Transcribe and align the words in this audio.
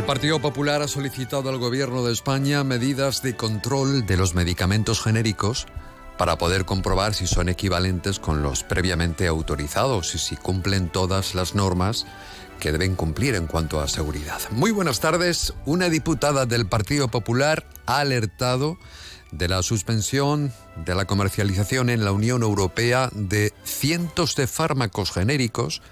El 0.00 0.06
Partido 0.06 0.40
Popular 0.40 0.80
ha 0.80 0.88
solicitado 0.88 1.50
al 1.50 1.58
Gobierno 1.58 2.02
de 2.02 2.10
España 2.14 2.64
medidas 2.64 3.20
de 3.20 3.36
control 3.36 4.06
de 4.06 4.16
los 4.16 4.34
medicamentos 4.34 5.02
genéricos 5.02 5.66
para 6.16 6.38
poder 6.38 6.64
comprobar 6.64 7.12
si 7.12 7.26
son 7.26 7.50
equivalentes 7.50 8.18
con 8.18 8.42
los 8.42 8.64
previamente 8.64 9.26
autorizados 9.26 10.14
y 10.14 10.18
si 10.18 10.36
cumplen 10.36 10.88
todas 10.88 11.34
las 11.34 11.54
normas 11.54 12.06
que 12.60 12.72
deben 12.72 12.96
cumplir 12.96 13.34
en 13.34 13.46
cuanto 13.46 13.78
a 13.78 13.88
seguridad. 13.88 14.40
Muy 14.52 14.70
buenas 14.70 15.00
tardes. 15.00 15.52
Una 15.66 15.90
diputada 15.90 16.46
del 16.46 16.66
Partido 16.66 17.08
Popular 17.08 17.66
ha 17.84 17.98
alertado 17.98 18.78
de 19.32 19.48
la 19.48 19.62
suspensión 19.62 20.50
de 20.76 20.94
la 20.94 21.04
comercialización 21.04 21.90
en 21.90 22.06
la 22.06 22.12
Unión 22.12 22.42
Europea 22.42 23.10
de 23.12 23.52
cientos 23.64 24.34
de 24.34 24.46
fármacos 24.46 25.12
genéricos. 25.12 25.82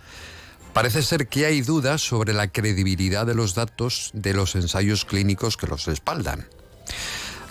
Parece 0.78 1.02
ser 1.02 1.26
que 1.26 1.44
hay 1.44 1.62
dudas 1.62 2.02
sobre 2.02 2.32
la 2.32 2.52
credibilidad 2.52 3.26
de 3.26 3.34
los 3.34 3.56
datos 3.56 4.12
de 4.12 4.32
los 4.32 4.54
ensayos 4.54 5.04
clínicos 5.04 5.56
que 5.56 5.66
los 5.66 5.86
respaldan. 5.86 6.46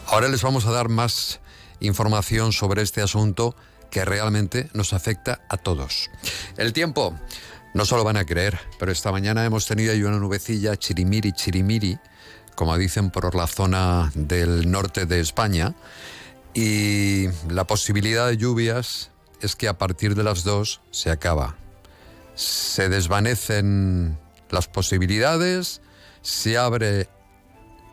Ahora 0.05 0.29
les 0.29 0.41
vamos 0.41 0.65
a 0.65 0.71
dar 0.71 0.87
más 0.87 1.41
información 1.81 2.53
sobre 2.53 2.83
este 2.83 3.01
asunto 3.01 3.53
que 3.91 4.05
realmente 4.05 4.69
nos 4.71 4.93
afecta 4.93 5.41
a 5.49 5.57
todos. 5.57 6.09
El 6.55 6.71
tiempo, 6.71 7.19
no 7.73 7.83
se 7.83 7.97
lo 7.97 8.05
van 8.05 8.15
a 8.15 8.23
creer, 8.23 8.61
pero 8.79 8.93
esta 8.93 9.11
mañana 9.11 9.43
hemos 9.43 9.65
tenido 9.65 9.91
ahí 9.91 10.03
una 10.03 10.19
nubecilla 10.19 10.77
chirimiri, 10.77 11.33
chirimiri, 11.33 11.99
como 12.55 12.77
dicen 12.77 13.11
por 13.11 13.35
la 13.35 13.47
zona 13.47 14.09
del 14.15 14.71
norte 14.71 15.05
de 15.05 15.19
España, 15.19 15.75
y 16.53 17.27
la 17.49 17.67
posibilidad 17.67 18.25
de 18.29 18.37
lluvias 18.37 19.11
es 19.41 19.57
que 19.57 19.67
a 19.67 19.77
partir 19.77 20.15
de 20.15 20.23
las 20.23 20.45
dos 20.45 20.79
se 20.91 21.11
acaba. 21.11 21.66
Se 22.37 22.87
desvanecen 22.87 24.17
las 24.51 24.67
posibilidades, 24.67 25.81
se 26.21 26.57
abre 26.57 27.09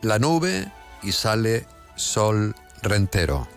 la 0.03 0.19
nube 0.19 0.71
y 1.01 1.11
sale 1.11 1.65
sol 1.95 2.55
rentero. 2.83 3.47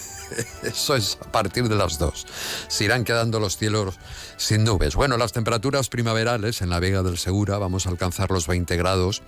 Eso 0.62 0.96
es 0.96 1.18
a 1.20 1.30
partir 1.30 1.68
de 1.68 1.76
las 1.76 1.98
dos. 1.98 2.26
Se 2.68 2.84
irán 2.84 3.04
quedando 3.04 3.40
los 3.40 3.58
cielos 3.58 3.98
sin 4.38 4.64
nubes. 4.64 4.94
Bueno, 4.94 5.18
las 5.18 5.32
temperaturas 5.32 5.90
primaverales 5.90 6.62
en 6.62 6.70
la 6.70 6.80
Vega 6.80 7.02
del 7.02 7.18
Segura 7.18 7.58
vamos 7.58 7.86
a 7.86 7.90
alcanzar 7.90 8.30
los 8.30 8.46
20 8.46 8.74
grados. 8.78 9.22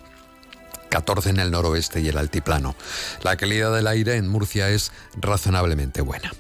14 0.95 1.31
en 1.31 1.41
el 1.41 1.51
noroeste 1.51 2.01
y 2.01 2.09
el 2.09 2.17
altiplano. 2.17 2.77
La 3.25 3.37
calidad 3.37 3.75
del 3.75 3.89
aire 3.89 4.15
en 4.15 4.29
Murcia 4.29 4.71
es 4.71 4.93
razonablemente 5.17 6.03
buena. 6.03 6.33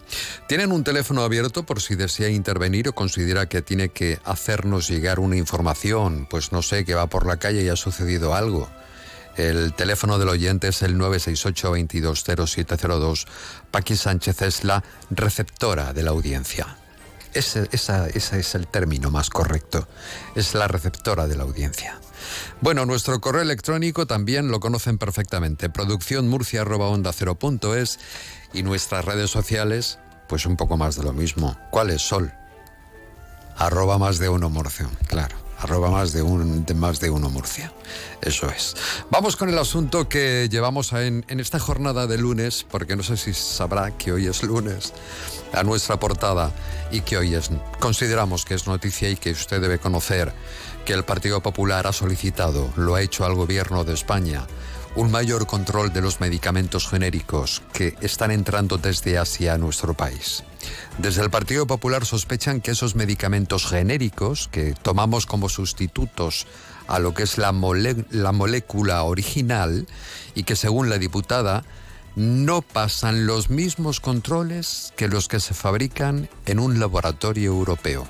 Tienen 0.47 0.71
un 0.71 0.85
teléfono 0.85 1.25
abierto 1.25 1.67
por 1.67 1.83
si 1.83 1.97
desea 1.97 2.29
intervenir 2.29 2.89
o 2.89 2.95
considera 2.95 3.49
que 3.49 3.63
tiene 3.63 3.89
que 3.89 4.21
hacernos 4.25 4.87
llegar 4.87 5.19
una 5.19 5.37
información, 5.37 6.29
pues 6.31 6.53
no 6.53 6.63
sé, 6.63 6.85
que 6.85 6.95
va 6.95 7.09
por 7.09 7.27
la 7.27 7.39
calle 7.39 7.65
y 7.65 7.69
ha 7.69 7.75
sucedido 7.75 8.33
algo. 8.33 8.71
El 9.37 9.75
teléfono 9.75 10.21
del 10.21 10.29
oyente 10.29 10.69
es 10.69 10.83
el 10.83 10.97
968-220702. 10.99 13.27
Paqui 13.73 13.97
Sánchez 13.97 14.43
es 14.43 14.63
la 14.63 14.85
receptora 15.11 15.93
de 15.93 16.05
la 16.05 16.13
audiencia. 16.13 16.77
Ese, 17.33 17.69
es 17.73 18.55
el 18.55 18.69
término 18.69 19.11
más 19.11 19.31
correcto. 19.31 19.89
Es 20.37 20.55
la 20.55 20.69
receptora 20.69 21.27
de 21.27 21.35
la 21.35 21.43
audiencia. 21.43 21.99
Bueno, 22.65 22.85
nuestro 22.87 23.21
correo 23.21 23.43
electrónico 23.43 24.07
también 24.07 24.49
lo 24.49 24.59
conocen 24.59 24.97
perfectamente. 24.97 25.69
Producciónmurcia.onda0.es 25.69 27.99
y 28.55 28.63
nuestras 28.63 29.05
redes 29.05 29.29
sociales, 29.29 29.99
pues 30.29 30.47
un 30.47 30.57
poco 30.57 30.79
más 30.79 30.97
de 30.97 31.03
lo 31.03 31.13
mismo. 31.13 31.59
¿Cuál 31.71 31.91
es 31.91 32.01
Sol? 32.01 32.33
Arroba 33.59 33.99
más 33.99 34.19
de 34.19 34.31
uno 34.31 34.49
Murcia, 34.49 34.89
claro 35.09 35.45
arroba 35.65 35.91
más 35.91 36.13
de, 36.13 36.21
un, 36.21 36.67
más 36.77 37.01
de 37.01 37.11
uno 37.11 37.31
Murcia. 37.31 37.73
Eso 38.21 38.49
es. 38.51 38.75
Vamos 39.11 39.37
con 39.37 39.49
el 39.49 39.59
asunto 39.59 40.09
que 40.09 40.49
llevamos 40.51 40.93
en, 40.93 41.25
en 41.29 41.41
esta 41.41 41.59
jornada 41.59 42.07
de 42.07 42.19
lunes, 42.19 42.67
porque 42.71 42.97
no 42.97 43.03
sé 43.03 43.17
si 43.17 43.33
sabrá 43.33 43.97
que 43.97 44.13
hoy 44.13 44.27
es 44.27 44.43
lunes, 44.43 44.93
a 45.53 45.63
nuestra 45.63 45.99
portada 45.99 46.53
y 46.91 47.01
que 47.01 47.17
hoy 47.17 47.35
es, 47.35 47.51
consideramos 47.81 48.45
que 48.45 48.55
es 48.55 48.67
noticia 48.67 49.09
y 49.09 49.17
que 49.17 49.31
usted 49.31 49.61
debe 49.61 49.79
conocer 49.79 50.33
que 50.85 50.93
el 50.93 51.05
Partido 51.05 51.41
Popular 51.41 51.87
ha 51.87 51.93
solicitado, 51.93 52.71
lo 52.77 52.95
ha 52.95 53.03
hecho 53.03 53.25
al 53.25 53.35
gobierno 53.35 53.85
de 53.85 53.95
España, 53.95 54.47
un 54.97 55.11
mayor 55.11 55.47
control 55.47 55.93
de 55.93 56.01
los 56.01 56.21
medicamentos 56.21 56.89
genéricos 56.89 57.63
que 57.73 57.97
están 58.01 58.31
entrando 58.31 58.79
desde 58.79 59.19
Asia 59.19 59.55
a 59.55 59.59
nuestro 59.59 59.95
país. 59.95 60.45
Desde 60.99 61.23
el 61.23 61.31
Partido 61.31 61.67
Popular 61.67 62.05
sospechan 62.05 62.61
que 62.61 62.73
esos 62.73 62.95
medicamentos 62.95 63.67
genéricos 63.67 64.49
que 64.49 64.75
tomamos 64.75 65.27
como 65.27 65.49
sustitutos 65.49 66.47
a 66.87 66.99
lo 66.99 67.15
que 67.15 67.25
es 67.25 67.39
la, 67.39 67.53
la 68.11 68.33
molécula 68.33 69.03
original 69.03 69.87
y 70.35 70.45
que 70.45 70.55
según 70.55 70.91
la 70.91 70.99
diputada 70.99 71.65
no 72.15 72.63
pasan 72.63 73.27
los 73.27 73.51
mismos 73.51 74.01
controles 74.01 74.93
que 74.97 75.09
los 75.09 75.27
que 75.27 75.41
se 75.41 75.55
fabrican 75.55 76.29
en 76.47 76.61
un 76.61 76.79
laboratorio 76.79 77.51
europeo. 77.51 78.07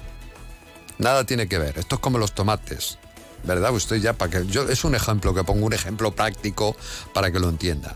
Nada 0.99 1.25
tiene 1.25 1.49
que 1.49 1.59
ver, 1.59 1.78
esto 1.78 1.97
es 1.97 2.00
como 2.00 2.19
los 2.19 2.34
tomates. 2.34 2.99
¿verdad? 3.44 3.72
Usted 3.72 3.97
ya 3.97 4.15
para 4.15 4.31
que 4.31 4.47
yo 4.47 4.69
es 4.69 4.84
un 4.84 4.94
ejemplo 4.94 5.34
que 5.34 5.44
pongo 5.44 5.66
un 5.66 5.72
ejemplo 5.72 6.12
práctico 6.12 6.77
para 7.12 7.31
que 7.31 7.38
lo 7.38 7.49
entienda. 7.49 7.94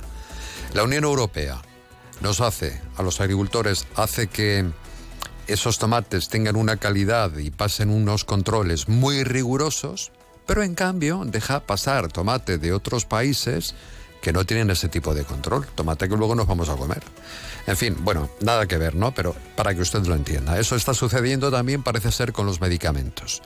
La 0.75 0.83
Unión 0.83 1.05
Europea 1.05 1.61
nos 2.21 2.41
hace 2.41 2.81
a 2.97 3.03
los 3.03 3.21
agricultores 3.21 3.87
hace 3.97 4.27
que 4.27 4.71
esos 5.47 5.79
tomates 5.79 6.29
tengan 6.29 6.57
una 6.57 6.77
calidad 6.77 7.37
y 7.39 7.51
pasen 7.51 7.91
unos 7.91 8.25
controles 8.25 8.89
muy 8.89 9.25
rigurosos, 9.25 10.13
pero 10.47 10.63
en 10.63 10.75
cambio 10.75 11.23
deja 11.25 11.61
pasar 11.61 12.09
tomate 12.09 12.59
de 12.59 12.73
otros 12.73 13.07
países 13.07 13.75
que 14.21 14.33
no 14.33 14.45
tienen 14.45 14.71
ese 14.71 14.89
tipo 14.89 15.15
de 15.15 15.25
control, 15.25 15.67
tomate 15.75 16.09
que 16.09 16.17
luego 16.17 16.35
nos 16.35 16.47
vamos 16.47 16.69
a 16.69 16.77
comer. 16.77 17.03
En 17.67 17.77
fin, 17.77 17.97
bueno, 18.01 18.31
nada 18.41 18.67
que 18.67 18.79
ver, 18.79 18.95
¿no? 18.95 19.13
Pero 19.13 19.37
para 19.55 19.75
que 19.75 19.83
usted 19.83 20.05
lo 20.07 20.15
entienda, 20.15 20.59
eso 20.59 20.75
está 20.75 20.95
sucediendo 20.95 21.51
también 21.51 21.83
parece 21.83 22.11
ser 22.11 22.33
con 22.33 22.47
los 22.47 22.61
medicamentos. 22.61 23.43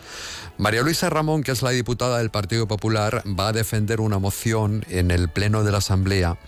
María 0.59 0.83
Luisa 0.83 1.11
Ramón, 1.11 1.43
que 1.43 1.53
es 1.53 1.63
la 1.63 1.71
diputada 1.71 2.19
del 2.19 2.31
Partido 2.31 2.69
Popular, 2.69 3.23
va 3.27 3.49
a 3.49 3.53
defender 3.53 4.01
una 4.01 4.19
moción 4.19 4.85
en 4.89 5.11
el 5.11 5.29
Pleno 5.29 5.65
de 5.65 5.73
la 5.73 5.79
Asamblea 5.79 6.39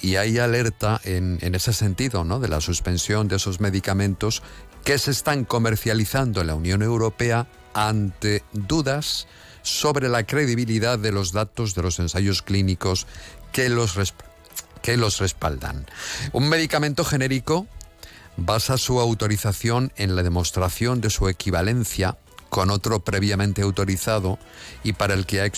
y 0.00 0.16
hay 0.16 0.38
alerta 0.38 1.00
en, 1.04 1.38
en, 1.40 1.54
ese 1.54 1.72
sentido, 1.72 2.24
¿no? 2.24 2.38
De 2.38 2.48
la 2.48 2.60
suspensión 2.60 3.28
de 3.28 3.36
esos 3.36 3.60
medicamentos 3.60 4.42
que 4.84 4.98
se 4.98 5.10
están 5.10 5.44
comercializando 5.44 6.42
en 6.42 6.48
la 6.48 6.54
Unión 6.54 6.82
Europea 6.82 7.46
ante 7.72 8.44
dudas 8.52 9.26
sobre 9.66 10.08
la 10.08 10.24
credibilidad 10.24 10.96
de 10.96 11.10
los 11.10 11.32
datos 11.32 11.74
de 11.74 11.82
los 11.82 11.98
ensayos 11.98 12.40
clínicos 12.40 13.06
que 13.52 13.68
los, 13.68 13.96
que 14.82 14.96
los 14.96 15.18
respaldan. 15.18 15.86
Un 16.32 16.48
medicamento 16.48 17.04
genérico 17.04 17.66
basa 18.36 18.78
su 18.78 19.00
autorización 19.00 19.92
en 19.96 20.14
la 20.14 20.22
demostración 20.22 21.00
de 21.00 21.10
su 21.10 21.28
equivalencia 21.28 22.18
con 22.48 22.70
otro 22.70 23.00
previamente 23.00 23.62
autorizado 23.62 24.38
y 24.84 24.92
para 24.92 25.14
el 25.14 25.26
que 25.26 25.40
ha 25.40 25.50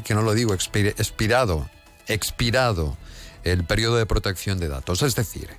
que 0.00 0.14
no 0.14 0.22
lo 0.22 0.34
digo, 0.34 0.54
expirado, 0.54 1.68
expirado 2.06 2.96
el 3.44 3.64
periodo 3.64 3.96
de 3.96 4.06
protección 4.06 4.58
de 4.58 4.68
datos. 4.68 5.02
Es 5.02 5.14
decir, 5.14 5.50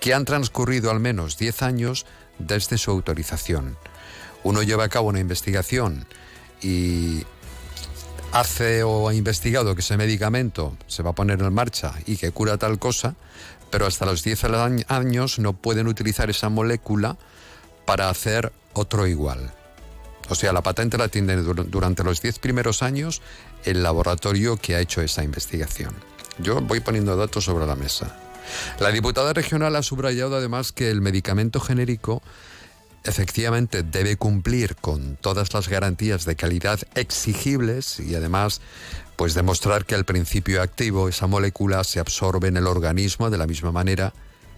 que 0.00 0.14
han 0.14 0.24
transcurrido 0.24 0.90
al 0.90 1.00
menos 1.00 1.38
10 1.38 1.62
años 1.62 2.06
desde 2.38 2.76
su 2.76 2.90
autorización. 2.90 3.78
Uno 4.42 4.62
lleva 4.62 4.84
a 4.84 4.88
cabo 4.88 5.08
una 5.08 5.20
investigación 5.20 6.06
y 6.60 7.24
hace 8.34 8.82
o 8.82 9.08
ha 9.08 9.14
investigado 9.14 9.76
que 9.76 9.80
ese 9.80 9.96
medicamento 9.96 10.76
se 10.88 11.04
va 11.04 11.10
a 11.10 11.14
poner 11.14 11.40
en 11.40 11.54
marcha 11.54 11.94
y 12.04 12.16
que 12.16 12.32
cura 12.32 12.58
tal 12.58 12.80
cosa, 12.80 13.14
pero 13.70 13.86
hasta 13.86 14.06
los 14.06 14.24
10 14.24 14.44
años 14.88 15.38
no 15.38 15.52
pueden 15.52 15.86
utilizar 15.86 16.28
esa 16.30 16.48
molécula 16.48 17.16
para 17.86 18.10
hacer 18.10 18.52
otro 18.72 19.06
igual. 19.06 19.52
O 20.30 20.34
sea, 20.34 20.52
la 20.52 20.62
patente 20.62 20.98
la 20.98 21.06
tiene 21.06 21.36
durante 21.36 22.02
los 22.02 22.20
10 22.20 22.40
primeros 22.40 22.82
años 22.82 23.22
el 23.64 23.84
laboratorio 23.84 24.56
que 24.56 24.74
ha 24.74 24.80
hecho 24.80 25.00
esa 25.00 25.22
investigación. 25.22 25.94
Yo 26.38 26.60
voy 26.60 26.80
poniendo 26.80 27.16
datos 27.16 27.44
sobre 27.44 27.66
la 27.66 27.76
mesa. 27.76 28.16
La 28.80 28.90
diputada 28.90 29.32
regional 29.32 29.76
ha 29.76 29.82
subrayado 29.84 30.36
además 30.36 30.72
que 30.72 30.90
el 30.90 31.00
medicamento 31.00 31.60
genérico 31.60 32.20
efectivamente 33.04 33.82
debe 33.82 34.16
cumplir 34.16 34.76
con 34.76 35.16
todas 35.16 35.52
las 35.52 35.68
garantías 35.68 36.24
de 36.24 36.36
calidad 36.36 36.80
exigibles 36.94 38.00
y 38.00 38.14
además 38.14 38.60
pues 39.16 39.34
demostrar 39.34 39.84
que 39.84 39.94
el 39.94 40.04
principio 40.04 40.62
activo, 40.62 41.08
esa 41.08 41.26
molécula, 41.26 41.84
se 41.84 42.00
absorbe 42.00 42.48
en 42.48 42.56
el 42.56 42.66
organismo 42.66 43.30
de 43.30 43.38
la 43.38 43.46
misma 43.46 43.70
manera 43.70 44.12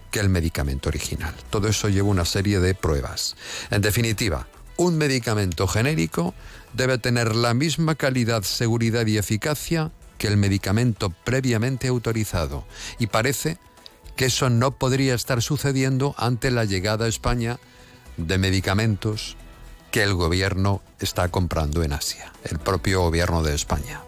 que 0.09 0.19
el 0.19 0.29
medicamento 0.29 0.89
original. 0.89 1.35
Todo 1.49 1.67
eso 1.67 1.89
lleva 1.89 2.07
una 2.07 2.25
serie 2.25 2.59
de 2.59 2.73
pruebas. 2.73 3.35
En 3.69 3.81
definitiva, 3.81 4.47
un 4.77 4.97
medicamento 4.97 5.67
genérico 5.67 6.33
debe 6.73 6.97
tener 6.97 7.35
la 7.35 7.53
misma 7.53 7.95
calidad, 7.95 8.43
seguridad 8.43 9.05
y 9.05 9.17
eficacia 9.17 9.91
que 10.17 10.27
el 10.27 10.37
medicamento 10.37 11.13
previamente 11.23 11.87
autorizado. 11.87 12.65
Y 12.97 13.07
parece 13.07 13.57
que 14.15 14.25
eso 14.25 14.49
no 14.49 14.71
podría 14.71 15.13
estar 15.13 15.41
sucediendo 15.43 16.15
ante 16.17 16.49
la 16.49 16.65
llegada 16.65 17.05
a 17.05 17.09
España 17.09 17.59
de 18.17 18.37
medicamentos 18.37 19.37
que 19.91 20.03
el 20.03 20.13
gobierno 20.13 20.81
está 20.99 21.29
comprando 21.29 21.83
en 21.83 21.93
Asia, 21.93 22.33
el 22.43 22.59
propio 22.59 23.01
gobierno 23.01 23.43
de 23.43 23.55
España. 23.55 24.01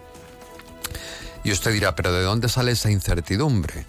Y 1.42 1.52
usted 1.52 1.72
dirá, 1.72 1.96
pero 1.96 2.12
¿de 2.12 2.22
dónde 2.22 2.48
sale 2.48 2.72
esa 2.72 2.90
incertidumbre? 2.90 3.86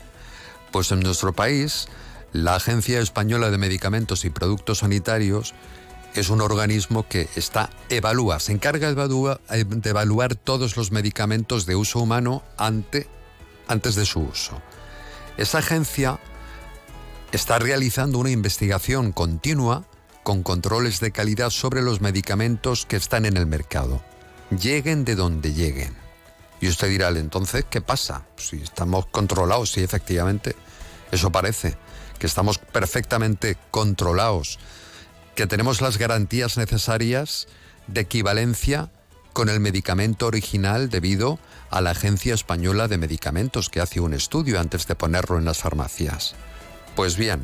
Pues 0.71 0.91
en 0.91 1.01
nuestro 1.01 1.33
país, 1.33 1.87
la 2.31 2.55
Agencia 2.55 3.01
Española 3.01 3.51
de 3.51 3.57
Medicamentos 3.57 4.23
y 4.23 4.29
Productos 4.29 4.79
Sanitarios 4.79 5.53
es 6.13 6.29
un 6.29 6.41
organismo 6.41 7.07
que 7.07 7.27
está 7.35 7.69
evalúa, 7.89 8.39
se 8.39 8.51
encarga 8.51 8.93
de 8.93 9.89
evaluar, 9.89 10.35
todos 10.35 10.77
los 10.77 10.91
medicamentos 10.91 11.65
de 11.65 11.75
uso 11.75 11.99
humano 11.99 12.43
ante, 12.57 13.07
antes 13.67 13.95
de 13.95 14.05
su 14.05 14.21
uso. 14.21 14.61
Esa 15.37 15.59
agencia 15.59 16.19
está 17.31 17.59
realizando 17.59 18.17
una 18.17 18.29
investigación 18.29 19.11
continua 19.11 19.85
con 20.23 20.43
controles 20.43 20.99
de 20.99 21.11
calidad 21.11 21.49
sobre 21.49 21.81
los 21.81 22.01
medicamentos 22.01 22.85
que 22.85 22.95
están 22.95 23.25
en 23.25 23.37
el 23.37 23.45
mercado, 23.45 24.03
lleguen 24.49 25.05
de 25.05 25.15
donde 25.15 25.53
lleguen. 25.53 25.95
Y 26.59 26.67
usted 26.67 26.89
dirá, 26.89 27.09
entonces, 27.09 27.65
¿qué 27.69 27.81
pasa? 27.81 28.25
Si 28.37 28.57
estamos 28.57 29.07
controlados, 29.07 29.71
sí, 29.71 29.81
efectivamente, 29.81 30.55
eso 31.11 31.31
parece, 31.31 31.75
que 32.19 32.27
estamos 32.27 32.59
perfectamente 32.59 33.57
controlados, 33.71 34.59
que 35.33 35.47
tenemos 35.47 35.81
las 35.81 35.97
garantías 35.97 36.57
necesarias 36.57 37.47
de 37.87 38.01
equivalencia 38.01 38.91
con 39.33 39.49
el 39.49 39.59
medicamento 39.59 40.27
original 40.27 40.89
debido 40.89 41.39
a 41.69 41.81
la 41.81 41.91
Agencia 41.91 42.33
Española 42.33 42.87
de 42.87 42.97
Medicamentos 42.97 43.69
que 43.69 43.79
hace 43.79 43.99
un 43.99 44.13
estudio 44.13 44.59
antes 44.59 44.87
de 44.87 44.95
ponerlo 44.95 45.37
en 45.37 45.45
las 45.45 45.59
farmacias. 45.59 46.35
Pues 46.95 47.15
bien, 47.15 47.41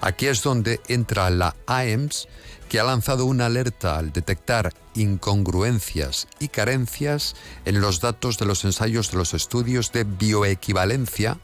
Aquí 0.00 0.26
es 0.26 0.42
donde 0.42 0.80
entra 0.88 1.28
la 1.30 1.56
AEMS, 1.66 2.28
que 2.68 2.80
ha 2.80 2.84
lanzado 2.84 3.26
una 3.26 3.46
alerta 3.46 3.98
al 3.98 4.12
detectar 4.12 4.72
incongruencias 4.94 6.28
y 6.38 6.48
carencias 6.48 7.34
en 7.64 7.80
los 7.80 8.00
datos 8.00 8.38
de 8.38 8.46
los 8.46 8.64
ensayos 8.64 9.10
de 9.10 9.18
los 9.18 9.34
estudios 9.34 9.92
de 9.92 10.04
bioequivalencia 10.04 11.38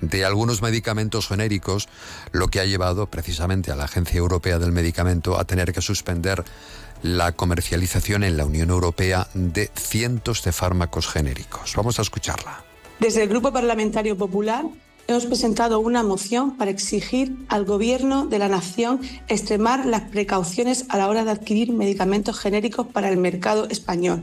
de 0.00 0.24
algunos 0.24 0.62
medicamentos 0.62 1.28
genéricos, 1.28 1.88
lo 2.32 2.48
que 2.48 2.60
ha 2.60 2.64
llevado 2.64 3.06
precisamente 3.06 3.70
a 3.70 3.76
la 3.76 3.84
Agencia 3.84 4.18
Europea 4.18 4.58
del 4.58 4.72
Medicamento 4.72 5.38
a 5.38 5.44
tener 5.44 5.72
que 5.72 5.82
suspender 5.82 6.44
la 7.02 7.32
comercialización 7.32 8.24
en 8.24 8.36
la 8.36 8.44
Unión 8.44 8.70
Europea 8.70 9.28
de 9.34 9.70
cientos 9.74 10.42
de 10.42 10.52
fármacos 10.52 11.08
genéricos. 11.08 11.74
Vamos 11.76 11.98
a 11.98 12.02
escucharla. 12.02 12.64
Desde 12.98 13.22
el 13.22 13.28
Grupo 13.28 13.52
Parlamentario 13.52 14.16
Popular 14.16 14.64
hemos 15.06 15.26
presentado 15.26 15.80
una 15.80 16.02
moción 16.02 16.56
para 16.56 16.70
exigir 16.70 17.36
al 17.48 17.64
Gobierno 17.64 18.26
de 18.26 18.38
la 18.38 18.48
Nación 18.48 19.00
extremar 19.28 19.84
las 19.86 20.02
precauciones 20.02 20.86
a 20.88 20.98
la 20.98 21.08
hora 21.08 21.24
de 21.24 21.32
adquirir 21.32 21.72
medicamentos 21.72 22.38
genéricos 22.38 22.86
para 22.86 23.10
el 23.10 23.16
mercado 23.16 23.68
español. 23.68 24.22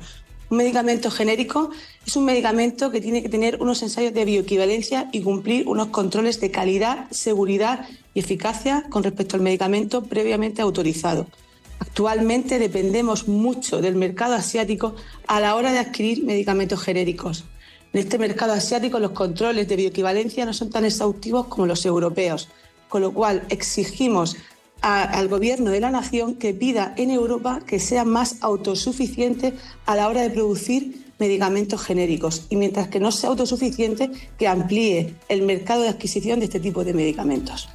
Un 0.49 0.57
medicamento 0.57 1.11
genérico 1.11 1.69
es 2.05 2.15
un 2.17 2.25
medicamento 2.25 2.91
que 2.91 2.99
tiene 2.99 3.21
que 3.21 3.29
tener 3.29 3.61
unos 3.61 3.81
ensayos 3.83 4.13
de 4.13 4.25
bioequivalencia 4.25 5.07
y 5.13 5.21
cumplir 5.21 5.67
unos 5.67 5.87
controles 5.87 6.41
de 6.41 6.51
calidad, 6.51 7.07
seguridad 7.09 7.87
y 8.13 8.19
eficacia 8.19 8.83
con 8.89 9.03
respecto 9.03 9.37
al 9.37 9.43
medicamento 9.43 10.03
previamente 10.03 10.61
autorizado. 10.61 11.27
Actualmente 11.79 12.59
dependemos 12.59 13.27
mucho 13.27 13.81
del 13.81 13.95
mercado 13.95 14.33
asiático 14.33 14.95
a 15.25 15.39
la 15.39 15.55
hora 15.55 15.71
de 15.71 15.79
adquirir 15.79 16.23
medicamentos 16.25 16.81
genéricos. 16.81 17.45
En 17.93 17.99
este 17.99 18.17
mercado 18.17 18.53
asiático 18.53 18.99
los 18.99 19.11
controles 19.11 19.67
de 19.67 19.75
bioequivalencia 19.75 20.45
no 20.45 20.53
son 20.53 20.69
tan 20.69 20.85
exhaustivos 20.85 21.47
como 21.47 21.65
los 21.65 21.85
europeos, 21.85 22.47
con 22.87 23.01
lo 23.01 23.13
cual 23.13 23.43
exigimos 23.49 24.37
al 24.81 25.27
gobierno 25.27 25.69
de 25.71 25.79
la 25.79 25.91
nación 25.91 26.35
que 26.35 26.53
pida 26.53 26.93
en 26.97 27.11
Europa 27.11 27.59
que 27.65 27.79
sea 27.79 28.03
más 28.03 28.37
autosuficiente 28.41 29.53
a 29.85 29.95
la 29.95 30.07
hora 30.07 30.21
de 30.21 30.31
producir 30.31 31.11
medicamentos 31.19 31.83
genéricos 31.83 32.47
y 32.49 32.55
mientras 32.55 32.87
que 32.87 32.99
no 32.99 33.11
sea 33.11 33.29
autosuficiente 33.29 34.09
que 34.39 34.47
amplíe 34.47 35.15
el 35.29 35.43
mercado 35.43 35.83
de 35.83 35.89
adquisición 35.89 36.39
de 36.39 36.45
este 36.45 36.59
tipo 36.59 36.83
de 36.83 36.93
medicamentos. 36.93 37.69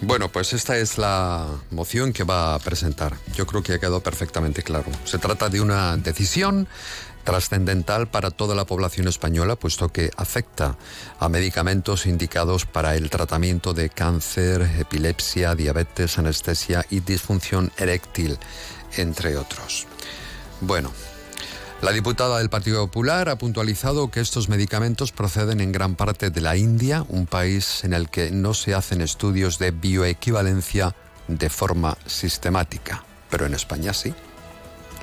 Bueno, 0.00 0.30
pues 0.30 0.52
esta 0.52 0.76
es 0.78 0.98
la 0.98 1.46
moción 1.70 2.12
que 2.12 2.24
va 2.24 2.54
a 2.54 2.58
presentar. 2.58 3.16
Yo 3.34 3.46
creo 3.46 3.62
que 3.62 3.74
ha 3.74 3.78
quedado 3.78 4.00
perfectamente 4.00 4.62
claro. 4.62 4.86
Se 5.04 5.18
trata 5.18 5.48
de 5.48 5.60
una 5.60 5.96
decisión 5.96 6.66
trascendental 7.24 8.08
para 8.08 8.30
toda 8.30 8.54
la 8.54 8.64
población 8.64 9.08
española, 9.08 9.56
puesto 9.56 9.88
que 9.90 10.10
afecta 10.16 10.76
a 11.18 11.28
medicamentos 11.28 12.06
indicados 12.06 12.66
para 12.66 12.96
el 12.96 13.10
tratamiento 13.10 13.74
de 13.74 13.90
cáncer, 13.90 14.62
epilepsia, 14.78 15.54
diabetes, 15.54 16.18
anestesia 16.18 16.84
y 16.90 17.00
disfunción 17.00 17.70
eréctil, 17.76 18.38
entre 18.96 19.36
otros. 19.36 19.86
Bueno, 20.60 20.92
la 21.82 21.92
diputada 21.92 22.38
del 22.38 22.50
Partido 22.50 22.86
Popular 22.86 23.28
ha 23.28 23.38
puntualizado 23.38 24.10
que 24.10 24.20
estos 24.20 24.48
medicamentos 24.48 25.12
proceden 25.12 25.60
en 25.60 25.72
gran 25.72 25.94
parte 25.94 26.30
de 26.30 26.40
la 26.40 26.56
India, 26.56 27.04
un 27.08 27.26
país 27.26 27.84
en 27.84 27.94
el 27.94 28.10
que 28.10 28.30
no 28.30 28.52
se 28.54 28.74
hacen 28.74 29.00
estudios 29.00 29.58
de 29.58 29.70
bioequivalencia 29.70 30.94
de 31.28 31.48
forma 31.48 31.96
sistemática, 32.06 33.04
pero 33.30 33.46
en 33.46 33.54
España 33.54 33.94
sí 33.94 34.14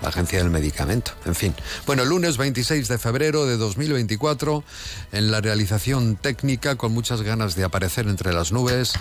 la 0.02 0.10
Agencia 0.10 0.40
del 0.40 0.50
Medicamento. 0.50 1.12
En 1.26 1.36
fin. 1.36 1.54
Bueno, 1.86 2.06
lunes 2.06 2.38
26 2.38 2.88
de 2.88 2.98
febrero 2.98 3.46
de 3.46 3.58
2024, 3.58 4.64
en 5.12 5.32
la 5.32 5.42
realización 5.42 6.16
técnica, 6.16 6.76
con 6.76 6.94
muchas 6.94 7.22
ganas 7.22 7.56
de 7.56 7.64
aparecer 7.64 8.08
entre 8.08 8.34
las 8.34 8.52
nubes, 8.52 8.94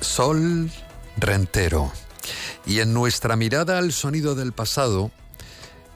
Sol 0.00 0.70
Rentero. 1.16 1.92
Y 2.66 2.80
en 2.80 2.94
nuestra 2.94 3.36
mirada 3.36 3.78
al 3.78 3.92
sonido 3.92 4.34
del 4.34 4.52
pasado, 4.52 5.10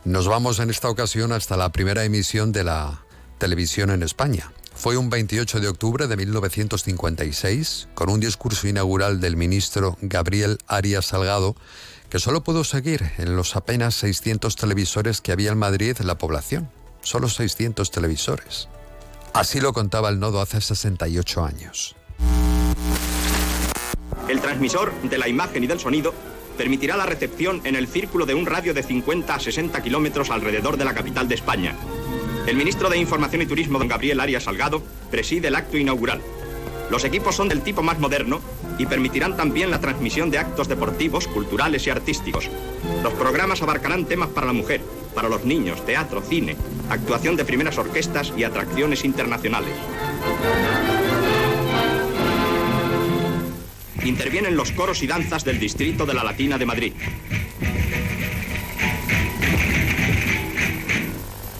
nos 0.05 0.29
vamos 0.29 0.59
en 0.59 0.71
esta 0.71 0.89
ocasión 0.89 1.33
hasta 1.33 1.57
la 1.57 1.71
primera 1.71 2.05
emisión 2.05 2.53
de 2.53 2.65
la 2.65 3.03
televisión 3.39 3.91
en 3.91 4.03
España. 4.03 4.53
Fue 4.75 4.97
un 4.97 5.11
28 5.11 5.59
de 5.61 5.69
octubre 5.69 6.07
de 6.07 6.17
1956, 6.17 7.89
con 7.95 8.11
un 8.11 8.21
discurso 8.21 8.69
inaugural 8.69 9.21
del 9.21 9.37
ministro 9.37 9.97
Gabriel 10.01 10.59
Arias 10.69 11.07
Salgado, 11.07 11.57
que 12.11 12.19
solo 12.19 12.43
pudo 12.43 12.65
seguir 12.65 13.13
en 13.19 13.37
los 13.37 13.57
apenas 13.57 13.95
600 13.97 14.57
televisores 14.57 15.21
que 15.21 15.33
había 15.33 15.53
en 15.53 15.59
Madrid 15.59 15.97
la 15.99 16.19
población. 16.19 16.71
Solo 17.03 17.29
600 17.29 17.91
televisores. 17.91 18.69
Así 19.35 19.61
lo 19.61 19.73
contaba 19.73 20.09
el 20.09 20.19
nodo 20.19 20.41
hace 20.41 20.61
68 20.61 21.45
años. 21.45 21.97
El 24.29 24.41
transmisor 24.41 24.93
de 25.03 25.19
la 25.19 25.29
imagen 25.29 25.65
y 25.65 25.67
del 25.67 25.81
sonido 25.81 26.13
permitirá 26.57 26.97
la 26.97 27.07
recepción 27.07 27.61
en 27.65 27.77
el 27.77 27.87
círculo 27.87 28.27
de 28.27 28.35
un 28.35 28.47
radio 28.47 28.75
de 28.75 28.83
50 28.83 29.35
a 29.35 29.41
60 29.41 29.81
kilómetros 29.83 30.31
alrededor 30.31 30.77
de 30.77 30.85
la 30.85 30.95
capital 30.95 31.29
de 31.29 31.37
España. 31.37 31.77
El 32.47 32.57
ministro 32.57 32.89
de 32.91 32.99
Información 32.99 33.43
y 33.43 33.47
Turismo, 33.47 33.79
don 33.79 33.89
Gabriel 33.89 34.21
Arias 34.21 34.45
Salgado, 34.45 34.83
preside 35.11 35.49
el 35.49 35.55
acto 35.55 35.77
inaugural. 35.77 36.21
Los 36.91 37.05
equipos 37.05 37.37
son 37.37 37.49
del 37.49 37.63
tipo 37.63 37.83
más 37.83 37.99
moderno 37.99 38.41
y 38.79 38.87
permitirán 38.87 39.37
también 39.37 39.71
la 39.71 39.81
transmisión 39.81 40.31
de 40.31 40.39
actos 40.39 40.69
deportivos, 40.69 41.29
culturales 41.29 41.87
y 41.87 41.91
artísticos. 41.91 42.49
Los 43.03 43.13
programas 43.15 43.61
abarcarán 43.61 44.07
temas 44.07 44.31
para 44.31 44.47
la 44.47 44.53
mujer, 44.53 44.81
para 45.15 45.29
los 45.29 45.45
niños, 45.45 45.85
teatro, 45.85 46.23
cine, 46.23 46.57
actuación 46.89 47.37
de 47.37 47.45
primeras 47.45 47.77
orquestas 47.77 48.33
y 48.37 48.45
atracciones 48.45 49.05
internacionales. 49.05 49.75
Intervienen 54.05 54.57
los 54.57 54.73
coros 54.73 55.03
y 55.03 55.07
danzas 55.07 55.45
del 55.45 55.59
Distrito 55.59 56.07
de 56.07 56.15
la 56.15 56.25
Latina 56.25 56.57
de 56.57 56.67
Madrid. 56.67 56.93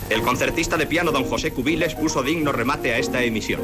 El 0.09 0.23
concertista 0.23 0.79
de 0.79 0.87
piano 0.87 1.13
don 1.13 1.25
José 1.25 1.51
Cubiles 1.51 1.95
puso 1.95 2.23
digno 2.23 2.51
remate 2.51 2.95
a 2.95 2.99
esta 2.99 3.23
emisión. 3.23 3.61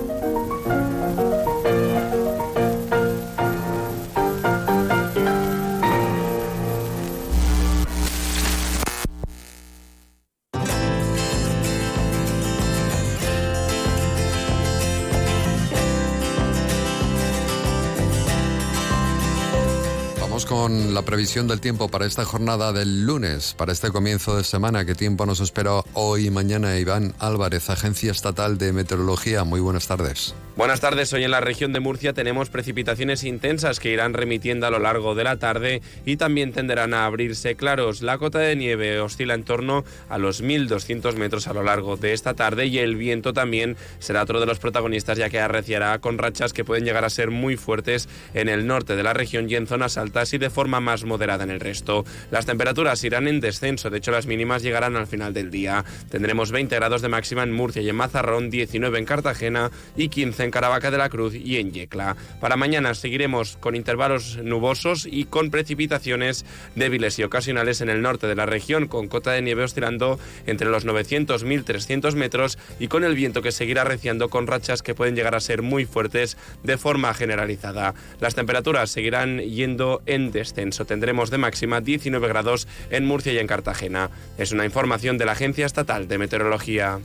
Vamos 20.34 20.46
con 20.46 20.94
la 20.94 21.02
previsión 21.02 21.46
del 21.46 21.60
tiempo 21.60 21.86
para 21.86 22.06
esta 22.06 22.24
jornada 22.24 22.72
del 22.72 23.06
lunes, 23.06 23.54
para 23.56 23.70
este 23.70 23.92
comienzo 23.92 24.36
de 24.36 24.42
semana. 24.42 24.84
¿Qué 24.84 24.96
tiempo 24.96 25.26
nos 25.26 25.38
espera 25.38 25.84
hoy 25.92 26.26
y 26.26 26.30
mañana? 26.32 26.76
Iván 26.76 27.14
Álvarez, 27.20 27.70
Agencia 27.70 28.10
Estatal 28.10 28.58
de 28.58 28.72
Meteorología. 28.72 29.44
Muy 29.44 29.60
buenas 29.60 29.86
tardes. 29.86 30.34
Buenas 30.56 30.80
tardes. 30.80 31.12
Hoy 31.12 31.24
en 31.24 31.32
la 31.32 31.40
región 31.40 31.72
de 31.72 31.80
Murcia 31.80 32.12
tenemos 32.12 32.48
precipitaciones 32.48 33.24
intensas 33.24 33.80
que 33.80 33.90
irán 33.90 34.14
remitiendo 34.14 34.68
a 34.68 34.70
lo 34.70 34.78
largo 34.78 35.16
de 35.16 35.24
la 35.24 35.36
tarde 35.36 35.82
y 36.06 36.16
también 36.16 36.52
tenderán 36.52 36.94
a 36.94 37.06
abrirse 37.06 37.56
claros. 37.56 38.02
La 38.02 38.18
cota 38.18 38.38
de 38.38 38.54
nieve 38.54 39.00
oscila 39.00 39.34
en 39.34 39.42
torno 39.42 39.84
a 40.08 40.16
los 40.16 40.44
1.200 40.44 41.16
metros 41.16 41.48
a 41.48 41.54
lo 41.54 41.64
largo 41.64 41.96
de 41.96 42.12
esta 42.12 42.34
tarde 42.34 42.66
y 42.66 42.78
el 42.78 42.94
viento 42.94 43.32
también 43.32 43.76
será 43.98 44.22
otro 44.22 44.38
de 44.38 44.46
los 44.46 44.60
protagonistas 44.60 45.18
ya 45.18 45.28
que 45.28 45.40
arreciará 45.40 45.98
con 45.98 46.18
rachas 46.18 46.52
que 46.52 46.64
pueden 46.64 46.84
llegar 46.84 47.04
a 47.04 47.10
ser 47.10 47.32
muy 47.32 47.56
fuertes 47.56 48.08
en 48.32 48.48
el 48.48 48.68
norte 48.68 48.94
de 48.94 49.02
la 49.02 49.12
región 49.12 49.50
y 49.50 49.56
en 49.56 49.66
zonas 49.66 49.98
altas 49.98 50.34
y 50.34 50.38
de 50.38 50.50
forma 50.50 50.78
más 50.78 51.02
moderada 51.02 51.42
en 51.42 51.50
el 51.50 51.58
resto. 51.58 52.04
Las 52.30 52.46
temperaturas 52.46 53.02
irán 53.02 53.26
en 53.26 53.40
descenso, 53.40 53.90
de 53.90 53.98
hecho 53.98 54.12
las 54.12 54.26
mínimas 54.26 54.62
llegarán 54.62 54.94
al 54.94 55.08
final 55.08 55.34
del 55.34 55.50
día. 55.50 55.84
Tendremos 56.10 56.52
20 56.52 56.76
grados 56.76 57.02
de 57.02 57.08
máxima 57.08 57.42
en 57.42 57.52
Murcia 57.52 57.82
y 57.82 57.88
en 57.88 57.96
Mazarrón, 57.96 58.50
19 58.50 59.00
en 59.00 59.04
Cartagena 59.04 59.72
y 59.96 60.10
15 60.10 60.43
en 60.44 60.50
Caravaca 60.50 60.90
de 60.90 60.98
la 60.98 61.08
Cruz 61.08 61.34
y 61.34 61.56
en 61.56 61.72
Yecla. 61.72 62.16
Para 62.40 62.56
mañana 62.56 62.94
seguiremos 62.94 63.56
con 63.58 63.74
intervalos 63.74 64.38
nubosos 64.42 65.06
y 65.10 65.24
con 65.24 65.50
precipitaciones 65.50 66.44
débiles 66.74 67.18
y 67.18 67.24
ocasionales 67.24 67.80
en 67.80 67.88
el 67.88 68.02
norte 68.02 68.26
de 68.26 68.34
la 68.34 68.46
región, 68.46 68.86
con 68.86 69.08
cota 69.08 69.32
de 69.32 69.42
nieve 69.42 69.64
oscilando 69.64 70.18
entre 70.46 70.68
los 70.68 70.84
900 70.84 71.42
y 71.42 71.44
1300 71.44 72.14
metros 72.14 72.58
y 72.78 72.88
con 72.88 73.04
el 73.04 73.14
viento 73.14 73.42
que 73.42 73.52
seguirá 73.52 73.84
reciando 73.84 74.28
con 74.28 74.46
rachas 74.46 74.82
que 74.82 74.94
pueden 74.94 75.16
llegar 75.16 75.34
a 75.34 75.40
ser 75.40 75.62
muy 75.62 75.84
fuertes 75.84 76.36
de 76.62 76.78
forma 76.78 77.12
generalizada. 77.14 77.94
Las 78.20 78.34
temperaturas 78.34 78.90
seguirán 78.90 79.38
yendo 79.38 80.02
en 80.06 80.30
descenso. 80.30 80.84
Tendremos 80.84 81.30
de 81.30 81.38
máxima 81.38 81.80
19 81.80 82.28
grados 82.28 82.68
en 82.90 83.06
Murcia 83.06 83.32
y 83.32 83.38
en 83.38 83.46
Cartagena. 83.46 84.10
Es 84.38 84.52
una 84.52 84.64
información 84.64 85.18
de 85.18 85.24
la 85.24 85.32
Agencia 85.32 85.66
Estatal 85.66 86.08
de 86.08 86.18
Meteorología. 86.18 87.00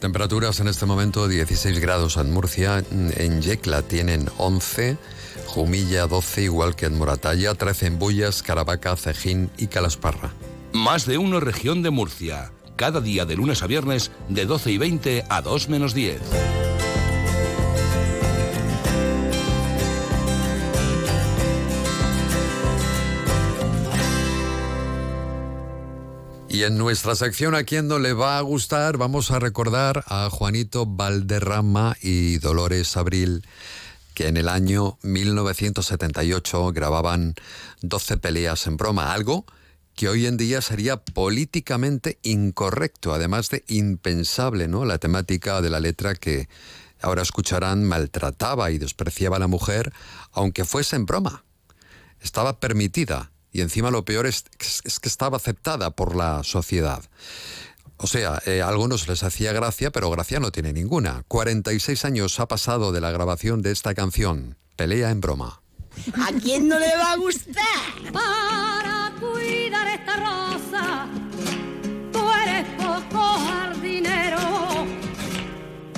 Temperaturas 0.00 0.60
en 0.60 0.68
este 0.68 0.86
momento 0.86 1.28
16 1.28 1.78
grados 1.78 2.16
en 2.16 2.32
Murcia, 2.32 2.79
en 2.90 3.42
Yecla 3.42 3.82
tienen 3.82 4.28
11, 4.38 4.96
Jumilla 5.46 6.06
12 6.06 6.42
igual 6.42 6.76
que 6.76 6.86
en 6.86 6.98
Moratalla, 6.98 7.54
13 7.54 7.86
en 7.86 7.98
Bullas, 7.98 8.42
Caravaca, 8.42 8.96
Cejín 8.96 9.50
y 9.56 9.66
Calasparra. 9.66 10.32
Más 10.72 11.06
de 11.06 11.18
uno 11.18 11.40
región 11.40 11.82
de 11.82 11.90
Murcia, 11.90 12.52
cada 12.76 13.00
día 13.00 13.24
de 13.24 13.36
lunes 13.36 13.62
a 13.62 13.66
viernes 13.66 14.10
de 14.28 14.46
12 14.46 14.72
y 14.72 14.78
20 14.78 15.24
a 15.28 15.42
2 15.42 15.68
menos 15.68 15.94
10. 15.94 16.20
Y 26.60 26.64
en 26.64 26.76
nuestra 26.76 27.14
sección 27.14 27.54
a 27.54 27.64
quien 27.64 27.88
no 27.88 27.98
le 27.98 28.12
va 28.12 28.36
a 28.36 28.42
gustar, 28.42 28.98
vamos 28.98 29.30
a 29.30 29.38
recordar 29.38 30.04
a 30.08 30.28
Juanito 30.28 30.84
Valderrama 30.84 31.96
y 32.02 32.36
Dolores 32.36 32.98
Abril, 32.98 33.46
que 34.12 34.28
en 34.28 34.36
el 34.36 34.46
año 34.46 34.98
1978 35.00 36.72
grababan 36.72 37.34
12 37.80 38.18
peleas 38.18 38.66
en 38.66 38.76
broma, 38.76 39.14
algo 39.14 39.46
que 39.94 40.10
hoy 40.10 40.26
en 40.26 40.36
día 40.36 40.60
sería 40.60 40.98
políticamente 40.98 42.18
incorrecto, 42.20 43.14
además 43.14 43.48
de 43.48 43.64
impensable, 43.68 44.68
¿no? 44.68 44.84
La 44.84 44.98
temática 44.98 45.62
de 45.62 45.70
la 45.70 45.80
letra 45.80 46.14
que 46.14 46.50
ahora 47.00 47.22
escucharán 47.22 47.84
maltrataba 47.84 48.70
y 48.70 48.76
despreciaba 48.76 49.36
a 49.36 49.40
la 49.40 49.46
mujer, 49.46 49.94
aunque 50.30 50.66
fuese 50.66 50.96
en 50.96 51.06
broma. 51.06 51.42
Estaba 52.20 52.60
permitida 52.60 53.30
y 53.52 53.60
encima 53.60 53.90
lo 53.90 54.04
peor 54.04 54.26
es, 54.26 54.44
que 55.00 55.08
estaba 55.08 55.36
aceptada 55.36 55.90
por 55.90 56.14
la 56.14 56.42
sociedad. 56.44 57.02
O 57.96 58.06
sea, 58.06 58.40
eh, 58.46 58.62
a 58.62 58.68
algunos 58.68 59.08
les 59.08 59.22
hacía 59.22 59.52
gracia, 59.52 59.90
pero 59.90 60.10
gracia 60.10 60.40
no 60.40 60.50
tiene 60.50 60.72
ninguna. 60.72 61.24
46 61.28 62.04
años 62.04 62.40
ha 62.40 62.48
pasado 62.48 62.92
de 62.92 63.00
la 63.00 63.10
grabación 63.10 63.60
de 63.60 63.72
esta 63.72 63.94
canción, 63.94 64.56
Pelea 64.76 65.10
en 65.10 65.20
broma. 65.20 65.60
¿A 66.14 66.32
quién 66.40 66.68
no 66.68 66.78
le 66.78 66.96
va 66.96 67.12
a 67.12 67.16
gustar? 67.16 68.12
Para 68.12 69.12
cuidar 69.20 69.86
esta 69.88 70.16
rosa, 70.16 71.08
tú 72.12 72.20
eres 72.42 72.66
poco 72.78 73.20
jardinero. 73.20 74.38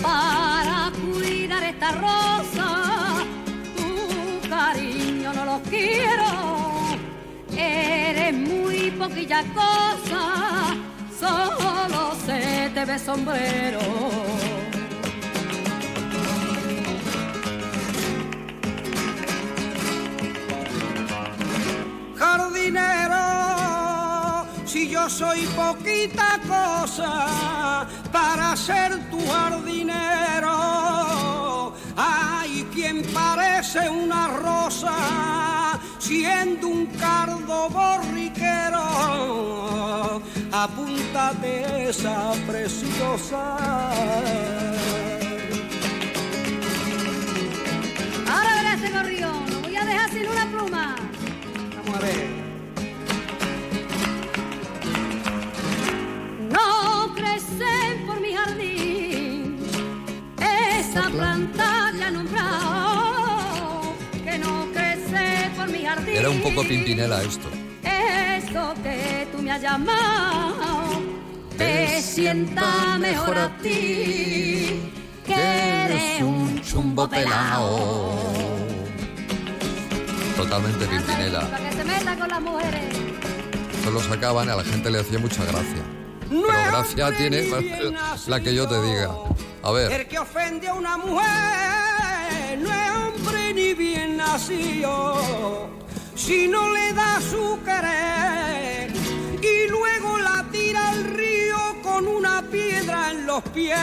Para 0.02 0.90
cuidar 0.90 1.62
esta 1.62 1.92
rosa, 1.92 3.24
tu 3.76 4.48
cariño 4.48 5.32
no 5.34 5.44
lo 5.44 5.62
quiero 5.70 6.61
Muy 8.32 8.90
poquilla 8.92 9.44
cosa, 9.52 10.74
solo 11.20 12.14
se 12.24 12.70
te 12.72 12.84
ve 12.86 12.98
sombrero. 12.98 13.80
Jardinero, 22.16 23.26
si 24.64 24.88
yo 24.88 25.10
soy 25.10 25.46
poquita 25.54 26.40
cosa 26.48 27.86
para 28.10 28.56
ser 28.56 29.10
tu 29.10 29.20
jardinero, 29.26 30.54
hay 31.96 32.64
quien 32.72 33.02
parece 33.12 33.90
una 33.90 34.28
rosa 34.28 35.61
siendo 36.12 36.68
un 36.68 36.84
cardo 37.00 37.70
borriquero, 37.70 38.84
apúntate 40.52 41.88
esa 41.88 42.32
preciosa. 42.46 43.42
Ahora 48.30 48.50
verás 48.56 48.74
este 48.74 48.90
gorrión, 48.90 49.38
no 49.50 49.60
voy 49.60 49.76
a 49.76 49.84
dejar 49.86 50.10
sin 50.10 50.28
una 50.28 50.46
pluma. 50.52 50.96
Vamos 51.76 51.96
a 51.96 52.00
ver. 52.00 52.26
No 56.56 57.14
crecen 57.14 58.06
por 58.06 58.20
mi 58.20 58.34
jardín 58.34 59.56
esa 60.78 61.08
planta 61.08 61.71
Era 66.14 66.30
un 66.30 66.40
poco 66.40 66.62
pimpinela 66.62 67.22
esto. 67.22 67.48
Eso 67.82 68.74
que 68.82 69.26
tú 69.32 69.42
me 69.42 69.50
has 69.50 69.62
llamado 69.62 71.02
te 71.56 72.00
sienta 72.02 72.98
mejor 72.98 73.38
a 73.38 73.56
ti 73.58 74.92
que 75.26 75.34
eres 75.34 76.22
un 76.22 76.60
chumbo 76.60 77.08
pelao. 77.08 78.12
Totalmente 80.36 80.86
pimpinela. 80.86 81.40
Para 81.50 81.70
que 81.70 81.76
se 81.76 81.84
meta 81.84 82.18
con 82.18 82.28
las 82.28 82.40
mujeres. 82.40 82.84
Esto 83.74 83.90
lo 83.90 84.00
sacaban 84.00 84.48
y 84.48 84.50
a 84.50 84.56
la 84.56 84.64
gente 84.64 84.90
le 84.90 85.00
hacía 85.00 85.18
mucha 85.18 85.44
gracia. 85.44 85.82
Pero 86.28 86.46
gracia 86.46 87.16
tiene 87.16 87.44
la 88.26 88.40
que 88.40 88.54
yo 88.54 88.68
te 88.68 88.80
diga. 88.82 89.10
A 89.62 89.72
ver. 89.72 89.92
El 89.92 90.08
que 90.08 90.18
ofende 90.18 90.68
a 90.68 90.74
una 90.74 90.96
mujer 90.96 92.58
no 92.58 92.72
es 92.72 92.90
hombre 92.90 93.54
ni 93.54 93.74
bien 93.74 94.16
nacido. 94.16 95.81
Si 96.14 96.46
no 96.48 96.70
le 96.72 96.92
da 96.92 97.20
su 97.20 97.58
querer 97.64 98.92
y 99.42 99.68
luego 99.68 100.18
la 100.18 100.44
tira 100.52 100.90
al 100.90 101.04
río 101.04 101.56
con 101.82 102.06
una 102.06 102.42
piedra 102.42 103.10
en 103.10 103.26
los 103.26 103.42
pies. 103.44 103.78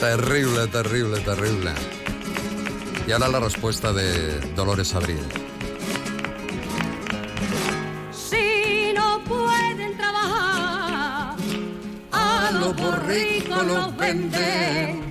Terrible, 0.00 0.66
terrible, 0.68 1.20
terrible. 1.20 1.72
Y 3.06 3.12
ahora 3.12 3.28
la 3.28 3.40
respuesta 3.40 3.92
de 3.92 4.40
Dolores 4.54 4.94
Abril. 4.94 5.24
Si 8.12 8.92
no 8.94 9.22
pueden 9.24 9.96
trabajar, 9.96 11.36
a 12.12 12.50
los 12.52 12.76
borricos 12.76 13.66
los 13.66 13.96
venden. 13.96 15.10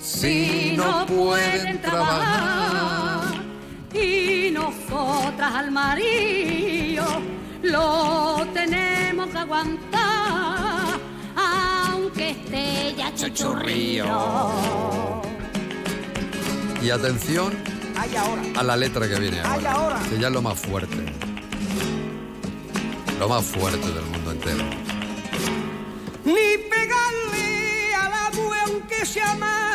Si 0.00 0.74
no 0.76 1.04
pueden 1.06 1.82
trabajar, 1.82 3.15
y 4.02 4.50
nosotras 4.52 5.54
al 5.54 5.70
marido 5.70 7.04
lo 7.62 8.46
tenemos 8.52 9.28
que 9.28 9.38
aguantar, 9.38 10.98
aunque 11.36 12.30
esté 12.30 12.94
ya 12.96 13.14
chuchurrío. 13.14 14.06
Y 16.82 16.90
atención 16.90 17.52
a 18.56 18.62
la 18.62 18.76
letra 18.76 19.08
que 19.08 19.18
viene 19.18 19.40
ahora. 19.40 20.00
Que 20.08 20.18
ya 20.18 20.28
es 20.28 20.32
lo 20.32 20.42
más 20.42 20.58
fuerte. 20.58 20.96
Lo 23.18 23.28
más 23.28 23.44
fuerte 23.44 23.90
del 23.90 24.04
mundo 24.04 24.32
entero. 24.32 24.64
Ni 26.24 26.58
pegarle 26.70 27.94
a 27.94 28.08
la 28.08 28.30
mujer 28.36 28.60
aunque 28.66 29.06
sea 29.06 29.34
mala. 29.34 29.65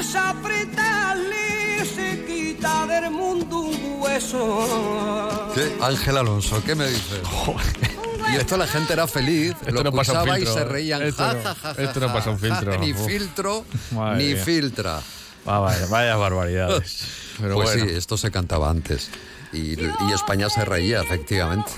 Fuerza 0.00 0.30
apretarle 0.30 1.84
se 1.84 2.24
quita 2.24 2.86
del 2.86 3.10
mundo 3.10 3.58
un 3.60 4.00
hueso. 4.00 5.50
¿Qué? 5.54 5.76
Ángel 5.82 6.16
Alonso, 6.16 6.62
¿qué 6.64 6.74
me 6.74 6.86
dices? 6.88 7.20
Y 8.32 8.36
esto 8.36 8.56
la 8.56 8.66
gente 8.66 8.92
era 8.94 9.06
feliz, 9.06 9.54
Esto 9.60 9.72
lo 9.72 9.84
no 9.84 9.92
pasa 9.92 10.12
un 10.22 10.28
escuchaba 10.28 10.38
y 10.38 10.46
se 10.46 10.64
reían. 10.64 11.02
Esto 11.02 11.22
Ja, 11.22 11.34
no- 11.34 11.42
ja, 11.42 11.54
ja, 11.54 11.74
ja, 11.74 11.82
esto 11.82 12.00
no 12.00 12.12
pasa 12.12 12.30
un 12.30 12.38
ja, 12.38 12.46
filtro. 12.46 12.78
Ni 12.78 12.92
Uf. 12.92 13.06
filtro, 13.06 13.64
Madre 13.90 14.24
ni 14.24 14.34
mía. 14.34 14.44
filtra. 14.44 15.00
Ah, 15.46 15.58
vaya, 15.58 15.86
vaya 15.86 16.16
barbaridades. 16.16 17.04
Pero 17.40 17.54
pues 17.56 17.70
bueno. 17.70 17.84
sí, 17.86 17.94
esto 17.96 18.16
se 18.16 18.30
cantaba 18.30 18.70
antes. 18.70 19.10
Y, 19.52 19.80
y 19.80 20.12
España 20.14 20.48
se 20.48 20.64
reía, 20.64 21.00
efectivamente. 21.02 21.70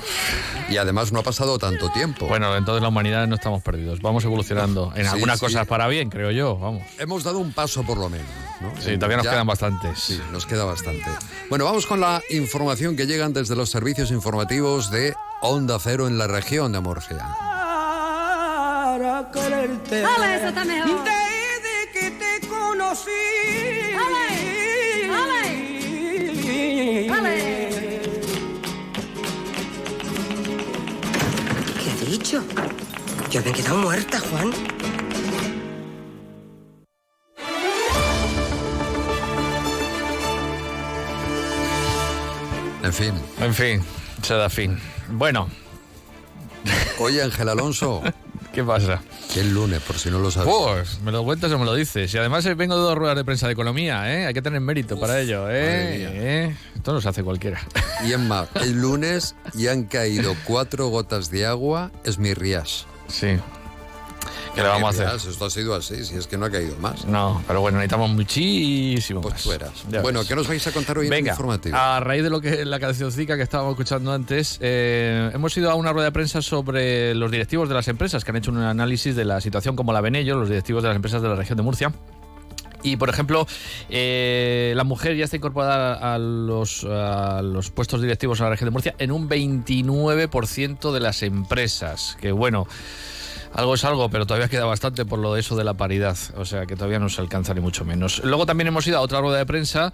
Y 0.69 0.77
además 0.77 1.11
no 1.11 1.21
ha 1.21 1.23
pasado 1.23 1.59
tanto 1.59 1.91
tiempo. 1.91 2.27
Bueno, 2.27 2.55
entonces 2.57 2.83
la 2.83 2.89
humanidad 2.89 3.27
no 3.27 3.35
estamos 3.37 3.63
perdidos. 3.63 4.01
Vamos 4.03 4.25
evolucionando. 4.25 4.93
En 4.95 5.05
Sí, 5.07 5.11
algunas 5.13 5.39
sí. 5.39 5.47
cosas 5.47 5.67
para 5.67 5.89
bien, 5.89 6.11
creo 6.11 6.31
yo. 6.31 6.59
Vamos. 6.59 6.83
Hemos 6.99 7.25
dado 7.25 7.39
un 7.39 7.53
paso 7.53 7.83
por 7.83 7.97
lo 7.99 8.09
menos. 8.11 8.27
¿no? 8.61 8.71
Sí, 8.81 8.95
todavía 8.97 9.17
nos 9.17 9.25
Ya- 9.25 9.31
quedan 9.33 9.47
bastantes. 9.47 9.99
Sí, 9.99 10.21
nos 10.33 10.45
queda 10.47 10.65
bastante. 10.65 11.07
Bueno, 11.49 11.65
vamos 11.65 11.87
con 11.87 12.01
la 12.01 12.21
información 12.31 12.95
que 12.95 13.07
llegan 13.07 13.33
desde 13.33 13.57
los 13.57 13.71
servicios 13.71 14.11
informativos 14.11 14.91
de 14.91 15.15
Onda 15.41 15.79
Cero 15.81 16.07
en 16.09 16.19
la 16.19 16.27
región 16.27 16.73
de 16.73 16.81
Murcia. 16.81 17.27
Para 17.39 19.31
quererte. 19.33 20.05
Ale, 20.05 20.37
eso 20.37 20.49
está 20.49 20.65
mejor. 20.65 21.05
Desde 21.05 21.91
que 21.93 22.11
te 22.11 22.47
conocí. 22.49 23.11
Ale, 23.97 24.32
dicho? 32.23 32.41
Yo 33.31 33.43
me 33.43 33.51
he 33.51 33.53
quedado 33.53 33.79
muerta, 33.79 34.21
Juan. 34.21 34.53
En 42.85 42.93
fin. 42.93 43.15
En 43.41 43.55
fin, 43.55 43.83
se 44.23 44.35
da 44.35 44.49
fin. 44.49 44.79
Bueno, 45.09 45.49
Oye, 47.01 47.21
Ángel 47.23 47.49
Alonso, 47.49 48.01
¿qué 48.53 48.63
pasa? 48.63 49.03
que 49.33 49.41
el 49.41 49.55
lunes, 49.55 49.81
por 49.81 49.99
si 49.99 50.11
no 50.11 50.19
lo 50.19 50.31
sabes. 50.31 50.53
Pues, 50.53 51.01
me 51.01 51.11
lo 51.11 51.25
cuentas 51.25 51.51
o 51.53 51.59
me 51.59 51.65
lo 51.65 51.75
dices. 51.75 52.13
Y 52.13 52.19
además 52.19 52.45
eh, 52.47 52.55
vengo 52.55 52.77
de 52.77 52.83
dos 52.83 52.97
ruedas 52.97 53.17
de 53.17 53.25
prensa 53.25 53.47
de 53.47 53.55
economía, 53.55 54.13
¿eh? 54.13 54.27
Hay 54.27 54.35
que 54.35 54.43
tener 54.43 54.61
mérito 54.61 55.01
para 55.01 55.21
ello, 55.21 55.49
¿eh? 55.49 55.55
¿eh? 55.55 56.57
Esto 56.75 56.93
no 56.93 57.01
se 57.01 57.09
hace 57.09 57.23
cualquiera. 57.23 57.61
Y 58.07 58.13
en 58.13 58.29
más, 58.29 58.49
el 58.57 58.81
lunes 58.81 59.35
ya 59.55 59.73
han 59.73 59.85
caído 59.85 60.35
cuatro 60.45 60.89
gotas 60.89 61.31
de 61.31 61.47
agua, 61.47 61.93
es 62.05 62.19
mi 62.19 62.35
rías. 62.35 62.87
Sí. 63.09 63.39
¿Qué 64.55 64.63
le 64.63 64.69
vamos 64.69 64.99
a 65.01 65.15
hacer? 65.15 65.31
Esto 65.31 65.45
ha 65.47 65.51
sido 65.51 65.75
así, 65.75 66.05
si 66.05 66.17
es 66.17 66.27
que 66.27 66.37
no 66.37 66.47
ha 66.47 66.51
caído 66.51 66.77
más. 66.77 67.05
No, 67.07 67.43
pero 67.47 67.61
bueno, 67.61 67.79
necesitamos 67.79 68.11
muchísimo 68.11 69.21
Pues 69.21 69.47
más. 69.47 70.03
Bueno. 70.03 70.23
¿qué 70.27 70.37
nos 70.37 70.47
vais 70.47 70.67
a 70.67 70.73
contar 70.73 70.99
hoy 70.99 71.07
en 71.07 71.13
el 71.13 71.19
Venga, 71.19 71.33
informativo? 71.33 71.77
a 71.77 72.01
raíz 72.01 72.23
de 72.23 72.31
lo 72.31 72.41
que 72.41 72.65
la 72.65 72.79
cancioncica 72.79 73.37
que 73.37 73.43
estábamos 73.43 73.73
escuchando 73.73 74.13
antes, 74.13 74.59
eh, 74.61 75.31
hemos 75.33 75.57
ido 75.57 75.71
a 75.71 75.75
una 75.75 75.93
rueda 75.93 76.07
de 76.07 76.13
prensa 76.13 76.43
sobre 76.43 77.15
los 77.15 77.31
directivos 77.31 77.69
de 77.69 77.75
las 77.75 77.89
empresas 77.89 78.25
que 78.25 78.31
han 78.31 78.37
hecho 78.37 78.51
un 78.51 78.59
análisis 78.59 79.17
de 79.17 79.25
la 79.25 79.41
situación 79.41 79.75
como 79.77 79.93
la 79.93 80.01
ven 80.01 80.17
ellos, 80.17 80.37
los 80.39 80.49
directivos 80.49 80.83
de 80.83 80.89
las 80.91 80.97
empresas 80.97 81.23
de 81.23 81.29
la 81.29 81.35
región 81.35 81.57
de 81.57 81.63
Murcia. 81.63 81.93
Y, 82.85 82.97
por 82.97 83.09
ejemplo, 83.09 83.47
eh, 83.91 84.73
la 84.75 84.83
mujer 84.83 85.17
ya 85.17 85.25
está 85.25 85.37
incorporada 85.37 86.15
a 86.15 86.19
los, 86.19 86.83
a 86.85 87.41
los 87.41 87.71
puestos 87.71 88.03
directivos 88.03 88.41
en 88.41 88.45
la 88.47 88.51
región 88.51 88.67
de 88.67 88.73
Murcia 88.73 88.95
en 88.99 89.13
un 89.13 89.29
29% 89.29 90.93
de 90.93 91.01
las 91.01 91.23
empresas. 91.23 92.17
Que 92.21 92.33
bueno, 92.33 92.67
algo 93.55 93.75
es 93.75 93.85
algo, 93.85 94.09
pero 94.09 94.27
todavía 94.27 94.49
queda 94.49 94.65
bastante 94.65 95.05
por 95.05 95.19
lo 95.19 95.35
de 95.35 95.41
eso 95.41 95.57
de 95.57 95.65
la 95.65 95.75
paridad. 95.75 96.17
O 96.37 96.45
sea, 96.45 96.67
que 96.67 96.75
todavía 96.75 96.99
no 96.99 97.09
se 97.09 97.21
alcanza 97.21 97.55
ni 97.55 97.61
mucho 97.61 97.85
menos. 97.85 98.23
Luego 98.25 98.47
también 98.47 98.69
hemos 98.69 98.87
ido 98.87 98.99
a 98.99 99.01
otra 99.01 99.21
rueda 99.21 99.39
de 99.39 99.47
prensa 99.47 99.93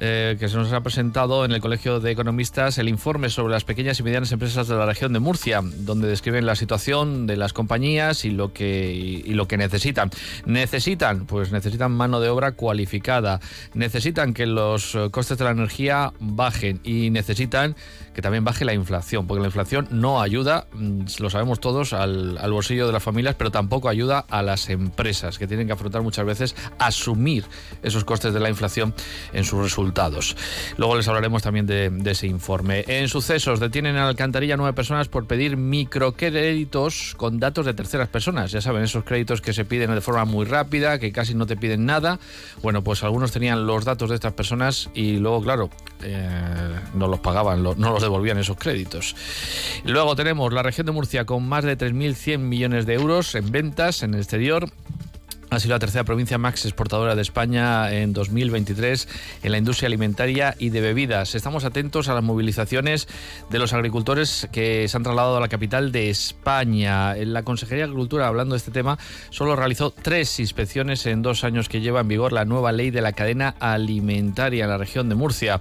eh, 0.00 0.36
que 0.38 0.48
se 0.48 0.56
nos 0.56 0.72
ha 0.72 0.80
presentado 0.80 1.44
en 1.44 1.52
el 1.52 1.60
Colegio 1.60 2.00
de 2.00 2.10
Economistas 2.10 2.78
el 2.78 2.88
informe 2.88 3.28
sobre 3.28 3.52
las 3.52 3.64
pequeñas 3.64 4.00
y 4.00 4.02
medianas 4.02 4.32
empresas 4.32 4.66
de 4.66 4.74
la 4.74 4.86
región 4.86 5.12
de 5.12 5.20
Murcia, 5.20 5.60
donde 5.62 6.08
describen 6.08 6.46
la 6.46 6.56
situación 6.56 7.26
de 7.26 7.36
las 7.36 7.52
compañías 7.52 8.24
y 8.24 8.30
lo 8.30 8.52
que, 8.52 8.92
y, 8.92 9.34
lo 9.34 9.46
que 9.46 9.56
necesitan. 9.56 10.10
¿Necesitan? 10.46 11.26
Pues 11.26 11.52
necesitan 11.52 11.92
mano 11.92 12.20
de 12.20 12.28
obra 12.30 12.52
cualificada. 12.52 13.40
Necesitan 13.74 14.34
que 14.34 14.46
los 14.46 14.94
eh, 14.94 15.08
costes 15.10 15.38
de 15.38 15.44
la 15.44 15.50
energía 15.50 16.12
bajen 16.18 16.80
y 16.84 17.10
necesitan 17.10 17.76
que 18.14 18.22
también 18.22 18.44
baje 18.44 18.64
la 18.64 18.74
inflación, 18.74 19.26
porque 19.26 19.40
la 19.40 19.46
inflación 19.46 19.88
no 19.90 20.20
ayuda, 20.20 20.66
mm, 20.72 21.04
lo 21.18 21.30
sabemos 21.30 21.60
todos, 21.60 21.92
al, 21.92 22.36
al 22.38 22.52
bolsillo 22.52 22.86
de 22.86 22.92
las 22.92 23.02
familias, 23.02 23.36
pero 23.36 23.50
tampoco 23.50 23.88
ayuda 23.88 24.24
a 24.28 24.42
las 24.42 24.68
empresas, 24.68 25.38
que 25.38 25.46
tienen 25.46 25.66
que 25.66 25.72
afrontar 25.72 26.02
muchas 26.02 26.26
veces 26.26 26.54
asumir 26.78 27.44
esos 27.82 28.04
costes 28.04 28.34
de 28.34 28.40
la 28.40 28.50
inflación 28.50 28.94
en 29.32 29.44
sus 29.44 29.62
resultados. 29.62 29.81
Luego 30.76 30.96
les 30.96 31.08
hablaremos 31.08 31.42
también 31.42 31.66
de, 31.66 31.90
ese 32.04 32.26
informe. 32.26 32.84
En 32.86 33.08
sucesos, 33.08 33.58
detienen 33.58 33.96
en 33.96 34.02
Alcantarilla 34.02 34.56
nueve 34.56 34.72
personas 34.74 35.08
por 35.08 35.26
pedir 35.26 35.56
microcréditos 35.56 37.14
con 37.16 37.40
datos 37.40 37.66
de 37.66 37.74
terceras 37.74 38.08
personas. 38.08 38.52
Ya 38.52 38.60
saben, 38.60 38.82
esos 38.82 39.04
créditos 39.04 39.40
que 39.40 39.52
se 39.52 39.64
piden 39.64 39.94
de 39.94 40.00
forma 40.00 40.24
muy 40.24 40.44
rápida, 40.44 40.98
que 40.98 41.12
casi 41.12 41.34
no 41.34 41.46
te 41.46 41.56
piden 41.56 41.86
nada. 41.86 42.18
Bueno, 42.62 42.82
pues 42.82 43.02
algunos 43.02 43.32
tenían 43.32 43.66
los 43.66 43.84
datos 43.84 44.08
de 44.10 44.14
estas 44.14 44.32
personas 44.32 44.90
y 44.94 45.18
luego, 45.18 45.42
claro, 45.42 45.70
eh, 46.02 46.28
no 46.94 47.08
los 47.08 47.20
pagaban, 47.20 47.62
no 47.62 47.74
los 47.74 48.02
devolvían 48.02 48.38
esos 48.38 48.56
créditos. 48.56 49.16
Luego 49.84 50.14
tenemos 50.16 50.52
la 50.52 50.62
región 50.62 50.86
de 50.86 50.92
Murcia 50.92 51.24
con 51.24 51.48
más 51.48 51.64
de 51.64 51.76
3.100 51.76 52.38
millones 52.38 52.86
de 52.86 52.94
euros 52.94 53.34
en 53.34 53.50
ventas 53.50 54.02
en 54.02 54.14
el 54.14 54.20
exterior. 54.20 54.70
Ha 55.52 55.60
sido 55.60 55.74
la 55.74 55.80
tercera 55.80 56.04
provincia 56.04 56.38
más 56.38 56.64
exportadora 56.64 57.14
de 57.14 57.20
España 57.20 57.92
en 57.92 58.14
2023 58.14 59.06
en 59.42 59.52
la 59.52 59.58
industria 59.58 59.88
alimentaria 59.88 60.56
y 60.58 60.70
de 60.70 60.80
bebidas. 60.80 61.34
Estamos 61.34 61.66
atentos 61.66 62.08
a 62.08 62.14
las 62.14 62.24
movilizaciones 62.24 63.06
de 63.50 63.58
los 63.58 63.74
agricultores 63.74 64.48
que 64.50 64.88
se 64.88 64.96
han 64.96 65.02
trasladado 65.02 65.36
a 65.36 65.40
la 65.40 65.48
capital 65.48 65.92
de 65.92 66.08
España. 66.08 67.14
La 67.16 67.42
Consejería 67.42 67.84
de 67.84 67.90
Agricultura, 67.90 68.28
hablando 68.28 68.54
de 68.54 68.60
este 68.60 68.70
tema, 68.70 68.98
solo 69.28 69.54
realizó 69.54 69.90
tres 69.90 70.40
inspecciones 70.40 71.04
en 71.04 71.20
dos 71.20 71.44
años 71.44 71.68
que 71.68 71.82
lleva 71.82 72.00
en 72.00 72.08
vigor 72.08 72.32
la 72.32 72.46
nueva 72.46 72.72
ley 72.72 72.90
de 72.90 73.02
la 73.02 73.12
cadena 73.12 73.54
alimentaria 73.60 74.64
en 74.64 74.70
la 74.70 74.78
región 74.78 75.10
de 75.10 75.16
Murcia. 75.16 75.60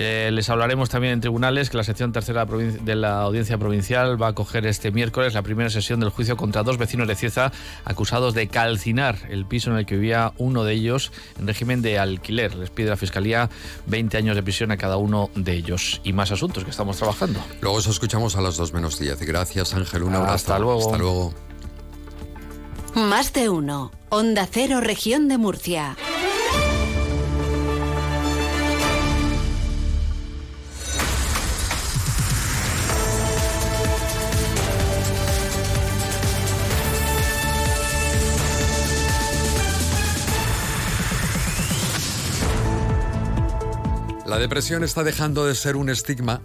Eh, 0.00 0.30
les 0.32 0.48
hablaremos 0.48 0.88
también 0.90 1.14
en 1.14 1.20
tribunales 1.20 1.70
que 1.70 1.76
la 1.76 1.82
sección 1.82 2.12
tercera 2.12 2.44
de 2.44 2.94
la 2.94 3.22
audiencia 3.22 3.58
provincial 3.58 4.22
va 4.22 4.28
a 4.28 4.30
acoger 4.30 4.64
este 4.64 4.92
miércoles 4.92 5.34
la 5.34 5.42
primera 5.42 5.70
sesión 5.70 5.98
del 5.98 6.10
juicio 6.10 6.36
contra 6.36 6.62
dos 6.62 6.78
vecinos 6.78 7.08
de 7.08 7.16
Cieza 7.16 7.50
acusados 7.84 8.32
de 8.32 8.46
calcinar 8.46 9.18
el 9.28 9.44
piso 9.44 9.72
en 9.72 9.76
el 9.78 9.86
que 9.86 9.96
vivía 9.96 10.34
uno 10.38 10.62
de 10.62 10.74
ellos 10.74 11.10
en 11.40 11.48
régimen 11.48 11.82
de 11.82 11.98
alquiler. 11.98 12.54
Les 12.54 12.70
pide 12.70 12.90
la 12.90 12.96
fiscalía 12.96 13.50
20 13.86 14.16
años 14.18 14.36
de 14.36 14.44
prisión 14.44 14.70
a 14.70 14.76
cada 14.76 14.98
uno 14.98 15.30
de 15.34 15.54
ellos 15.54 16.00
y 16.04 16.12
más 16.12 16.30
asuntos 16.30 16.62
que 16.62 16.70
estamos 16.70 16.96
trabajando. 16.96 17.40
Luego 17.60 17.78
os 17.78 17.88
escuchamos 17.88 18.36
a 18.36 18.40
las 18.40 18.56
2 18.56 18.72
menos 18.72 19.00
10. 19.00 19.20
Gracias, 19.22 19.74
Ángel. 19.74 20.04
Un 20.04 20.14
abrazo. 20.14 20.34
Hasta 20.34 20.58
luego. 20.60 20.80
Hasta 20.80 20.98
luego. 20.98 21.34
Más 22.94 23.32
de 23.32 23.48
uno. 23.48 23.90
Onda 24.10 24.46
Cero, 24.48 24.80
región 24.80 25.26
de 25.26 25.38
Murcia. 25.38 25.96
La 44.28 44.38
depresión 44.38 44.84
está 44.84 45.04
dejando 45.04 45.46
de 45.46 45.54
ser 45.54 45.74
un 45.74 45.88
estigma, 45.88 46.42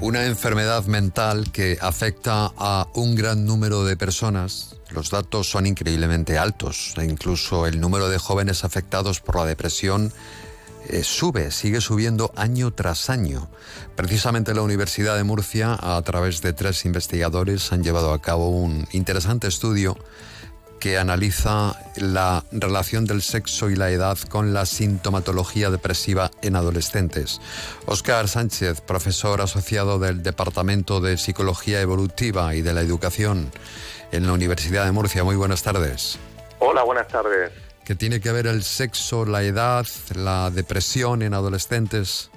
una 0.00 0.26
enfermedad 0.26 0.84
mental 0.86 1.52
que 1.52 1.78
afecta 1.80 2.52
a 2.58 2.88
un 2.94 3.14
gran 3.14 3.46
número 3.46 3.84
de 3.84 3.96
personas. 3.96 4.74
Los 4.90 5.10
datos 5.10 5.48
son 5.48 5.66
increíblemente 5.66 6.36
altos 6.36 6.94
e 6.96 7.04
incluso 7.04 7.68
el 7.68 7.80
número 7.80 8.08
de 8.08 8.18
jóvenes 8.18 8.64
afectados 8.64 9.20
por 9.20 9.36
la 9.36 9.44
depresión 9.44 10.12
eh, 10.88 11.04
sube, 11.04 11.52
sigue 11.52 11.80
subiendo 11.80 12.32
año 12.34 12.72
tras 12.72 13.08
año. 13.08 13.48
Precisamente 13.94 14.52
la 14.52 14.62
Universidad 14.62 15.16
de 15.16 15.22
Murcia, 15.22 15.78
a 15.80 16.02
través 16.02 16.42
de 16.42 16.54
tres 16.54 16.84
investigadores, 16.84 17.72
han 17.72 17.84
llevado 17.84 18.12
a 18.12 18.20
cabo 18.20 18.48
un 18.48 18.88
interesante 18.90 19.46
estudio 19.46 19.96
que 20.78 20.98
analiza 20.98 21.74
la 21.96 22.44
relación 22.52 23.04
del 23.04 23.22
sexo 23.22 23.70
y 23.70 23.76
la 23.76 23.90
edad 23.90 24.18
con 24.30 24.54
la 24.54 24.66
sintomatología 24.66 25.70
depresiva 25.70 26.30
en 26.42 26.56
adolescentes. 26.56 27.40
Óscar 27.86 28.28
Sánchez, 28.28 28.80
profesor 28.80 29.40
asociado 29.40 29.98
del 29.98 30.22
Departamento 30.22 31.00
de 31.00 31.16
Psicología 31.18 31.80
Evolutiva 31.80 32.54
y 32.54 32.62
de 32.62 32.74
la 32.74 32.80
Educación 32.80 33.50
en 34.12 34.26
la 34.26 34.32
Universidad 34.32 34.84
de 34.84 34.92
Murcia. 34.92 35.24
Muy 35.24 35.36
buenas 35.36 35.62
tardes. 35.62 36.18
Hola, 36.60 36.82
buenas 36.82 37.08
tardes. 37.08 37.52
¿Qué 37.84 37.94
tiene 37.94 38.20
que 38.20 38.32
ver 38.32 38.46
el 38.46 38.62
sexo, 38.62 39.24
la 39.24 39.42
edad, 39.42 39.86
la 40.14 40.50
depresión 40.50 41.22
en 41.22 41.32
adolescentes? 41.32 42.30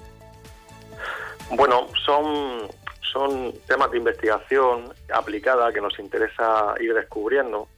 Bueno, 1.50 1.88
son, 2.06 2.68
son 3.12 3.52
temas 3.66 3.90
de 3.90 3.98
investigación 3.98 4.92
aplicada 5.12 5.70
que 5.72 5.82
nos 5.82 5.98
interesa 5.98 6.74
ir 6.80 6.94
descubriendo, 6.94 7.68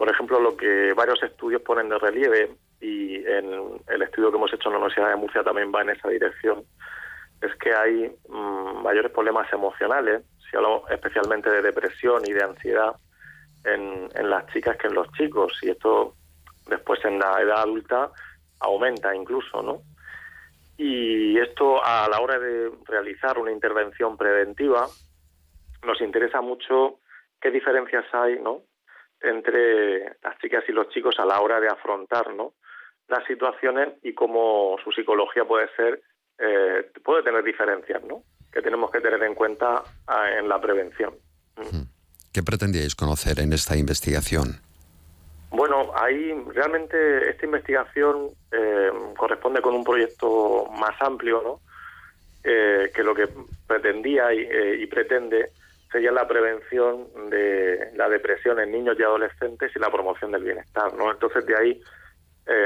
Por 0.00 0.08
ejemplo, 0.08 0.40
lo 0.40 0.56
que 0.56 0.94
varios 0.94 1.22
estudios 1.22 1.60
ponen 1.60 1.90
de 1.90 1.98
relieve, 1.98 2.56
y 2.80 3.16
en 3.16 3.82
el 3.86 4.00
estudio 4.00 4.30
que 4.30 4.38
hemos 4.38 4.50
hecho 4.50 4.70
en 4.70 4.72
la 4.72 4.78
Universidad 4.78 5.10
de 5.10 5.16
Murcia 5.16 5.44
también 5.44 5.70
va 5.70 5.82
en 5.82 5.90
esa 5.90 6.08
dirección, 6.08 6.64
es 7.42 7.54
que 7.56 7.74
hay 7.74 8.10
mm, 8.26 8.82
mayores 8.82 9.12
problemas 9.12 9.52
emocionales, 9.52 10.22
si 10.38 10.56
hablamos 10.56 10.90
especialmente 10.90 11.50
de 11.50 11.60
depresión 11.60 12.22
y 12.24 12.32
de 12.32 12.42
ansiedad, 12.42 12.96
en, 13.64 14.08
en 14.14 14.30
las 14.30 14.46
chicas 14.54 14.78
que 14.78 14.86
en 14.86 14.94
los 14.94 15.06
chicos. 15.12 15.52
Y 15.60 15.68
esto 15.68 16.14
después 16.66 17.04
en 17.04 17.18
la 17.18 17.38
edad 17.42 17.60
adulta 17.60 18.10
aumenta 18.60 19.14
incluso, 19.14 19.62
¿no? 19.62 19.82
Y 20.78 21.38
esto 21.38 21.84
a 21.84 22.08
la 22.08 22.20
hora 22.20 22.38
de 22.38 22.70
realizar 22.86 23.36
una 23.38 23.52
intervención 23.52 24.16
preventiva 24.16 24.86
nos 25.84 26.00
interesa 26.00 26.40
mucho 26.40 27.00
qué 27.38 27.50
diferencias 27.50 28.06
hay, 28.14 28.38
¿no? 28.40 28.62
Entre 29.22 30.16
las 30.22 30.38
chicas 30.40 30.64
y 30.68 30.72
los 30.72 30.88
chicos 30.88 31.18
a 31.18 31.24
la 31.24 31.40
hora 31.40 31.60
de 31.60 31.68
afrontar, 31.68 32.32
¿no? 32.34 32.54
las 33.10 33.26
situaciones 33.26 33.88
y 34.02 34.14
cómo 34.14 34.76
su 34.82 34.92
psicología 34.92 35.44
puede 35.44 35.68
ser 35.76 36.00
eh, 36.38 36.90
puede 37.04 37.22
tener 37.22 37.44
diferencias, 37.44 38.02
¿no? 38.04 38.22
Que 38.50 38.62
tenemos 38.62 38.90
que 38.90 39.00
tener 39.00 39.22
en 39.22 39.34
cuenta 39.34 39.82
ah, 40.06 40.30
en 40.38 40.48
la 40.48 40.58
prevención. 40.58 41.14
¿Qué 42.32 42.42
pretendíais 42.42 42.94
conocer 42.94 43.40
en 43.40 43.52
esta 43.52 43.76
investigación? 43.76 44.60
Bueno, 45.50 45.92
ahí 45.94 46.32
realmente 46.54 47.28
esta 47.28 47.44
investigación 47.44 48.30
eh, 48.52 48.90
corresponde 49.18 49.60
con 49.60 49.74
un 49.74 49.84
proyecto 49.84 50.66
más 50.70 50.94
amplio, 51.02 51.42
¿no? 51.42 51.60
Eh, 52.42 52.90
que 52.94 53.02
lo 53.02 53.14
que 53.14 53.28
pretendía 53.66 54.32
y, 54.32 54.40
eh, 54.40 54.76
y, 54.80 54.86
pretende 54.86 55.50
sería 55.90 56.12
la 56.12 56.26
prevención 56.26 57.08
de 57.30 57.90
la 57.94 58.08
depresión 58.08 58.60
en 58.60 58.72
niños 58.72 58.96
y 58.98 59.02
adolescentes 59.02 59.72
y 59.74 59.78
la 59.78 59.90
promoción 59.90 60.32
del 60.32 60.44
bienestar, 60.44 60.92
¿no? 60.94 61.10
Entonces 61.10 61.44
de 61.46 61.56
ahí 61.56 61.82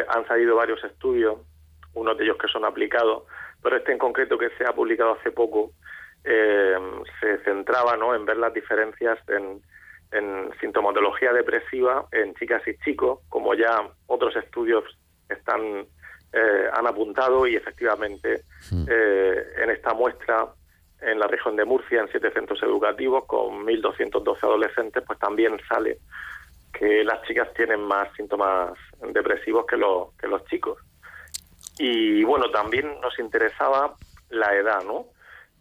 han 0.09 0.27
salido 0.27 0.57
varios 0.57 0.83
estudios, 0.83 1.39
unos 1.93 2.17
de 2.17 2.25
ellos 2.25 2.39
que 2.39 2.49
son 2.49 2.65
aplicados, 2.65 3.25
pero 3.63 3.77
este 3.77 3.93
en 3.93 3.99
concreto 3.99 4.39
que 4.39 4.49
se 4.57 4.65
ha 4.65 4.73
publicado 4.73 5.13
hace 5.13 5.31
poco 5.31 5.73
se 6.23 7.39
centraba, 7.45 7.97
¿no? 7.97 8.15
En 8.15 8.25
ver 8.25 8.39
las 8.39 8.55
diferencias 8.55 9.19
en 9.29 9.61
en 10.15 10.51
sintomatología 10.61 11.33
depresiva 11.33 12.07
en 12.13 12.35
chicas 12.35 12.63
y 12.67 12.77
chicos, 12.79 13.21
como 13.29 13.55
ya 13.55 13.89
otros 14.07 14.35
estudios 14.37 14.85
están 15.29 15.87
eh, 16.33 16.69
han 16.73 16.87
apuntado 16.87 17.47
y 17.47 17.57
efectivamente 17.57 18.43
eh, 18.89 19.45
en 19.57 19.71
esta 19.71 19.93
muestra 19.93 20.49
en 21.07 21.19
la 21.19 21.27
región 21.27 21.57
de 21.57 21.65
Murcia, 21.65 22.01
en 22.01 22.09
siete 22.09 22.31
centros 22.33 22.63
educativos 22.63 23.25
con 23.27 23.65
1.212 23.67 24.43
adolescentes, 24.43 25.03
pues 25.07 25.19
también 25.19 25.59
sale 25.69 25.99
que 26.73 27.05
las 27.05 27.23
chicas 27.23 27.53
tienen 27.55 27.81
más 27.81 28.13
síntomas 28.17 28.73
depresivos 29.13 29.65
que 29.67 29.77
los, 29.77 30.13
que 30.17 30.27
los 30.27 30.45
chicos. 30.47 30.79
Y 31.79 32.25
bueno, 32.25 32.51
también 32.51 33.01
nos 33.01 33.19
interesaba 33.19 33.95
la 34.31 34.55
edad, 34.55 34.83
¿no? 34.85 35.07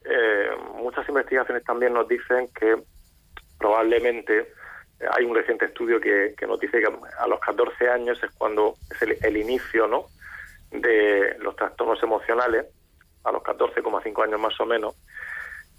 Eh, 0.06 0.50
muchas 0.76 1.08
investigaciones 1.08 1.64
también 1.64 1.94
nos 1.94 2.08
dicen 2.08 2.50
que 2.54 2.84
probablemente 3.58 4.54
hay 5.12 5.26
un 5.26 5.36
reciente 5.36 5.66
estudio 5.66 6.00
que, 6.00 6.36
nos 6.48 6.60
dice 6.60 6.80
que 6.80 6.88
a 7.18 7.28
los 7.28 7.40
14 7.40 7.90
años 7.90 8.22
es 8.24 8.32
cuando 8.32 8.76
es 8.92 9.24
el, 9.24 9.38
inicio 9.38 9.88
¿no? 9.88 10.06
de 10.72 11.36
los 11.40 11.56
trastornos 11.56 12.02
emocionales, 12.04 12.66
a 13.24 13.32
los 13.32 13.42
14,5 13.44 14.24
años 14.24 14.40
más 14.40 14.60
o 14.60 14.66
menos. 14.66 14.96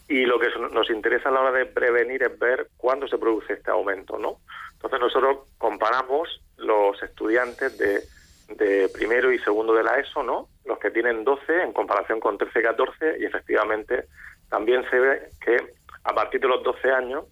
Y 0.08 0.26
lo 0.26 0.38
que 0.38 0.48
nos 0.72 0.90
interesa 0.90 1.28
a 1.28 1.32
la 1.32 1.40
hora 1.40 1.52
de 1.52 1.66
prevenir 1.66 2.22
es 2.22 2.38
ver 2.38 2.68
cuándo 2.76 3.08
se 3.08 3.18
produce 3.18 3.54
este 3.54 3.70
aumento, 3.70 4.18
¿no? 4.18 4.40
Entonces 4.72 5.00
nosotros 5.00 5.48
comparamos 5.56 6.42
los 6.58 7.02
estudiantes 7.02 7.78
de, 7.78 8.02
de 8.48 8.88
primero 8.90 9.32
y 9.32 9.38
segundo 9.38 9.72
de 9.72 9.82
la 9.82 9.98
ESO, 9.98 10.22
¿no? 10.22 10.48
Los 10.66 10.78
que 10.78 10.90
tienen 10.90 11.24
12 11.24 11.62
en 11.62 11.72
comparación 11.72 12.20
con 12.20 12.36
13 12.36 12.62
14 12.62 13.16
y 13.18 13.24
efectivamente 13.24 14.04
también 14.50 14.88
se 14.90 14.98
ve 14.98 15.28
que 15.42 15.56
a 16.04 16.14
partir 16.14 16.40
de 16.40 16.48
los 16.48 16.62
12 16.62 16.90
años 16.90 17.24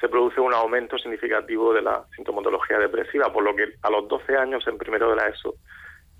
se 0.00 0.08
produce 0.08 0.40
un 0.40 0.54
aumento 0.54 0.98
significativo 0.98 1.72
de 1.72 1.82
la 1.82 2.04
sintomatología 2.14 2.78
depresiva, 2.78 3.32
por 3.32 3.42
lo 3.42 3.54
que 3.54 3.74
a 3.82 3.90
los 3.90 4.08
12 4.08 4.36
años 4.36 4.66
en 4.66 4.78
primero 4.78 5.10
de 5.10 5.16
la 5.16 5.28
ESO 5.28 5.54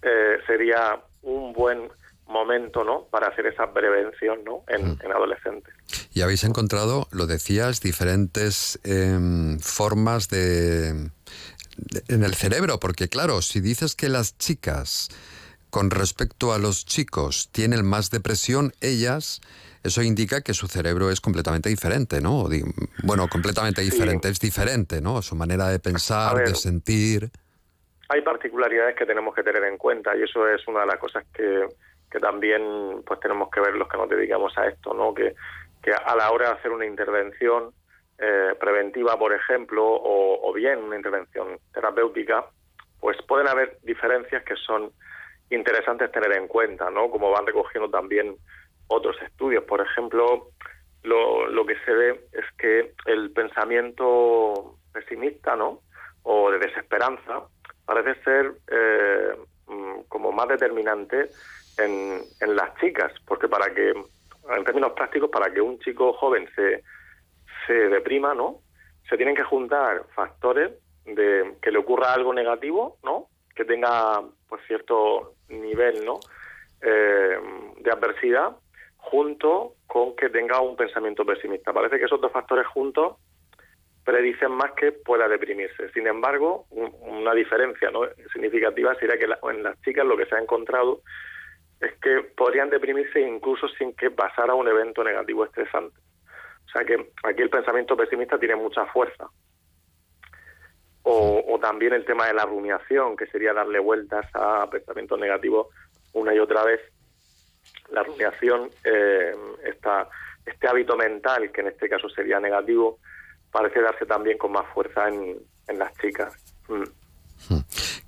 eh, 0.03 0.39
sería 0.47 1.01
un 1.23 1.53
buen 1.53 1.89
momento 2.29 2.85
¿no? 2.85 3.07
para 3.11 3.29
hacer 3.29 3.47
esa 3.47 3.73
prevención 3.73 4.45
¿no? 4.45 4.65
en, 4.69 4.99
adolescentes. 5.11 5.75
Y 6.13 6.23
habéis 6.23 6.45
encontrado, 6.45 7.09
lo 7.11 7.27
decías, 7.27 7.81
diferentes 7.81 8.79
em, 8.85 9.59
formas 9.59 10.29
de, 10.29 11.11
en 12.09 12.25
el 12.25 12.35
cerebro, 12.35 12.79
porque 12.79 13.09
claro, 13.09 13.43
si 13.43 13.61
dices 13.61 13.95
que 13.95 14.09
las 14.09 14.37
chicas 14.39 15.09
con 15.71 15.91
respecto 15.91 16.53
a 16.53 16.59
los 16.59 16.87
chicos 16.87 17.51
tienen 17.53 17.85
más 17.85 18.11
depresión, 18.11 18.73
ellas 18.81 19.41
eso 19.85 20.03
indica 20.03 20.41
que 20.41 20.55
su 20.55 20.67
cerebro 20.67 21.11
es 21.11 21.21
completamente 21.21 21.69
diferente, 21.69 22.21
¿no? 22.21 22.49
Bueno, 23.05 23.29
completamente 23.29 23.81
diferente, 23.83 24.29
es 24.29 24.41
diferente, 24.41 25.01
¿no? 25.01 25.23
Su 25.23 25.37
manera 25.37 25.69
de 25.69 25.79
pensar, 25.79 26.37
de 26.37 26.55
sentir. 26.55 27.31
Hay 28.09 28.23
particularidades 28.23 28.97
que 28.97 29.07
tenemos 29.07 29.35
que 29.35 29.43
tener 29.43 29.63
en 29.65 29.77
cuenta 29.77 30.17
y 30.17 30.23
eso 30.23 30.49
es 30.49 30.67
una 30.67 30.81
de 30.81 30.87
las 30.87 30.99
cosas 30.99 31.25
que, 31.33 31.67
que 32.11 32.19
también 32.21 33.03
pues 33.07 33.21
tenemos 33.21 33.51
que 33.51 33.61
ver 33.61 33.75
los 33.75 33.89
que 33.89 33.99
nos 33.99 34.09
dedicamos 34.09 34.57
a 34.57 34.67
esto, 34.67 34.95
¿no? 34.95 35.15
Que, 35.15 35.35
que 35.83 35.93
a 35.93 36.17
la 36.17 36.31
hora 36.31 36.49
de 36.49 36.55
hacer 36.55 36.71
una 36.71 36.87
intervención 36.87 37.73
eh, 38.19 38.55
preventiva, 38.59 39.19
por 39.19 39.33
ejemplo, 39.33 39.85
o, 39.85 40.49
o 40.49 40.53
bien 40.53 40.83
una 40.83 40.97
intervención 40.97 41.59
terapéutica, 41.73 42.47
pues 43.01 43.17
pueden 43.27 43.49
haber 43.49 43.79
diferencias 43.83 44.43
que 44.45 44.57
son 44.57 44.91
interesantes 45.51 46.11
tener 46.13 46.33
en 46.33 46.49
cuenta, 46.49 46.91
¿no? 46.91 47.11
Como 47.11 47.31
van 47.31 47.47
recogiendo 47.47 47.89
también 47.89 48.37
otros 48.89 49.17
estudios. 49.23 49.65
Por 49.65 49.81
ejemplo, 49.81 50.49
lo, 51.03 51.47
lo 51.47 51.67
que 51.67 51.77
se 51.85 51.93
ve 51.93 52.27
es 52.33 52.45
que 52.59 52.93
el 53.07 53.31
pensamiento 53.33 54.79
pesimista, 54.93 55.57
¿no? 55.57 55.81
O 56.23 56.51
de 56.51 56.59
desesperanza 56.59 57.45
parece 57.87 58.23
ser 58.23 58.53
eh, 58.71 59.37
mm, 59.67 60.01
como 60.09 60.33
más 60.33 60.49
determinante 60.49 61.31
en, 61.79 62.23
en 62.41 62.57
las 62.57 62.75
chicas, 62.81 63.13
porque 63.27 63.49
para 63.49 63.73
que, 63.75 63.91
en 63.91 64.65
términos 64.65 64.93
prácticos, 64.93 65.31
para 65.31 65.53
que 65.53 65.61
un 65.61 65.79
chico 65.81 66.13
joven 66.15 66.49
se, 66.55 66.83
se 67.67 67.73
deprima, 67.89 68.35
¿no? 68.35 68.61
Se 69.09 69.17
tienen 69.17 69.35
que 69.35 69.45
juntar 69.45 70.05
factores 70.15 70.73
de 71.05 71.55
que 71.63 71.71
le 71.71 71.79
ocurra 71.79 72.13
algo 72.13 72.35
negativo, 72.35 72.99
¿no? 73.03 73.29
Que 73.55 73.65
tenga 73.65 74.23
pues 74.49 74.63
cierto 74.67 75.35
nivel, 75.49 76.05
¿no? 76.05 76.21
Eh, 76.81 77.39
de 77.81 77.91
adversidad 77.91 78.57
junto 78.97 79.75
con 79.87 80.15
que 80.17 80.29
tenga 80.29 80.61
un 80.61 80.77
pensamiento 80.77 81.25
pesimista. 81.25 81.73
Parece 81.73 81.99
que 81.99 82.05
esos 82.05 82.21
dos 82.21 82.31
factores 82.31 82.67
juntos 82.67 83.17
predicen 84.05 84.53
más 84.53 84.73
que 84.73 84.93
pueda 84.93 85.29
deprimirse. 85.29 85.91
Sin 85.91 86.07
embargo, 86.07 86.67
una 86.71 87.35
diferencia 87.35 87.91
¿no? 87.91 88.01
significativa 88.33 88.95
sería 88.95 89.19
que 89.19 89.27
en 89.51 89.63
las 89.63 89.81
chicas 89.83 90.07
lo 90.07 90.17
que 90.17 90.27
se 90.27 90.35
ha 90.35 90.41
encontrado 90.41 91.03
es 91.81 91.95
que 92.01 92.23
podrían 92.37 92.71
deprimirse 92.71 93.21
incluso 93.21 93.69
sin 93.69 93.95
que 93.95 94.11
pasara 94.11 94.55
un 94.55 94.69
evento 94.69 95.05
negativo 95.05 95.45
estresante. 95.45 95.99
O 96.67 96.71
sea 96.71 96.85
que 96.85 97.13
aquí 97.25 97.43
el 97.43 97.51
pensamiento 97.51 97.97
pesimista 97.97 98.39
tiene 98.39 98.57
mucha 98.57 98.85
fuerza. 98.87 99.29
O, 101.03 101.59
también 101.61 101.95
el 101.95 102.05
tema 102.05 102.27
de 102.27 102.35
la 102.35 102.45
rumiación, 102.45 103.17
que 103.17 103.27
sería 103.27 103.55
darle 103.55 103.79
vueltas 103.79 104.27
a 104.35 104.69
pensamientos 104.71 105.19
negativos 105.19 105.69
una 106.13 106.35
y 106.35 106.39
otra 106.39 106.65
vez 106.65 106.81
la 107.91 108.03
rumiación, 108.03 108.71
eh, 108.85 109.35
este 110.45 110.69
hábito 110.69 110.97
mental, 110.97 111.51
que 111.51 111.63
en 111.63 111.69
este 111.69 111.89
caso 111.89 112.09
sería 112.11 112.41
negativo, 112.41 112.99
parece 113.51 113.81
darse 113.81 114.07
también 114.07 114.39
con 114.39 114.53
más 114.53 114.67
fuerza 114.75 115.09
en, 115.09 115.39
las 115.79 115.93
chicas. 115.99 116.35
Mm. 116.69 116.85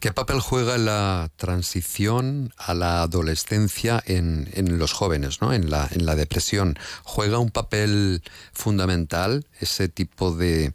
¿Qué 0.01 0.15
papel 0.15 0.41
juega 0.41 0.79
la 0.79 1.31
transición 1.37 2.55
a 2.57 2.73
la 2.73 3.03
adolescencia 3.03 4.03
en, 4.07 4.49
en 4.55 4.79
los 4.79 4.95
jóvenes, 4.95 5.43
¿no? 5.43 5.53
en, 5.53 5.69
la, 5.69 5.91
en 5.93 6.07
la 6.07 6.17
depresión? 6.17 6.79
¿Juega 7.05 7.39
un 7.39 7.51
papel 7.51 8.23
fundamental 8.55 9.47
ese 9.61 9.89
tipo 9.89 10.35
de, 10.35 10.73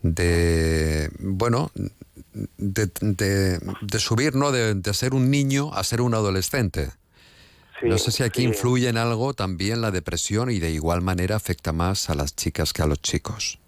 de 0.00 1.10
bueno, 1.18 1.72
de, 2.56 2.90
de, 3.02 3.98
subir, 3.98 4.34
¿no? 4.34 4.50
De, 4.50 4.74
de, 4.74 4.94
ser 4.94 5.12
un 5.12 5.30
niño 5.30 5.70
a 5.74 5.84
ser 5.84 6.00
un 6.00 6.14
adolescente? 6.14 6.90
no 7.82 7.98
sé 7.98 8.12
si 8.12 8.22
aquí 8.22 8.44
influye 8.44 8.88
en 8.88 8.96
algo 8.96 9.34
también 9.34 9.82
la 9.82 9.90
depresión 9.90 10.50
y 10.50 10.58
de 10.58 10.70
igual 10.70 11.02
manera 11.02 11.36
afecta 11.36 11.74
más 11.74 12.08
a 12.08 12.14
las 12.14 12.34
chicas 12.34 12.72
que 12.72 12.80
a 12.80 12.86
los 12.86 13.02
chicos. 13.02 13.58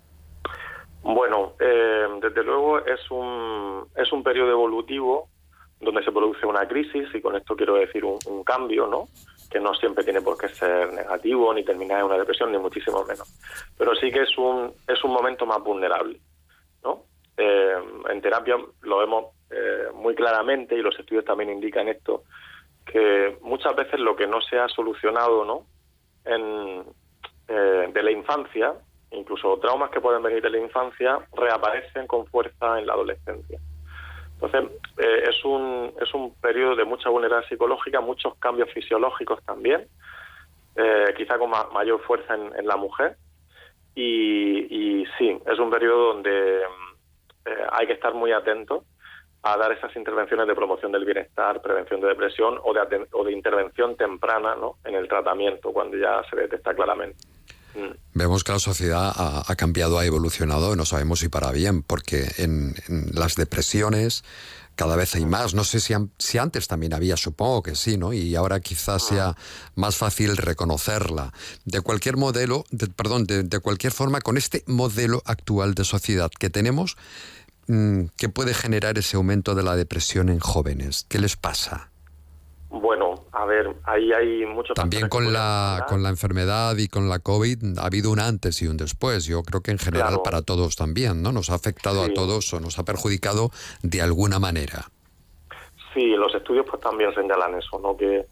Bueno, 1.07 1.55
eh, 1.61 2.09
desde 2.21 2.42
luego 2.42 2.79
es 2.85 3.11
un, 3.11 3.87
es 3.97 4.11
un 4.12 4.23
periodo 4.23 4.51
evolutivo 4.51 5.29
donde 5.81 6.03
se 6.03 6.11
produce 6.11 6.47
una 6.47 6.66
crisis 6.66 7.09
y 7.14 7.21
con 7.21 7.37
esto 7.37 7.55
quiero 7.55 7.75
decir 7.75 8.05
un, 8.05 8.42
cambio, 8.45 8.87
¿no? 8.87 9.05
Que 9.51 9.61
no 9.61 9.75
siempre 9.75 10.03
tiene 10.03 10.21
por 10.21 10.37
qué 10.37 10.49
ser 10.49 10.92
negativo 10.92 11.55
ni 11.55 11.64
terminar 11.64 12.01
en 12.01 12.07
una 12.07 12.19
depresión 12.19 12.51
ni 12.51 12.59
muchísimo 12.59 13.05
menos, 13.05 13.29
pero 13.79 13.95
sí 13.95 14.11
que 14.11 14.23
es 14.23 14.37
un 14.37 14.73
es 14.88 15.03
un 15.05 15.12
momento 15.12 15.47
más 15.47 15.62
vulnerable, 15.62 16.19
¿no? 16.83 17.03
eh, 17.37 17.77
en 18.11 18.21
terapia 18.21 18.57
lo 18.83 18.99
vemos 18.99 19.27
eh, 19.51 19.88
muy 19.95 20.14
claramente 20.14 20.75
y 20.75 20.83
los 20.83 20.99
estudios 20.99 21.25
también 21.25 21.51
indican 21.51 21.88
esto, 21.88 22.25
que 22.85 23.37
muchas 23.42 23.77
veces 23.77 24.01
lo 24.01 24.16
que 24.16 24.27
no 24.27 24.40
se 24.40 24.59
ha 24.59 24.69
solucionado 24.69 25.45
¿no? 25.45 25.66
En, 26.25 26.85
eh, 27.49 27.90
de 27.92 28.03
la 28.03 28.11
infancia, 28.11 28.75
incluso 29.11 29.59
traumas 29.59 29.90
que 29.90 30.01
pueden 30.01 30.23
venir 30.23 30.42
de 30.42 30.51
la 30.51 30.59
infancia, 30.59 31.19
reaparecen 31.33 32.07
con 32.07 32.27
fuerza 32.27 32.79
en 32.79 32.87
la 32.87 32.95
adolescencia. 32.95 33.59
Entonces, 34.35 34.79
eh, 34.99 35.25
es, 35.31 35.45
un, 35.45 35.92
es 36.01 36.12
un 36.12 36.35
periodo 36.35 36.77
de 36.77 36.85
mucha 36.85 37.09
vulnerabilidad 37.09 37.49
psicológica, 37.49 38.01
muchos 38.01 38.35
cambios 38.37 38.71
fisiológicos 38.73 39.42
también, 39.45 39.88
eh, 40.77 41.14
quizá 41.16 41.38
con 41.38 41.49
ma- 41.51 41.69
mayor 41.73 42.03
fuerza 42.03 42.35
en, 42.35 42.55
en 42.55 42.66
la 42.66 42.77
mujer. 42.77 43.16
Y, 43.95 45.07
sí, 45.16 45.38
es 45.47 45.59
un 45.59 45.71
periodo 45.71 46.12
donde 46.12 46.59
eh, 46.61 47.66
hay 47.73 47.87
que 47.87 47.95
estar 47.95 48.12
muy 48.12 48.31
atento 48.31 48.85
a 49.42 49.57
dar 49.57 49.73
esas 49.73 49.97
intervenciones 49.97 50.47
de 50.47 50.55
promoción 50.55 50.92
del 50.92 51.07
bienestar, 51.07 51.62
prevención 51.62 52.03
de 52.03 52.09
depresión 52.09 52.59
o 52.62 52.75
de, 52.75 53.07
o 53.12 53.25
de 53.25 53.33
intervención 53.33 53.97
temprana 53.97 54.55
¿no? 54.55 54.75
en 54.85 54.97
el 54.97 55.09
tratamiento, 55.09 55.73
cuando 55.73 55.97
ya 55.97 56.23
se 56.29 56.37
detecta 56.37 56.75
claramente. 56.75 57.16
Vemos 58.14 58.44
que 58.44 58.52
la 58.52 58.58
sociedad 58.58 59.12
ha, 59.46 59.56
cambiado, 59.56 59.98
ha 59.98 60.06
evolucionado, 60.06 60.74
no 60.76 60.84
sabemos 60.84 61.20
si 61.20 61.28
para 61.28 61.52
bien, 61.52 61.82
porque 61.82 62.26
en, 62.38 62.74
las 63.12 63.34
depresiones 63.34 64.24
cada 64.74 64.96
vez 64.96 65.14
hay 65.14 65.24
más. 65.26 65.54
No 65.54 65.64
sé 65.64 65.80
si, 65.80 65.94
si 66.18 66.38
antes 66.38 66.68
también 66.68 66.94
había, 66.94 67.16
supongo 67.16 67.62
que 67.62 67.74
sí, 67.74 67.96
¿no? 67.96 68.12
Y 68.12 68.34
ahora 68.36 68.60
quizás 68.60 69.02
sea 69.02 69.36
más 69.74 69.96
fácil 69.96 70.36
reconocerla. 70.36 71.32
De 71.64 71.80
cualquier 71.80 72.16
modelo, 72.16 72.64
de- 72.70 72.86
perdón, 72.88 73.24
de, 73.26 73.42
de 73.42 73.58
cualquier 73.60 73.92
forma, 73.92 74.20
con 74.20 74.36
este 74.36 74.64
modelo 74.66 75.22
actual 75.24 75.74
de 75.74 75.84
sociedad 75.84 76.30
que 76.38 76.50
tenemos, 76.50 76.96
mm, 77.68 78.04
¿qué 78.16 78.28
puede 78.28 78.54
generar 78.54 78.98
ese 78.98 79.16
aumento 79.16 79.54
de 79.54 79.62
la 79.62 79.76
depresión 79.76 80.28
en 80.28 80.40
jóvenes? 80.40 81.06
¿Qué 81.08 81.18
les 81.18 81.36
pasa? 81.36 81.90
Bueno, 82.68 83.25
a 83.38 83.44
ver, 83.44 83.77
ahí 83.85 84.12
hay 84.12 84.46
muchos 84.46 84.75
También 84.75 85.09
con 85.09 85.33
la, 85.33 85.85
con 85.88 86.03
la 86.03 86.09
enfermedad 86.09 86.77
y 86.79 86.88
con 86.88 87.09
la 87.09 87.18
COVID 87.18 87.79
ha 87.79 87.87
habido 87.87 88.11
un 88.11 88.18
antes 88.20 88.62
y 88.62 88.66
un 88.66 88.77
después. 88.77 89.27
Yo 89.27 89.42
creo 89.42 89.61
que 89.61 89.70
en 89.72 89.79
general 89.79 90.09
Claro. 90.09 90.22
para 90.22 90.42
todos 90.42 90.75
también, 90.77 91.22
¿no? 91.22 91.33
Nos 91.33 91.51
ha 91.51 91.55
afectado 91.55 92.05
Sí. 92.05 92.11
a 92.11 92.14
todos 92.14 92.53
o 92.55 92.61
nos 92.61 92.79
ha 92.79 92.85
perjudicado 92.85 93.51
de 93.83 94.01
alguna 94.01 94.38
manera. 94.38 94.87
Sí, 95.92 96.09
los 96.16 96.35
estudios 96.35 96.66
pues 96.68 96.81
también 96.81 97.14
señalan 97.14 97.55
eso, 97.59 97.79
¿no? 97.79 97.96
Que 97.96 98.27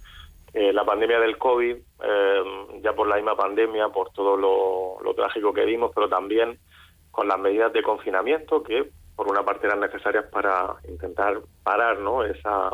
eh, 0.54 0.72
la 0.72 0.84
pandemia 0.84 1.18
del 1.20 1.36
COVID, 1.36 1.74
eh, 2.02 2.42
ya 2.82 2.92
por 2.94 3.06
la 3.08 3.16
misma 3.16 3.36
pandemia, 3.36 3.88
por 3.88 4.10
todo 4.12 4.36
lo, 4.36 5.02
lo 5.02 5.14
trágico 5.14 5.52
que 5.52 5.64
vimos, 5.64 5.90
pero 5.94 6.08
también 6.08 6.58
con 7.10 7.28
las 7.28 7.38
medidas 7.38 7.72
de 7.72 7.82
confinamiento 7.82 8.62
que 8.62 8.90
por 9.16 9.28
una 9.28 9.44
parte 9.44 9.66
eran 9.66 9.80
necesarias 9.80 10.24
para 10.32 10.76
intentar 10.88 11.40
parar, 11.62 11.98
¿no? 11.98 12.24
Esa, 12.24 12.70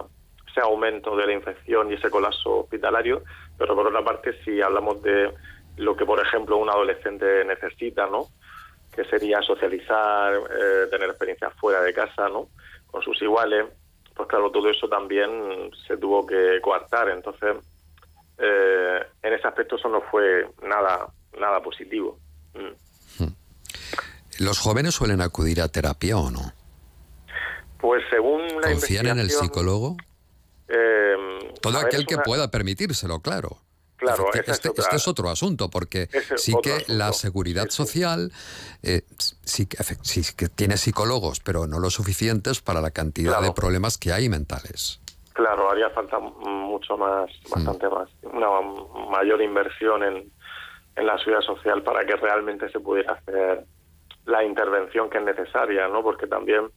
ese 0.50 0.60
aumento 0.60 1.16
de 1.16 1.26
la 1.26 1.32
infección 1.32 1.90
y 1.90 1.94
ese 1.94 2.10
colapso 2.10 2.60
hospitalario, 2.60 3.22
pero 3.56 3.74
por 3.74 3.86
otra 3.86 4.04
parte 4.04 4.42
si 4.44 4.60
hablamos 4.60 5.02
de 5.02 5.32
lo 5.76 5.96
que 5.96 6.04
por 6.04 6.20
ejemplo 6.20 6.56
un 6.56 6.68
adolescente 6.68 7.44
necesita, 7.44 8.06
¿no? 8.06 8.26
Que 8.94 9.04
sería 9.04 9.40
socializar, 9.42 10.34
eh, 10.34 10.86
tener 10.90 11.08
experiencias 11.08 11.52
fuera 11.54 11.80
de 11.80 11.94
casa, 11.94 12.28
¿no? 12.28 12.48
Con 12.86 13.02
sus 13.02 13.20
iguales, 13.22 13.66
pues 14.14 14.28
claro, 14.28 14.50
todo 14.50 14.68
eso 14.68 14.88
también 14.88 15.70
se 15.86 15.96
tuvo 15.96 16.26
que 16.26 16.60
coartar. 16.60 17.08
Entonces, 17.08 17.56
eh, 18.38 19.06
en 19.22 19.32
ese 19.32 19.46
aspecto 19.46 19.76
eso 19.76 19.88
no 19.88 20.02
fue 20.02 20.46
nada, 20.62 21.08
nada 21.38 21.62
positivo. 21.62 22.18
Mm. 22.54 23.24
¿Los 24.40 24.58
jóvenes 24.58 24.94
suelen 24.94 25.20
acudir 25.20 25.60
a 25.60 25.68
terapia 25.68 26.16
o 26.16 26.30
no? 26.30 26.52
Pues 27.78 28.02
según 28.10 28.42
la 28.60 28.72
¿Confían 28.72 29.06
en 29.06 29.18
el 29.18 29.30
psicólogo? 29.30 29.96
Eh, 30.70 31.52
Todo 31.60 31.78
aquel 31.78 32.06
que 32.06 32.14
una- 32.14 32.22
pueda 32.24 32.50
permitírselo, 32.50 33.20
claro. 33.20 33.58
Claro, 33.96 34.28
esa 34.32 34.40
es 34.40 34.48
este, 34.48 34.70
otra- 34.70 34.84
este 34.84 34.96
es 34.96 35.08
otro 35.08 35.28
asunto, 35.28 35.68
porque 35.68 36.08
sí 36.36 36.54
que 36.62 36.72
asunto. 36.72 36.94
la 36.94 37.12
seguridad 37.12 37.68
social 37.68 38.32
eh, 38.82 39.02
sí, 39.44 39.66
que 39.66 39.76
sí 40.02 40.22
que 40.34 40.48
tiene 40.48 40.78
psicólogos, 40.78 41.40
pero 41.40 41.66
no 41.66 41.78
lo 41.80 41.90
suficientes 41.90 42.62
para 42.62 42.80
la 42.80 42.92
cantidad 42.92 43.42
de 43.42 43.52
problemas 43.52 43.98
que 43.98 44.10
hay 44.10 44.30
mentales. 44.30 45.00
Claro, 45.34 45.70
haría 45.70 45.90
falta 45.90 46.18
mucho 46.18 46.96
más, 46.96 47.30
bastante 47.50 47.88
más, 47.90 48.08
una 48.22 48.48
mayor 49.10 49.42
inversión 49.42 50.02
en, 50.02 50.32
en 50.96 51.06
la 51.06 51.18
seguridad 51.18 51.42
social 51.42 51.82
para 51.82 52.02
que 52.06 52.16
realmente 52.16 52.70
se 52.70 52.80
pudiera 52.80 53.12
hacer 53.12 53.66
la 54.24 54.42
intervención 54.44 55.10
que 55.10 55.18
es 55.18 55.24
necesaria, 55.24 55.88
¿no? 55.88 56.02
Porque 56.02 56.26
también 56.26 56.70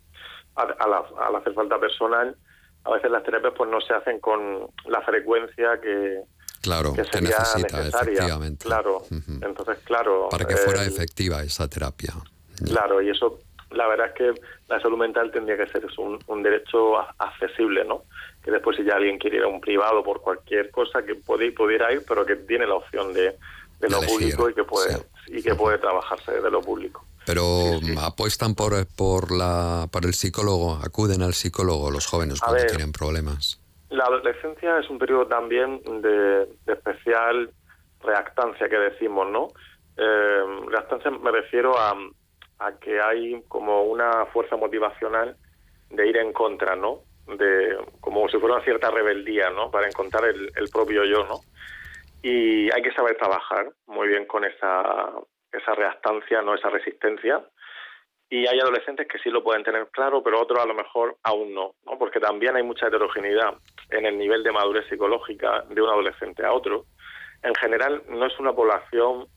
al, 0.55 0.75
al- 0.77 1.05
al 1.25 1.35
hacer 1.37 1.53
falta 1.53 1.79
personal, 1.79 2.35
a 2.85 2.91
veces 2.91 3.11
las 3.11 3.23
terapias 3.23 3.53
pues 3.55 3.69
no 3.69 3.79
se 3.81 3.93
hacen 3.93 4.19
con 4.19 4.67
la 4.87 5.01
frecuencia 5.01 5.79
que, 5.81 6.21
Claro, 6.61 6.93
que 6.93 7.01
que 7.03 7.09
sería 7.11 7.29
necesita, 7.39 7.77
necesaria. 7.79 8.11
efectivamente. 8.13 8.65
Claro, 8.65 9.03
entonces 9.41 9.77
claro. 9.83 10.29
Para 10.29 10.45
que 10.45 10.55
fuera 10.57 10.83
eh, 10.83 10.87
efectiva 10.87 11.43
esa 11.43 11.67
terapia. 11.67 12.13
Claro, 12.65 13.01
y 13.01 13.09
eso, 13.09 13.39
la 13.71 13.87
verdad 13.87 14.07
es 14.07 14.13
que 14.13 14.41
la 14.69 14.79
salud 14.79 14.97
mental 14.97 15.31
tendría 15.31 15.57
que 15.57 15.67
ser 15.67 15.85
un, 15.97 16.19
un 16.27 16.43
derecho 16.43 16.97
a- 16.99 17.13
accesible, 17.17 17.83
¿no? 17.83 18.03
Que 18.43 18.51
después 18.51 18.77
si 18.77 18.83
ya 18.83 18.95
alguien 18.95 19.17
quiere 19.17 19.37
ir 19.37 19.43
a 19.43 19.47
un 19.47 19.59
privado 19.61 20.03
por 20.03 20.21
cualquier 20.21 20.69
cosa, 20.71 21.03
que 21.03 21.15
puede, 21.15 21.51
pudiera 21.51 21.91
ir, 21.91 22.03
pero 22.07 22.25
que 22.25 22.35
tiene 22.37 22.65
la 22.67 22.75
opción 22.75 23.13
de, 23.13 23.35
de 23.79 23.89
lo 23.89 23.97
elegir, 23.99 24.35
público 24.35 24.49
y 24.49 24.53
que 24.53 24.63
puede 24.63 24.97
y 25.27 25.41
que 25.41 25.55
puede 25.55 25.77
trabajarse 25.79 26.33
desde 26.33 26.51
lo 26.51 26.61
público. 26.61 27.05
Pero 27.25 27.79
apuestan 28.01 28.53
por, 28.55 28.73
por, 28.95 29.31
la, 29.31 29.87
por 29.91 30.05
el 30.05 30.13
psicólogo, 30.13 30.79
acuden 30.83 31.21
al 31.21 31.33
psicólogo 31.33 31.89
los 31.89 32.05
jóvenes 32.05 32.41
cuando 32.41 32.61
ver. 32.61 32.69
tienen 32.69 32.91
problemas. 32.91 33.59
La 33.89 34.05
adolescencia 34.05 34.79
es 34.79 34.89
un 34.89 34.97
periodo 34.97 35.27
también 35.27 35.81
de, 36.01 36.47
de 36.65 36.73
especial 36.73 37.51
reactancia 38.01 38.67
que 38.67 38.77
decimos, 38.77 39.29
¿no? 39.29 39.49
Eh, 39.95 40.43
reactancia 40.67 41.11
me 41.11 41.31
refiero 41.31 41.77
a, 41.77 41.95
a 42.59 42.71
que 42.79 42.99
hay 42.99 43.41
como 43.47 43.83
una 43.83 44.25
fuerza 44.33 44.57
motivacional 44.57 45.37
de 45.91 46.07
ir 46.07 46.17
en 46.17 46.33
contra, 46.33 46.75
¿no? 46.75 47.01
De 47.27 47.77
como 48.01 48.27
si 48.27 48.37
fuera 48.39 48.55
una 48.55 48.63
cierta 48.65 48.89
rebeldía, 48.89 49.49
¿no? 49.51 49.71
Para 49.71 49.87
encontrar 49.87 50.25
el, 50.25 50.51
el 50.55 50.69
propio 50.69 51.05
yo, 51.05 51.25
¿no? 51.25 51.39
Y 52.21 52.71
hay 52.71 52.81
que 52.81 52.93
saber 52.93 53.15
trabajar 53.17 53.71
muy 53.85 54.07
bien 54.07 54.25
con 54.25 54.43
esa 54.43 55.11
esa 55.53 55.75
reactancia, 55.75 56.41
no 56.41 56.55
esa 56.55 56.69
resistencia. 56.69 57.41
Y 58.29 58.47
hay 58.47 58.59
adolescentes 58.59 59.07
que 59.07 59.19
sí 59.19 59.29
lo 59.29 59.43
pueden 59.43 59.63
tener 59.63 59.87
claro, 59.91 60.23
pero 60.23 60.41
otros 60.41 60.59
a 60.59 60.65
lo 60.65 60.73
mejor 60.73 61.17
aún 61.23 61.53
no, 61.53 61.75
¿no? 61.85 61.97
Porque 61.99 62.19
también 62.19 62.55
hay 62.55 62.63
mucha 62.63 62.87
heterogeneidad 62.87 63.53
en 63.89 64.05
el 64.05 64.17
nivel 64.17 64.43
de 64.43 64.51
madurez 64.51 64.87
psicológica 64.89 65.63
de 65.69 65.81
un 65.81 65.89
adolescente 65.89 66.43
a 66.43 66.51
otro. 66.51 66.85
En 67.43 67.53
general, 67.55 68.01
no 68.07 68.25
es 68.25 68.39
una 68.39 68.53
población 68.53 69.27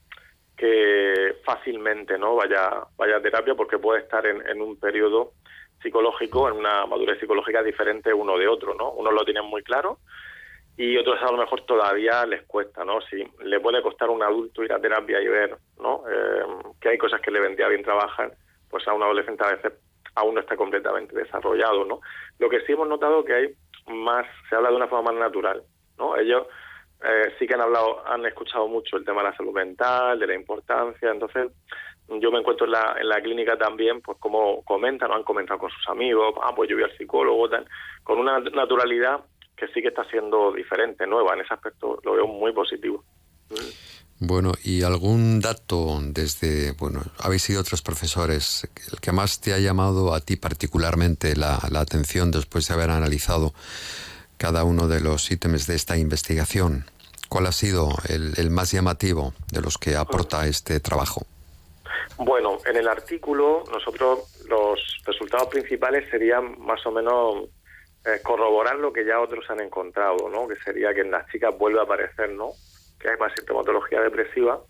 que 0.57 1.37
fácilmente 1.45 2.17
no 2.17 2.37
vaya 2.37 2.85
vaya 2.97 3.17
a 3.17 3.21
terapia 3.23 3.55
porque 3.55 3.79
puede 3.79 4.01
estar 4.01 4.25
en, 4.25 4.47
en 4.49 4.63
un 4.63 4.81
periodo 4.81 5.33
psicológico, 5.83 6.49
en 6.49 6.57
una 6.57 6.87
madurez 6.87 7.21
psicológica 7.21 7.63
diferente 7.63 8.15
uno 8.15 8.39
de 8.39 8.49
otro, 8.49 8.75
¿no? 8.75 8.93
Unos 8.93 9.13
lo 9.13 9.25
tienen 9.25 9.45
muy 9.45 9.63
claro 9.63 9.99
y 10.77 10.97
otros 10.99 11.21
a 11.23 11.33
lo 11.33 11.39
mejor 11.39 11.63
todavía 11.63 12.27
les 12.27 12.43
cuesta, 12.43 12.85
¿no? 12.85 13.01
Si 13.03 13.25
le 13.43 13.61
puede 13.61 13.81
costar 13.83 14.09
a 14.09 14.13
un 14.13 14.23
adulto 14.23 14.63
ir 14.63 14.73
a 14.73 14.81
terapia 14.81 15.21
y 15.23 15.29
ver, 15.29 15.57
¿no? 15.81 16.03
Eh, 16.09 16.45
que 16.81 16.91
hay 16.91 16.99
cosas 16.99 17.21
que 17.21 17.31
le 17.31 17.41
vendría 17.41 17.69
bien 17.69 17.83
trabajar, 17.83 18.33
pues 18.69 18.87
a 18.87 18.93
un 18.93 19.03
adolescente 19.03 19.45
a 19.45 19.55
veces 19.55 19.73
aún 20.15 20.35
no 20.35 20.41
está 20.41 20.57
completamente 20.57 21.17
desarrollado, 21.17 21.85
¿no? 21.85 22.01
Lo 22.39 22.51
que 22.51 22.61
sí 22.61 22.73
hemos 22.73 22.89
notado 22.89 23.25
que 23.25 23.35
hay 23.35 23.55
más, 23.89 24.27
se 24.49 24.57
habla 24.57 24.71
de 24.71 24.77
una 24.77 24.89
forma 24.89 25.13
más 25.13 25.21
natural, 25.21 25.63
¿no? 25.99 26.17
Ellos 26.17 26.47
eh, 27.03 27.35
sí 27.39 27.47
que 27.47 27.55
han 27.55 27.61
hablado, 27.63 28.07
han 28.07 28.27
escuchado 28.27 28.69
mucho 28.69 28.97
el 28.97 29.05
tema 29.05 29.23
de 29.23 29.31
la 29.31 29.37
salud 29.37 29.53
mental, 29.53 30.19
de 30.19 30.27
la 30.27 30.35
importancia, 30.35 31.11
entonces 31.11 31.53
yo 32.09 32.31
me 32.31 32.39
encuentro 32.39 32.67
en 32.67 32.73
la, 32.73 32.97
en 33.01 33.09
la 33.09 33.21
clínica 33.21 33.57
también, 33.57 34.01
pues 34.01 34.19
como 34.19 34.63
comentan, 34.65 35.11
han 35.11 35.25
comentado 35.25 35.59
con 35.59 35.71
sus 35.71 35.89
amigos, 35.89 36.35
ah, 36.43 36.53
pues 36.55 36.69
yo 36.69 36.77
voy 36.77 36.85
al 36.85 36.97
psicólogo, 36.97 37.49
tal, 37.49 37.67
con 38.05 38.19
una 38.19 38.39
naturalidad 38.41 39.21
que 39.57 39.67
sí 39.69 39.81
que 39.83 39.89
está 39.89 40.05
siendo 40.11 40.53
diferente, 40.53 41.07
nueva, 41.07 41.35
en 41.35 41.41
ese 41.41 41.55
aspecto 41.55 41.99
lo 42.05 42.15
veo 42.15 42.27
muy 42.27 42.53
positivo. 42.53 43.05
Bueno, 44.19 44.53
¿y 44.65 44.83
algún 44.83 45.41
dato 45.41 45.99
desde, 46.03 46.73
bueno, 46.73 47.03
habéis 47.19 47.43
sido 47.43 47.61
otros 47.61 47.83
profesores, 47.83 48.67
el 48.93 49.01
que 49.01 49.13
más 49.13 49.41
te 49.41 49.53
ha 49.53 49.59
llamado 49.59 50.15
a 50.15 50.21
ti 50.21 50.37
particularmente 50.37 51.37
la, 51.37 51.59
la 51.71 51.81
atención 51.81 52.31
después 52.31 52.67
de 52.67 52.75
haber 52.75 52.91
analizado 52.91 53.53
cada 54.39 54.65
uno 54.65 54.89
de 54.89 55.01
los 55.01 55.31
ítems 55.31 55.67
de 55.67 55.75
esta 55.75 55.99
investigación? 55.99 56.87
¿Cuál 57.29 57.47
ha 57.47 57.53
sido 57.53 57.91
el, 58.09 58.35
el 58.39 58.51
más 58.51 58.73
llamativo 58.73 59.35
de 59.53 59.61
los 59.61 59.77
que 59.77 59.97
aporta 59.97 60.47
este 60.47 60.81
trabajo? 60.81 61.27
Bueno, 62.17 62.59
en 62.65 62.77
el 62.77 62.89
artículo 62.89 63.65
nosotros 63.71 64.21
los 64.49 64.81
resultados 65.05 65.49
principales 65.49 66.09
serían 66.11 66.59
más 66.61 66.85
o 66.87 66.91
menos 66.91 67.49
eh, 68.07 68.21
corroborar 68.23 68.77
lo 68.77 68.93
que 68.93 69.05
ya 69.05 69.21
otros 69.21 69.49
han 69.51 69.61
encontrado, 69.61 70.29
¿no? 70.31 70.49
Que 70.49 70.57
sería 70.57 70.95
que 70.95 71.01
en 71.01 71.11
las 71.11 71.27
chicas 71.31 71.57
vuelve 71.57 71.81
a 71.81 71.83
aparecer, 71.83 72.31
¿no? 72.31 72.51
Que 73.01 73.11
hay 73.11 73.17
más 73.19 73.33
sintomatología 73.37 74.01
depresiva. 74.01 74.61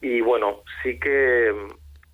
Y 0.00 0.20
bueno, 0.20 0.62
sí 0.82 0.98
que 0.98 1.54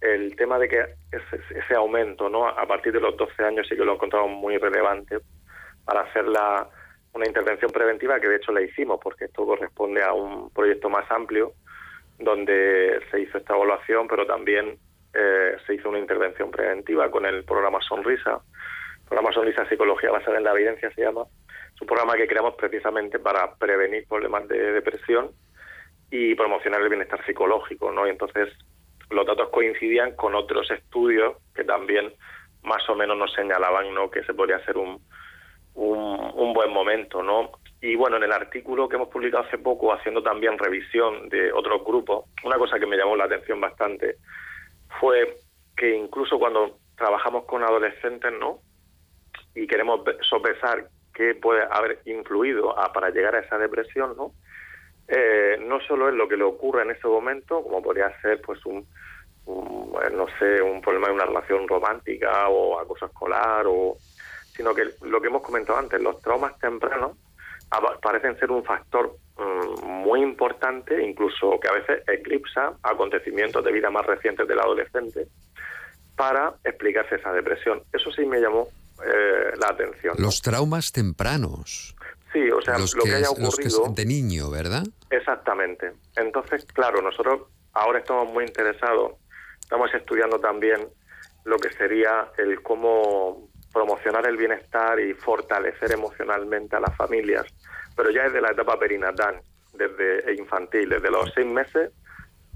el 0.01 0.37
tema 0.37 0.59
de 0.59 0.69
que 0.69 0.81
ese, 1.11 1.43
ese 1.59 1.75
aumento, 1.75 2.29
¿no? 2.29 2.47
A 2.47 2.67
partir 2.67 2.93
de 2.93 3.01
los 3.01 3.17
12 3.17 3.43
años 3.43 3.67
sí 3.69 3.77
que 3.77 3.85
lo 3.85 3.95
encontramos 3.95 4.31
muy 4.31 4.57
relevante 4.59 5.19
para 5.85 6.03
hacer 6.03 6.27
la, 6.27 6.69
una 7.15 7.27
intervención 7.27 7.71
preventiva 7.71 8.21
que 8.21 8.29
de 8.29 8.37
hecho 8.37 8.53
la 8.53 8.61
hicimos 8.61 9.01
porque 9.03 9.25
esto 9.25 9.45
corresponde 9.45 10.03
a 10.03 10.13
un 10.13 10.51
proyecto 10.51 10.89
más 10.89 11.11
amplio 11.11 11.53
donde 12.19 13.01
se 13.11 13.21
hizo 13.21 13.39
esta 13.39 13.55
evaluación, 13.55 14.09
pero 14.09 14.27
también 14.27 14.79
eh, 15.15 15.57
se 15.67 15.75
hizo 15.75 15.89
una 15.89 15.99
intervención 15.99 16.51
preventiva 16.51 17.11
con 17.11 17.25
el 17.27 17.45
programa 17.45 17.79
Sonrisa. 17.81 18.41
Programa 19.09 19.33
Sonrisa 19.33 19.69
Psicología 19.69 20.11
basada 20.11 20.37
en 20.37 20.45
la 20.45 20.53
evidencia 20.53 20.91
se 20.91 21.03
llama. 21.03 21.23
Es 21.75 21.81
un 21.81 21.87
programa 21.87 22.17
que 22.17 22.27
creamos 22.27 22.55
precisamente 22.57 23.19
para 23.19 23.55
prevenir 23.55 24.07
problemas 24.07 24.47
de 24.49 24.73
depresión 24.73 25.31
y 26.11 26.35
promocionar 26.35 26.83
el 26.83 26.89
bienestar 26.89 27.25
psicológico, 27.25 27.91
¿no? 27.91 28.07
Y 28.07 28.11
entonces 28.11 28.53
los 29.11 29.27
datos 29.27 29.49
coincidían 29.49 30.15
con 30.15 30.35
otros 30.35 30.71
estudios 30.71 31.37
que 31.55 31.65
también 31.65 32.13
más 32.63 32.87
o 32.91 32.95
menos 32.95 33.17
nos 33.17 33.33
señalaban, 33.33 33.95
¿no? 33.95 34.11
Que 34.11 34.23
se 34.25 34.35
podría 34.35 34.63
ser 34.65 34.77
un, 34.77 35.01
un, 35.75 36.33
un 36.35 36.53
buen 36.53 36.71
momento, 36.71 37.23
¿no? 37.23 37.53
Y 37.81 37.95
bueno, 37.95 38.17
en 38.17 38.25
el 38.25 38.33
artículo 38.33 38.89
que 38.89 38.97
hemos 38.97 39.09
publicado 39.09 39.45
hace 39.45 39.57
poco, 39.57 39.93
haciendo 39.93 40.23
también 40.23 40.59
revisión 40.59 41.29
de 41.31 41.53
otros 41.53 41.83
grupos, 41.85 42.27
una 42.45 42.59
cosa 42.59 42.79
que 42.79 42.87
me 42.87 42.97
llamó 42.97 43.17
la 43.17 43.25
atención 43.25 43.61
bastante 43.61 44.17
fue 45.01 45.37
que 45.77 45.97
incluso 45.97 46.39
cuando 46.39 46.79
trabajamos 46.97 47.45
con 47.45 47.63
adolescentes, 47.63 48.33
¿no? 48.39 48.59
Y 49.55 49.67
queremos 49.67 50.03
sopesar 50.23 50.89
qué 51.15 51.35
puede 51.35 51.63
haber 51.71 52.01
influido 52.05 52.79
a, 52.79 52.93
para 52.93 53.11
llegar 53.11 53.35
a 53.35 53.41
esa 53.41 53.59
depresión, 53.59 54.17
¿no? 54.17 54.33
Eh, 55.09 55.59
no 55.61 55.81
solo 55.81 56.09
es 56.09 56.15
lo 56.15 56.29
que 56.29 56.37
le 56.37 56.45
ocurre 56.45 56.83
en 56.83 56.91
ese 56.91 57.09
momento, 57.09 57.63
como 57.63 57.83
podría 57.83 58.13
ser, 58.21 58.41
pues, 58.43 58.65
un, 58.67 58.87
un 59.47 59.93
no 60.13 60.27
sé, 60.39 60.61
un 60.61 60.81
problema 60.83 61.09
de 61.09 61.15
una 61.15 61.25
relación 61.25 61.67
romántica 61.67 62.49
o 62.49 62.79
acoso 62.79 63.07
escolar, 63.07 63.65
o, 63.67 63.97
sino 64.55 64.75
que 64.75 64.85
lo 65.03 65.21
que 65.21 65.29
hemos 65.29 65.43
comentado 65.43 65.79
antes, 65.79 66.01
los 66.01 66.21
traumas 66.21 66.59
tempranos 66.59 67.17
parecen 68.01 68.39
ser 68.39 68.51
un 68.51 68.65
factor 68.65 69.15
um, 69.37 69.87
muy 69.87 70.21
importante, 70.21 71.03
incluso 71.03 71.59
que 71.61 71.69
a 71.69 71.73
veces 71.73 72.03
eclipsa 72.09 72.75
acontecimientos 72.83 73.65
de 73.65 73.73
vida 73.73 73.91
más 73.91 74.07
recientes 74.07 74.47
del 74.47 74.61
adolescente, 74.61 75.27
para 76.17 76.55
explicarse 76.65 77.17
esa 77.17 77.33
depresión. 77.33 77.83
Eso 77.93 78.11
sí 78.11 78.27
me 78.27 78.41
llamó 78.41 78.69
eh, 79.05 79.53
la 79.59 79.69
atención. 79.69 80.17
Los 80.19 80.43
traumas 80.43 80.93
tempranos. 80.93 81.95
Sí, 82.33 82.51
o 82.51 82.61
sea, 82.61 82.79
los 82.79 82.95
lo 82.95 83.05
que, 83.05 83.11
que, 83.11 83.17
haya 83.17 83.29
los 83.39 83.57
que 83.57 83.69
ocurrido. 83.69 83.95
de 83.95 84.05
niño, 84.05 84.51
¿verdad? 84.51 84.85
Exactamente. 85.11 85.93
Entonces, 86.17 86.65
claro, 86.67 87.01
nosotros 87.01 87.43
ahora 87.73 88.01
estamos 88.01 88.33
muy 88.33 88.45
interesados, 88.45 89.13
estamos 89.61 89.93
estudiando 89.95 90.39
también 90.39 90.89
lo 91.45 91.59
que 91.59 91.71
sería 91.73 92.31
el 92.37 92.63
cómo 92.63 93.49
promocionar 93.73 94.27
el 94.27 94.37
bienestar 94.37 94.99
y 95.01 95.15
fortalecer 95.15 95.93
emocionalmente 95.93 96.77
a 96.77 96.81
las 96.81 96.95
familias, 96.97 97.47
pero 97.97 98.11
ya 98.11 98.25
desde 98.25 98.41
la 98.41 98.51
etapa 98.51 98.79
perinatal, 98.79 99.41
desde 99.73 100.35
infantil, 100.35 100.89
desde 100.89 101.11
los 101.11 101.33
seis 101.35 101.47
meses 101.47 101.91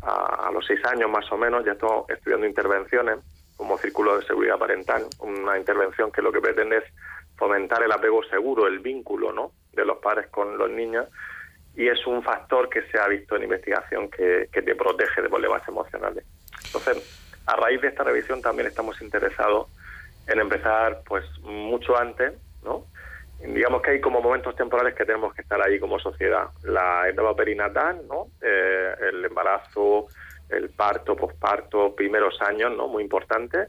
a 0.02 0.50
los 0.52 0.66
seis 0.66 0.80
años 0.84 1.08
más 1.08 1.30
o 1.30 1.36
menos, 1.36 1.64
ya 1.64 1.72
estamos 1.72 2.10
estudiando 2.10 2.46
intervenciones 2.46 3.18
como 3.56 3.78
Círculo 3.78 4.18
de 4.18 4.26
Seguridad 4.26 4.58
Parental, 4.58 5.04
una 5.20 5.58
intervención 5.58 6.10
que 6.10 6.22
lo 6.22 6.32
que 6.32 6.40
pretende 6.40 6.78
es 6.78 6.84
fomentar 7.36 7.82
el 7.82 7.92
apego 7.92 8.22
seguro, 8.24 8.66
el 8.66 8.80
vínculo 8.80 9.32
¿no? 9.32 9.52
de 9.72 9.84
los 9.84 9.98
padres 9.98 10.28
con 10.28 10.58
los 10.58 10.70
niños, 10.70 11.06
y 11.74 11.88
es 11.88 12.06
un 12.06 12.22
factor 12.22 12.68
que 12.68 12.82
se 12.90 12.98
ha 12.98 13.08
visto 13.08 13.36
en 13.36 13.44
investigación 13.44 14.10
que, 14.10 14.48
que 14.52 14.62
te 14.62 14.74
protege 14.74 15.22
de 15.22 15.28
problemas 15.28 15.66
emocionales. 15.66 16.24
Entonces, 16.66 17.22
a 17.46 17.56
raíz 17.56 17.80
de 17.80 17.88
esta 17.88 18.04
revisión 18.04 18.42
también 18.42 18.68
estamos 18.68 19.00
interesados 19.00 19.68
en 20.26 20.38
empezar 20.38 21.02
pues 21.06 21.24
mucho 21.40 21.96
antes, 21.96 22.34
¿no? 22.62 22.86
Digamos 23.40 23.82
que 23.82 23.90
hay 23.90 24.00
como 24.00 24.20
momentos 24.20 24.54
temporales 24.54 24.94
que 24.94 25.04
tenemos 25.04 25.34
que 25.34 25.42
estar 25.42 25.60
ahí 25.60 25.80
como 25.80 25.98
sociedad. 25.98 26.48
La 26.62 27.08
etapa 27.08 27.34
perinatal, 27.34 28.06
¿no? 28.06 28.28
Eh, 28.40 28.94
el 29.10 29.24
embarazo, 29.24 30.06
el 30.52 30.70
parto, 30.70 31.16
posparto, 31.16 31.94
primeros 31.94 32.40
años, 32.42 32.72
¿no? 32.76 32.88
Muy 32.88 33.02
importante. 33.02 33.68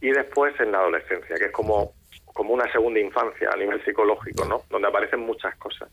Y 0.00 0.10
después 0.10 0.58
en 0.60 0.72
la 0.72 0.78
adolescencia, 0.78 1.36
que 1.36 1.46
es 1.46 1.52
como, 1.52 1.92
como 2.26 2.52
una 2.52 2.70
segunda 2.70 3.00
infancia 3.00 3.50
a 3.52 3.56
nivel 3.56 3.82
psicológico, 3.84 4.44
¿no? 4.44 4.62
Donde 4.70 4.88
aparecen 4.88 5.20
muchas 5.20 5.56
cosas. 5.56 5.88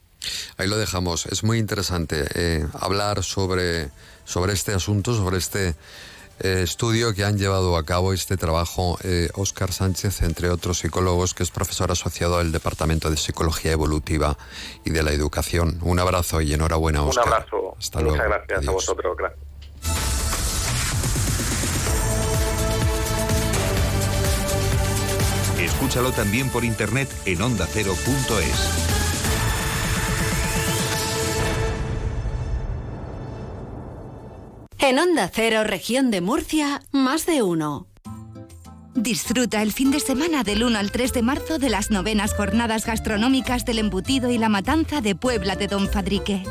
Ahí 0.57 0.67
lo 0.67 0.77
dejamos. 0.77 1.25
Es 1.27 1.43
muy 1.43 1.57
interesante 1.57 2.25
eh, 2.35 2.65
hablar 2.79 3.23
sobre, 3.23 3.89
sobre 4.23 4.53
este 4.53 4.73
asunto, 4.73 5.13
sobre 5.13 5.37
este 5.37 5.75
eh, 6.39 6.61
estudio 6.63 7.13
que 7.13 7.23
han 7.23 7.37
llevado 7.37 7.77
a 7.77 7.85
cabo 7.85 8.11
este 8.11 8.37
trabajo 8.37 8.97
eh, 9.03 9.29
Óscar 9.35 9.71
Sánchez, 9.71 10.23
entre 10.23 10.49
otros 10.49 10.79
psicólogos, 10.79 11.33
que 11.33 11.43
es 11.43 11.51
profesor 11.51 11.91
asociado 11.91 12.37
al 12.37 12.51
Departamento 12.51 13.09
de 13.09 13.17
Psicología 13.17 13.71
Evolutiva 13.71 14.37
y 14.83 14.91
de 14.91 15.03
la 15.03 15.11
Educación. 15.11 15.79
Un 15.81 15.99
abrazo 15.99 16.41
y 16.41 16.53
enhorabuena, 16.53 17.03
Óscar. 17.03 17.27
Un 17.27 17.33
abrazo. 17.33 17.75
Hasta 17.77 17.99
Muchas 17.99 18.17
luego. 18.17 18.33
gracias 18.33 18.67
a 18.67 18.71
vosotros. 18.71 19.17
Gracias. 19.17 19.52
Escúchalo 25.83 26.13
también 26.13 26.49
por 26.49 26.63
internet 26.63 27.09
en 27.25 27.41
ondacero.es. 27.41 28.69
En 34.79 34.97
Onda 34.97 35.29
Cero, 35.33 35.65
región 35.65 36.09
de 36.09 36.21
Murcia, 36.21 36.81
más 36.93 37.25
de 37.25 37.43
uno. 37.43 37.87
Disfruta 38.95 39.61
el 39.61 39.73
fin 39.73 39.91
de 39.91 39.99
semana 39.99 40.43
del 40.43 40.63
1 40.63 40.79
al 40.79 40.89
3 40.89 41.11
de 41.11 41.21
marzo 41.21 41.59
de 41.59 41.69
las 41.69 41.91
novenas 41.91 42.33
jornadas 42.33 42.85
gastronómicas 42.85 43.65
del 43.65 43.79
embutido 43.79 44.31
y 44.31 44.37
la 44.37 44.47
matanza 44.47 45.01
de 45.01 45.15
Puebla 45.15 45.57
de 45.57 45.67
Don 45.67 45.89
Fadrique. 45.89 46.43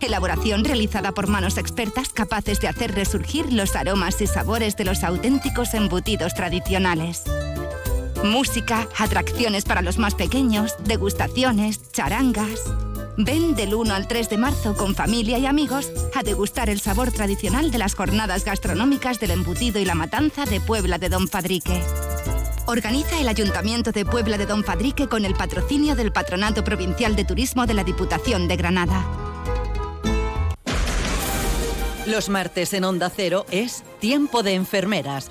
Elaboración 0.00 0.64
realizada 0.64 1.12
por 1.12 1.26
manos 1.26 1.58
expertas 1.58 2.08
capaces 2.08 2.58
de 2.60 2.68
hacer 2.68 2.94
resurgir 2.94 3.52
los 3.52 3.76
aromas 3.76 4.18
y 4.22 4.26
sabores 4.26 4.78
de 4.78 4.86
los 4.86 5.04
auténticos 5.04 5.74
embutidos 5.74 6.32
tradicionales. 6.32 7.24
Música, 8.24 8.88
atracciones 8.96 9.66
para 9.66 9.82
los 9.82 9.98
más 9.98 10.14
pequeños, 10.14 10.76
degustaciones, 10.84 11.92
charangas. 11.92 12.58
Ven 13.18 13.54
del 13.54 13.74
1 13.74 13.94
al 13.94 14.08
3 14.08 14.30
de 14.30 14.38
marzo 14.38 14.74
con 14.74 14.94
familia 14.94 15.36
y 15.36 15.44
amigos 15.44 15.92
a 16.14 16.22
degustar 16.22 16.70
el 16.70 16.80
sabor 16.80 17.12
tradicional 17.12 17.70
de 17.70 17.76
las 17.76 17.94
jornadas 17.94 18.46
gastronómicas 18.46 19.20
del 19.20 19.32
embutido 19.32 19.78
y 19.78 19.84
la 19.84 19.94
matanza 19.94 20.46
de 20.46 20.58
Puebla 20.58 20.96
de 20.96 21.10
Don 21.10 21.28
Fadrique. 21.28 21.82
Organiza 22.66 23.20
el 23.20 23.28
Ayuntamiento 23.28 23.92
de 23.92 24.06
Puebla 24.06 24.38
de 24.38 24.46
Don 24.46 24.64
Fadrique 24.64 25.06
con 25.06 25.26
el 25.26 25.34
patrocinio 25.34 25.94
del 25.94 26.10
Patronato 26.10 26.64
Provincial 26.64 27.16
de 27.16 27.26
Turismo 27.26 27.66
de 27.66 27.74
la 27.74 27.84
Diputación 27.84 28.48
de 28.48 28.56
Granada. 28.56 29.04
Los 32.06 32.28
martes 32.28 32.74
en 32.74 32.84
Onda 32.84 33.08
Cero 33.08 33.46
es 33.50 33.82
Tiempo 33.98 34.42
de 34.42 34.52
Enfermeras, 34.52 35.30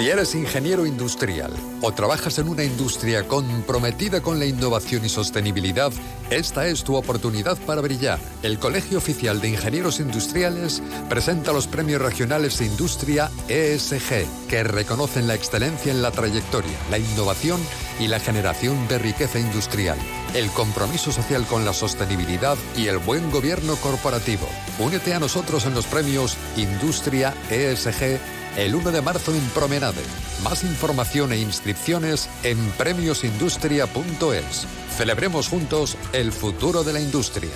Si 0.00 0.08
eres 0.08 0.34
ingeniero 0.34 0.86
industrial 0.86 1.52
o 1.82 1.92
trabajas 1.92 2.38
en 2.38 2.48
una 2.48 2.64
industria 2.64 3.28
comprometida 3.28 4.22
con 4.22 4.38
la 4.38 4.46
innovación 4.46 5.04
y 5.04 5.10
sostenibilidad, 5.10 5.92
esta 6.30 6.68
es 6.68 6.84
tu 6.84 6.96
oportunidad 6.96 7.58
para 7.66 7.82
brillar. 7.82 8.18
El 8.42 8.58
Colegio 8.58 8.96
Oficial 8.96 9.42
de 9.42 9.50
Ingenieros 9.50 10.00
Industriales 10.00 10.82
presenta 11.10 11.52
los 11.52 11.66
premios 11.66 12.00
regionales 12.00 12.62
Industria 12.62 13.30
ESG, 13.48 14.24
que 14.48 14.62
reconocen 14.62 15.26
la 15.26 15.34
excelencia 15.34 15.92
en 15.92 16.00
la 16.00 16.12
trayectoria, 16.12 16.78
la 16.90 16.96
innovación 16.96 17.60
y 17.98 18.08
la 18.08 18.20
generación 18.20 18.88
de 18.88 19.00
riqueza 19.00 19.38
industrial, 19.38 19.98
el 20.32 20.48
compromiso 20.52 21.12
social 21.12 21.44
con 21.46 21.66
la 21.66 21.74
sostenibilidad 21.74 22.56
y 22.74 22.86
el 22.86 22.96
buen 22.96 23.30
gobierno 23.30 23.76
corporativo. 23.76 24.48
Únete 24.78 25.12
a 25.12 25.20
nosotros 25.20 25.66
en 25.66 25.74
los 25.74 25.84
premios 25.84 26.38
Industria 26.56 27.34
ESG 27.50 28.39
el 28.56 28.74
1 28.74 28.90
de 28.90 29.02
marzo 29.02 29.34
en 29.34 29.44
Promenade. 29.50 30.02
Más 30.42 30.64
información 30.64 31.32
e 31.32 31.38
inscripciones 31.38 32.28
en 32.42 32.58
premiosindustria.es. 32.72 34.66
Celebremos 34.96 35.48
juntos 35.48 35.96
el 36.12 36.32
futuro 36.32 36.84
de 36.84 36.92
la 36.92 37.00
industria. 37.00 37.50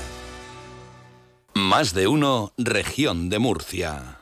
Más 1.55 1.95
de 1.95 2.09
uno, 2.09 2.53
región 2.59 3.29
de 3.29 3.39
Murcia. 3.39 4.14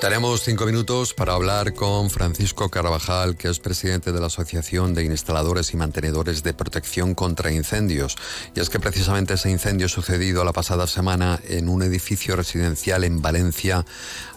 Tenemos 0.00 0.42
cinco 0.42 0.66
minutos 0.66 1.14
para 1.14 1.32
hablar 1.32 1.72
con 1.72 2.10
Francisco 2.10 2.68
Carvajal, 2.68 3.36
que 3.36 3.48
es 3.48 3.58
presidente 3.58 4.12
de 4.12 4.20
la 4.20 4.26
Asociación 4.26 4.92
de 4.92 5.04
Instaladores 5.04 5.72
y 5.72 5.78
Mantenedores 5.78 6.42
de 6.42 6.52
Protección 6.52 7.14
contra 7.14 7.50
Incendios. 7.50 8.16
Y 8.54 8.60
es 8.60 8.68
que 8.68 8.78
precisamente 8.78 9.34
ese 9.34 9.50
incendio 9.50 9.88
sucedido 9.88 10.44
la 10.44 10.52
pasada 10.52 10.86
semana 10.86 11.40
en 11.48 11.70
un 11.70 11.82
edificio 11.82 12.36
residencial 12.36 13.04
en 13.04 13.22
Valencia 13.22 13.86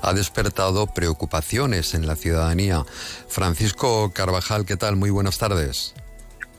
ha 0.01 0.13
despertado 0.13 0.87
preocupaciones 0.87 1.93
en 1.95 2.07
la 2.07 2.15
ciudadanía. 2.15 2.85
Francisco 3.27 4.11
Carvajal, 4.13 4.65
¿qué 4.65 4.77
tal? 4.77 4.95
Muy 4.95 5.09
buenas 5.09 5.37
tardes. 5.37 5.93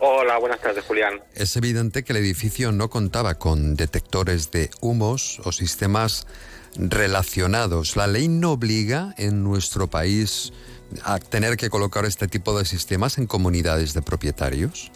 Hola, 0.01 0.39
buenas 0.39 0.61
tardes, 0.61 0.85
Julián. 0.85 1.23
Es 1.35 1.57
evidente 1.57 2.05
que 2.05 2.13
el 2.13 2.19
edificio 2.19 2.71
no 2.73 2.89
contaba 2.89 3.35
con 3.35 3.75
detectores 3.75 4.51
de 4.51 4.71
humos 4.81 5.41
o 5.45 5.51
sistemas 5.51 6.27
relacionados. 6.79 7.97
¿La 7.97 8.07
ley 8.07 8.29
no 8.29 8.53
obliga 8.53 9.15
en 9.19 9.43
nuestro 9.43 9.89
país 9.89 10.53
a 11.05 11.19
tener 11.19 11.57
que 11.57 11.69
colocar 11.69 12.05
este 12.05 12.29
tipo 12.29 12.57
de 12.59 12.65
sistemas 12.65 13.19
en 13.19 13.27
comunidades 13.27 13.95
de 13.95 14.03
propietarios? 14.03 14.91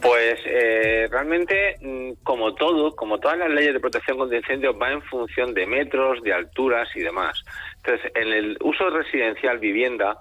Pues 0.00 0.38
eh, 0.46 1.08
realmente, 1.10 1.76
mm, 1.80 2.22
como 2.22 2.54
todo, 2.54 2.94
como 2.94 3.18
todas 3.18 3.36
las 3.38 3.50
leyes 3.50 3.74
de 3.74 3.80
protección 3.80 4.16
contra 4.16 4.38
incendios, 4.38 4.76
va 4.80 4.92
en 4.92 5.02
función 5.02 5.54
de 5.54 5.66
metros, 5.66 6.22
de 6.22 6.32
alturas 6.32 6.88
y 6.94 7.00
demás. 7.00 7.42
Entonces, 7.76 8.12
en 8.14 8.28
el 8.28 8.56
uso 8.62 8.90
residencial 8.90 9.58
vivienda, 9.58 10.16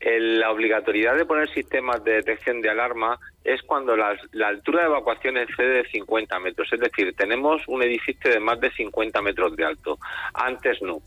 la 0.00 0.50
obligatoriedad 0.50 1.16
de 1.16 1.26
poner 1.26 1.52
sistemas 1.52 2.02
de 2.04 2.12
detección 2.12 2.62
de 2.62 2.70
alarma 2.70 3.18
es 3.44 3.60
cuando 3.62 3.96
la, 3.96 4.16
altura 4.46 4.80
de 4.80 4.86
evacuación 4.86 5.36
excede 5.36 5.82
de 5.82 5.90
50 5.90 6.38
metros. 6.40 6.68
Es 6.72 6.80
decir, 6.80 7.14
tenemos 7.14 7.62
un 7.66 7.82
edificio 7.82 8.30
de 8.30 8.40
más 8.40 8.58
de 8.60 8.70
50 8.72 9.20
metros 9.20 9.54
de 9.56 9.64
alto. 9.64 9.98
Antes 10.32 10.80
no. 10.80 11.02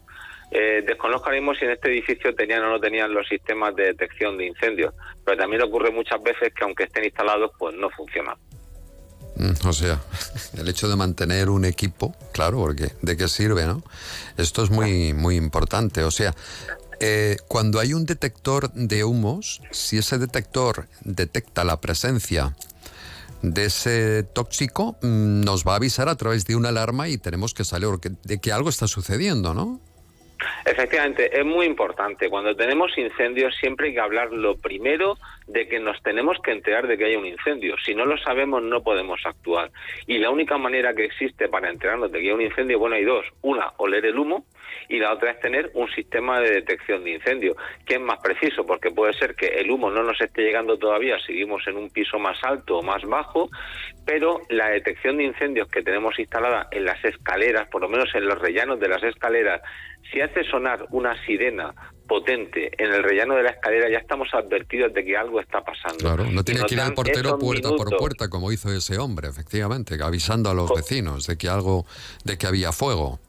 Eh, 0.52 0.86
si 1.58 1.66
en 1.66 1.72
este 1.72 1.90
edificio 1.90 2.36
tenían 2.36 2.64
o 2.64 2.70
no 2.70 2.80
tenían 2.80 3.12
los 3.12 3.28
sistemas 3.28 3.76
de 3.76 3.86
detección 3.86 4.38
de 4.38 4.46
incendios, 4.46 4.94
pero 5.26 5.38
también 5.38 5.64
ocurre 5.64 5.92
muchas 5.92 6.22
veces 6.22 6.54
que 6.54 6.64
aunque 6.64 6.84
estén 6.84 7.04
instalados, 7.04 7.52
pues 7.58 7.76
no 7.76 7.90
funcionan. 7.90 8.36
Mm, 9.36 9.68
o 9.68 9.74
sea, 9.74 10.00
el 10.58 10.68
hecho 10.68 10.88
de 10.88 10.96
mantener 10.96 11.50
un 11.50 11.66
equipo, 11.66 12.16
claro, 12.32 12.60
porque 12.60 12.92
¿de 13.02 13.18
qué 13.18 13.28
sirve, 13.28 13.66
no? 13.66 13.84
Esto 14.38 14.64
es 14.64 14.70
muy, 14.70 15.14
muy 15.14 15.36
importante. 15.36 16.04
O 16.04 16.12
sea, 16.12 16.36
eh, 17.00 17.38
cuando 17.48 17.80
hay 17.80 17.94
un 17.94 18.06
detector 18.06 18.72
de 18.74 19.04
humos, 19.04 19.62
si 19.72 19.98
ese 19.98 20.18
detector 20.18 20.88
detecta 21.02 21.64
la 21.64 21.80
presencia 21.82 22.56
de 23.42 23.66
ese 23.66 24.24
tóxico, 24.24 24.96
mm, 25.02 25.42
nos 25.42 25.66
va 25.66 25.74
a 25.74 25.76
avisar 25.76 26.10
a 26.10 26.16
través 26.16 26.46
de 26.46 26.56
una 26.56 26.70
alarma 26.70 27.10
y 27.10 27.18
tenemos 27.18 27.54
que 27.54 27.64
salir 27.64 27.90
de 28.24 28.40
que 28.40 28.52
algo 28.52 28.70
está 28.70 28.88
sucediendo, 28.88 29.54
¿no? 29.54 29.80
Efectivamente, 30.66 31.38
es 31.38 31.46
muy 31.46 31.66
importante. 31.66 32.30
Cuando 32.30 32.56
tenemos 32.56 32.98
incendios 32.98 33.56
siempre 33.56 33.88
hay 33.88 33.94
que 33.94 34.00
hablar 34.00 34.32
lo 34.32 34.56
primero 34.58 35.18
de 35.48 35.68
que 35.68 35.80
nos 35.80 36.02
tenemos 36.04 36.38
que 36.44 36.52
enterar 36.52 36.88
de 36.88 36.98
que 36.98 37.06
hay 37.06 37.16
un 37.16 37.26
incendio. 37.26 37.76
Si 37.86 37.94
no 37.94 38.06
lo 38.06 38.18
sabemos 38.18 38.62
no 38.64 38.82
podemos 38.82 39.22
actuar. 39.26 39.72
Y 40.08 40.18
la 40.20 40.30
única 40.30 40.58
manera 40.58 40.94
que 40.94 41.06
existe 41.06 41.50
para 41.50 41.70
enterarnos 41.70 42.12
de 42.12 42.20
que 42.20 42.28
hay 42.28 42.34
un 42.34 42.42
incendio, 42.42 42.80
bueno, 42.80 42.96
hay 42.96 43.04
dos. 43.04 43.26
Una, 43.42 43.74
oler 43.78 44.06
el 44.06 44.18
humo 44.18 44.46
y 44.90 45.00
la 45.00 45.14
otra 45.14 45.32
es 45.32 45.40
tener 45.40 45.72
un 45.74 45.90
sistema 45.90 46.40
de 46.40 46.52
detección 46.52 47.04
de 47.04 47.12
incendio, 47.12 47.56
que 47.86 47.96
es 47.96 48.02
más 48.02 48.20
preciso, 48.20 48.66
porque 48.66 48.92
puede 48.92 49.14
ser 49.14 49.36
que 49.36 49.48
el 49.48 49.70
humo 49.70 49.90
no 49.90 50.04
nos 50.04 50.20
esté 50.22 50.42
llegando 50.44 50.78
todavía, 50.78 51.18
seguimos 51.26 51.66
en 51.68 51.78
un 51.78 51.90
piso 51.90 52.20
más 52.20 52.38
alto 52.44 52.80
o 52.80 52.84
más 52.84 53.04
bajo, 53.04 53.50
pero 54.06 54.42
la 54.50 54.70
detección 54.70 55.18
de 55.18 55.24
incendios 55.24 55.68
que 55.70 55.82
tenemos 55.82 56.18
instalada 56.20 56.68
en 56.72 56.86
las 56.86 57.04
escaleras, 57.04 57.68
por 57.70 57.82
lo 57.82 57.90
menos 57.90 58.10
en 58.16 58.26
los 58.26 58.40
rellanos 58.40 58.80
de 58.80 58.88
las 58.88 59.04
escaleras, 59.04 59.62
si 60.12 60.22
hace 60.22 60.44
sonar 60.44 60.86
una 60.92 61.16
sirena 61.26 61.74
potente 62.08 62.70
en 62.78 62.94
el 62.94 63.04
rellano 63.04 63.36
de 63.36 63.44
la 63.44 63.52
escalera, 63.52 63.90
ya 63.90 63.98
estamos 63.98 64.28
advertidos 64.34 64.94
de 64.94 65.04
que 65.04 65.18
algo 65.18 65.40
está 65.40 65.62
pasando. 65.62 66.00
Claro, 66.00 66.26
no 66.26 66.44
tiene 66.44 66.62
que 66.66 66.76
ir 66.76 66.82
al 66.82 66.94
portero 66.94 67.40
puerta 67.40 67.70
por 67.70 67.98
puerta, 67.98 68.30
como 68.30 68.52
hizo 68.52 68.72
ese 68.72 68.98
hombre, 68.98 69.30
efectivamente, 69.30 69.98
avisando 70.02 70.50
a 70.50 70.54
los 70.54 70.70
vecinos 70.74 71.26
de 71.28 71.38
que 71.38 71.50
algo, 71.50 71.86
de 72.24 72.38
que 72.38 72.48
había 72.48 72.72
fuego. 72.72 73.20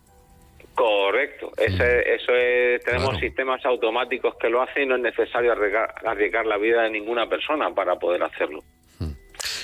Correcto, 0.74 1.52
Ese, 1.56 2.14
eso 2.14 2.32
es, 2.34 2.82
tenemos 2.82 3.16
sistemas 3.18 3.64
automáticos 3.64 4.34
que 4.40 4.48
lo 4.48 4.60
hacen 4.60 4.82
y 4.82 4.86
no 4.86 4.96
es 4.96 5.02
necesario 5.02 5.52
arriesgar, 5.52 6.46
la 6.46 6.56
vida 6.56 6.82
de 6.82 6.90
ninguna 6.90 7.28
persona 7.28 7.72
para 7.72 7.96
poder 7.96 8.22
hacerlo. 8.24 8.60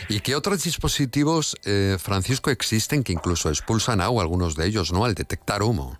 ¿Y 0.09 0.21
qué 0.21 0.35
otros 0.35 0.65
dispositivos, 0.65 1.57
eh, 1.67 1.97
Francisco, 1.99 2.51
existen 2.51 3.03
que 3.03 3.13
incluso 3.13 3.49
expulsan 3.49 4.01
agua, 4.01 4.23
algunos 4.23 4.57
de 4.57 4.67
ellos, 4.67 4.93
¿no? 4.93 5.05
Al 5.05 5.15
detectar 5.15 5.63
humo. 5.63 5.99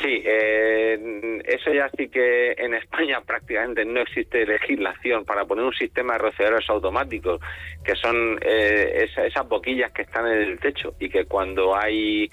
Sí, 0.00 0.22
eh, 0.24 1.42
eso 1.44 1.72
ya 1.72 1.88
sí 1.96 2.08
que 2.08 2.52
en 2.52 2.74
España 2.74 3.20
prácticamente 3.26 3.84
no 3.84 4.00
existe 4.00 4.44
legislación 4.46 5.24
para 5.24 5.44
poner 5.44 5.64
un 5.64 5.74
sistema 5.74 6.14
de 6.14 6.18
rociadores 6.20 6.68
automáticos, 6.68 7.40
que 7.84 7.94
son 7.94 8.38
eh, 8.42 9.08
esas 9.16 9.48
boquillas 9.48 9.92
que 9.92 10.02
están 10.02 10.26
en 10.26 10.42
el 10.42 10.58
techo 10.58 10.94
y 10.98 11.08
que 11.08 11.24
cuando 11.24 11.76
hay 11.76 12.30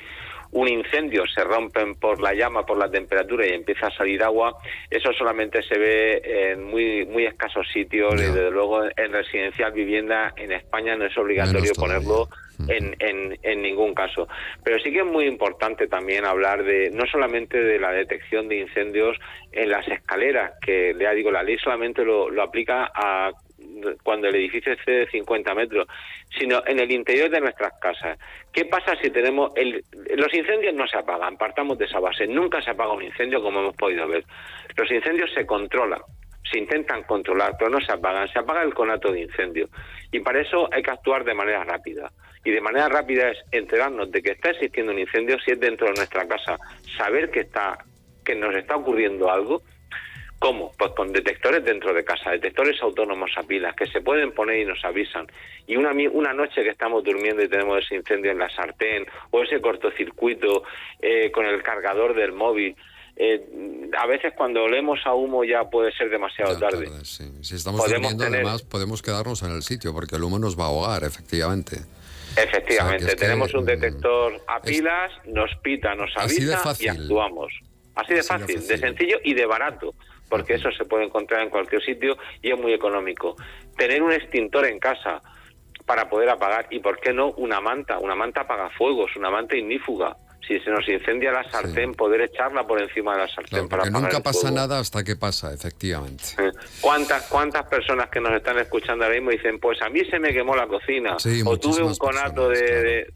un 0.52 0.68
incendio 0.68 1.26
se 1.28 1.43
rompen 1.43 1.95
por 1.95 2.22
la 2.22 2.34
llama, 2.34 2.66
por 2.66 2.78
la 2.78 2.89
temperatura 2.89 3.45
y 3.45 3.52
empieza 3.52 3.88
a 3.88 3.91
salir 3.91 4.24
agua, 4.24 4.56
eso 4.89 5.14
solamente 5.14 5.62
se 5.62 5.78
ve 5.78 6.22
en 6.24 6.64
muy 6.64 7.06
muy 7.06 7.26
escasos 7.26 7.68
sitios 7.72 8.16
y 8.16 8.26
desde 8.26 8.52
luego 8.52 8.84
en 8.84 9.12
residencial 9.12 9.72
vivienda 9.72 10.34
en 10.36 10.52
España 10.52 10.95
no 10.95 11.06
es 11.06 11.18
obligatorio 11.18 11.74
ponerlo 11.74 12.28
en, 12.68 12.95
en, 13.00 13.38
en, 13.41 13.62
ningún 13.62 13.93
caso. 13.93 14.28
Pero 14.64 14.80
sí 14.80 14.91
que 14.91 15.00
es 15.00 15.06
muy 15.06 15.26
importante 15.26 15.88
también 15.88 16.26
hablar 16.26 16.64
de 16.64 16.89
no 16.91 17.06
solamente 17.06 17.62
de 17.62 17.80
la 17.80 17.91
detección 17.91 18.47
de 18.50 18.60
incendios 18.60 19.18
en 19.52 19.70
las 19.70 19.88
escaleras, 19.88 20.54
que 20.62 20.95
ya 21.00 21.12
digo, 21.12 21.32
la 21.32 21.43
ley 21.43 21.58
solamente 21.58 22.04
lo, 22.04 22.30
lo 22.30 22.43
aplica 22.43 22.91
a 22.93 23.32
cuando 24.04 24.28
el 24.28 24.36
edificio 24.36 24.74
excede 24.74 25.10
50 25.10 25.54
metros, 25.56 25.88
sino 26.38 26.62
en 26.66 26.80
el 26.80 26.92
interior 26.92 27.30
de 27.30 27.42
nuestras 27.42 27.74
casas. 27.80 28.18
¿Qué 28.52 28.66
pasa 28.66 28.96
si 29.02 29.10
tenemos... 29.10 29.52
El, 29.56 29.84
los 30.16 30.34
incendios 30.34 30.74
no 30.74 30.88
se 30.88 30.98
apagan, 30.98 31.38
partamos 31.38 31.78
de 31.78 31.86
esa 31.86 32.00
base. 32.00 32.28
Nunca 32.28 32.62
se 32.62 32.72
apaga 32.72 32.94
un 32.94 33.04
incendio 33.04 33.42
como 33.42 33.60
hemos 33.60 33.76
podido 33.76 34.08
ver. 34.08 34.24
Los 34.76 34.92
incendios 34.92 35.32
se 35.34 35.46
controlan, 35.46 36.02
se 36.52 36.60
intentan 36.60 37.04
controlar, 37.04 37.56
pero 37.58 37.70
no 37.70 37.80
se 37.80 37.92
apagan. 37.92 38.28
Se 38.28 38.40
apaga 38.40 38.64
el 38.64 38.74
conato 38.74 39.12
de 39.12 39.22
incendio. 39.22 39.70
Y 40.12 40.20
para 40.20 40.42
eso 40.42 40.70
hay 40.72 40.82
que 40.82 40.92
actuar 40.92 41.24
de 41.24 41.34
manera 41.34 41.64
rápida. 41.64 42.12
Y 42.44 42.52
de 42.52 42.62
manera 42.62 42.88
rápida 42.88 43.30
es 43.30 43.38
enterarnos 43.52 44.12
de 44.12 44.22
que 44.22 44.32
está 44.32 44.52
existiendo 44.52 44.92
un 44.92 45.00
incendio 45.00 45.38
si 45.40 45.52
es 45.52 45.60
dentro 45.60 45.88
de 45.88 45.94
nuestra 45.94 46.28
casa, 46.28 46.58
saber 46.98 47.30
que 47.32 47.42
está 47.42 47.78
que 48.24 48.36
nos 48.36 48.56
está 48.56 48.76
ocurriendo 48.76 49.32
algo 49.32 49.64
¿Cómo? 50.40 50.72
Pues 50.78 50.92
con 50.94 51.12
detectores 51.12 51.64
dentro 51.66 51.94
de 51.94 52.06
casa, 52.06 52.32
detectores 52.32 52.82
autónomos 52.82 53.30
a 53.36 53.44
pilas 53.44 53.76
que 53.76 53.86
se 53.88 54.00
pueden 54.00 54.32
poner 54.32 54.60
y 54.60 54.66
nos 54.66 54.84
avisan. 54.86 55.28
Y 55.68 55.76
una, 55.76 55.92
una 56.14 56.34
noche 56.34 56.64
que 56.64 56.70
estamos 56.70 57.04
durmiendo 57.04 57.44
y 57.44 57.50
tenemos 57.50 57.84
ese 57.84 57.96
incendio 57.96 58.32
en 58.32 58.40
la 58.40 58.50
sartén 58.50 59.06
o 59.32 59.44
ese 59.44 59.60
cortocircuito 59.60 60.64
eh, 61.02 61.30
con 61.32 61.46
el 61.46 61.62
cargador 61.62 62.16
del 62.16 62.32
móvil, 62.32 62.76
eh, 63.22 63.90
a 63.98 64.08
veces 64.08 64.32
cuando 64.36 64.64
olemos 64.64 65.02
a 65.04 65.14
humo 65.14 65.44
ya 65.44 65.70
puede 65.70 65.92
ser 65.92 66.10
demasiado 66.10 66.58
tarde. 66.58 66.88
Si 67.04 67.56
estamos 67.56 67.86
durmiendo, 67.90 68.24
además 68.24 68.64
podemos 68.64 69.02
quedarnos 69.02 69.44
en 69.44 69.52
el 69.52 69.62
sitio 69.62 69.94
porque 69.94 70.16
el 70.16 70.24
humo 70.24 70.40
nos 70.40 70.58
va 70.58 70.64
a 70.64 70.68
ahogar, 70.68 71.04
efectivamente. 71.04 71.80
Efectivamente, 72.38 73.16
tenemos 73.18 73.54
un 73.54 73.64
mm, 73.64 73.68
detector 73.68 74.42
a 74.48 74.62
pilas, 74.62 75.12
nos 75.26 75.54
pita, 75.62 75.96
nos 75.96 76.16
avisa 76.16 76.76
y 76.80 76.88
actuamos. 76.88 77.52
Así 77.96 78.14
de 78.14 78.24
fácil, 78.24 78.66
de 78.66 78.78
sencillo 78.78 79.18
y 79.26 79.34
de 79.34 79.46
barato 79.46 79.94
porque 80.30 80.54
eso 80.54 80.72
se 80.72 80.86
puede 80.86 81.06
encontrar 81.06 81.42
en 81.42 81.50
cualquier 81.50 81.84
sitio 81.84 82.18
y 82.42 82.52
es 82.52 82.60
muy 82.60 82.74
económico. 82.74 83.36
Tener 83.76 84.02
un 84.02 84.12
extintor 84.12 84.66
en 84.66 84.80
casa 84.80 85.22
para 85.86 86.08
poder 86.08 86.30
apagar 86.30 86.68
y, 86.70 86.80
¿por 86.80 87.00
qué 87.00 87.12
no, 87.12 87.32
una 87.32 87.60
manta? 87.60 87.98
Una 87.98 88.16
manta 88.16 88.42
apaga 88.42 88.70
fuegos, 88.70 89.16
una 89.16 89.32
manta 89.32 89.58
ignífuga. 89.58 90.16
Si 90.48 90.60
se 90.60 90.72
nos 90.72 90.88
incendia 90.88 91.32
la 91.32 91.44
sartén, 91.50 91.94
poder 91.94 92.22
echarla 92.22 92.66
por 92.66 92.82
encima 92.82 93.14
de 93.14 93.20
la 93.20 93.28
sartén 93.28 93.68
para 93.68 93.84
apagar 93.84 94.02
nunca 94.02 94.20
pasa 94.20 94.50
nada 94.50 94.80
hasta 94.80 95.04
que 95.04 95.16
pasa, 95.16 95.54
efectivamente. 95.54 96.24
¿Cuántas, 96.82 97.28
¿Cuántas 97.28 97.68
personas 97.68 98.10
que 98.10 98.20
nos 98.20 98.34
están 98.34 98.58
escuchando 98.58 99.04
ahora 99.04 99.16
mismo 99.16 99.32
dicen, 99.32 99.60
pues 99.60 99.80
a 99.82 99.90
mí 99.90 100.04
se 100.06 100.20
me 100.20 100.34
quemó 100.34 100.56
la 100.56 100.66
cocina, 100.66 101.18
o 101.46 101.58
tuve 101.60 101.84
un 101.84 101.96
conato 101.96 102.50
de, 102.50 102.82
de, 102.82 103.14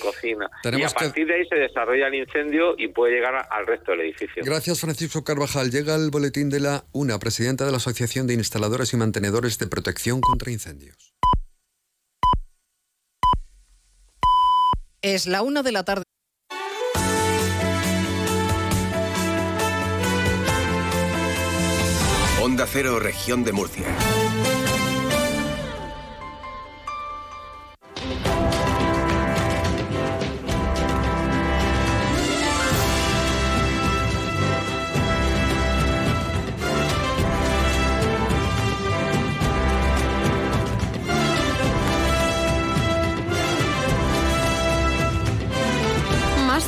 cocina. 0.00 0.50
y 0.64 0.82
a 0.82 0.88
partir 0.88 1.26
de 1.26 1.34
ahí 1.34 1.46
se 1.48 1.56
desarrolla 1.56 2.08
el 2.08 2.14
incendio 2.14 2.74
y 2.76 2.88
puede 2.88 3.14
llegar 3.14 3.46
al 3.50 3.66
resto 3.66 3.92
del 3.92 4.02
edificio. 4.02 4.42
Gracias, 4.44 4.80
Francisco 4.80 5.24
Carvajal. 5.24 5.70
Llega 5.70 5.94
el 5.94 6.10
boletín 6.10 6.50
de 6.50 6.60
la 6.60 6.84
UNA, 6.92 7.18
presidenta 7.18 7.64
de 7.64 7.70
la 7.70 7.78
Asociación 7.78 8.26
de 8.26 8.34
Instaladores 8.34 8.92
y 8.92 8.96
Mantenedores 8.96 9.58
de 9.58 9.66
Protección 9.66 10.20
contra 10.20 10.50
Incendios. 10.50 11.14
Es 15.00 15.26
la 15.26 15.42
una 15.42 15.62
de 15.62 15.72
la 15.72 15.84
tarde. 15.84 16.04
Onda 22.40 22.66
Cero, 22.66 22.98
región 22.98 23.44
de 23.44 23.52
Murcia. 23.52 23.86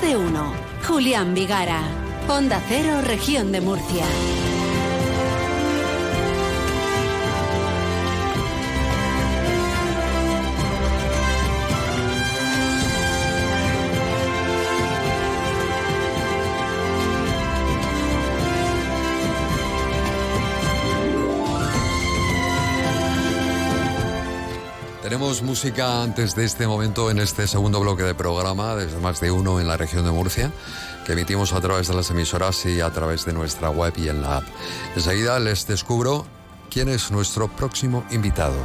de 0.05 0.17
uno. 0.17 0.53
Julián 0.87 1.35
Vigara. 1.35 1.81
Onda 2.29 2.61
Cero, 2.69 3.01
Región 3.03 3.53
de 3.53 3.63
Murcia. 3.63 4.05
Tenemos 25.15 25.43
música 25.43 26.03
antes 26.03 26.35
de 26.35 26.45
este 26.45 26.67
momento 26.67 27.09
en 27.09 27.21
este 27.21 27.47
segundo 27.47 27.79
bloque 27.79 28.03
de 28.03 28.17
programa, 28.17 28.75
desde 28.75 28.99
más 28.99 29.21
de 29.21 29.31
uno 29.31 29.61
en 29.61 29.69
la 29.69 29.77
región 29.77 30.05
de 30.05 30.11
Murcia, 30.11 30.51
que 31.07 31.12
emitimos 31.12 31.53
a 31.53 31.61
través 31.61 31.87
de 31.87 31.95
las 31.95 32.11
emisoras 32.11 32.67
y 32.67 32.81
a 32.81 32.91
través 32.91 33.25
de 33.25 33.33
nuestra 33.33 33.71
web 33.71 33.93
y 33.97 34.09
en 34.09 34.23
la 34.23 34.39
app. 34.39 34.45
Enseguida 34.97 35.39
les 35.39 35.69
descubro 35.69 36.27
quién 36.69 36.89
es 36.89 37.12
nuestro 37.12 37.47
próximo 37.47 38.05
invitado. 38.11 38.57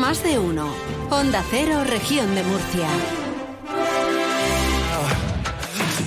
Más 0.00 0.22
de 0.22 0.38
uno. 0.38 0.72
Onda 1.10 1.44
Cero, 1.50 1.84
Región 1.84 2.34
de 2.34 2.42
Murcia. 2.42 2.88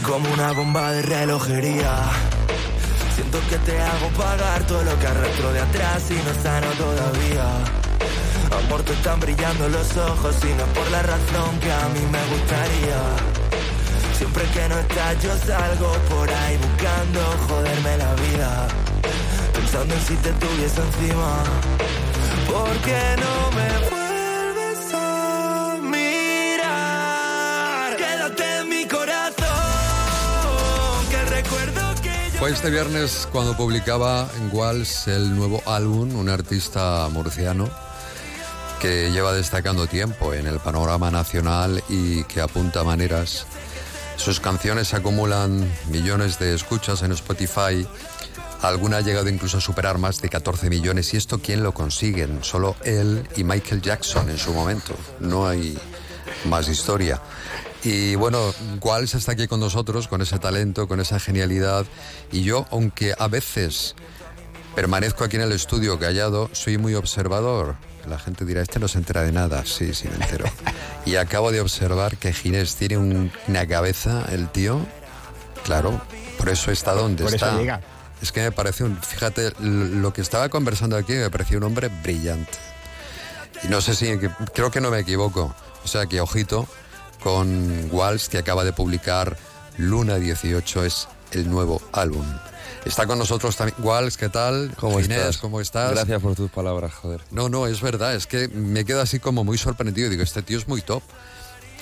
como 0.02 0.34
una 0.34 0.52
bomba 0.52 0.94
de 0.94 1.04
relojería. 1.04 2.10
Siento 3.14 3.38
que 3.52 3.58
te 3.60 3.80
hago 3.80 4.10
pagar 4.18 4.66
todo 4.66 4.84
lo 4.84 5.00
que 5.00 5.06
arrastro 5.06 5.54
de 5.54 5.60
atrás 5.60 6.10
y 6.10 6.16
no 6.16 6.42
sano 6.42 6.72
todavía. 6.72 7.85
Amor, 8.52 8.84
te 8.84 8.94
están 8.94 9.20
brillando 9.20 9.68
los 9.70 9.98
ojos 9.98 10.36
y 10.44 10.54
no 10.54 10.66
por 10.74 10.90
la 10.92 11.02
razón 11.04 11.60
que 11.60 11.72
a 11.72 11.90
mí 11.90 12.00
me 12.12 12.24
gustaría. 12.28 13.00
Siempre 14.18 14.44
que 14.54 14.70
no 14.70 14.80
estás 14.80 15.24
yo 15.24 15.38
salgo 15.46 15.92
por 16.10 16.30
ahí 16.30 16.58
buscando 16.58 17.20
joderme 17.48 17.98
la 17.98 18.16
vida. 18.16 18.68
Pensando 19.54 19.94
en 19.94 20.02
si 20.02 20.16
te 20.16 20.32
tuviese 20.34 20.82
encima. 20.82 21.44
¿Por 22.48 22.78
qué 22.78 23.16
no 23.18 23.52
me 23.58 23.68
vuelves 23.90 24.94
a 24.94 25.78
mirar? 25.82 26.78
Quédate 27.98 28.60
en 28.60 28.70
mi 28.70 28.86
corazón, 28.86 29.46
que 31.10 31.20
el 31.20 31.28
recuerdo 31.28 31.82
Fue 32.40 32.52
este 32.52 32.70
viernes 32.70 33.28
cuando 33.32 33.58
publicaba 33.58 34.30
en 34.38 34.50
Walls 34.56 35.08
el 35.08 35.36
nuevo 35.36 35.62
álbum, 35.66 36.16
un 36.16 36.30
artista 36.30 37.10
murciano 37.12 37.85
que 38.80 39.12
lleva 39.12 39.34
destacando 39.34 39.88
tiempo 39.88 40.34
en 40.34 40.48
el 40.48 40.60
panorama 40.60 41.12
nacional 41.12 41.84
y 41.90 42.24
que 42.26 42.42
apunta 42.42 42.84
maneras. 42.84 43.46
Sus 44.18 44.40
canciones 44.40 44.94
acumulan 44.94 45.72
millones 45.90 46.40
de 46.40 46.54
escuchas 46.54 47.02
en 47.04 47.12
Spotify. 47.12 47.86
Alguna 48.62 48.98
ha 48.98 49.02
llegado 49.02 49.30
incluso 49.30 49.58
a 49.58 49.62
superar 49.62 49.98
más 49.98 50.22
de 50.22 50.30
14 50.30 50.70
millones. 50.70 51.14
¿Y 51.14 51.18
esto 51.18 51.40
quién 51.40 51.64
lo 51.64 51.74
consiguen? 51.74 52.44
Solo 52.44 52.76
él 52.84 53.28
y 53.36 53.44
Michael 53.44 53.82
Jackson 53.82 54.30
en 54.30 54.38
su 54.38 54.54
momento. 54.54 54.96
No 55.20 55.48
hay 55.48 55.78
más 56.46 56.68
historia. 56.68 57.22
Y 57.84 58.16
bueno, 58.16 58.54
Walsh 58.82 59.16
está 59.16 59.34
aquí 59.34 59.48
con 59.48 59.60
nosotros, 59.60 60.08
con 60.08 60.22
ese 60.22 60.40
talento, 60.40 60.88
con 60.88 61.00
esa 61.00 61.20
genialidad. 61.20 61.86
Y 62.32 62.42
yo, 62.42 62.66
aunque 62.72 63.14
a 63.18 63.28
veces 63.28 63.96
permanezco 64.76 65.24
aquí 65.24 65.36
en 65.36 65.44
el 65.44 65.52
estudio 65.52 66.00
callado, 66.00 66.50
soy 66.54 66.78
muy 66.78 66.96
observador. 66.96 67.76
La 68.08 68.20
gente 68.20 68.46
dirá, 68.46 68.62
este 68.62 68.80
no 68.80 68.88
se 68.88 68.98
entera 68.98 69.24
de 69.24 69.32
nada. 69.32 69.64
Sí, 69.66 69.94
sí, 69.94 70.08
me 70.08 70.16
entero. 70.24 70.46
Y 71.06 71.16
acabo 71.16 71.52
de 71.52 71.62
observar 71.62 72.18
que 72.18 72.34
Ginés 72.34 72.76
tiene 72.76 72.98
un- 72.98 73.32
una 73.48 73.68
cabeza, 73.68 74.26
el 74.32 74.50
tío. 74.50 74.80
Claro, 75.64 76.00
por 76.38 76.50
eso 76.50 76.72
está 76.72 76.94
donde 76.94 77.24
Por 77.24 77.34
eso 77.34 77.46
está. 77.46 77.58
llega. 77.58 77.82
Es 78.22 78.32
que 78.32 78.42
me 78.42 78.52
parece 78.52 78.84
un. 78.84 78.98
Fíjate, 79.02 79.52
lo 79.60 80.14
que 80.14 80.22
estaba 80.22 80.50
conversando 80.50 80.96
aquí 80.98 81.14
me 81.14 81.30
parecía 81.30 81.58
un 81.58 81.64
hombre 81.64 81.90
brillante. 81.90 82.54
Y 83.64 83.68
no 83.68 83.82
sé 83.82 83.96
si. 83.96 84.18
Creo 84.54 84.72
que 84.72 84.82
no 84.82 84.90
me 84.92 85.00
equivoco. 85.00 85.54
O 85.84 85.88
sea 85.88 86.06
que, 86.06 86.22
ojito, 86.22 86.68
con 87.22 87.90
Walsh, 87.92 88.28
que 88.28 88.38
acaba 88.38 88.64
de 88.64 88.74
publicar 88.74 89.38
Luna 89.78 90.16
18, 90.16 90.86
es 90.86 91.08
el 91.32 91.50
nuevo 91.50 91.82
álbum. 91.92 92.26
Está 92.86 93.08
con 93.08 93.18
nosotros 93.18 93.56
también. 93.56 93.76
Walsh, 93.80 94.16
¿qué 94.16 94.30
tal? 94.30 94.72
¿Cómo 94.80 95.00
Ginés, 95.02 95.18
estás? 95.18 95.38
¿cómo 95.40 95.60
estás? 95.60 95.92
Gracias 95.92 96.22
por 96.22 96.36
tus 96.36 96.52
palabras, 96.52 96.94
joder. 96.94 97.22
No, 97.32 97.50
no, 97.50 97.66
es 97.66 97.82
verdad, 97.82 98.14
es 98.16 98.28
que 98.28 98.48
me 98.48 98.86
quedo 98.86 99.02
así 99.02 99.20
como 99.20 99.44
muy 99.44 99.58
sorprendido. 99.58 100.10
Digo, 100.10 100.22
este 100.24 100.42
tío 100.44 100.58
es 100.58 100.68
muy 100.68 100.82
top. 100.82 101.02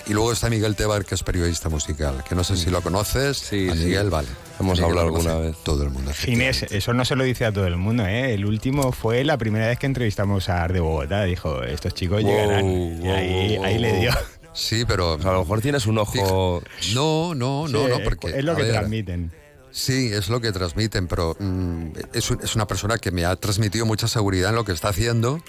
Y 0.06 0.12
luego 0.12 0.32
está 0.32 0.50
Miguel 0.50 0.76
Tebar, 0.76 1.06
que 1.06 1.14
es 1.14 1.22
periodista 1.22 1.70
musical, 1.70 2.22
que 2.28 2.34
no 2.34 2.44
sé 2.44 2.58
si 2.58 2.68
lo 2.68 2.82
conoces. 2.82 3.38
Sí, 3.38 3.68
a 3.70 3.72
sí. 3.74 3.84
Miguel, 3.84 4.10
vale. 4.10 4.28
Hemos 4.60 4.78
Miguel 4.78 4.84
hablado 4.98 5.06
alguna 5.08 5.36
vez. 5.36 5.56
Todo 5.64 5.82
el 5.82 5.90
mundo. 5.90 6.12
Ginés, 6.12 6.64
eso 6.64 6.92
no 6.92 7.06
se 7.06 7.16
lo 7.16 7.24
dice 7.24 7.46
a 7.46 7.52
todo 7.52 7.66
el 7.66 7.76
mundo, 7.78 8.04
¿eh? 8.06 8.34
El 8.34 8.44
último 8.44 8.92
fue 8.92 9.24
la 9.24 9.38
primera 9.38 9.66
vez 9.68 9.78
que 9.78 9.86
entrevistamos 9.86 10.50
a 10.50 10.62
Ar 10.62 10.74
de 10.74 10.80
Bogotá. 10.80 11.24
Dijo, 11.24 11.62
estos 11.62 11.94
chicos 11.94 12.22
Wow, 12.22 12.30
llegarán. 12.30 12.66
y 13.02 13.08
ahí, 13.08 13.56
wow, 13.56 13.64
ahí 13.66 13.78
le 13.78 13.92
wow. 13.92 14.00
dio. 14.00 14.12
Sí, 14.52 14.84
pero... 14.86 15.14
a 15.14 15.16
lo 15.32 15.40
mejor 15.40 15.60
tienes 15.62 15.86
un 15.86 15.98
ojo... 15.98 16.62
No, 16.94 17.34
no, 17.34 17.66
no, 17.66 17.84
Sí, 17.84 17.90
no, 17.90 17.98
porque... 18.04 18.38
es 18.38 18.44
lo 18.44 18.54
que 18.54 18.62
ver, 18.62 18.72
transmiten. 18.72 19.32
Sí, 19.76 20.12
es 20.12 20.28
lo 20.28 20.40
que 20.40 20.52
transmiten, 20.52 21.08
pero 21.08 21.36
mm, 21.38 21.86
es, 22.12 22.30
es 22.30 22.54
una 22.54 22.66
persona 22.68 22.96
que 22.98 23.10
me 23.10 23.24
ha 23.24 23.34
transmitido 23.34 23.84
mucha 23.86 24.06
seguridad 24.06 24.50
en 24.50 24.54
lo 24.56 24.64
que 24.64 24.70
está 24.70 24.90
haciendo 24.90 25.40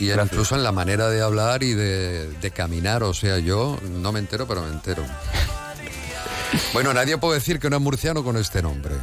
y 0.00 0.10
en- 0.10 0.18
incluso 0.20 0.56
en 0.56 0.64
la 0.64 0.72
manera 0.72 1.08
de 1.08 1.22
hablar 1.22 1.62
y 1.62 1.72
de, 1.72 2.28
de 2.28 2.50
caminar. 2.50 3.04
O 3.04 3.14
sea, 3.14 3.38
yo 3.38 3.78
no 3.84 4.10
me 4.10 4.18
entero, 4.18 4.46
pero 4.48 4.62
me 4.62 4.72
entero. 4.72 5.04
Bueno, 6.72 6.94
nadie 6.94 7.18
puede 7.18 7.38
decir 7.38 7.58
que 7.58 7.68
no 7.68 7.76
es 7.76 7.82
murciano 7.82 8.22
con 8.22 8.36
este 8.36 8.62
nombre. 8.62 8.94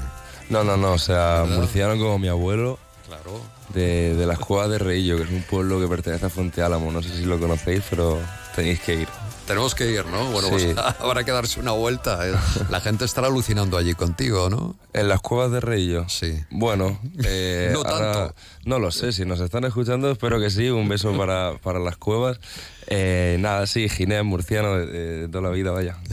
No, 0.50 0.64
no, 0.64 0.78
no, 0.78 0.94
o 0.94 0.98
sea, 1.00 1.42
¿Verdad? 1.44 1.58
murciano 1.58 1.98
como 1.98 2.18
mi 2.18 2.28
abuelo. 2.30 2.80
Claro. 3.08 3.42
De, 3.74 4.16
de 4.16 4.26
las 4.26 4.40
cuevas 4.40 4.70
de 4.70 4.78
Reillo, 4.78 5.18
que 5.18 5.24
es 5.24 5.30
un 5.30 5.44
pueblo 5.44 5.80
que 5.80 5.88
pertenece 5.88 6.26
a 6.26 6.30
Fuente 6.30 6.62
Álamo. 6.62 6.92
No 6.92 7.02
sé 7.04 7.10
si 7.10 7.26
lo 7.26 7.40
conocéis, 7.40 7.84
pero 7.90 8.20
tenéis 8.56 8.80
que 8.82 8.94
ir. 9.02 9.08
Tenemos 9.48 9.76
que 9.76 9.92
ir, 9.92 10.06
¿no? 10.06 10.26
Bueno, 10.32 10.48
Sí. 10.58 10.72
pues 10.74 10.78
habrá 11.00 11.24
que 11.26 11.32
darse 11.32 11.60
una 11.60 11.72
vuelta. 11.72 12.28
¿eh? 12.28 12.34
La 12.70 12.80
gente 12.80 13.04
estará 13.06 13.28
alucinando 13.28 13.78
allí 13.78 13.94
contigo, 13.94 14.50
¿no? 14.50 14.76
¿En 14.94 15.10
las 15.10 15.20
cuevas 15.22 15.52
de 15.52 15.60
Reillo? 15.60 16.08
Sí. 16.08 16.42
Bueno, 16.50 17.00
eh, 17.26 17.70
No 17.74 17.80
ahora- 17.82 18.14
tanto. 18.14 18.36
no 18.66 18.80
lo 18.80 18.92
sé, 18.92 19.12
si 19.12 19.26
nos 19.26 19.40
están 19.42 19.66
escuchando, 19.66 20.10
espero 20.12 20.40
que 20.40 20.50
sí. 20.50 20.70
Un 20.70 20.88
beso 20.88 21.16
para, 21.18 21.58
para 21.58 21.80
las 21.80 21.98
cuevas. 21.98 22.40
Eh, 22.88 23.38
nada, 23.40 23.68
sí, 23.68 23.90
Ginés, 23.90 24.24
murciano 24.24 24.78
de, 24.78 24.86
de 24.88 25.28
toda 25.28 25.42
la 25.44 25.50
vida, 25.50 25.72
vaya. 25.72 25.98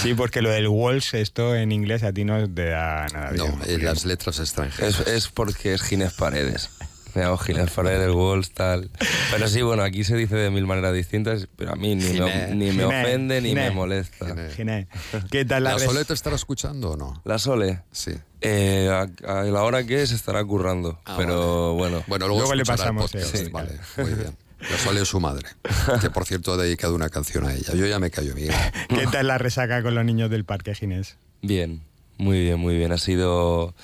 Sí, 0.00 0.14
porque 0.14 0.40
lo 0.40 0.48
del 0.48 0.68
Walsh, 0.68 1.14
esto 1.16 1.54
en 1.54 1.70
inglés 1.70 2.02
a 2.02 2.14
ti 2.14 2.24
no 2.24 2.48
te 2.48 2.66
da 2.70 3.06
nada 3.12 3.30
bien. 3.30 3.46
No, 3.58 3.64
en 3.66 3.84
las 3.84 4.06
letras 4.06 4.38
extranjeras. 4.40 5.00
Es, 5.00 5.06
es 5.06 5.28
porque 5.28 5.74
es 5.74 5.82
Ginés 5.82 6.14
Paredes. 6.14 6.70
Me 7.14 7.22
hago 7.22 7.36
Ginés 7.38 7.70
Paredes, 7.70 8.10
Walls, 8.14 8.52
tal. 8.52 8.90
Pero 9.30 9.48
sí, 9.48 9.62
bueno, 9.62 9.82
aquí 9.82 10.02
se 10.04 10.16
dice 10.16 10.34
de 10.36 10.50
mil 10.50 10.66
maneras 10.66 10.94
distintas, 10.94 11.46
pero 11.56 11.72
a 11.72 11.76
mí 11.76 11.94
ni, 11.94 12.04
me, 12.04 12.10
Ginés. 12.12 12.54
ni 12.56 12.72
me 12.72 12.84
ofende 12.84 13.40
ni 13.40 13.50
Ginés. 13.50 13.70
me 13.70 13.74
molesta. 13.76 14.50
Ginés. 14.56 14.86
¿Qué 15.30 15.44
tal 15.44 15.64
la, 15.64 15.72
¿La 15.72 15.78
Sole 15.78 16.04
te 16.04 16.14
estará 16.14 16.36
escuchando 16.36 16.92
o 16.92 16.96
no? 16.96 17.20
¿La 17.24 17.38
Sole? 17.38 17.82
Sí. 17.92 18.12
Eh, 18.40 18.88
a, 18.90 19.40
a 19.40 19.44
la 19.44 19.62
hora 19.62 19.84
que 19.84 20.02
es 20.02 20.10
estará 20.12 20.44
currando, 20.44 20.98
Ah, 21.04 21.14
pero 21.18 21.74
bueno. 21.74 22.02
Bueno, 22.06 22.26
luego, 22.26 22.40
Luego 22.40 22.54
le 22.54 22.62
el 22.62 22.66
pasamos, 22.66 23.10
podcast, 23.12 23.34
eh, 23.36 23.48
Vale, 23.52 23.78
muy 23.98 24.14
bien. 24.14 24.36
La 24.70 24.78
Sole 24.78 25.02
es 25.02 25.08
su 25.08 25.18
madre, 25.20 25.48
que 26.00 26.08
por 26.10 26.24
cierto 26.24 26.52
ha 26.52 26.56
dedicado 26.56 26.94
una 26.94 27.08
canción 27.08 27.44
a 27.46 27.52
ella. 27.54 27.74
Yo 27.74 27.84
ya 27.86 27.98
me 27.98 28.10
callo, 28.10 28.34
Miguel. 28.34 28.54
¿Qué 28.88 29.06
tal 29.08 29.26
la 29.26 29.36
resaca 29.38 29.82
con 29.82 29.94
los 29.94 30.04
niños 30.04 30.30
del 30.30 30.44
parque, 30.44 30.74
Ginés? 30.74 31.16
Bien, 31.42 31.82
muy 32.16 32.40
bien, 32.42 32.58
muy 32.60 32.76
bien. 32.76 32.92
Ha 32.92 32.98
sido, 32.98 33.74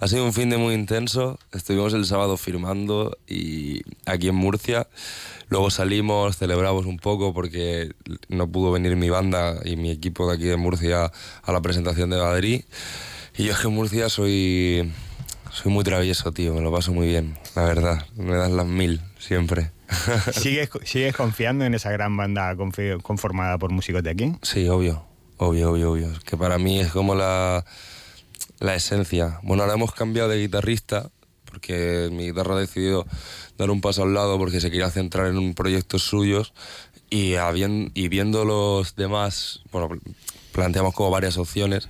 ha 0.00 0.06
sido 0.06 0.24
un 0.24 0.32
fin 0.32 0.48
de 0.48 0.56
muy 0.56 0.74
intenso. 0.74 1.38
Estuvimos 1.52 1.92
el 1.92 2.06
sábado 2.06 2.36
firmando 2.36 3.18
y 3.26 3.82
aquí 4.06 4.28
en 4.28 4.36
Murcia. 4.36 4.86
Luego 5.48 5.70
salimos, 5.70 6.36
celebramos 6.36 6.86
un 6.86 6.98
poco 6.98 7.34
porque 7.34 7.92
no 8.28 8.48
pudo 8.48 8.70
venir 8.70 8.94
mi 8.96 9.10
banda 9.10 9.58
y 9.64 9.76
mi 9.76 9.90
equipo 9.90 10.28
de 10.28 10.36
aquí 10.36 10.44
de 10.44 10.56
Murcia 10.56 11.10
a 11.42 11.52
la 11.52 11.60
presentación 11.60 12.10
de 12.10 12.18
Madrid. 12.18 12.62
Y 13.36 13.44
yo 13.44 13.52
es 13.52 13.58
que 13.58 13.66
en 13.66 13.74
Murcia 13.74 14.08
soy, 14.08 14.92
soy 15.50 15.72
muy 15.72 15.82
travieso, 15.82 16.32
tío. 16.32 16.54
Me 16.54 16.60
lo 16.60 16.70
paso 16.70 16.92
muy 16.92 17.08
bien, 17.08 17.36
la 17.56 17.64
verdad. 17.64 18.06
Me 18.16 18.36
das 18.36 18.52
las 18.52 18.66
mil 18.66 19.00
siempre. 19.18 19.72
¿Sigues, 20.32 20.70
¿Sigues 20.84 21.16
confiando 21.16 21.64
en 21.64 21.74
esa 21.74 21.90
gran 21.90 22.16
banda 22.16 22.54
conformada 23.02 23.58
por 23.58 23.72
músicos 23.72 24.04
de 24.04 24.10
aquí? 24.10 24.32
Sí, 24.42 24.68
obvio, 24.68 25.04
obvio, 25.38 25.72
obvio, 25.72 25.90
obvio. 25.90 26.12
Que 26.24 26.36
para 26.36 26.58
mí 26.58 26.78
es 26.78 26.92
como 26.92 27.14
la, 27.14 27.64
la 28.60 28.74
esencia. 28.74 29.40
Bueno, 29.42 29.62
ahora 29.62 29.74
hemos 29.74 29.92
cambiado 29.92 30.28
de 30.28 30.38
guitarrista 30.38 31.10
porque 31.44 32.08
mi 32.12 32.26
guitarra 32.26 32.56
ha 32.56 32.60
decidido 32.60 33.06
dar 33.56 33.70
un 33.70 33.80
paso 33.80 34.02
al 34.02 34.14
lado 34.14 34.38
porque 34.38 34.60
se 34.60 34.70
quería 34.70 34.90
centrar 34.90 35.28
en 35.28 35.38
un 35.38 35.54
proyectos 35.54 36.02
suyos 36.02 36.52
y, 37.10 37.36
viendo 38.08 38.44
los 38.44 38.94
demás, 38.94 39.60
bueno, 39.72 39.88
planteamos 40.52 40.94
como 40.94 41.10
varias 41.10 41.38
opciones. 41.38 41.88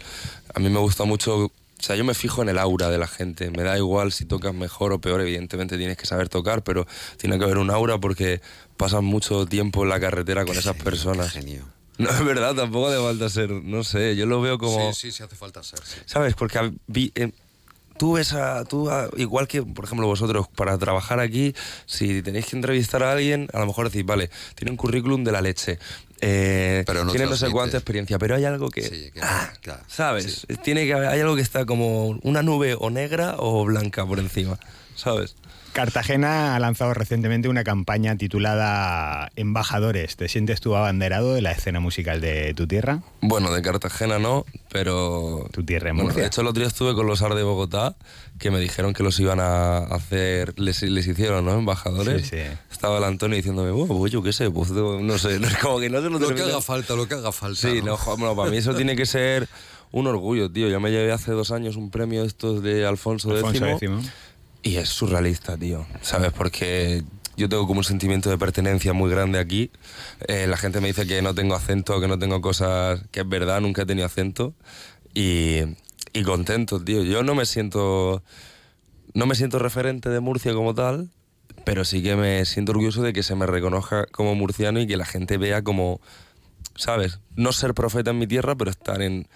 A 0.55 0.61
mí 0.61 0.69
me 0.69 0.79
gusta 0.79 1.05
mucho, 1.05 1.47
o 1.47 1.53
sea, 1.81 1.97
yo 1.97 2.05
me 2.05 2.15
fijo 2.15 2.43
en 2.43 2.49
el 2.49 2.59
aura 2.59 2.89
de 2.89 2.99
la 2.99 3.09
gente. 3.09 3.51
Me 3.51 3.65
da 3.65 3.77
igual 3.77 4.13
si 4.13 4.27
tocas 4.27 4.55
mejor 4.55 4.93
o 4.93 5.01
peor, 5.01 5.21
evidentemente 5.21 5.77
tienes 5.77 5.97
que 5.97 6.07
saber 6.07 6.29
tocar, 6.29 6.63
pero 6.63 6.87
tiene 7.17 7.37
que 7.39 7.45
haber 7.45 7.59
un 7.59 7.71
aura 7.71 7.99
porque 7.99 8.41
pasan 8.77 9.05
mucho 9.05 9.47
tiempo 9.47 9.83
en 9.83 9.89
la 9.89 9.99
carretera 9.99 10.45
con 10.45 10.57
esas 10.57 10.77
personas. 10.77 11.37
No, 12.05 12.11
es 12.11 12.25
verdad, 12.25 12.55
tampoco 12.55 12.89
hace 12.89 12.99
falta 13.03 13.29
ser, 13.29 13.51
no 13.51 13.83
sé, 13.85 14.15
yo 14.17 14.27
lo 14.27 14.41
veo 14.41 14.57
como... 14.59 14.93
Sí, 14.93 15.09
sí, 15.11 15.13
sí 15.17 15.23
hace 15.23 15.35
falta 15.37 15.63
ser. 15.63 15.81
sí. 15.85 15.99
¿Sabes? 16.07 16.35
Porque 16.35 16.73
eh, 17.17 17.33
tú 17.97 18.13
ves 18.15 18.33
a, 18.35 18.65
tú 18.65 18.89
a- 18.91 19.09
igual 19.17 19.49
que, 19.49 19.63
por 19.65 19.85
ejemplo, 19.85 20.07
vosotros, 20.07 20.47
para 20.55 20.79
trabajar 20.79 21.19
aquí, 21.19 21.55
si 21.87 22.23
tenéis 22.23 22.47
que 22.47 22.57
entrevistar 22.57 23.03
a 23.03 23.13
alguien, 23.13 23.49
a 23.53 23.59
lo 23.59 23.67
mejor 23.67 23.91
decís, 23.91 24.07
vale, 24.07 24.31
tiene 24.55 24.71
un 24.71 24.77
currículum 24.77 25.25
de 25.25 25.33
la 25.33 25.41
leche, 25.41 25.79
eh, 26.21 26.85
Pero 26.87 27.05
no 27.05 27.11
tiene 27.11 27.27
no 27.27 27.37
sé 27.37 27.51
cuánta 27.51 27.77
experiencia, 27.77 28.19
pero 28.19 28.37
hay 28.37 28.45
algo 28.45 28.71
que, 28.71 28.83
Sí, 28.83 29.11
que 29.13 29.21
no, 29.21 29.27
ah, 29.29 29.53
claro. 29.61 29.83
¿sabes? 29.89 30.47
Tiene 30.63 30.87
que 30.87 30.95
hay 30.95 31.21
algo 31.21 31.35
que 31.37 31.43
está 31.43 31.65
como 31.67 32.09
una 32.23 32.43
nube 32.43 32.77
o 32.79 32.91
negra 32.91 33.35
o 33.39 33.65
blanca 33.65 34.07
por 34.07 34.19
encima, 34.21 34.59
¿sabes? 34.97 35.35
Cartagena 35.79 36.57
ha 36.57 36.59
lanzado 36.59 36.93
recientemente 36.93 37.49
una 37.49 37.63
campaña 37.63 38.17
titulada 38.17 39.31
Embajadores. 39.37 40.17
¿Te 40.17 40.29
sientes 40.29 40.61
tú 40.61 40.75
abanderado 40.75 41.35
de 41.35 41.41
la 41.41 41.53
escena 41.53 41.79
musical 41.79 42.21
de 42.21 42.53
tu 42.55 42.67
tierra? 42.67 43.05
Bueno, 43.21 43.53
de 43.53 43.63
Cartagena 43.63 44.19
no, 44.19 44.45
pero... 44.73 45.49
Tu 45.53 45.63
tierra 45.63 45.91
en 45.91 45.95
Bueno, 45.95 46.09
Murcia. 46.09 46.23
de 46.23 46.27
hecho, 46.27 46.41
el 46.41 46.49
otro 46.49 46.63
día 46.63 46.67
estuve 46.67 46.97
con 46.97 47.07
los 47.07 47.23
AR 47.23 47.37
de 47.37 47.45
Bogotá, 47.45 47.95
que 48.41 48.51
me 48.51 48.59
dijeron 48.59 48.93
que 48.93 49.05
los 49.05 49.21
iban 49.21 49.39
a 49.39 49.79
hacer, 49.79 50.59
les, 50.59 50.83
les 50.83 51.07
hicieron, 51.07 51.45
¿no? 51.45 51.57
Embajadores. 51.57 52.23
Sí, 52.23 52.39
sí. 52.39 52.43
Estaba 52.73 52.99
el 52.99 53.05
Antonio 53.05 53.37
diciéndome, 53.37 53.71
bueno, 53.71 53.97
pues 53.97 54.11
yo 54.11 54.21
qué 54.21 54.33
sé, 54.33 54.51
pues 54.51 54.73
no 54.73 55.17
sé, 55.17 55.39
como 55.63 55.79
que 55.79 55.89
no 55.91 56.03
se 56.03 56.11
lo 56.11 56.19
Lo 56.19 56.35
que 56.35 56.43
haga 56.43 56.61
falta, 56.61 56.97
lo 56.97 57.07
que 57.07 57.15
haga 57.15 57.31
falta. 57.31 57.71
Sí, 57.71 57.83
no, 57.83 57.97
bueno, 58.17 58.35
para 58.35 58.51
mí 58.51 58.57
eso 58.57 58.75
tiene 58.75 58.97
que 58.97 59.07
ser 59.07 59.49
un 59.93 60.07
orgullo, 60.07 60.51
tío. 60.51 60.69
Yo 60.69 60.81
me 60.81 60.91
llevé 60.91 61.13
hace 61.13 61.33
dos 61.33 61.51
años 61.51 61.77
un 61.77 61.91
premio 61.91 62.23
de 62.23 62.27
estos 62.27 62.63
de 62.63 62.85
Alfonso, 62.85 63.31
Alfonso 63.31 63.65
X. 63.65 63.83
X. 63.83 64.11
Y 64.69 64.77
es 64.77 64.91
surrealista, 64.91 65.57
tío. 65.57 65.87
¿Sabes? 66.03 66.31
Porque 66.31 67.03
yo 67.39 67.49
tengo 67.49 67.67
como 67.67 67.81
un 67.81 67.85
sentimiento 67.85 68.29
de 68.29 68.37
pertenencia 68.37 68.93
muy 68.93 69.11
grande 69.11 69.39
aquí. 69.39 69.71
Eh, 70.27 70.47
la 70.47 70.59
gente 70.59 70.83
me 70.83 70.89
dice 70.89 71.07
que 71.07 71.23
no 71.23 71.35
tengo 71.35 71.55
acento, 71.55 71.99
que 72.03 72.07
no 72.07 72.19
tengo 72.19 72.43
cosas... 72.43 73.01
Que 73.11 73.21
es 73.21 73.29
verdad, 73.29 73.63
nunca 73.63 73.83
he 73.83 73.87
tenido 73.87 74.05
acento. 74.05 74.53
Y, 75.15 75.61
y 76.13 76.23
contento, 76.23 76.85
tío. 76.85 77.03
Yo 77.03 77.23
no 77.23 77.35
me 77.35 77.47
siento... 77.47 78.23
No 79.15 79.25
me 79.25 79.35
siento 79.35 79.59
referente 79.59 80.11
de 80.11 80.21
Murcia 80.21 80.53
como 80.53 80.75
tal, 80.75 81.09
pero 81.65 81.87
sí 81.87 82.03
que 82.03 82.15
me 82.15 82.45
siento 82.45 82.73
orgulloso 82.73 83.01
de 83.01 83.15
que 83.15 83.23
se 83.23 83.35
me 83.35 83.47
reconozca 83.47 84.05
como 84.13 84.35
murciano 84.35 84.81
y 84.81 84.87
que 84.87 84.99
la 84.99 85.07
gente 85.07 85.39
vea 85.39 85.63
como... 85.65 86.03
¿Sabes? 86.77 87.21
No 87.37 87.53
ser 87.53 87.73
profeta 87.73 88.11
en 88.11 88.19
mi 88.19 88.27
tierra, 88.27 88.55
pero 88.55 88.71
estar 88.71 89.01
en 89.01 89.29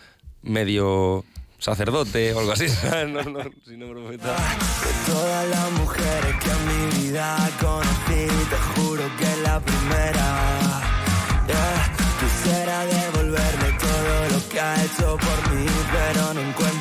medio 0.42 1.24
sacerdote 1.62 2.34
o 2.34 2.40
algo 2.40 2.52
así. 2.52 2.66
No, 3.12 3.22
no, 3.22 3.40
sino 3.64 3.88
profeta. 3.88 4.34
De 4.34 5.12
todas 5.12 5.48
las 5.48 5.70
mujeres 5.72 6.34
que 6.42 6.50
en 6.50 6.62
mi 6.70 7.02
vida 7.02 7.36
conocí, 7.60 8.26
te 8.50 8.56
juro 8.74 9.04
que 9.18 9.24
es 9.24 9.38
la 9.38 9.60
primera. 9.60 10.26
Yeah. 11.46 11.92
Quisiera 12.20 12.84
devolverle 12.86 13.72
todo 13.78 14.14
lo 14.32 14.48
que 14.48 14.60
ha 14.60 14.84
hecho 14.84 15.16
por 15.16 15.54
mí, 15.54 15.66
pero 15.92 16.34
no 16.34 16.40
encuentro 16.40 16.71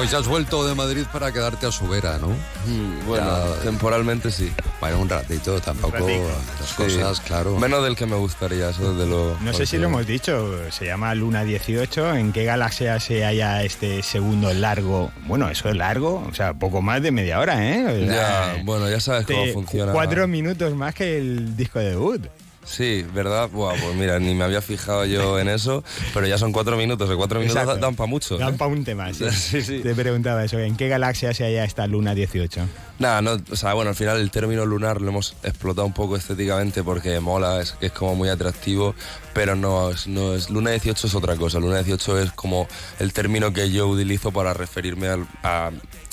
Pues 0.00 0.12
ya 0.12 0.16
has 0.16 0.28
vuelto 0.28 0.66
de 0.66 0.74
Madrid 0.74 1.04
para 1.12 1.30
quedarte 1.30 1.66
a 1.66 1.70
su 1.70 1.86
vera, 1.86 2.16
¿no? 2.16 2.28
Mm, 2.28 3.06
bueno, 3.06 3.26
Ya- 3.54 3.62
temporalmente 3.64 4.30
sí. 4.30 4.50
Bueno, 4.80 4.98
un 4.98 5.10
ratito, 5.10 5.60
tampoco 5.60 5.98
las 5.98 6.68
Sí. 6.70 6.74
cosas, 6.74 7.20
claro. 7.20 7.58
Menos 7.58 7.84
del 7.84 7.96
que 7.96 8.06
me 8.06 8.16
gustaría, 8.16 8.70
eso 8.70 8.94
desde 8.94 9.06
luego. 9.06 9.36
No 9.42 9.52
sé 9.52 9.66
si 9.66 9.76
lo 9.76 9.88
hemos 9.88 10.06
dicho, 10.06 10.56
se 10.70 10.86
llama 10.86 11.14
Luna 11.14 11.44
18. 11.44 12.14
¿En 12.16 12.32
qué 12.32 12.46
galaxia 12.46 12.98
se 12.98 13.24
halla 13.26 13.62
este 13.62 14.02
segundo 14.02 14.50
largo? 14.54 15.12
Bueno, 15.26 15.50
eso 15.50 15.68
es 15.68 15.76
largo, 15.76 16.26
o 16.26 16.34
sea, 16.34 16.54
poco 16.54 16.80
más 16.80 17.02
de 17.02 17.10
media 17.10 17.38
hora, 17.38 17.62
¿eh? 17.62 17.84
O 17.86 18.06
sea, 18.10 18.54
Ya, 18.56 18.62
bueno, 18.64 18.88
ya 18.88 19.00
sabes 19.00 19.26
cómo 19.26 19.44
funciona. 19.52 19.92
Cuatro 19.92 20.26
minutos 20.26 20.74
más 20.74 20.94
que 20.94 21.18
el 21.18 21.58
disco 21.58 21.78
de 21.78 21.90
debut. 21.90 22.26
Sí, 22.70 23.04
¿verdad? 23.12 23.48
Buah, 23.50 23.74
pues 23.82 23.96
mira, 23.96 24.20
ni 24.20 24.32
me 24.32 24.44
había 24.44 24.62
fijado 24.62 25.04
yo 25.04 25.40
en 25.40 25.48
eso, 25.48 25.82
pero 26.14 26.28
ya 26.28 26.38
son 26.38 26.52
cuatro 26.52 26.76
minutos, 26.76 27.10
y 27.12 27.16
cuatro 27.16 27.40
minutos 27.40 27.60
Exacto. 27.60 27.80
dan 27.84 27.96
para 27.96 28.06
mucho. 28.06 28.38
Dan 28.38 28.54
¿eh? 28.54 28.56
para 28.56 28.70
un 28.70 28.84
tema, 28.84 29.12
sí. 29.12 29.24
Sí, 29.32 29.60
sí. 29.62 29.80
Te 29.80 29.92
preguntaba 29.94 30.44
eso, 30.44 30.56
¿en 30.60 30.76
qué 30.76 30.86
galaxia 30.88 31.34
se 31.34 31.42
halla 31.44 31.64
esta 31.64 31.88
Luna 31.88 32.14
18? 32.14 32.60
Nada, 33.00 33.22
no, 33.22 33.38
o 33.50 33.56
sea, 33.56 33.74
bueno, 33.74 33.88
al 33.90 33.96
final 33.96 34.18
el 34.20 34.30
término 34.30 34.64
lunar 34.66 35.00
lo 35.00 35.08
hemos 35.08 35.34
explotado 35.42 35.84
un 35.86 35.92
poco 35.94 36.16
estéticamente 36.16 36.84
porque 36.84 37.18
mola, 37.18 37.60
es, 37.60 37.74
es 37.80 37.90
como 37.90 38.14
muy 38.14 38.28
atractivo, 38.28 38.94
pero 39.34 39.56
no, 39.56 39.90
es- 39.90 40.06
no 40.06 40.34
es. 40.34 40.48
Luna 40.48 40.70
18 40.70 41.08
es 41.08 41.14
otra 41.16 41.34
cosa. 41.36 41.58
Luna 41.58 41.82
18 41.82 42.20
es 42.20 42.30
como 42.32 42.68
el 43.00 43.12
término 43.12 43.52
que 43.52 43.70
yo 43.72 43.88
utilizo 43.88 44.30
para 44.30 44.54
referirme 44.54 45.08
al- 45.08 45.26
a 45.42 45.70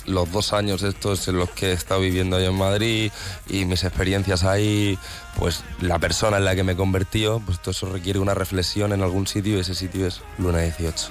los 0.08 0.32
dos 0.32 0.54
años 0.54 0.82
estos 0.82 1.28
en 1.28 1.38
los 1.38 1.50
que 1.52 1.68
he 1.68 1.74
estado 1.74 2.02
viviendo 2.02 2.40
yo 2.40 2.50
en 2.50 2.58
Madrid 2.58 3.12
y 3.48 3.66
mis 3.66 3.84
experiencias 3.84 4.44
ahí, 4.44 4.98
pues 5.38 5.64
la 5.82 6.00
persona 6.00 6.38
en 6.38 6.46
la 6.46 6.56
que 6.56 6.64
me 6.64 6.76
convertió, 6.76 7.42
pues 7.46 7.62
todo 7.62 7.72
eso 7.72 7.90
requiere 7.92 8.20
una 8.20 8.34
reflexión 8.34 8.94
en 8.94 9.04
algún 9.04 9.28
sitio 9.28 9.58
y 9.58 9.60
ese 9.60 9.76
sitio 9.76 10.08
es 10.08 10.22
Luna 10.38 10.60
18. 10.60 11.10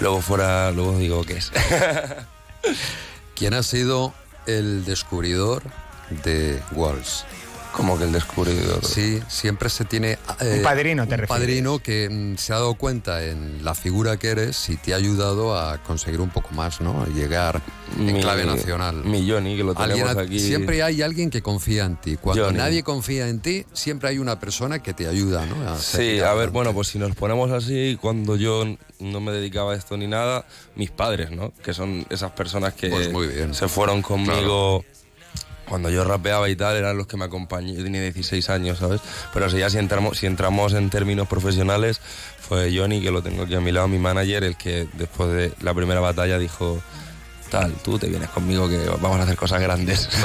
Luego 0.00 0.20
fuera, 0.20 0.70
luego 0.70 0.96
digo 0.98 1.24
qué 1.24 1.38
es. 1.38 1.50
¿Quién 3.34 3.54
ha 3.54 3.62
sido 3.62 4.14
el 4.46 4.84
descubridor 4.84 5.62
de 6.24 6.62
Walls? 6.72 7.24
Como 7.72 7.96
que 7.98 8.04
el 8.04 8.12
descubridor. 8.12 8.84
Sí, 8.84 9.20
siempre 9.28 9.70
se 9.70 9.84
tiene... 9.84 10.18
eh, 10.40 10.54
Un 10.58 10.62
padrino, 10.62 11.06
te 11.06 11.14
un 11.14 11.20
refieres. 11.20 11.28
padrino 11.28 11.78
que 11.78 12.08
mm, 12.10 12.36
se 12.36 12.52
ha 12.52 12.56
dado 12.56 12.74
cuenta 12.74 13.24
en 13.24 13.64
la 13.64 13.74
figura 13.74 14.16
que 14.18 14.28
eres 14.28 14.68
y 14.68 14.76
te 14.76 14.92
ha 14.92 14.96
ayudado 14.96 15.56
a 15.58 15.78
conseguir 15.82 16.20
un 16.20 16.30
poco 16.30 16.50
más, 16.54 16.80
¿no? 16.80 17.06
Llegar 17.06 17.60
en 17.98 18.06
Mi- 18.12 18.20
clave 18.20 18.44
nacional. 18.44 19.04
Mi 19.04 19.28
Johnny, 19.28 19.56
que 19.56 19.64
lo 19.64 19.74
tenemos 19.74 20.16
aquí. 20.16 20.38
Siempre 20.40 20.82
hay 20.82 21.00
alguien 21.02 21.30
que 21.30 21.42
confía 21.42 21.84
en 21.84 21.96
ti. 21.96 22.16
Cuando 22.16 22.44
Johnny. 22.46 22.58
nadie 22.58 22.82
confía 22.82 23.28
en 23.28 23.40
ti, 23.40 23.64
siempre 23.72 24.08
hay 24.10 24.18
una 24.18 24.38
persona 24.40 24.80
que 24.80 24.92
te 24.92 25.06
ayuda, 25.06 25.46
¿no? 25.46 25.68
A 25.70 25.78
Sí, 25.78 25.96
a 25.98 26.02
ver, 26.02 26.24
adelante. 26.24 26.50
bueno, 26.52 26.74
pues 26.74 26.88
si 26.88 26.98
nos 26.98 27.14
ponemos 27.14 27.50
así, 27.50 27.96
cuando 28.00 28.36
yo 28.36 28.64
no 28.98 29.20
me 29.20 29.32
dedicaba 29.32 29.72
a 29.72 29.76
esto 29.76 29.96
ni 29.96 30.06
nada, 30.06 30.44
mis 30.76 30.90
padres, 30.90 31.30
¿no? 31.30 31.52
Que 31.62 31.72
son 31.72 32.04
esas 32.10 32.32
personas 32.32 32.74
que 32.74 32.88
Pues 32.90 33.10
muy 33.12 33.28
bien. 33.28 33.54
se 33.54 33.68
fueron 33.68 34.02
conmigo 34.02 34.84
cuando 35.70 35.88
yo 35.88 36.04
rapeaba 36.04 36.50
y 36.50 36.56
tal, 36.56 36.76
eran 36.76 36.98
los 36.98 37.06
que 37.06 37.16
me 37.16 37.24
acompañaban. 37.24 37.76
Yo 37.78 37.82
tenía 37.84 38.02
16 38.02 38.50
años, 38.50 38.78
¿sabes? 38.78 39.00
Pero 39.32 39.48
si 39.48 39.56
ya 39.58 39.70
si 39.70 39.78
entramos, 39.78 40.18
si 40.18 40.26
entramos 40.26 40.74
en 40.74 40.90
términos 40.90 41.26
profesionales, 41.28 42.00
fue 42.38 42.70
Johnny, 42.76 43.00
que 43.00 43.10
lo 43.10 43.22
tengo 43.22 43.44
aquí 43.44 43.54
a 43.54 43.60
mi 43.60 43.72
lado, 43.72 43.88
mi 43.88 43.98
manager, 43.98 44.44
el 44.44 44.56
que 44.56 44.86
después 44.94 45.30
de 45.32 45.52
la 45.62 45.72
primera 45.72 46.00
batalla 46.00 46.38
dijo, 46.38 46.82
tal, 47.50 47.72
tú 47.82 47.98
te 47.98 48.08
vienes 48.08 48.28
conmigo 48.30 48.68
que 48.68 48.78
vamos 49.00 49.18
a 49.18 49.22
hacer 49.22 49.36
cosas 49.36 49.60
grandes. 49.62 50.08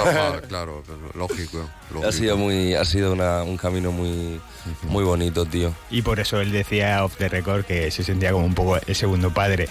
Claro, 0.48 0.84
lógico. 1.16 1.70
lógico. 1.92 2.08
ha 2.08 2.12
sido, 2.12 2.38
muy, 2.38 2.74
ha 2.76 2.86
sido 2.86 3.14
una- 3.14 3.44
un 3.44 3.58
camino 3.58 3.92
muy, 3.92 4.40
muy 4.84 5.04
bonito, 5.04 5.46
tío. 5.46 5.74
Y 5.90 6.02
por 6.02 6.20
eso 6.20 6.40
él 6.42 6.52
decía 6.52 7.04
off 7.04 7.16
the 7.18 7.30
record 7.30 7.66
que 7.66 7.90
se 7.92 8.04
sentía 8.04 8.32
como 8.32 8.46
un 8.46 8.54
poco 8.54 8.78
el 8.86 8.96
segundo 8.96 9.32
padre. 9.34 9.68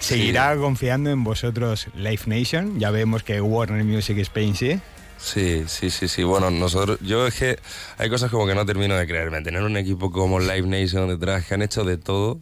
¿Seguirá 0.00 0.56
confiando 0.56 1.10
en 1.10 1.22
vosotros 1.22 1.86
Live 1.94 2.22
Nation? 2.26 2.78
Ya 2.80 2.90
vemos 2.90 3.22
que 3.22 3.40
Warner 3.40 3.84
Music 3.84 4.18
Spain 4.18 4.56
sí. 4.56 4.80
Sí, 5.22 5.64
sí, 5.68 5.88
sí, 5.90 6.08
sí. 6.08 6.24
Bueno, 6.24 6.50
nosotros, 6.50 6.98
yo 7.00 7.26
es 7.28 7.34
que 7.34 7.58
hay 7.96 8.10
cosas 8.10 8.30
como 8.30 8.44
que 8.44 8.56
no 8.56 8.66
termino 8.66 8.96
de 8.96 9.06
creerme. 9.06 9.40
Tener 9.42 9.62
un 9.62 9.76
equipo 9.76 10.10
como 10.10 10.40
Live 10.40 10.62
Nation 10.66 11.08
detrás 11.08 11.46
que 11.46 11.54
han 11.54 11.62
hecho 11.62 11.84
de 11.84 11.96
todo, 11.96 12.40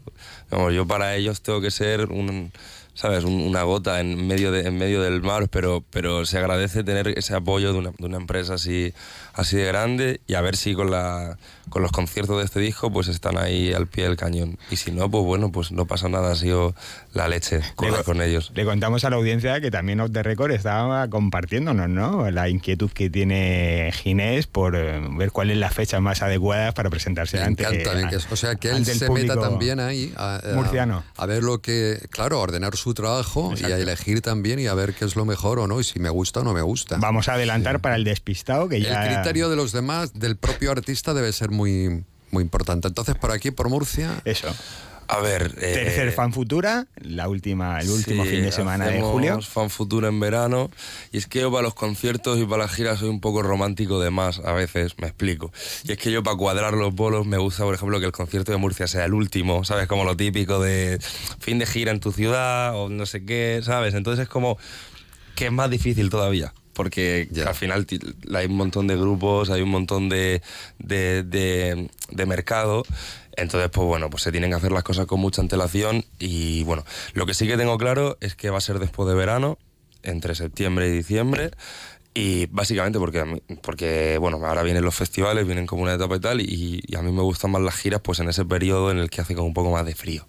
como 0.49 0.71
yo 0.71 0.87
para 0.87 1.15
ellos 1.15 1.43
tengo 1.43 1.61
que 1.61 1.71
ser 1.71 2.07
un, 2.07 2.51
sabes, 3.01 3.25
Un- 3.25 3.41
una 3.43 3.63
gota 3.63 4.01
en 4.01 4.27
medio 4.27 4.53
de, 4.53 4.67
en 4.69 4.77
medio 4.77 5.01
del 5.03 5.23
mar, 5.23 5.49
pero, 5.49 5.83
pero 5.91 6.27
se 6.27 6.37
agradece 6.39 6.85
tener 6.85 7.09
ese 7.17 7.35
apoyo 7.35 7.73
de 7.73 7.79
una, 7.79 7.91
de 7.99 8.07
una 8.07 8.17
empresa 8.19 8.55
así, 8.55 8.93
así 9.33 9.57
de 9.57 9.65
grande 9.65 10.21
y 10.27 10.35
a 10.35 10.41
ver 10.43 10.55
si 10.57 10.75
con 10.75 10.91
la, 10.91 11.39
con 11.71 11.81
los 11.83 11.93
conciertos 11.93 12.37
de 12.39 12.45
este 12.45 12.61
disco 12.61 12.93
pues 12.93 13.09
están 13.09 13.39
ahí 13.39 13.73
al 13.73 13.87
pie 13.87 14.05
del 14.05 14.17
cañón. 14.17 14.59
Y 14.71 14.77
si 14.77 14.91
no, 14.93 15.11
pues 15.11 15.25
bueno, 15.25 15.51
pues 15.51 15.73
no 15.73 15.87
pasa 15.87 16.09
nada, 16.09 16.33
ha 16.33 16.37
sido 16.37 16.75
la 17.15 17.27
leche 17.29 17.61
con, 17.75 17.91
Le- 17.91 18.03
con 18.05 18.21
ellos. 18.21 18.51
Le 18.55 18.65
contamos 18.67 19.05
a 19.05 19.11
la 19.11 19.17
audiencia 19.17 19.61
que 19.61 19.71
también 19.71 20.01
Off 20.01 20.11
the 20.13 20.23
Record 20.23 20.51
estaba 20.53 21.09
compartiéndonos, 21.09 21.89
¿no? 21.89 22.31
La 22.31 22.49
inquietud 22.51 22.91
que 22.91 23.09
tiene 23.09 23.91
Ginés 23.95 24.47
por 24.47 24.77
eh, 24.77 25.01
ver 25.13 25.31
cuál 25.33 25.51
es 25.51 25.57
la 25.57 25.71
fecha 25.71 26.01
más 26.01 26.21
adecuada 26.23 26.73
para 26.73 26.91
presentarse 26.91 27.39
Me 27.39 27.45
ante, 27.45 27.63
encanta, 27.63 27.95
me 27.95 28.01
encanta. 28.03 28.27
O 28.31 28.37
sea, 28.37 28.57
que 28.57 28.71
él 28.71 28.85
se 28.85 29.09
meta 29.11 29.37
también 29.41 29.81
ahí 29.81 30.13
a, 30.17 30.37
a- 30.37 30.55
murciano. 30.55 31.03
a 31.17 31.27
ver 31.27 31.43
lo 31.43 31.61
que, 31.61 31.99
claro, 32.11 32.37
a 32.39 32.41
ordenar 32.41 32.77
su 32.77 32.90
trabajo 32.95 33.53
y 33.57 33.65
a 33.65 33.79
elegir 33.79 34.21
también 34.21 34.59
y 34.59 34.67
a 34.67 34.75
ver 34.75 34.95
qué 34.95 35.05
es 35.05 35.17
lo 35.17 35.25
mejor 35.25 35.59
o 35.59 35.67
no 35.67 35.81
y 35.81 35.85
si 35.85 35.99
me 35.99 36.11
gusta 36.11 36.41
o 36.41 36.45
no 36.45 36.53
me 36.53 36.63
gusta. 36.63 36.97
Vamos 36.99 37.29
a 37.29 37.35
adelantar 37.35 37.81
para 37.81 37.97
el 37.97 38.05
despistado 38.05 38.69
que 38.69 38.81
ya... 38.81 39.05
El 39.05 39.15
criterio 39.15 39.49
de 39.49 39.57
los 39.57 39.73
demás, 39.73 40.13
del 40.15 40.37
propio 40.37 40.71
artista, 40.71 41.15
debe 41.15 41.33
ser 41.33 41.51
muy, 41.51 42.05
muy 42.31 42.43
importante. 42.43 42.89
Entonces, 42.89 43.15
por 43.15 43.33
aquí, 43.33 43.51
por 43.51 43.69
Murcia. 43.69 44.21
Eso. 44.25 44.49
A 45.13 45.21
ver. 45.21 45.55
eh, 45.61 45.73
Tercer 45.75 46.13
Fan 46.13 46.33
Futura, 46.33 46.87
la 47.03 47.29
última, 47.29 47.81
el 47.81 47.91
último 47.91 48.25
sí, 48.25 48.31
fin 48.31 48.43
de 48.43 48.53
semana 48.53 48.87
de 48.89 49.03
julio. 49.03 49.41
Fan 49.43 49.69
Futura 49.71 50.09
en 50.09 50.21
verano. 50.21 50.71
Y 51.11 51.19
es 51.19 51.27
que 51.27 51.41
yo 51.41 51.51
para 51.51 51.63
los 51.63 51.75
conciertos 51.75 52.39
y 52.39 52.45
para 52.45 52.63
las 52.65 52.73
giras 52.73 53.01
soy 53.01 53.09
un 53.09 53.21
poco 53.21 53.43
romántico 53.43 54.01
de 54.01 54.11
más, 54.11 54.39
a 54.39 54.53
veces, 54.53 54.95
me 54.99 55.09
explico. 55.09 55.53
Y 55.85 55.93
es 55.93 55.99
que 55.99 56.13
yo 56.13 56.23
para 56.23 56.37
cuadrar 56.37 56.75
los 56.75 56.95
bolos 56.95 57.27
me 57.27 57.39
gusta, 57.39 57.65
por 57.65 57.75
ejemplo, 57.75 57.99
que 57.99 58.07
el 58.07 58.13
concierto 58.13 58.53
de 58.53 58.59
Murcia 58.59 58.87
sea 58.87 59.05
el 59.05 59.15
último, 59.15 59.65
¿sabes? 59.65 59.89
Como 59.89 60.05
lo 60.05 60.17
típico 60.17 60.61
de 60.61 60.99
fin 61.41 61.59
de 61.59 61.67
gira 61.67 61.91
en 61.91 61.99
tu 62.01 62.13
ciudad 62.13 62.77
o 62.77 62.89
no 62.89 63.05
sé 63.05 63.25
qué, 63.25 63.61
¿sabes? 63.65 63.95
Entonces 63.95 64.23
es 64.25 64.29
como 64.29 64.59
que 65.35 65.47
es 65.47 65.53
más 65.53 65.71
difícil 65.71 66.09
todavía. 66.11 66.55
Porque 66.73 67.29
al 67.47 67.55
final 67.55 67.85
hay 68.35 68.47
un 68.47 68.57
montón 68.57 68.87
de 68.87 68.97
grupos, 68.97 69.51
hay 69.51 69.61
un 69.61 69.69
montón 69.71 70.09
de, 70.09 70.41
de, 70.79 71.25
de- 71.25 71.91
de 72.11 72.27
mercado. 72.27 72.85
Entonces, 73.37 73.71
pues 73.71 73.87
bueno, 73.87 74.11
pues 74.11 74.23
se 74.23 74.33
tienen 74.33 74.51
que 74.51 74.57
hacer 74.57 74.73
las 74.73 74.83
cosas 74.83 75.07
con 75.07 75.21
mucha 75.21 75.41
antelación. 75.41 76.05
Y 76.19 76.65
bueno, 76.65 76.85
lo 77.15 77.27
que 77.27 77.35
sí 77.35 77.47
que 77.47 77.57
tengo 77.57 77.79
claro 77.79 78.17
es 78.21 78.35
que 78.35 78.51
va 78.51 78.59
a 78.59 78.61
ser 78.61 78.79
después 78.79 79.09
de 79.09 79.15
verano, 79.15 79.59
entre 80.03 80.35
septiembre 80.35 80.89
y 80.89 80.91
diciembre. 80.93 81.51
Y 82.13 82.47
básicamente 82.47 82.99
porque, 82.99 83.21
a 83.21 83.25
mí- 83.25 83.41
porque 83.63 84.19
bueno, 84.19 84.45
ahora 84.45 84.63
vienen 84.65 84.85
los 84.85 84.95
festivales, 84.97 85.47
vienen 85.47 85.67
como 85.67 85.83
una 85.83 85.95
etapa 85.95 86.17
y 86.17 86.21
tal. 86.21 86.41
Y, 86.41 86.83
y 86.87 86.97
a 86.97 87.03
mí 87.03 87.13
me 87.13 87.23
gustan 87.23 87.53
más 87.53 87.63
las 87.63 87.77
giras, 87.77 88.01
pues 88.03 88.19
en 88.19 88.29
ese 88.29 88.45
periodo 88.45 88.91
en 88.91 88.99
el 88.99 89.11
que 89.11 89.21
hace 89.21 89.35
como 89.35 89.47
un 89.47 89.55
poco 89.55 89.71
más 89.71 89.87
de 89.87 89.95
frío. 89.95 90.27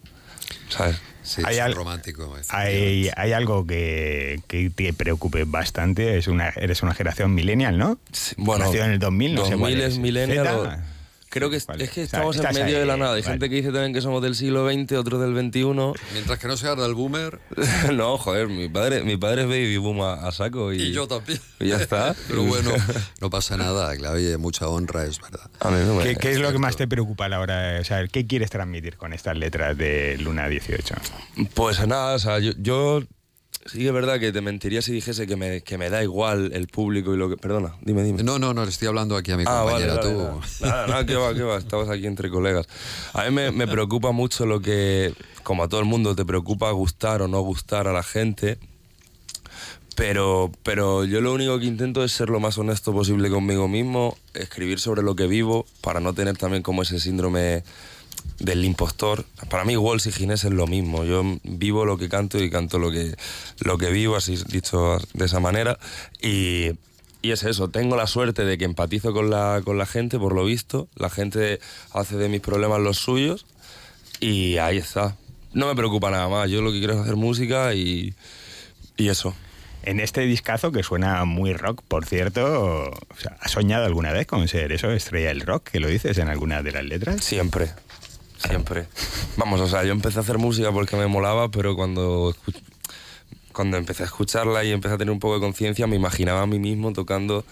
¿Sabes? 0.69 0.97
Sí, 1.23 1.41
Hay 1.45 1.55
es 1.55 1.61
al- 1.61 1.73
romántico. 1.75 2.35
Hay, 2.49 3.09
hay 3.15 3.31
algo 3.33 3.65
que, 3.65 4.39
que 4.47 4.69
te 4.69 4.93
preocupe 4.93 5.43
bastante. 5.45 6.17
Es 6.17 6.27
una, 6.27 6.49
eres 6.49 6.81
una 6.83 6.93
generación 6.93 7.33
millennial, 7.33 7.77
¿no? 7.77 7.99
Bueno, 8.37 8.65
Nacido 8.65 8.85
en 8.85 8.91
el 8.91 8.99
2000, 8.99 9.35
no 9.35 9.45
sé 9.45 9.51
2000 9.51 9.59
cuál 9.77 9.81
es 9.81 9.97
millennial 9.97 10.45
¿Zeta? 10.47 10.57
o- 10.59 11.00
Creo 11.31 11.49
que 11.49 11.55
es, 11.55 11.65
es 11.79 11.89
que 11.91 12.01
estamos 12.03 12.35
en 12.35 12.53
medio 12.53 12.77
de 12.77 12.85
la 12.85 12.97
nada. 12.97 13.15
Hay 13.15 13.21
vale. 13.21 13.31
gente 13.33 13.49
que 13.49 13.55
dice 13.55 13.71
también 13.71 13.93
que 13.93 14.01
somos 14.01 14.21
del 14.21 14.35
siglo 14.35 14.69
XX, 14.69 14.91
otros 14.97 15.21
del 15.21 15.33
XXI. 15.33 15.63
Mientras 16.11 16.37
que 16.39 16.47
no 16.47 16.57
seas 16.57 16.77
del 16.77 16.93
boomer. 16.93 17.39
no, 17.93 18.17
joder, 18.17 18.49
mi 18.49 18.67
padre, 18.67 19.03
mi 19.03 19.15
padre 19.15 19.43
es 19.43 19.47
baby 19.47 19.77
boom 19.77 20.01
a, 20.01 20.15
a 20.27 20.31
saco 20.33 20.73
y, 20.73 20.81
Y 20.81 20.91
yo 20.91 21.07
también. 21.07 21.39
y 21.61 21.69
ya 21.69 21.77
está. 21.77 22.13
Pero 22.27 22.43
bueno, 22.43 22.71
no 23.21 23.29
pasa 23.29 23.55
nada. 23.55 23.95
Claro, 23.95 24.15
oye, 24.17 24.35
mucha 24.37 24.67
honra, 24.67 25.05
es 25.05 25.21
verdad. 25.21 25.49
A 25.61 25.71
mí 25.71 25.77
no 25.85 25.95
me- 25.95 26.03
¿Qué, 26.03 26.15
qué 26.17 26.31
es 26.31 26.39
lo 26.39 26.51
que 26.51 26.59
más 26.59 26.75
te 26.75 26.85
preocupa 26.87 27.25
a 27.25 27.29
la 27.29 27.39
hora? 27.39 27.77
O 27.79 27.83
sea, 27.85 28.05
¿qué 28.07 28.27
quieres 28.27 28.49
transmitir 28.49 28.97
con 28.97 29.13
estas 29.13 29.37
letras 29.37 29.77
de 29.77 30.17
Luna 30.19 30.49
18? 30.49 30.95
Pues 31.53 31.87
nada, 31.87 32.15
o 32.15 32.19
sea, 32.19 32.39
yo, 32.39 32.51
yo 32.57 33.03
sí 33.65 33.79
que 33.79 33.87
es 33.87 33.93
verdad 33.93 34.19
que 34.19 34.31
te 34.31 34.41
mentiría 34.41 34.81
si 34.81 34.91
dijese 34.91 35.27
que 35.27 35.35
me, 35.35 35.61
que 35.61 35.77
me 35.77 35.89
da 35.89 36.03
igual 36.03 36.51
el 36.53 36.67
público 36.67 37.13
y 37.13 37.17
lo 37.17 37.29
que... 37.29 37.37
Perdona, 37.37 37.75
dime, 37.81 38.03
dime. 38.03 38.23
No, 38.23 38.39
no, 38.39 38.53
no, 38.53 38.63
le 38.63 38.69
estoy 38.69 38.87
hablando 38.87 39.15
aquí 39.15 39.31
a 39.31 39.37
mi 39.37 39.43
Ah, 39.47 39.61
compañera, 39.63 39.95
vale, 39.95 40.09
tú. 40.09 40.65
Nada, 40.65 40.87
nada, 40.87 41.05
que 41.05 41.15
va, 41.15 41.33
que 41.33 41.43
va, 41.43 41.57
estamos 41.57 41.89
aquí 41.89 42.07
entre 42.07 42.29
colegas. 42.29 42.67
A 43.13 43.23
mí 43.25 43.31
me, 43.31 43.51
me 43.51 43.67
preocupa 43.67 44.11
mucho 44.11 44.45
lo 44.45 44.61
que, 44.61 45.13
como 45.43 45.63
a 45.63 45.67
todo 45.67 45.79
el 45.79 45.85
mundo, 45.85 46.15
te 46.15 46.25
preocupa 46.25 46.71
gustar 46.71 47.21
o 47.21 47.27
no 47.27 47.41
gustar 47.41 47.87
a 47.87 47.93
la 47.93 48.03
gente. 48.03 48.57
Pero, 49.95 50.51
pero 50.63 51.03
yo 51.03 51.19
lo 51.21 51.33
único 51.33 51.59
que 51.59 51.65
intento 51.65 52.03
es 52.03 52.11
ser 52.13 52.29
lo 52.29 52.39
más 52.39 52.57
honesto 52.57 52.93
posible 52.93 53.29
conmigo 53.29 53.67
mismo, 53.67 54.17
escribir 54.33 54.79
sobre 54.79 55.03
lo 55.03 55.15
que 55.15 55.27
vivo, 55.27 55.65
para 55.81 55.99
no 55.99 56.13
tener 56.13 56.37
también 56.37 56.63
como 56.63 56.81
ese 56.81 56.99
síndrome 56.99 57.63
del 58.41 58.65
impostor. 58.65 59.25
Para 59.49 59.65
mí, 59.65 59.77
Walls 59.77 60.07
y 60.07 60.11
Ginés 60.11 60.43
es 60.43 60.51
lo 60.51 60.67
mismo. 60.67 61.03
Yo 61.03 61.23
vivo 61.43 61.85
lo 61.85 61.97
que 61.97 62.09
canto 62.09 62.41
y 62.41 62.49
canto 62.49 62.79
lo 62.79 62.91
que, 62.91 63.15
lo 63.59 63.77
que 63.77 63.89
vivo, 63.91 64.15
así 64.15 64.37
dicho 64.47 64.97
de 65.13 65.25
esa 65.25 65.39
manera. 65.39 65.77
Y, 66.21 66.71
y 67.21 67.31
es 67.31 67.43
eso, 67.43 67.69
tengo 67.69 67.95
la 67.95 68.07
suerte 68.07 68.43
de 68.43 68.57
que 68.57 68.65
empatizo 68.65 69.13
con 69.13 69.29
la, 69.29 69.61
con 69.63 69.77
la 69.77 69.85
gente, 69.85 70.17
por 70.17 70.33
lo 70.33 70.43
visto. 70.43 70.87
La 70.95 71.09
gente 71.09 71.59
hace 71.91 72.17
de 72.17 72.29
mis 72.29 72.41
problemas 72.41 72.79
los 72.79 72.97
suyos. 72.97 73.45
Y 74.19 74.57
ahí 74.57 74.77
está. 74.77 75.15
No 75.53 75.67
me 75.67 75.75
preocupa 75.75 76.09
nada 76.09 76.27
más. 76.27 76.49
Yo 76.49 76.61
lo 76.61 76.71
que 76.71 76.79
quiero 76.79 76.93
es 76.93 76.99
hacer 76.99 77.15
música 77.15 77.73
y, 77.73 78.13
y 78.97 79.09
eso. 79.09 79.35
En 79.83 79.99
este 79.99 80.21
discazo 80.21 80.71
que 80.71 80.83
suena 80.83 81.25
muy 81.25 81.53
rock, 81.53 81.81
por 81.87 82.05
cierto, 82.05 82.91
o 82.91 83.17
sea, 83.17 83.35
¿has 83.39 83.51
soñado 83.51 83.85
alguna 83.85 84.11
vez 84.11 84.27
con 84.27 84.47
ser 84.47 84.71
eso, 84.71 84.91
estrella 84.91 85.29
del 85.29 85.41
rock, 85.41 85.69
que 85.71 85.79
lo 85.79 85.87
dices 85.87 86.19
en 86.19 86.27
alguna 86.27 86.61
de 86.61 86.71
las 86.71 86.83
letras? 86.85 87.23
Siempre, 87.23 87.71
siempre. 88.47 88.87
Vamos, 89.37 89.61
o 89.61 89.67
sea, 89.67 89.83
yo 89.83 89.91
empecé 89.91 90.19
a 90.19 90.21
hacer 90.21 90.37
música 90.37 90.71
porque 90.71 90.95
me 90.95 91.07
molaba, 91.07 91.49
pero 91.49 91.75
cuando, 91.75 92.35
cuando 93.53 93.77
empecé 93.77 94.03
a 94.03 94.05
escucharla 94.07 94.63
y 94.63 94.71
empecé 94.71 94.95
a 94.95 94.97
tener 94.97 95.11
un 95.11 95.19
poco 95.19 95.35
de 95.35 95.41
conciencia, 95.41 95.87
me 95.87 95.95
imaginaba 95.95 96.41
a 96.41 96.47
mí 96.47 96.59
mismo 96.59 96.93
tocando 96.93 97.45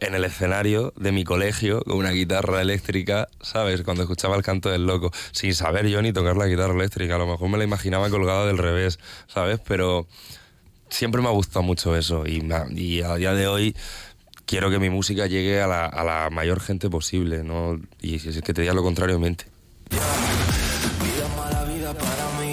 en 0.00 0.14
el 0.14 0.24
escenario 0.24 0.92
de 0.96 1.12
mi 1.12 1.24
colegio 1.24 1.82
con 1.82 1.98
una 1.98 2.10
guitarra 2.10 2.60
eléctrica, 2.60 3.28
¿sabes? 3.40 3.82
Cuando 3.82 4.02
escuchaba 4.02 4.36
el 4.36 4.42
canto 4.42 4.70
del 4.70 4.86
loco, 4.86 5.12
sin 5.32 5.54
saber 5.54 5.86
yo 5.88 6.02
ni 6.02 6.12
tocar 6.12 6.36
la 6.36 6.46
guitarra 6.46 6.74
eléctrica, 6.74 7.14
a 7.14 7.18
lo 7.18 7.26
mejor 7.26 7.48
me 7.48 7.58
la 7.58 7.64
imaginaba 7.64 8.10
colgada 8.10 8.46
del 8.46 8.58
revés, 8.58 8.98
¿sabes? 9.28 9.60
Pero 9.66 10.06
siempre 10.88 11.22
me 11.22 11.28
ha 11.28 11.32
gustado 11.32 11.62
mucho 11.62 11.96
eso 11.96 12.26
y, 12.26 12.40
me 12.40 12.56
y 12.74 13.02
a 13.02 13.14
día 13.16 13.34
de 13.34 13.46
hoy 13.46 13.76
quiero 14.46 14.70
que 14.70 14.78
mi 14.78 14.90
música 14.90 15.26
llegue 15.26 15.60
a 15.60 15.66
la, 15.66 15.86
a 15.86 16.04
la 16.04 16.30
mayor 16.30 16.60
gente 16.60 16.90
posible, 16.90 17.44
¿no? 17.44 17.80
Y 18.00 18.18
si 18.18 18.30
es 18.30 18.42
que 18.42 18.52
te 18.52 18.62
diga 18.62 18.74
lo 18.74 18.82
contrario, 18.82 19.18
mente. 19.18 19.53
Vida 19.90 21.28
mala 21.36 21.64
vida 21.64 21.92
para 21.94 22.26
mí, 22.40 22.52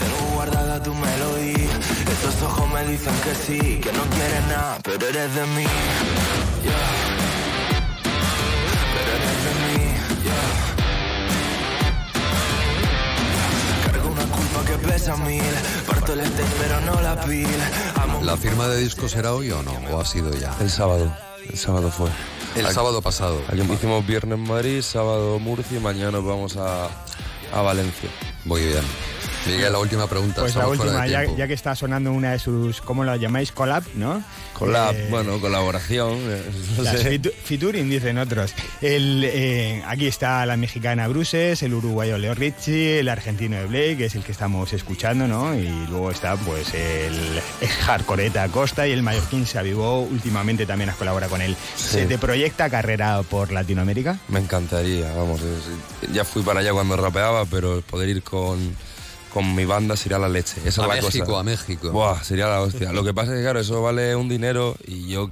tengo 0.00 0.34
guardada 0.34 0.82
tu 0.82 0.94
melodía. 0.94 1.78
Estos 2.10 2.42
ojos 2.42 2.70
me 2.72 2.84
dicen 2.86 3.14
que 3.24 3.34
sí, 3.34 3.80
que 3.80 3.92
no 3.92 4.02
quieres 4.04 4.46
nada, 4.48 4.78
pero 4.82 5.06
eres 5.08 5.34
de 5.34 5.46
mí. 5.46 5.66
Yeah. 6.64 6.74
Pero 8.94 9.10
eres 9.18 9.38
de 9.46 9.52
mí. 9.64 9.78
yeah. 10.24 10.50
Cargo 13.92 14.08
una 14.10 14.24
culpa 14.24 14.64
que 14.66 14.76
pesa 14.88 15.16
mil, 15.16 15.42
parto 15.86 16.12
el 16.14 16.20
este 16.20 16.42
pero 16.60 16.80
no 16.82 17.00
la 17.02 17.20
pila. 17.22 17.70
Amo 18.02 18.22
¿La 18.22 18.36
firma 18.36 18.68
de 18.68 18.78
disco 18.78 19.08
será 19.08 19.32
hoy 19.34 19.50
o 19.50 19.62
no? 19.62 19.72
¿O 19.90 20.00
ha 20.00 20.04
sido 20.04 20.32
ya? 20.34 20.54
El 20.60 20.70
sábado, 20.70 21.12
el 21.48 21.58
sábado 21.58 21.90
fue. 21.90 22.10
El 22.56 22.66
Aquí- 22.66 22.74
sábado 22.74 23.00
pasado. 23.00 23.40
Aquí 23.48 23.60
hicimos 23.60 24.06
viernes 24.06 24.38
Madrid, 24.38 24.82
sábado 24.82 25.38
Murcia 25.38 25.76
y 25.78 25.80
mañana 25.80 26.10
nos 26.12 26.24
vamos 26.24 26.56
a, 26.56 26.86
a 27.52 27.62
Valencia. 27.62 28.10
Muy 28.44 28.64
bien. 28.64 28.84
Miguel, 29.46 29.72
la 29.72 29.78
última 29.78 30.06
pregunta. 30.06 30.42
Pues 30.42 30.54
la 30.54 30.68
última, 30.68 31.06
ya, 31.06 31.46
que 31.46 31.54
está 31.54 31.74
sonando 31.74 32.12
una 32.12 32.32
de 32.32 32.38
sus, 32.38 32.80
¿cómo 32.82 33.04
la 33.04 33.16
llamáis? 33.16 33.52
Collab, 33.52 33.84
¿no? 33.94 34.22
Collab, 34.52 34.94
Eh, 34.94 35.08
bueno, 35.10 35.40
colaboración. 35.40 36.12
eh, 36.12 36.42
no 36.76 36.84
sé. 36.84 37.20
featuring, 37.44 37.88
dicen 37.88 38.18
otros. 38.18 38.52
El, 38.82 39.24
eh, 39.24 39.82
aquí 39.86 40.06
está 40.06 40.44
la 40.44 40.58
mexicana 40.58 41.08
Bruces, 41.08 41.62
el 41.62 41.72
uruguayo 41.72 42.18
Leo 42.18 42.34
Ricci, 42.34 42.98
el 42.98 43.08
argentino 43.08 43.56
de 43.56 43.66
Blake, 43.66 43.96
que 43.96 44.04
es 44.06 44.14
el 44.14 44.22
que 44.22 44.32
estamos 44.32 44.72
escuchando, 44.74 45.26
¿no? 45.26 45.54
Y 45.54 45.66
luego 45.88 46.10
está 46.10 46.36
pues 46.36 46.74
el, 46.74 47.40
hardcoreta 47.86 48.46
Costa 48.48 48.86
y 48.86 48.92
el 48.92 49.02
mallorquín 49.02 49.46
se 49.46 49.58
avivó. 49.58 50.02
Últimamente 50.02 50.66
también 50.66 50.90
has 50.90 50.96
colaborado 50.96 51.30
con 51.30 51.40
él. 51.40 51.56
¿Se 51.76 52.04
te 52.04 52.18
proyecta 52.18 52.68
carrera 52.68 53.22
por 53.22 53.52
Latinoamérica? 53.52 54.18
Me 54.28 54.40
encantaría, 54.40 55.10
vamos. 55.14 55.40
ya 56.12 56.24
fui 56.26 56.42
para 56.42 56.60
allá 56.60 56.72
cuando 56.72 56.96
rapeaba, 56.96 57.46
pero 57.46 57.80
poder 57.80 58.10
ir 58.10 58.22
con, 58.30 58.76
con 59.32 59.54
mi 59.54 59.64
banda 59.64 59.96
sería 59.96 60.18
la 60.18 60.28
leche. 60.28 60.60
Esa 60.64 60.82
A 60.82 60.84
es 60.96 60.96
la 60.96 61.02
México, 61.08 61.26
cosa. 61.26 61.40
a 61.40 61.42
México. 61.42 61.90
Buah, 61.90 62.22
sería 62.22 62.46
la 62.48 62.60
hostia. 62.62 62.92
Lo 62.92 63.04
que 63.04 63.12
pasa 63.12 63.32
es 63.32 63.38
que, 63.38 63.42
claro, 63.42 63.60
eso 63.60 63.82
vale 63.82 64.14
un 64.16 64.28
dinero 64.28 64.76
y 64.86 65.08
yo 65.08 65.30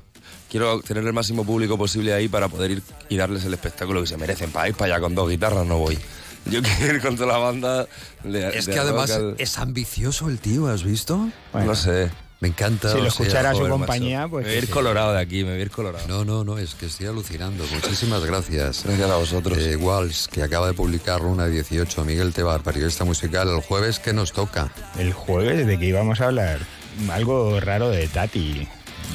quiero 0.50 0.80
tener 0.80 1.04
el 1.06 1.12
máximo 1.12 1.44
público 1.44 1.76
posible 1.78 2.12
ahí 2.14 2.28
para 2.28 2.48
poder 2.48 2.70
ir 2.72 2.82
y 3.08 3.16
darles 3.16 3.44
el 3.44 3.54
espectáculo 3.54 4.00
que 4.00 4.06
se 4.06 4.16
merecen. 4.16 4.50
Para 4.50 4.68
ir 4.68 4.74
para 4.74 4.94
allá 4.94 5.00
con 5.02 5.14
dos 5.14 5.28
guitarras 5.28 5.66
no 5.66 5.78
voy. 5.78 5.98
Yo 6.46 6.62
quiero 6.62 6.94
ir 6.96 7.02
con 7.02 7.16
toda 7.16 7.32
la 7.32 7.38
banda. 7.38 7.86
de- 8.24 8.48
Es 8.56 8.66
de 8.66 8.72
que 8.72 8.78
además 8.78 9.10
al- 9.10 9.34
es 9.38 9.58
ambicioso 9.58 10.28
el 10.28 10.38
tío, 10.38 10.66
¿has 10.68 10.82
visto? 10.84 11.28
No 11.52 11.74
sé. 11.74 12.10
Me 12.40 12.48
encanta. 12.48 12.92
Si 12.92 12.98
lo 12.98 13.08
o 13.08 13.10
sea, 13.10 13.24
escuchara 13.26 13.50
su 13.50 13.58
joder, 13.58 13.72
compañía, 13.72 14.20
macho. 14.20 14.30
pues... 14.30 14.46
Me 14.46 14.52
voy 14.52 14.60
a 14.60 14.62
ir 14.62 14.70
colorado 14.70 15.12
de 15.12 15.20
aquí, 15.20 15.42
me 15.42 15.50
voy 15.50 15.58
a 15.58 15.62
ir 15.62 15.70
colorado. 15.70 16.06
No, 16.06 16.24
no, 16.24 16.44
no, 16.44 16.58
es 16.58 16.74
que 16.74 16.86
estoy 16.86 17.06
alucinando. 17.06 17.64
Muchísimas 17.72 18.24
gracias. 18.24 18.84
Gracias 18.84 19.10
a 19.10 19.16
vosotros. 19.16 19.58
Eh, 19.58 19.76
Walls, 19.76 20.28
que 20.28 20.42
acaba 20.42 20.68
de 20.68 20.74
publicar 20.74 21.20
Luna 21.20 21.46
18, 21.46 22.04
Miguel 22.04 22.32
Tebar, 22.32 22.62
periodista 22.62 23.04
musical, 23.04 23.48
el 23.48 23.60
jueves, 23.60 23.98
¿qué 23.98 24.12
nos 24.12 24.32
toca? 24.32 24.72
El 24.98 25.12
jueves, 25.12 25.66
de 25.66 25.78
que 25.78 25.86
íbamos 25.86 26.20
a 26.20 26.26
hablar 26.26 26.60
algo 27.10 27.60
raro 27.60 27.90
de 27.90 28.08
Tati. 28.08 28.68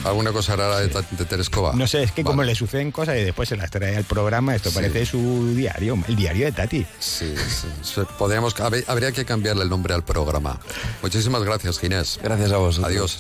¿Alguna 0.06 0.32
cosa 0.34 0.56
rara 0.56 0.80
de, 0.80 0.88
de 0.88 1.26
Terescova? 1.26 1.74
No 1.76 1.88
sé, 1.88 2.04
es 2.04 2.12
que 2.12 2.24
como 2.24 2.44
le 2.44 2.56
suceden 2.56 2.92
cosas 2.92 3.16
y 3.18 3.24
después 3.24 3.48
se 3.50 3.56
las 3.56 3.72
trae 3.72 3.96
al 3.96 4.04
programa, 4.04 4.54
esto 4.56 4.70
Sí. 4.70 4.76
parece 4.76 5.06
su 5.06 5.54
diario, 5.56 5.98
el 6.08 6.16
diario 6.16 6.46
de 6.46 6.52
Tati. 6.52 6.86
Sí, 7.00 7.34
sí. 7.82 8.02
Podríamos, 8.18 8.56
hab- 8.58 8.84
habría 8.88 9.12
que 9.14 9.24
cambiarle 9.26 9.64
el 9.64 9.70
nombre 9.70 9.94
al 9.94 10.04
programa. 10.04 10.60
Muchísimas 11.02 11.44
gracias, 11.44 11.80
Ginés. 11.80 12.20
Gracias 12.22 12.52
a 12.52 12.58
vosotros. 12.58 12.92
Adiós. 12.92 13.20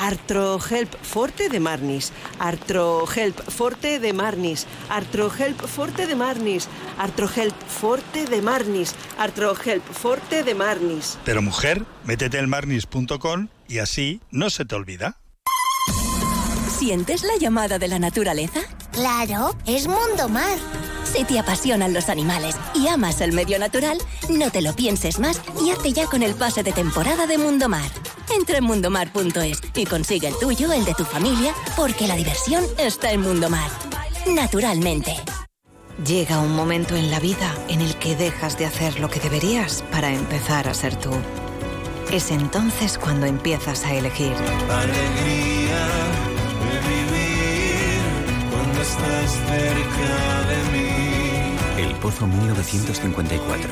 Artrohelp 0.00 0.94
Forte 1.02 1.50
de 1.50 1.60
Marnis. 1.60 2.12
Artrohelp 2.38 3.38
Forte 3.50 4.00
de 4.00 4.12
Marnis. 4.14 4.66
Artrohelp 4.88 5.60
Forte 5.66 6.06
de 6.06 6.16
Marnis. 6.16 6.68
Artrohelp 6.98 7.54
Forte 7.68 8.24
de 8.24 8.40
Marnis. 8.40 8.94
Artrohelp 9.18 9.84
Forte 9.84 10.42
de 10.42 10.54
Marnis. 10.54 11.18
Pero 11.24 11.42
mujer, 11.42 11.84
métete 12.04 12.38
en 12.38 12.48
marnis.com 12.48 13.48
y 13.68 13.78
así 13.78 14.20
no 14.30 14.48
se 14.48 14.64
te 14.64 14.74
olvida. 14.74 15.18
¿Sientes 16.78 17.22
la 17.22 17.36
llamada 17.38 17.78
de 17.78 17.88
la 17.88 17.98
naturaleza? 17.98 18.60
Claro, 18.92 19.54
es 19.66 19.86
Mundo 19.86 20.30
Mar. 20.30 20.56
Si 21.04 21.24
te 21.24 21.38
apasionan 21.38 21.92
los 21.92 22.08
animales 22.08 22.56
y 22.74 22.88
amas 22.88 23.20
el 23.20 23.32
medio 23.32 23.58
natural, 23.58 23.98
no 24.30 24.50
te 24.50 24.62
lo 24.62 24.74
pienses 24.74 25.18
más 25.18 25.42
y 25.62 25.70
hazte 25.70 25.92
ya 25.92 26.06
con 26.06 26.22
el 26.22 26.34
pase 26.34 26.62
de 26.62 26.72
temporada 26.72 27.26
de 27.26 27.36
Mundo 27.36 27.68
Mar. 27.68 27.90
Entra 28.36 28.58
en 28.58 28.64
mundomar.es 28.64 29.60
y 29.74 29.84
consigue 29.86 30.28
el 30.28 30.38
tuyo, 30.38 30.72
el 30.72 30.84
de 30.84 30.94
tu 30.94 31.04
familia, 31.04 31.54
porque 31.76 32.06
la 32.06 32.16
diversión 32.16 32.64
está 32.78 33.12
en 33.12 33.20
Mundo 33.22 33.50
Mar. 33.50 33.70
Naturalmente. 34.26 35.16
Llega 36.06 36.38
un 36.38 36.54
momento 36.54 36.96
en 36.96 37.10
la 37.10 37.20
vida 37.20 37.54
en 37.68 37.80
el 37.80 37.94
que 37.96 38.16
dejas 38.16 38.56
de 38.56 38.64
hacer 38.66 39.00
lo 39.00 39.10
que 39.10 39.20
deberías 39.20 39.82
para 39.90 40.12
empezar 40.12 40.68
a 40.68 40.74
ser 40.74 40.96
tú. 40.96 41.10
Es 42.10 42.30
entonces 42.30 42.98
cuando 42.98 43.26
empiezas 43.26 43.84
a 43.84 43.94
elegir. 43.94 44.32
Alegría 44.32 45.86
de 46.70 46.80
vivir 46.88 48.00
cuando 48.50 48.80
estás 48.80 49.32
cerca 49.32 50.46
de 50.48 50.58
mí. 50.72 51.86
El 51.86 51.94
Pozo 51.96 52.26
1954. 52.26 53.70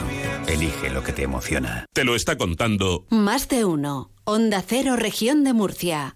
Elige 0.49 0.91
lo 0.91 1.03
que 1.03 1.13
te 1.13 1.23
emociona. 1.23 1.85
Te 1.93 2.05
lo 2.05 2.15
está 2.15 2.37
contando 2.37 3.07
Más 3.11 3.49
de 3.49 3.65
uno. 3.65 4.11
Onda 4.31 4.61
Cero, 4.61 4.97
Región 4.97 5.43
de 5.43 5.55
Murcia. 5.55 6.15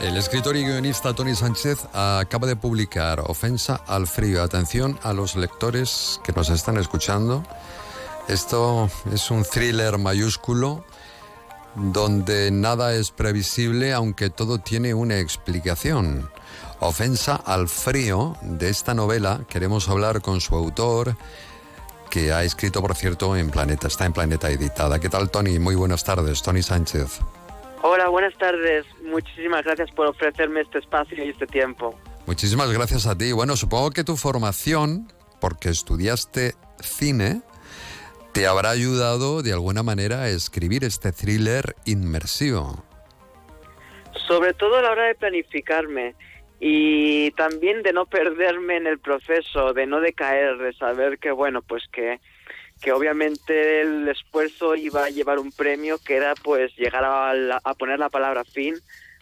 El 0.00 0.16
escritor 0.16 0.56
y 0.56 0.64
guionista 0.64 1.12
Tony 1.14 1.34
Sánchez 1.34 1.88
acaba 1.92 2.46
de 2.46 2.54
publicar 2.54 3.18
Ofensa 3.26 3.80
al 3.88 4.06
frío. 4.06 4.40
Atención 4.40 5.00
a 5.02 5.12
los 5.12 5.34
lectores 5.34 6.20
que 6.22 6.30
nos 6.32 6.48
están 6.50 6.76
escuchando. 6.76 7.42
Esto 8.28 8.88
es 9.12 9.30
un 9.30 9.44
thriller 9.44 9.98
mayúsculo 9.98 10.84
donde 11.74 12.50
nada 12.50 12.94
es 12.94 13.10
previsible 13.10 13.92
aunque 13.92 14.30
todo 14.30 14.58
tiene 14.58 14.94
una 14.94 15.18
explicación. 15.18 16.30
Ofensa 16.80 17.36
al 17.36 17.68
frío 17.68 18.36
de 18.42 18.68
esta 18.70 18.94
novela. 18.94 19.40
Queremos 19.48 19.88
hablar 19.88 20.22
con 20.22 20.40
su 20.40 20.54
autor 20.54 21.16
que 22.10 22.32
ha 22.32 22.44
escrito, 22.44 22.80
por 22.80 22.94
cierto, 22.94 23.36
en 23.36 23.50
Planeta. 23.50 23.88
Está 23.88 24.06
en 24.06 24.12
Planeta 24.12 24.50
Editada. 24.50 24.98
¿Qué 25.00 25.08
tal, 25.08 25.30
Tony? 25.30 25.58
Muy 25.58 25.74
buenas 25.74 26.04
tardes. 26.04 26.42
Tony 26.42 26.62
Sánchez. 26.62 27.20
Hola, 27.82 28.08
buenas 28.08 28.36
tardes. 28.38 28.86
Muchísimas 29.04 29.64
gracias 29.64 29.90
por 29.90 30.06
ofrecerme 30.06 30.62
este 30.62 30.78
espacio 30.78 31.22
y 31.22 31.30
este 31.30 31.46
tiempo. 31.46 31.94
Muchísimas 32.26 32.70
gracias 32.70 33.06
a 33.06 33.16
ti. 33.16 33.32
Bueno, 33.32 33.56
supongo 33.56 33.90
que 33.90 34.04
tu 34.04 34.16
formación, 34.16 35.12
porque 35.40 35.68
estudiaste 35.68 36.54
cine, 36.80 37.42
te 38.34 38.46
habrá 38.48 38.70
ayudado 38.70 39.42
de 39.42 39.52
alguna 39.52 39.82
manera 39.84 40.22
a 40.22 40.28
escribir 40.28 40.82
este 40.84 41.12
thriller 41.12 41.76
inmersivo. 41.84 42.84
Sobre 44.26 44.54
todo 44.54 44.76
a 44.76 44.82
la 44.82 44.90
hora 44.90 45.04
de 45.04 45.14
planificarme 45.14 46.14
y 46.58 47.30
también 47.32 47.82
de 47.82 47.92
no 47.92 48.06
perderme 48.06 48.76
en 48.76 48.86
el 48.88 48.98
proceso, 48.98 49.72
de 49.72 49.86
no 49.86 50.00
decaer, 50.00 50.56
de 50.58 50.72
saber 50.72 51.18
que, 51.18 51.30
bueno, 51.30 51.62
pues 51.62 51.84
que, 51.92 52.18
que 52.80 52.90
obviamente 52.92 53.82
el 53.82 54.08
esfuerzo 54.08 54.74
iba 54.74 55.04
a 55.04 55.10
llevar 55.10 55.38
un 55.38 55.52
premio 55.52 55.98
que 56.04 56.16
era 56.16 56.34
pues 56.34 56.74
llegar 56.76 57.04
a, 57.04 57.34
la- 57.34 57.60
a 57.62 57.74
poner 57.74 58.00
la 58.00 58.08
palabra 58.10 58.42
fin. 58.44 58.74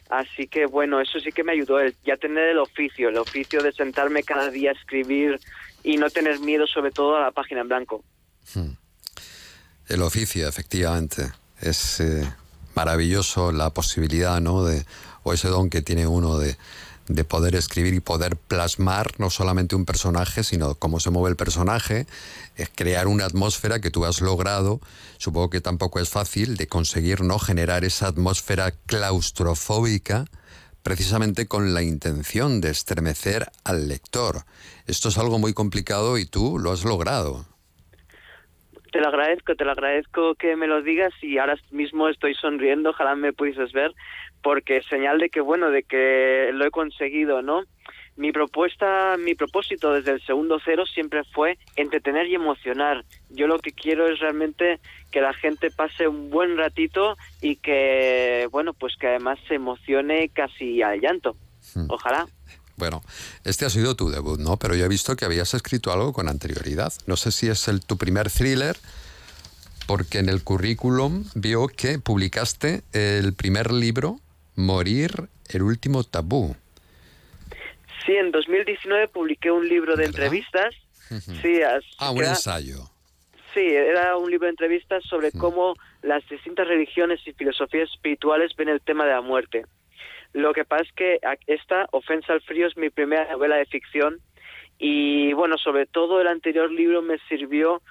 Así 0.08 0.46
que 0.46 0.64
bueno, 0.66 1.00
eso 1.00 1.20
sí 1.20 1.32
que 1.32 1.44
me 1.44 1.52
ayudó, 1.52 1.80
el 1.80 1.94
ya 2.04 2.16
tener 2.16 2.48
el 2.48 2.58
oficio, 2.58 3.10
el 3.10 3.18
oficio 3.18 3.62
de 3.62 3.72
sentarme 3.72 4.22
cada 4.22 4.50
día 4.50 4.70
a 4.70 4.74
escribir 4.74 5.38
y 5.82 5.96
no 5.98 6.08
tener 6.08 6.38
miedo 6.40 6.66
sobre 6.66 6.90
todo 6.92 7.16
a 7.16 7.20
la 7.20 7.30
página 7.30 7.60
en 7.60 7.68
blanco. 7.68 8.04
El 9.92 10.00
oficio, 10.00 10.48
efectivamente. 10.48 11.32
Es 11.60 12.00
eh, 12.00 12.26
maravilloso 12.74 13.52
la 13.52 13.68
posibilidad, 13.68 14.40
¿no? 14.40 14.64
De, 14.64 14.86
o 15.22 15.34
ese 15.34 15.48
don 15.48 15.68
que 15.68 15.82
tiene 15.82 16.06
uno 16.06 16.38
de, 16.38 16.56
de 17.08 17.24
poder 17.24 17.54
escribir 17.56 17.92
y 17.92 18.00
poder 18.00 18.36
plasmar 18.36 19.12
no 19.18 19.28
solamente 19.28 19.76
un 19.76 19.84
personaje, 19.84 20.44
sino 20.44 20.76
cómo 20.76 20.98
se 20.98 21.10
mueve 21.10 21.28
el 21.28 21.36
personaje, 21.36 22.06
es 22.56 22.70
crear 22.74 23.06
una 23.06 23.26
atmósfera 23.26 23.82
que 23.82 23.90
tú 23.90 24.06
has 24.06 24.22
logrado. 24.22 24.80
Supongo 25.18 25.50
que 25.50 25.60
tampoco 25.60 26.00
es 26.00 26.08
fácil 26.08 26.56
de 26.56 26.68
conseguir 26.68 27.20
no 27.20 27.38
generar 27.38 27.84
esa 27.84 28.06
atmósfera 28.06 28.70
claustrofóbica 28.86 30.24
precisamente 30.82 31.46
con 31.48 31.74
la 31.74 31.82
intención 31.82 32.62
de 32.62 32.70
estremecer 32.70 33.52
al 33.62 33.88
lector. 33.88 34.46
Esto 34.86 35.10
es 35.10 35.18
algo 35.18 35.38
muy 35.38 35.52
complicado 35.52 36.16
y 36.16 36.24
tú 36.24 36.58
lo 36.58 36.72
has 36.72 36.82
logrado. 36.84 37.51
Te 38.92 39.00
lo 39.00 39.08
agradezco, 39.08 39.56
te 39.56 39.64
lo 39.64 39.72
agradezco 39.72 40.34
que 40.34 40.54
me 40.54 40.66
lo 40.66 40.82
digas 40.82 41.14
y 41.22 41.38
ahora 41.38 41.56
mismo 41.70 42.08
estoy 42.08 42.34
sonriendo, 42.34 42.90
ojalá 42.90 43.14
me 43.14 43.32
pudieses 43.32 43.72
ver, 43.72 43.92
porque 44.42 44.76
es 44.76 44.86
señal 44.86 45.18
de 45.18 45.30
que, 45.30 45.40
bueno, 45.40 45.70
de 45.70 45.82
que 45.82 46.50
lo 46.52 46.66
he 46.66 46.70
conseguido, 46.70 47.40
¿no? 47.40 47.62
Mi 48.16 48.32
propuesta, 48.32 49.16
mi 49.18 49.34
propósito 49.34 49.94
desde 49.94 50.10
el 50.10 50.20
segundo 50.26 50.60
cero 50.62 50.84
siempre 50.84 51.24
fue 51.32 51.56
entretener 51.76 52.26
y 52.26 52.34
emocionar. 52.34 53.06
Yo 53.30 53.46
lo 53.46 53.58
que 53.58 53.72
quiero 53.72 54.06
es 54.06 54.20
realmente 54.20 54.78
que 55.10 55.22
la 55.22 55.32
gente 55.32 55.70
pase 55.70 56.06
un 56.06 56.28
buen 56.28 56.58
ratito 56.58 57.16
y 57.40 57.56
que, 57.56 58.46
bueno, 58.50 58.74
pues 58.74 58.96
que 58.96 59.06
además 59.06 59.38
se 59.48 59.54
emocione 59.54 60.28
casi 60.28 60.82
al 60.82 61.00
llanto. 61.00 61.34
Ojalá. 61.88 62.26
Bueno, 62.82 63.00
este 63.44 63.64
ha 63.64 63.70
sido 63.70 63.94
tu 63.94 64.10
debut, 64.10 64.40
¿no? 64.40 64.56
Pero 64.56 64.74
yo 64.74 64.84
he 64.84 64.88
visto 64.88 65.14
que 65.14 65.24
habías 65.24 65.54
escrito 65.54 65.92
algo 65.92 66.12
con 66.12 66.28
anterioridad. 66.28 66.92
No 67.06 67.16
sé 67.16 67.30
si 67.30 67.46
es 67.46 67.68
el, 67.68 67.80
tu 67.80 67.96
primer 67.96 68.28
thriller, 68.28 68.76
porque 69.86 70.18
en 70.18 70.28
el 70.28 70.42
currículum 70.42 71.24
vio 71.36 71.68
que 71.68 72.00
publicaste 72.00 72.82
el 72.92 73.34
primer 73.34 73.70
libro, 73.70 74.18
Morir, 74.56 75.28
el 75.50 75.62
último 75.62 76.02
tabú. 76.02 76.56
Sí, 78.04 78.16
en 78.16 78.32
2019 78.32 79.06
publiqué 79.06 79.52
un 79.52 79.68
libro 79.68 79.94
de 79.94 80.06
entrevistas. 80.06 80.74
Sí, 81.40 81.60
Ah, 81.98 82.10
un 82.10 82.24
ensayo. 82.24 82.90
Sí, 83.54 83.60
era 83.60 84.16
un 84.16 84.28
libro 84.28 84.46
de 84.46 84.54
entrevistas 84.54 85.04
sobre 85.04 85.30
cómo 85.30 85.76
las 86.02 86.28
distintas 86.28 86.66
religiones 86.66 87.20
y 87.26 87.32
filosofías 87.32 87.88
espirituales 87.90 88.56
ven 88.56 88.70
el 88.70 88.80
tema 88.80 89.04
de 89.04 89.12
la 89.12 89.20
muerte. 89.20 89.66
Lo 90.32 90.52
que 90.52 90.64
pasa 90.64 90.84
es 90.84 90.92
que 90.92 91.20
esta, 91.46 91.86
Ofensa 91.92 92.32
al 92.32 92.40
Frío, 92.42 92.66
es 92.66 92.76
mi 92.76 92.90
primera 92.90 93.30
novela 93.30 93.56
de 93.56 93.66
ficción 93.66 94.18
y, 94.78 95.32
bueno, 95.34 95.58
sobre 95.58 95.86
todo 95.86 96.20
el 96.20 96.26
anterior 96.26 96.70
libro 96.70 97.02
me 97.02 97.18
sirvió 97.28 97.82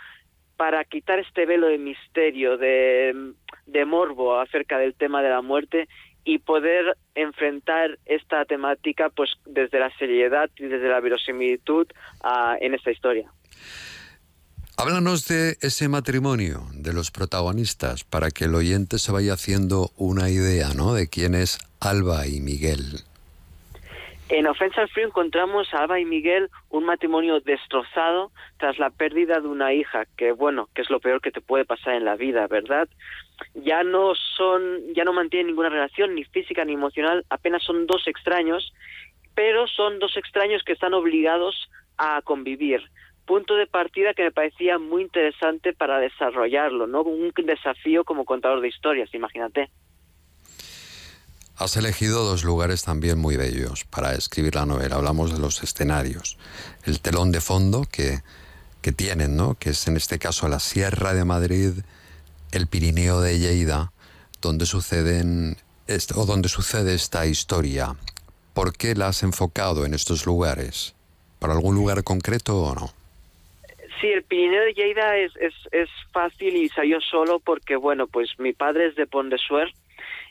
para 0.58 0.84
quitar 0.84 1.20
este 1.20 1.46
velo 1.46 1.68
de 1.68 1.78
misterio, 1.78 2.58
de, 2.58 3.34
de 3.66 3.86
morbo 3.86 4.40
acerca 4.40 4.78
del 4.78 4.94
tema 4.96 5.24
de 5.24 5.30
la 5.30 5.42
muerte 5.42 5.88
y 6.24 6.40
poder 6.40 6.98
enfrentar 7.16 7.98
esta 8.06 8.46
temática 8.46 9.10
pues 9.10 9.32
desde 9.46 9.80
la 9.80 9.90
seriedad 9.98 10.50
y 10.58 10.66
desde 10.66 10.88
la 10.88 11.00
verosimilitud 11.00 11.88
en 12.60 12.74
esta 12.74 12.92
historia. 12.92 13.32
Háblanos 14.78 15.28
de 15.28 15.58
ese 15.62 15.90
matrimonio, 15.90 16.64
de 16.74 16.94
los 16.94 17.12
protagonistas, 17.12 18.04
para 18.04 18.32
que 18.32 18.46
el 18.46 18.56
oyente 18.56 18.98
se 18.98 19.12
vaya 19.12 19.34
haciendo 19.34 19.92
una 19.98 20.30
idea, 20.30 20.74
¿no? 20.76 20.94
De 20.94 21.08
quién 21.08 21.36
es 21.36 21.60
Alba 21.80 22.26
y 22.26 22.40
Miguel. 22.40 23.02
En 24.30 24.48
Ofensa 24.48 24.82
al 24.82 24.90
encontramos 24.96 25.74
a 25.74 25.84
Alba 25.84 26.00
y 26.00 26.06
Miguel 26.06 26.50
un 26.70 26.86
matrimonio 26.86 27.42
destrozado 27.42 28.32
tras 28.58 28.80
la 28.80 28.90
pérdida 28.90 29.42
de 29.42 29.48
una 29.48 29.74
hija, 29.74 30.06
que 30.18 30.32
bueno, 30.32 30.70
que 30.74 30.82
es 30.82 30.90
lo 30.90 31.02
peor 31.02 31.20
que 31.20 31.32
te 31.32 31.42
puede 31.42 31.66
pasar 31.66 31.96
en 31.96 32.06
la 32.06 32.16
vida, 32.16 32.48
¿verdad? 32.48 32.88
Ya 33.56 33.84
no 33.84 34.14
son, 34.16 34.94
ya 34.96 35.04
no 35.04 35.12
mantienen 35.12 35.48
ninguna 35.48 35.68
relación, 35.68 36.16
ni 36.16 36.24
física 36.24 36.64
ni 36.64 36.74
emocional, 36.74 37.26
apenas 37.30 37.62
son 37.62 37.86
dos 37.88 38.08
extraños, 38.08 38.74
pero 39.36 39.68
son 39.68 40.00
dos 40.00 40.16
extraños 40.16 40.64
que 40.64 40.74
están 40.74 40.94
obligados 40.94 41.70
a 41.98 42.22
convivir 42.24 42.90
punto 43.32 43.56
de 43.56 43.66
partida 43.66 44.14
que 44.14 44.24
me 44.24 44.32
parecía 44.34 44.78
muy 44.78 45.04
interesante 45.04 45.72
para 45.72 46.00
desarrollarlo, 46.00 46.86
¿no? 46.86 47.02
Un 47.02 47.32
desafío 47.46 48.04
como 48.04 48.26
contador 48.26 48.60
de 48.60 48.68
historias, 48.68 49.10
imagínate. 49.14 49.72
Has 51.56 51.78
elegido 51.78 52.26
dos 52.26 52.44
lugares 52.44 52.84
también 52.84 53.18
muy 53.18 53.38
bellos 53.38 53.86
para 53.86 54.16
escribir 54.16 54.56
la 54.56 54.66
novela. 54.66 54.98
Hablamos 54.98 55.32
de 55.32 55.40
los 55.40 55.64
escenarios. 55.64 56.38
El 56.84 57.00
telón 57.00 57.32
de 57.32 57.40
fondo 57.40 57.86
que, 57.90 58.20
que 58.82 58.92
tienen, 58.92 59.38
¿no? 59.38 59.56
Que 59.56 59.70
es 59.70 59.88
en 59.88 59.96
este 59.96 60.20
caso 60.20 60.50
la 60.50 60.60
Sierra 60.60 61.14
de 61.14 61.24
Madrid, 61.24 61.72
el 62.52 62.68
Pirineo 62.68 63.22
de 63.22 63.40
Lleida, 63.40 63.94
donde 64.42 64.66
suceden 64.66 65.56
o 66.16 66.26
donde 66.26 66.50
sucede 66.50 66.96
esta 66.96 67.26
historia. 67.26 67.96
¿Por 68.54 68.74
qué 68.74 68.94
la 68.94 69.08
has 69.08 69.24
enfocado 69.24 69.86
en 69.86 69.94
estos 69.94 70.26
lugares? 70.26 70.96
¿Para 71.40 71.54
algún 71.54 71.76
lugar 71.76 72.04
concreto 72.04 72.62
o 72.62 72.76
no? 72.76 73.01
Sí, 74.02 74.08
el 74.08 74.24
Pirineo 74.24 74.64
de 74.64 74.74
Lleida 74.74 75.16
es, 75.18 75.32
es, 75.38 75.54
es 75.72 75.90
fácil 76.12 76.56
y 76.56 76.70
salió 76.70 77.00
solo 77.02 77.40
porque, 77.40 77.76
bueno, 77.76 78.08
pues 78.08 78.32
mi 78.40 78.52
padre 78.52 78.88
es 78.88 78.96
de 78.96 79.06
Pont 79.06 79.32
de 79.32 79.38
Suert 79.38 79.74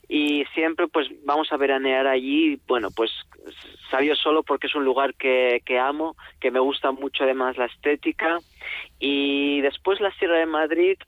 y 0.09 0.45
siempre 0.55 0.89
pues 0.89 1.07
vamos 1.25 1.53
a 1.53 1.57
veranear 1.57 2.09
allí, 2.09 2.61
bueno, 2.66 2.89
pues 2.91 3.12
salió 3.93 4.16
solo 4.16 4.43
porque 4.43 4.66
es 4.66 4.75
un 4.75 4.85
lugar 4.85 5.14
que, 5.14 5.62
que 5.64 5.79
amo, 5.79 6.16
que 6.41 6.51
me 6.51 6.59
gusta 6.59 6.91
mucho 6.91 7.23
además 7.23 7.57
la 7.57 7.66
estética. 7.66 8.39
Y 8.99 9.61
después 9.61 10.01
la 10.01 10.11
Sierra 10.12 10.39
de 10.39 10.47
Madrid 10.47 10.99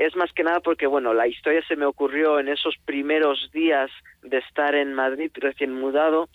es 0.00 0.16
más 0.16 0.32
que 0.32 0.42
nada 0.42 0.60
porque, 0.60 0.86
bueno, 0.86 1.12
la 1.12 1.28
historia 1.28 1.62
se 1.68 1.76
me 1.76 1.84
ocurrió 1.84 2.40
en 2.40 2.48
esos 2.48 2.74
primeros 2.86 3.50
días 3.52 3.90
de 4.22 4.38
estar 4.38 4.74
en 4.74 4.94
Madrid 4.94 5.30
recién 5.34 5.74
mudado 5.74 6.30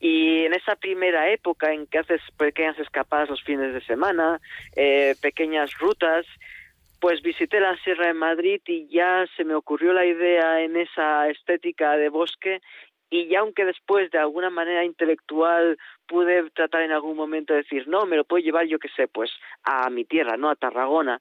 y 0.00 0.46
en 0.46 0.54
esa 0.54 0.74
primera 0.74 1.30
época 1.30 1.74
en 1.74 1.86
que 1.86 1.98
haces 1.98 2.22
pequeñas 2.38 2.78
escapadas 2.78 3.28
los 3.28 3.42
fines 3.42 3.74
de 3.74 3.82
semana, 3.82 4.40
eh, 4.74 5.16
pequeñas 5.20 5.78
rutas, 5.78 6.24
pues 6.98 7.20
visité 7.20 7.60
la 7.60 7.76
Sierra 7.84 8.06
de 8.06 8.14
Madrid 8.14 8.62
y 8.64 8.88
ya 8.88 9.26
se 9.36 9.44
me 9.44 9.54
ocurrió 9.54 9.92
la 9.92 10.06
idea 10.06 10.62
en 10.62 10.78
esa 10.78 11.28
estética 11.28 11.98
de 11.98 12.08
bosque 12.08 12.62
y 13.10 13.28
ya 13.28 13.40
aunque 13.40 13.66
después 13.66 14.10
de 14.12 14.18
alguna 14.18 14.48
manera 14.48 14.82
intelectual 14.82 15.76
pude 16.06 16.48
tratar 16.52 16.82
en 16.82 16.92
algún 16.92 17.18
momento 17.18 17.52
de 17.52 17.64
decir, 17.64 17.86
no, 17.86 18.06
me 18.06 18.16
lo 18.16 18.24
puedo 18.24 18.42
llevar 18.42 18.64
yo 18.64 18.78
que 18.78 18.88
sé, 18.88 19.08
pues 19.08 19.30
a 19.62 19.90
mi 19.90 20.06
tierra, 20.06 20.38
¿no? 20.38 20.48
A 20.48 20.56
Tarragona 20.56 21.20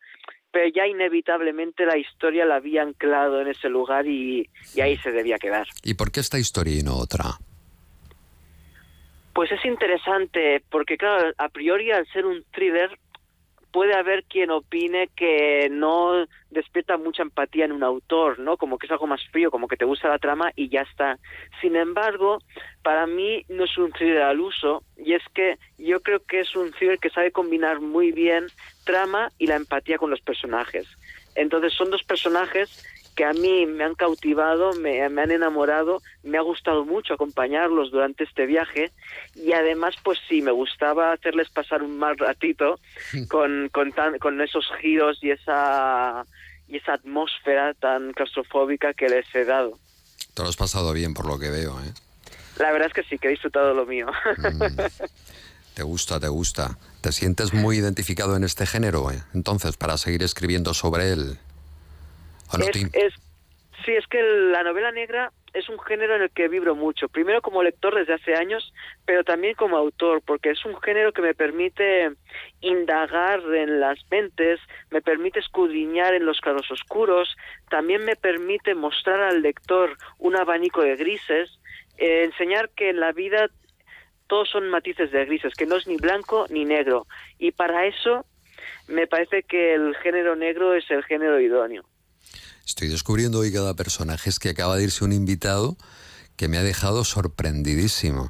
pero 0.51 0.67
ya 0.69 0.87
inevitablemente 0.87 1.85
la 1.85 1.97
historia 1.97 2.45
la 2.45 2.55
había 2.55 2.81
anclado 2.81 3.41
en 3.41 3.47
ese 3.47 3.69
lugar 3.69 4.07
y, 4.07 4.49
y, 4.73 4.81
ahí 4.81 4.97
se 4.97 5.11
debía 5.11 5.37
quedar. 5.37 5.67
¿Y 5.83 5.93
por 5.93 6.11
qué 6.11 6.19
esta 6.19 6.39
historia 6.39 6.79
y 6.79 6.83
no 6.83 6.95
otra? 6.95 7.37
Pues 9.33 9.51
es 9.51 9.63
interesante, 9.63 10.63
porque 10.69 10.97
claro, 10.97 11.33
a 11.37 11.49
priori 11.49 11.91
al 11.91 12.07
ser 12.07 12.25
un 12.25 12.43
thriller 12.51 12.97
puede 13.71 13.95
haber 13.95 14.23
quien 14.23 14.51
opine 14.51 15.09
que 15.15 15.69
no 15.71 16.25
despierta 16.49 16.97
mucha 16.97 17.21
empatía 17.21 17.65
en 17.65 17.71
un 17.71 17.83
autor, 17.83 18.39
¿no? 18.39 18.57
Como 18.57 18.77
que 18.77 18.87
es 18.87 18.91
algo 18.91 19.07
más 19.07 19.21
frío, 19.31 19.51
como 19.51 19.67
que 19.67 19.77
te 19.77 19.85
gusta 19.85 20.09
la 20.09 20.19
trama 20.19 20.51
y 20.55 20.69
ya 20.69 20.81
está. 20.81 21.19
Sin 21.61 21.75
embargo, 21.75 22.39
para 22.81 23.05
mí 23.05 23.45
no 23.49 23.65
es 23.65 23.77
un 23.77 23.91
thriller 23.91 24.23
al 24.23 24.39
uso 24.39 24.83
y 24.97 25.13
es 25.13 25.23
que 25.33 25.57
yo 25.77 25.99
creo 26.01 26.19
que 26.19 26.41
es 26.41 26.55
un 26.55 26.71
thriller 26.71 26.99
que 26.99 27.09
sabe 27.09 27.31
combinar 27.31 27.79
muy 27.79 28.11
bien 28.11 28.47
trama 28.85 29.29
y 29.37 29.47
la 29.47 29.55
empatía 29.55 29.97
con 29.97 30.09
los 30.09 30.21
personajes. 30.21 30.87
Entonces 31.35 31.73
son 31.73 31.91
dos 31.91 32.03
personajes 32.03 32.83
que 33.19 33.25
a 33.25 33.33
mí 33.33 33.65
me 33.65 33.83
han 33.83 33.95
cautivado, 33.95 34.71
me, 34.75 35.01
han 35.01 35.29
enamorado, 35.29 36.01
me 36.23 36.37
ha 36.37 36.41
gustado 36.41 36.85
mucho 36.85 37.15
acompañarlos 37.15 37.91
durante 37.91 38.23
este 38.23 38.45
viaje 38.45 38.93
y 39.35 39.51
además 39.51 39.95
pues 40.01 40.17
sí, 40.29 40.41
me 40.41 40.51
gustaba 40.51 41.11
hacerles 41.11 41.49
pasar 41.49 41.83
un 41.83 41.97
mal 41.99 42.17
ratito 42.17 42.79
con, 43.27 43.67
con, 43.73 43.91
con 44.21 44.39
esos 44.39 44.65
giros 44.79 45.19
y 45.21 45.31
esa, 45.31 46.25
y 46.69 46.77
esa 46.77 46.93
atmósfera 46.93 47.73
tan 47.73 48.13
claustrofóbica 48.13 48.93
que 48.93 49.09
les 49.09 49.25
he 49.35 49.43
dado. 49.43 49.77
Te 50.33 50.41
lo 50.41 50.47
has 50.47 50.55
pasado 50.55 50.93
bien 50.93 51.13
por 51.13 51.25
lo 51.25 51.37
que 51.37 51.49
veo, 51.49 51.77
¿eh? 51.81 51.91
La 52.57 52.71
verdad 52.71 52.87
es 52.87 52.93
que 52.93 53.03
sí, 53.03 53.17
que 53.17 53.27
he 53.27 53.31
disfrutado 53.31 53.73
lo 53.73 53.85
mío. 53.85 54.07
Mm. 54.37 54.79
Te 55.73 55.83
gusta, 55.83 56.19
te 56.19 56.29
gusta. 56.29 56.77
¿Te 57.01 57.11
sientes 57.11 57.53
muy 57.53 57.77
identificado 57.77 58.37
en 58.37 58.45
este 58.45 58.65
género, 58.65 59.11
eh? 59.11 59.21
entonces, 59.33 59.75
para 59.75 59.97
seguir 59.97 60.23
escribiendo 60.23 60.73
sobre 60.73 61.11
él? 61.11 61.37
Es, 62.93 63.13
sí, 63.85 63.91
es 63.91 64.07
que 64.07 64.21
la 64.21 64.63
novela 64.63 64.91
negra 64.91 65.31
es 65.53 65.69
un 65.69 65.79
género 65.79 66.15
en 66.15 66.23
el 66.23 66.31
que 66.31 66.47
vibro 66.47 66.75
mucho. 66.75 67.09
Primero 67.09 67.41
como 67.41 67.63
lector 67.63 67.95
desde 67.95 68.13
hace 68.13 68.35
años, 68.35 68.73
pero 69.05 69.23
también 69.23 69.55
como 69.55 69.77
autor, 69.77 70.21
porque 70.25 70.51
es 70.51 70.63
un 70.65 70.79
género 70.81 71.11
que 71.11 71.21
me 71.21 71.33
permite 71.33 72.11
indagar 72.61 73.41
en 73.53 73.79
las 73.79 73.99
mentes, 74.11 74.59
me 74.91 75.01
permite 75.01 75.39
escudriñar 75.39 76.13
en 76.13 76.25
los 76.25 76.39
claros 76.39 76.69
oscuros, 76.71 77.35
también 77.69 78.05
me 78.05 78.15
permite 78.15 78.75
mostrar 78.75 79.21
al 79.21 79.41
lector 79.41 79.97
un 80.17 80.35
abanico 80.35 80.81
de 80.81 80.95
grises, 80.95 81.59
eh, 81.97 82.23
enseñar 82.23 82.69
que 82.69 82.89
en 82.89 82.99
la 82.99 83.11
vida 83.11 83.49
todos 84.27 84.49
son 84.49 84.69
matices 84.69 85.11
de 85.11 85.25
grises, 85.25 85.55
que 85.55 85.65
no 85.65 85.75
es 85.77 85.87
ni 85.87 85.97
blanco 85.97 86.45
ni 86.49 86.63
negro. 86.63 87.07
Y 87.39 87.51
para 87.51 87.87
eso 87.87 88.25
me 88.87 89.07
parece 89.07 89.43
que 89.43 89.73
el 89.73 89.95
género 89.97 90.35
negro 90.35 90.75
es 90.75 90.89
el 90.91 91.03
género 91.03 91.39
idóneo. 91.39 91.83
Estoy 92.69 92.87
descubriendo 92.87 93.39
hoy 93.39 93.51
cada 93.51 93.73
personaje. 93.73 94.29
Es 94.29 94.37
que 94.37 94.49
acaba 94.49 94.77
de 94.77 94.83
irse 94.83 95.03
un 95.03 95.11
invitado 95.11 95.75
que 96.35 96.47
me 96.47 96.59
ha 96.59 96.63
dejado 96.63 97.03
sorprendidísimo. 97.03 98.29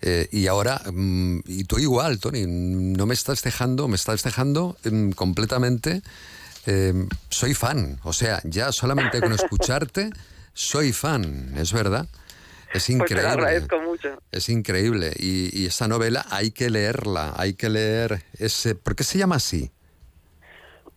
Eh, 0.00 0.28
y 0.30 0.46
ahora, 0.46 0.80
mm, 0.92 1.40
y 1.46 1.64
tú 1.64 1.80
igual, 1.80 2.20
Tony, 2.20 2.44
no 2.46 3.06
me 3.06 3.14
estás 3.14 3.42
dejando, 3.42 3.88
me 3.88 3.96
estás 3.96 4.22
dejando 4.22 4.76
mm, 4.84 5.10
completamente. 5.10 6.00
Em, 6.64 7.08
soy 7.28 7.54
fan, 7.54 7.98
o 8.04 8.12
sea, 8.12 8.40
ya 8.44 8.70
solamente 8.70 9.20
con 9.20 9.32
escucharte, 9.32 10.10
soy 10.54 10.92
fan, 10.92 11.52
es 11.56 11.72
verdad. 11.72 12.06
Es 12.72 12.88
increíble. 12.88 13.22
Pues 13.22 13.32
te 13.32 13.36
lo 13.36 13.42
agradezco 13.42 13.80
mucho. 13.80 14.22
Es 14.30 14.48
increíble. 14.48 15.12
Y, 15.18 15.60
y, 15.60 15.66
esta 15.66 15.88
novela 15.88 16.24
hay 16.30 16.52
que 16.52 16.70
leerla, 16.70 17.34
hay 17.36 17.54
que 17.54 17.68
leer 17.68 18.22
ese. 18.38 18.76
¿Por 18.76 18.94
qué 18.94 19.02
se 19.02 19.18
llama 19.18 19.36
así? 19.36 19.72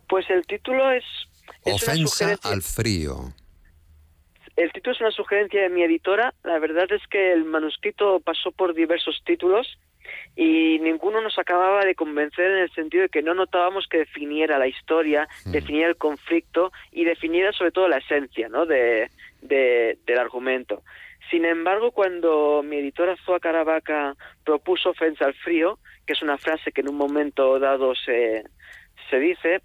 Pues 0.07 0.29
el 0.29 0.45
título 0.45 0.91
es 0.91 1.03
Ofensa 1.65 2.37
al 2.43 2.61
frío. 2.61 3.33
El 4.55 4.71
título 4.71 4.93
es 4.93 5.01
una 5.01 5.11
sugerencia 5.11 5.61
de 5.61 5.69
mi 5.69 5.83
editora. 5.83 6.33
La 6.43 6.59
verdad 6.59 6.89
es 6.91 7.05
que 7.07 7.33
el 7.33 7.43
manuscrito 7.43 8.19
pasó 8.21 8.51
por 8.51 8.73
diversos 8.73 9.21
títulos 9.25 9.77
y 10.35 10.79
ninguno 10.79 11.21
nos 11.21 11.37
acababa 11.39 11.83
de 11.83 11.95
convencer 11.95 12.51
en 12.51 12.57
el 12.59 12.71
sentido 12.71 13.03
de 13.03 13.09
que 13.09 13.21
no 13.21 13.33
notábamos 13.33 13.87
que 13.87 13.99
definiera 13.99 14.59
la 14.59 14.67
historia, 14.67 15.27
mm. 15.45 15.51
definiera 15.51 15.89
el 15.89 15.97
conflicto 15.97 16.71
y 16.91 17.03
definiera 17.05 17.51
sobre 17.51 17.71
todo 17.71 17.87
la 17.87 17.97
esencia 17.97 18.47
¿no? 18.47 18.65
de, 18.65 19.09
del 19.41 20.19
argumento. 20.19 20.83
Sin 21.31 21.43
embargo, 21.45 21.91
cuando 21.91 22.61
mi 22.63 22.77
editora 22.77 23.15
Zoa 23.25 23.39
Caravaca 23.39 24.15
propuso 24.43 24.91
Ofensa 24.91 25.25
al 25.25 25.33
frío, 25.33 25.79
que 26.05 26.13
es 26.13 26.21
una 26.21 26.37
frase 26.37 26.71
que 26.71 26.81
en 26.81 26.89
un 26.89 26.97
momento 26.97 27.59
dado 27.59 27.95
se, 27.95 28.43
se 29.09 29.19
dice, 29.19 29.61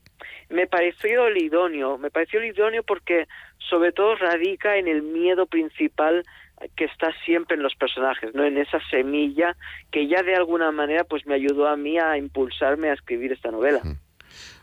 me 0.51 0.66
pareció 0.66 1.28
el 1.28 1.38
idóneo, 1.38 1.96
me 1.98 2.11
pareció 2.11 2.40
el 2.40 2.46
idóneo 2.46 2.82
porque 2.82 3.26
sobre 3.68 3.92
todo 3.92 4.16
radica 4.16 4.76
en 4.76 4.88
el 4.88 5.03
miedo 5.03 5.46
principal 5.46 6.24
que 6.76 6.84
está 6.84 7.12
siempre 7.24 7.57
en 7.57 7.62
los 7.62 7.74
personajes, 7.74 8.34
¿no? 8.34 8.44
En 8.44 8.59
esa 8.59 8.78
semilla 8.90 9.57
que 9.90 10.07
ya 10.09 10.22
de 10.22 10.34
alguna 10.34 10.70
manera 10.72 11.05
pues 11.05 11.24
me 11.26 11.34
ayudó 11.34 11.68
a 11.68 11.76
mí 11.76 11.98
a 11.98 12.18
impulsarme 12.18 12.90
a 12.90 12.94
escribir 12.94 13.32
esta 13.32 13.51
novela. 13.51 13.80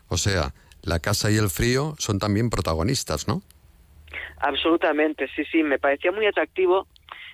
O 0.08 0.16
sea, 0.16 0.52
la 0.82 1.00
casa 1.00 1.30
y 1.30 1.36
el 1.36 1.48
frío 1.48 1.94
son 1.98 2.18
también 2.18 2.50
protagonistas, 2.50 3.26
¿no? 3.26 3.42
Absolutamente, 4.40 5.28
sí, 5.34 5.44
sí, 5.50 5.62
me 5.62 5.78
parecía 5.78 6.12
muy 6.12 6.26
atractivo 6.26 6.86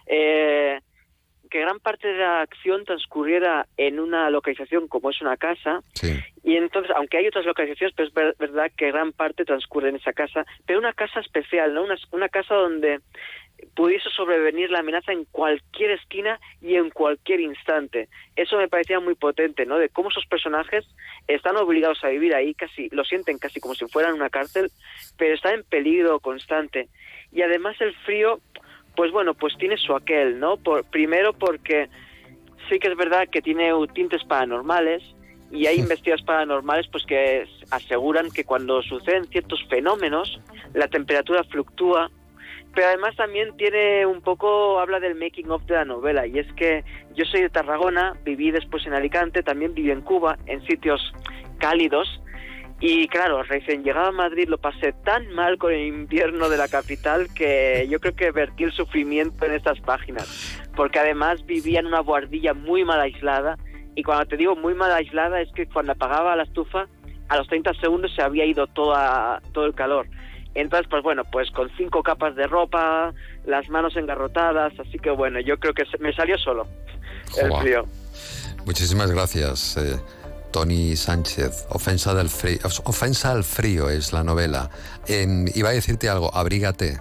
eh, 0.06 0.80
que 1.50 1.60
gran 1.60 1.80
parte 1.80 2.08
de 2.08 2.18
la 2.18 2.42
acción 2.42 2.84
transcurriera 2.84 3.66
en 3.76 4.00
una 4.00 4.30
localización 4.30 4.88
como 4.88 5.10
es 5.10 5.20
una 5.20 5.36
casa. 5.36 5.82
Y 6.42 6.56
entonces, 6.56 6.92
aunque 6.96 7.18
hay 7.18 7.26
otras 7.26 7.46
localizaciones, 7.46 7.94
pero 8.14 8.30
es 8.30 8.38
verdad 8.38 8.70
que 8.76 8.90
gran 8.90 9.12
parte 9.12 9.44
transcurre 9.44 9.88
en 9.88 9.96
esa 9.96 10.12
casa, 10.12 10.44
pero 10.66 10.78
una 10.78 10.92
casa 10.92 11.20
especial, 11.20 11.72
¿no? 11.72 11.84
Una, 11.84 11.96
una 12.12 12.28
casa 12.28 12.54
donde 12.54 13.00
pudiese 13.74 14.10
sobrevenir 14.10 14.70
la 14.70 14.80
amenaza 14.80 15.12
en 15.12 15.24
cualquier 15.24 15.92
esquina 15.92 16.38
y 16.60 16.74
en 16.74 16.90
cualquier 16.90 17.40
instante. 17.40 18.08
Eso 18.36 18.56
me 18.56 18.68
parecía 18.68 19.00
muy 19.00 19.14
potente, 19.14 19.66
¿no? 19.66 19.78
De 19.78 19.88
cómo 19.88 20.10
esos 20.10 20.26
personajes 20.26 20.84
están 21.28 21.56
obligados 21.56 22.02
a 22.04 22.08
vivir 22.08 22.34
ahí, 22.34 22.54
casi 22.54 22.88
lo 22.90 23.04
sienten 23.04 23.38
casi 23.38 23.60
como 23.60 23.74
si 23.74 23.86
fueran 23.86 24.14
una 24.14 24.30
cárcel, 24.30 24.70
pero 25.16 25.34
están 25.34 25.54
en 25.54 25.64
peligro 25.64 26.20
constante. 26.20 26.88
Y 27.32 27.42
además 27.42 27.80
el 27.80 27.94
frío, 28.04 28.40
pues 28.96 29.12
bueno, 29.12 29.34
pues 29.34 29.56
tiene 29.58 29.76
su 29.76 29.94
aquel, 29.94 30.38
¿no? 30.38 30.56
Por, 30.56 30.84
primero 30.84 31.32
porque 31.32 31.88
sí 32.68 32.78
que 32.78 32.88
es 32.88 32.96
verdad 32.96 33.28
que 33.30 33.42
tiene 33.42 33.70
tintes 33.92 34.24
paranormales 34.24 35.02
y 35.50 35.66
hay 35.66 35.78
investigadores 35.80 36.24
paranormales 36.24 36.86
pues 36.90 37.04
que 37.04 37.46
aseguran 37.70 38.30
que 38.30 38.44
cuando 38.44 38.82
suceden 38.82 39.24
ciertos 39.26 39.64
fenómenos 39.68 40.40
la 40.72 40.88
temperatura 40.88 41.44
fluctúa 41.44 42.10
pero 42.74 42.88
además 42.88 43.14
también 43.16 43.56
tiene 43.56 44.04
un 44.04 44.20
poco, 44.20 44.80
habla 44.80 44.98
del 44.98 45.14
making 45.14 45.50
of 45.50 45.64
de 45.66 45.74
la 45.74 45.84
novela, 45.84 46.26
y 46.26 46.38
es 46.38 46.52
que 46.54 46.84
yo 47.14 47.24
soy 47.24 47.42
de 47.42 47.50
Tarragona, 47.50 48.14
viví 48.24 48.50
después 48.50 48.84
en 48.86 48.94
Alicante, 48.94 49.42
también 49.42 49.74
viví 49.74 49.90
en 49.90 50.00
Cuba, 50.00 50.36
en 50.46 50.60
sitios 50.66 51.12
cálidos, 51.58 52.20
y 52.80 53.08
claro, 53.08 53.42
recién 53.42 53.82
llegado 53.82 54.08
a 54.08 54.12
Madrid 54.12 54.48
lo 54.48 54.58
pasé 54.58 54.92
tan 55.04 55.28
mal 55.32 55.58
con 55.58 55.72
el 55.72 55.86
invierno 55.86 56.48
de 56.48 56.56
la 56.56 56.68
capital 56.68 57.28
que 57.34 57.86
yo 57.88 58.00
creo 58.00 58.14
que 58.14 58.30
vertí 58.30 58.64
el 58.64 58.72
sufrimiento 58.72 59.46
en 59.46 59.52
estas 59.52 59.80
páginas, 59.80 60.60
porque 60.76 60.98
además 60.98 61.44
vivía 61.46 61.80
en 61.80 61.86
una 61.86 62.00
buhardilla 62.00 62.52
muy 62.52 62.84
mal 62.84 63.00
aislada, 63.00 63.56
y 63.94 64.02
cuando 64.02 64.26
te 64.26 64.36
digo 64.36 64.56
muy 64.56 64.74
mal 64.74 64.92
aislada 64.92 65.40
es 65.40 65.50
que 65.52 65.66
cuando 65.66 65.92
apagaba 65.92 66.36
la 66.36 66.42
estufa, 66.42 66.88
a 67.28 67.36
los 67.36 67.46
30 67.48 67.74
segundos 67.74 68.12
se 68.14 68.22
había 68.22 68.44
ido 68.44 68.66
toda, 68.66 69.40
todo 69.52 69.66
el 69.66 69.74
calor. 69.74 70.06
Entonces, 70.54 70.86
pues 70.88 71.02
bueno, 71.02 71.24
pues 71.24 71.50
con 71.50 71.68
cinco 71.76 72.02
capas 72.02 72.36
de 72.36 72.46
ropa, 72.46 73.12
las 73.44 73.68
manos 73.68 73.96
engarrotadas, 73.96 74.72
así 74.78 74.98
que 74.98 75.10
bueno, 75.10 75.40
yo 75.40 75.58
creo 75.58 75.74
que 75.74 75.84
me 75.98 76.12
salió 76.12 76.38
solo 76.38 76.66
el 77.40 77.52
frío. 77.60 77.86
Muchísimas 78.64 79.10
gracias, 79.10 79.76
eh, 79.76 79.98
Tony 80.54 80.94
Sánchez. 80.94 81.66
Ofensa, 81.70 82.14
del 82.14 82.28
frío, 82.28 82.60
Ofensa 82.84 83.32
al 83.32 83.42
frío 83.42 83.90
es 83.90 84.12
la 84.12 84.22
novela. 84.22 84.70
En- 85.08 85.50
iba 85.52 85.70
a 85.70 85.72
decirte 85.72 86.08
algo, 86.08 86.32
abrígate. 86.32 87.00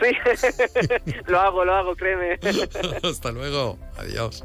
Sí, 0.00 0.16
lo 1.26 1.38
hago, 1.38 1.66
lo 1.66 1.74
hago, 1.74 1.94
créeme. 1.94 2.38
Hasta 3.04 3.30
luego. 3.30 3.78
Adiós. 3.98 4.42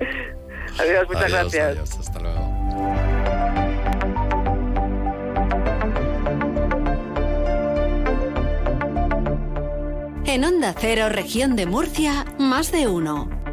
Adiós, 0.78 1.08
muchas 1.08 1.24
Adiós, 1.24 1.54
gracias. 1.54 1.72
adiós, 1.72 1.98
hasta 2.02 2.20
luego. 2.20 3.48
En 10.26 10.44
Onda 10.44 10.76
Cero, 10.78 11.08
región 11.10 11.56
de 11.56 11.66
Murcia, 11.66 12.26
más 12.38 12.72
de 12.72 12.88
uno. 12.88 13.30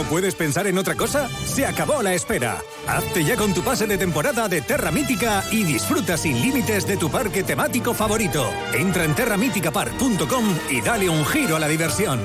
¿No 0.00 0.06
puedes 0.06 0.34
pensar 0.34 0.66
en 0.66 0.78
otra 0.78 0.94
cosa? 0.94 1.28
Se 1.44 1.66
acabó 1.66 2.02
la 2.02 2.14
espera. 2.14 2.62
Hazte 2.88 3.22
ya 3.22 3.36
con 3.36 3.52
tu 3.52 3.60
pase 3.60 3.86
de 3.86 3.98
temporada 3.98 4.48
de 4.48 4.62
Terra 4.62 4.90
Mítica 4.90 5.44
y 5.52 5.62
disfruta 5.62 6.16
sin 6.16 6.40
límites 6.40 6.86
de 6.86 6.96
tu 6.96 7.10
parque 7.10 7.42
temático 7.42 7.92
favorito. 7.92 8.50
Entra 8.72 9.04
en 9.04 9.14
terramíticapark.com 9.14 10.44
y 10.70 10.80
dale 10.80 11.10
un 11.10 11.26
giro 11.26 11.56
a 11.56 11.60
la 11.60 11.68
diversión. 11.68 12.18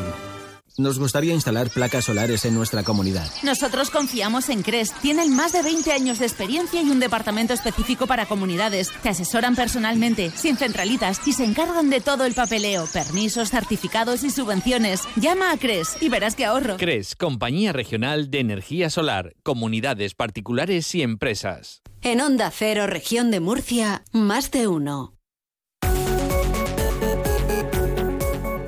Nos 0.78 1.00
gustaría 1.00 1.34
instalar 1.34 1.70
placas 1.70 2.04
solares 2.04 2.44
en 2.44 2.54
nuestra 2.54 2.84
comunidad. 2.84 3.32
Nosotros 3.44 3.90
confiamos 3.90 4.50
en 4.50 4.62
CRES. 4.62 4.92
Tienen 5.02 5.34
más 5.34 5.54
de 5.54 5.62
20 5.62 5.94
años 5.94 6.20
de 6.20 6.26
experiencia 6.26 6.82
y 6.82 6.90
un 6.90 7.00
departamento 7.00 7.54
específico 7.54 8.08
para 8.08 8.26
comunidades. 8.26 8.92
Te 9.02 9.08
asesoran 9.10 9.56
personalmente, 9.56 10.32
sin 10.32 10.58
centralitas 10.58 11.26
y 11.26 11.32
se 11.32 11.46
encargan 11.46 11.90
de 11.90 12.02
todo 12.02 12.26
el 12.26 12.34
papeleo, 12.34 12.88
permisos, 12.92 13.52
certificados 13.52 14.24
y 14.26 14.32
subvenciones. 14.32 15.04
Llama 15.16 15.52
a 15.52 15.58
CRES 15.58 15.96
y 16.02 16.10
verás 16.10 16.36
qué 16.36 16.44
ahorro. 16.44 16.76
CRES, 16.76 17.16
Compañía 17.16 17.72
Regional 17.72 18.30
de 18.30 18.42
Energía 18.42 18.90
Solar, 18.90 19.34
Comunidades 19.44 20.14
Particulares 20.14 20.94
y 20.94 21.04
Empresas. 21.04 21.84
En 22.02 22.20
Onda 22.20 22.52
Cero, 22.52 22.86
región 22.86 23.32
de 23.32 23.40
Murcia, 23.40 24.04
más 24.12 24.52
de 24.52 24.68
uno. 24.68 25.14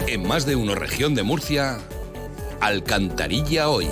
En 0.08 0.26
más 0.26 0.45
de 0.45 0.55
uno 0.55 0.74
región 0.74 1.14
de 1.16 1.24
Murcia, 1.24 1.80
Alcantarilla 2.60 3.70
hoy. 3.70 3.88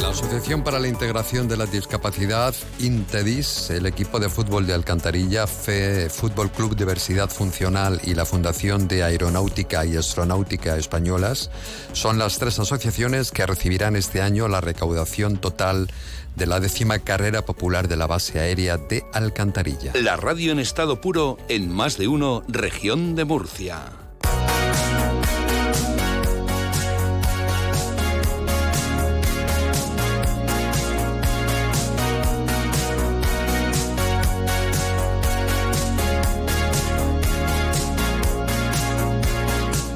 La 0.00 0.08
Asociación 0.08 0.64
para 0.64 0.78
la 0.78 0.88
Integración 0.88 1.48
de 1.48 1.56
la 1.56 1.66
Discapacidad, 1.66 2.54
INTEDIS, 2.78 3.70
el 3.70 3.86
equipo 3.86 4.18
de 4.18 4.28
fútbol 4.28 4.66
de 4.66 4.74
Alcantarilla, 4.74 5.46
FE, 5.46 6.08
Fútbol 6.08 6.50
Club 6.50 6.74
Diversidad 6.76 7.28
Funcional 7.28 8.00
y 8.04 8.14
la 8.14 8.24
Fundación 8.24 8.88
de 8.88 9.02
Aeronáutica 9.02 9.84
y 9.84 9.96
Astronáutica 9.96 10.76
Españolas 10.76 11.50
son 11.92 12.18
las 12.18 12.38
tres 12.38 12.58
asociaciones 12.58 13.30
que 13.30 13.46
recibirán 13.46 13.96
este 13.96 14.22
año 14.22 14.48
la 14.48 14.60
recaudación 14.60 15.36
total 15.36 15.88
de 16.36 16.46
la 16.46 16.60
décima 16.60 16.98
carrera 16.98 17.44
popular 17.44 17.88
de 17.88 17.96
la 17.96 18.06
base 18.06 18.38
aérea 18.38 18.76
de 18.76 19.04
Alcantarilla. 19.12 19.92
La 19.94 20.16
radio 20.16 20.52
en 20.52 20.58
estado 20.58 21.00
puro 21.00 21.38
en 21.48 21.72
más 21.72 21.96
de 21.96 22.08
uno 22.08 22.42
región 22.48 23.16
de 23.16 23.24
Murcia. 23.24 23.92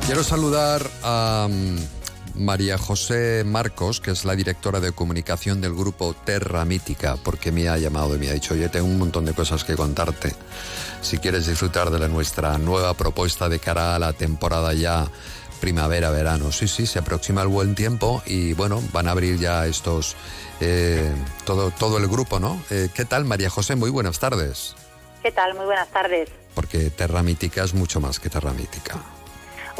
Quiero 0.06 0.24
saludar 0.24 0.90
a 1.05 1.47
mm, 1.48 1.99
María 2.41 2.79
José 2.79 3.45
Marcos, 3.45 4.01
que 4.01 4.12
es 4.12 4.25
la 4.25 4.35
directora 4.35 4.81
de 4.81 4.93
comunicación 4.93 5.61
del 5.61 5.75
grupo 5.75 6.15
Terra 6.25 6.65
Mítica, 6.65 7.19
porque 7.23 7.53
me 7.53 7.69
ha 7.69 7.77
llamado 7.77 8.17
y 8.17 8.19
me 8.19 8.31
ha 8.31 8.33
dicho, 8.33 8.55
oye, 8.55 8.71
tengo 8.71 8.87
un 8.87 8.99
montón 8.99 9.27
de 9.27 9.35
cosas 9.35 9.62
que 9.62 9.77
contarte. 9.77 10.35
Si 11.03 11.19
quieres 11.19 11.47
disfrutar 11.47 11.91
de 11.91 11.99
la, 11.99 12.09
nuestra 12.09 12.57
nueva 12.57 12.95
propuesta 12.95 13.51
de 13.51 13.59
cara 13.59 13.95
a 13.95 13.99
la 13.99 14.15
temporada 14.15 14.73
ya 14.73 15.07
primavera-verano. 15.61 16.51
Sí, 16.51 16.67
sí, 16.67 16.87
se 16.87 17.01
aproxima 17.01 17.43
el 17.43 17.49
buen 17.49 17.75
tiempo 17.75 18.23
y 18.25 18.55
bueno, 18.55 18.83
van 18.91 19.09
a 19.09 19.11
abrir 19.11 19.39
ya 19.39 19.67
estos, 19.67 20.17
eh, 20.61 21.12
todo, 21.45 21.71
todo 21.71 21.99
el 21.99 22.09
grupo, 22.09 22.41
¿no? 22.41 22.62
Eh, 22.71 22.89
¿Qué 22.95 23.05
tal, 23.05 23.27
María 23.27 23.51
José? 23.51 23.77
Muy 23.77 23.91
buenas 23.91 24.19
tardes. 24.19 24.75
¿Qué 25.23 25.31
tal? 25.31 25.55
Muy 25.55 25.67
buenas 25.67 25.91
tardes. 25.91 26.31
Porque 26.55 26.89
Terra 26.89 27.23
Mítica 27.23 27.62
es 27.65 27.75
mucho 27.75 28.01
más 28.01 28.19
que 28.19 28.31
Terra 28.31 28.55
Mítica. 28.55 29.19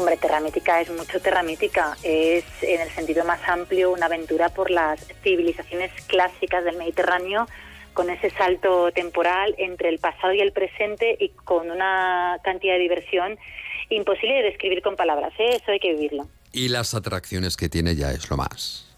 Hombre, 0.01 0.17
Terra 0.17 0.39
Mítica 0.39 0.81
es 0.81 0.89
mucho 0.89 1.19
Terra 1.19 1.43
Mítica. 1.43 1.95
Es, 2.01 2.43
en 2.63 2.81
el 2.81 2.89
sentido 2.89 3.23
más 3.23 3.39
amplio, 3.47 3.91
una 3.91 4.07
aventura 4.07 4.49
por 4.49 4.71
las 4.71 4.99
civilizaciones 5.21 5.91
clásicas 6.07 6.65
del 6.65 6.75
Mediterráneo, 6.75 7.45
con 7.93 8.09
ese 8.09 8.31
salto 8.31 8.91
temporal 8.91 9.53
entre 9.59 9.89
el 9.89 9.99
pasado 9.99 10.33
y 10.33 10.39
el 10.39 10.53
presente 10.53 11.15
y 11.19 11.29
con 11.29 11.69
una 11.69 12.39
cantidad 12.43 12.73
de 12.73 12.79
diversión 12.79 13.37
imposible 13.91 14.37
de 14.37 14.41
describir 14.41 14.81
con 14.81 14.95
palabras. 14.95 15.33
¿eh? 15.37 15.57
Eso 15.61 15.71
hay 15.71 15.79
que 15.79 15.93
vivirlo. 15.93 16.27
Y 16.51 16.69
las 16.69 16.95
atracciones 16.95 17.55
que 17.55 17.69
tiene 17.69 17.95
ya 17.95 18.09
es 18.09 18.27
lo 18.27 18.37
más. 18.37 18.90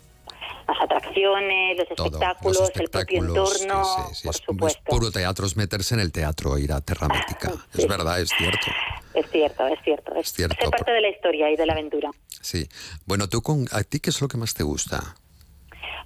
Las 0.67 0.81
atracciones, 0.81 1.77
los 1.77 1.87
Todo, 1.89 2.07
espectáculos, 2.07 2.59
los 2.59 2.69
el 2.69 2.89
propio 2.89 3.01
espectáculos, 3.23 3.61
entorno, 3.61 3.83
sí, 3.85 4.15
sí, 4.15 4.23
por 4.27 4.35
es, 4.35 4.41
supuesto. 4.45 4.79
es 4.79 4.85
puro 4.85 5.11
teatro, 5.11 5.45
es 5.45 5.57
meterse 5.57 5.93
en 5.95 5.99
el 6.01 6.11
teatro, 6.11 6.57
ir 6.57 6.71
a 6.71 6.81
Terra 6.81 7.07
Mítica. 7.07 7.51
Es 7.77 7.87
verdad, 7.87 8.19
es 8.21 8.29
cierto. 8.37 8.67
Es 9.13 9.29
cierto, 9.29 9.67
es 9.67 9.79
cierto. 9.83 10.15
Es, 10.15 10.31
cierto, 10.33 10.55
ser 10.59 10.69
parte 10.69 10.91
de 10.91 11.01
la 11.01 11.09
historia 11.09 11.51
y 11.51 11.55
de 11.55 11.65
la 11.65 11.73
aventura. 11.73 12.09
Sí. 12.41 12.67
Bueno, 13.05 13.27
tú 13.27 13.41
con, 13.41 13.65
¿a 13.71 13.83
ti 13.83 13.99
qué 13.99 14.09
es 14.09 14.21
lo 14.21 14.27
que 14.27 14.37
más 14.37 14.53
te 14.53 14.63
gusta? 14.63 15.15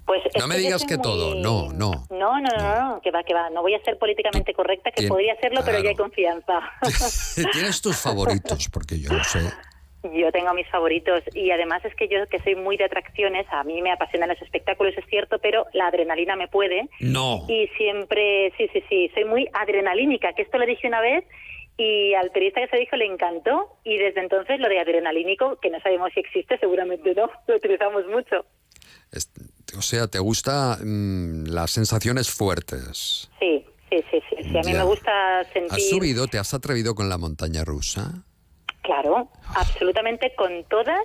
Pues 0.04 0.22
es 0.26 0.32
No 0.40 0.46
me 0.46 0.56
digas 0.58 0.84
que 0.84 0.96
muy- 0.96 1.02
todo, 1.02 1.34
no, 1.34 1.70
no. 1.72 2.06
No, 2.10 2.40
no, 2.40 2.48
no, 2.58 2.90
no, 2.94 3.00
que 3.02 3.10
va, 3.10 3.22
que 3.22 3.34
va. 3.34 3.50
No 3.50 3.60
voy 3.62 3.74
a 3.74 3.82
ser 3.84 3.98
políticamente 3.98 4.54
correcta, 4.54 4.90
que 4.90 5.02
Tien- 5.02 5.08
podría 5.08 5.36
serlo, 5.40 5.60
pero 5.64 5.78
ya 5.82 5.90
hay 5.90 5.94
claro. 5.94 6.10
confianza. 6.10 6.60
Tienes 7.52 7.80
tus 7.80 7.96
favoritos, 7.96 8.68
porque 8.72 8.98
yo 8.98 9.10
no 9.12 9.22
sé. 9.24 9.40
Yo 10.04 10.30
tengo 10.30 10.54
mis 10.54 10.68
favoritos 10.68 11.22
y 11.34 11.50
además 11.50 11.84
es 11.84 11.94
que 11.96 12.06
yo 12.06 12.24
que 12.28 12.38
soy 12.40 12.54
muy 12.54 12.76
de 12.76 12.84
atracciones, 12.84 13.46
a 13.50 13.64
mí 13.64 13.82
me 13.82 13.90
apasionan 13.90 14.28
los 14.28 14.40
espectáculos, 14.40 14.94
es 14.96 15.04
cierto, 15.06 15.38
pero 15.40 15.66
la 15.72 15.88
adrenalina 15.88 16.36
me 16.36 16.46
puede. 16.46 16.88
No. 17.00 17.44
Y 17.48 17.66
siempre, 17.76 18.52
sí, 18.56 18.68
sí, 18.72 18.82
sí, 18.88 19.10
soy 19.12 19.24
muy 19.24 19.48
adrenalínica, 19.52 20.32
que 20.34 20.42
esto 20.42 20.56
lo 20.58 20.66
dije 20.66 20.86
una 20.86 21.00
vez 21.00 21.24
y 21.76 22.14
al 22.14 22.30
periodista 22.30 22.60
que 22.60 22.68
se 22.68 22.76
dijo 22.76 22.96
le 22.96 23.06
encantó 23.06 23.76
y 23.84 23.98
desde 23.98 24.20
entonces 24.20 24.60
lo 24.60 24.68
de 24.68 24.78
adrenalínico, 24.80 25.58
que 25.60 25.70
no 25.70 25.80
sabemos 25.80 26.10
si 26.14 26.20
existe, 26.20 26.58
seguramente 26.58 27.14
no, 27.14 27.28
lo 27.46 27.56
utilizamos 27.56 28.06
mucho. 28.06 28.44
O 29.76 29.82
sea, 29.82 30.06
¿te 30.06 30.18
gusta 30.18 30.78
mm, 30.82 31.46
las 31.46 31.70
sensaciones 31.70 32.30
fuertes? 32.30 33.30
Sí, 33.38 33.64
sí, 33.90 34.04
sí, 34.10 34.22
sí. 34.30 34.36
sí. 34.42 34.58
A 34.58 34.62
mí 34.62 34.72
Ya. 34.72 34.78
me 34.78 34.84
gusta 34.84 35.44
sentir... 35.52 35.72
¿Has 35.72 35.88
subido, 35.88 36.26
te 36.26 36.38
has 36.38 36.54
atrevido 36.54 36.94
con 36.94 37.08
la 37.08 37.18
montaña 37.18 37.64
rusa? 37.64 38.24
Claro, 38.88 39.28
absolutamente 39.54 40.34
con 40.34 40.64
todas 40.64 41.04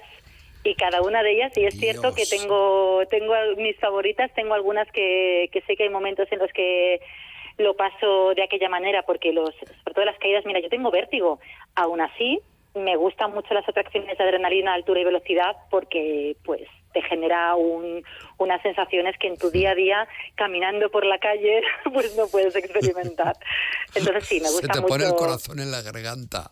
y 0.63 0.73
cada 0.75 1.01
una 1.01 1.21
de 1.21 1.33
ellas. 1.33 1.51
Y 1.57 1.65
es 1.65 1.77
cierto 1.77 2.15
que 2.15 2.25
tengo, 2.25 3.01
tengo 3.09 3.33
mis 3.57 3.77
favoritas, 3.77 4.33
tengo 4.35 4.53
algunas 4.53 4.89
que, 4.93 5.49
que 5.51 5.59
sé 5.63 5.75
que 5.75 5.83
hay 5.83 5.89
momentos 5.89 6.31
en 6.31 6.39
los 6.39 6.49
que 6.53 7.01
lo 7.57 7.75
paso 7.75 8.33
de 8.35 8.43
aquella 8.43 8.69
manera, 8.69 9.03
porque 9.03 9.33
los, 9.33 9.53
sobre 9.53 9.93
todo 9.95 10.05
las 10.05 10.17
caídas, 10.17 10.45
mira, 10.45 10.61
yo 10.61 10.69
tengo 10.69 10.91
vértigo. 10.91 11.41
Aún 11.75 11.99
así, 11.99 12.39
me 12.73 12.95
gustan 12.95 13.33
mucho 13.33 13.53
las 13.53 13.67
atracciones 13.67 14.17
de 14.17 14.23
adrenalina, 14.23 14.73
altura 14.73 15.01
y 15.01 15.03
velocidad, 15.03 15.57
porque 15.69 16.37
pues 16.45 16.61
te 16.93 17.01
genera 17.01 17.55
un, 17.55 18.01
unas 18.37 18.61
sensaciones 18.61 19.17
que 19.19 19.27
en 19.27 19.37
tu 19.37 19.51
día 19.51 19.71
a 19.71 19.75
día, 19.75 20.07
caminando 20.35 20.89
por 20.89 21.05
la 21.05 21.17
calle, 21.19 21.61
pues 21.93 22.15
no 22.15 22.27
puedes 22.29 22.55
experimentar. 22.55 23.35
Entonces 23.93 24.25
sí, 24.25 24.39
me 24.39 24.47
Se 24.47 24.53
gusta 24.53 24.67
te 24.71 24.79
mucho. 24.79 24.89
pone 24.93 25.05
el 25.05 25.15
corazón 25.15 25.59
en 25.59 25.69
la 25.69 25.81
garganta. 25.81 26.49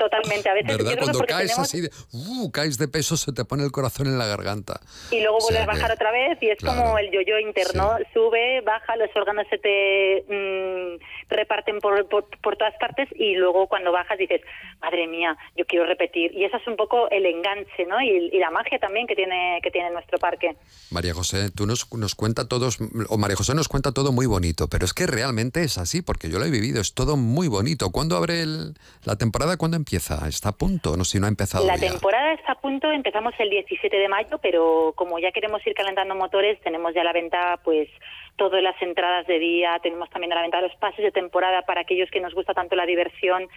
Totalmente, 0.00 0.48
a 0.48 0.54
veces 0.54 0.78
¿Verdad? 0.78 0.96
Cuando 0.98 1.18
caes 1.20 1.48
tenemos- 1.50 1.68
así 1.68 1.80
de, 1.82 1.90
uh, 2.12 2.50
caes 2.50 2.78
de 2.78 2.88
peso, 2.88 3.18
se 3.18 3.32
te 3.32 3.44
pone 3.44 3.64
el 3.64 3.70
corazón 3.70 4.06
en 4.06 4.16
la 4.18 4.24
garganta. 4.26 4.80
y 5.10 5.20
luego 5.20 5.36
O 5.36 5.40
sea 5.42 5.48
vuelve 5.58 5.62
a 5.62 5.66
bajar 5.74 5.88
que- 5.88 5.94
otra 5.94 6.10
vez 6.10 6.38
y 6.40 6.48
es 6.48 6.58
claro. 6.58 6.80
como 6.82 6.98
el 6.98 7.10
yo-yo 7.10 7.38
interno, 7.38 7.96
sube, 8.14 8.62
baja, 8.62 8.96
los 8.96 9.10
órganos 9.14 9.46
se 9.50 9.58
te 9.58 10.24
mm, 10.26 11.02
reparten 11.28 11.80
por, 11.80 12.08
por, 12.08 12.24
por 12.40 12.56
todas 12.56 12.72
partes 12.80 13.08
y 13.14 13.34
luego 13.34 13.66
cuando 13.68 13.92
bajas 13.92 14.16
dices, 14.18 14.40
madre 14.80 15.06
mía, 15.06 15.36
yo 15.56 15.66
quiero 15.66 15.84
repetir. 15.84 16.32
Y 16.34 16.44
eso 16.44 16.56
es 16.56 16.66
un 16.66 16.76
poco 16.76 17.10
el 17.10 17.26
enganche, 17.26 17.84
¿no? 17.86 18.00
Y, 18.00 18.30
y 18.32 18.38
la 18.38 18.50
magia 18.50 18.78
también 18.78 19.06
que 19.06 19.14
tiene, 19.14 19.60
que 19.62 19.70
tiene 19.70 19.90
nuestro 19.90 20.18
parque. 20.18 20.56
María 20.90 21.12
José, 21.12 21.50
tú 21.50 21.66
nos, 21.66 21.92
nos 21.92 22.14
cuenta 22.14 22.48
todos, 22.48 22.78
o 23.08 23.18
María 23.18 23.36
José 23.36 23.54
nos 23.54 23.68
cuenta 23.68 23.92
todo 23.92 24.12
muy 24.12 24.24
bonito, 24.26 24.66
pero 24.68 24.84
es 24.86 24.94
que 24.94 25.06
realmente 25.06 25.62
es 25.62 25.76
así, 25.76 26.00
porque 26.00 26.30
yo 26.30 26.38
lo 26.38 26.46
he 26.46 26.50
vivido, 26.50 26.80
es 26.80 26.94
todo 26.94 27.16
muy 27.18 27.48
bonito. 27.48 27.90
¿Cuándo 27.90 28.16
abre 28.16 28.40
el- 28.42 28.74
la 29.04 29.16
temporada? 29.16 29.56
¿Cuándo 29.56 29.76
empieza? 29.76 29.89
¿Está 29.96 30.48
a 30.50 30.52
punto? 30.52 30.96
No 30.96 31.04
sé 31.04 31.12
si 31.12 31.20
no 31.20 31.26
ha 31.26 31.28
empezado 31.28 31.66
La 31.66 31.76
ya. 31.76 31.90
temporada 31.90 32.32
está 32.32 32.52
a 32.52 32.60
punto, 32.60 32.90
empezamos 32.90 33.34
el 33.38 33.50
17 33.50 33.96
de 33.96 34.08
mayo, 34.08 34.38
pero 34.38 34.92
como 34.96 35.18
ya 35.18 35.32
queremos 35.32 35.66
ir 35.66 35.74
calentando 35.74 36.14
motores, 36.14 36.60
tenemos 36.60 36.94
ya 36.94 37.00
a 37.02 37.04
la 37.04 37.12
venta 37.12 37.58
pues 37.64 37.88
todas 38.36 38.62
las 38.62 38.80
entradas 38.80 39.26
de 39.26 39.38
día, 39.38 39.78
tenemos 39.82 40.08
también 40.10 40.32
a 40.32 40.36
la 40.36 40.42
venta 40.42 40.60
los 40.60 40.74
pases 40.76 41.04
de 41.04 41.12
temporada 41.12 41.62
para 41.62 41.82
aquellos 41.82 42.10
que 42.10 42.20
nos 42.20 42.34
gusta 42.34 42.54
tanto 42.54 42.74
la 42.74 42.86
diversión, 42.86 43.48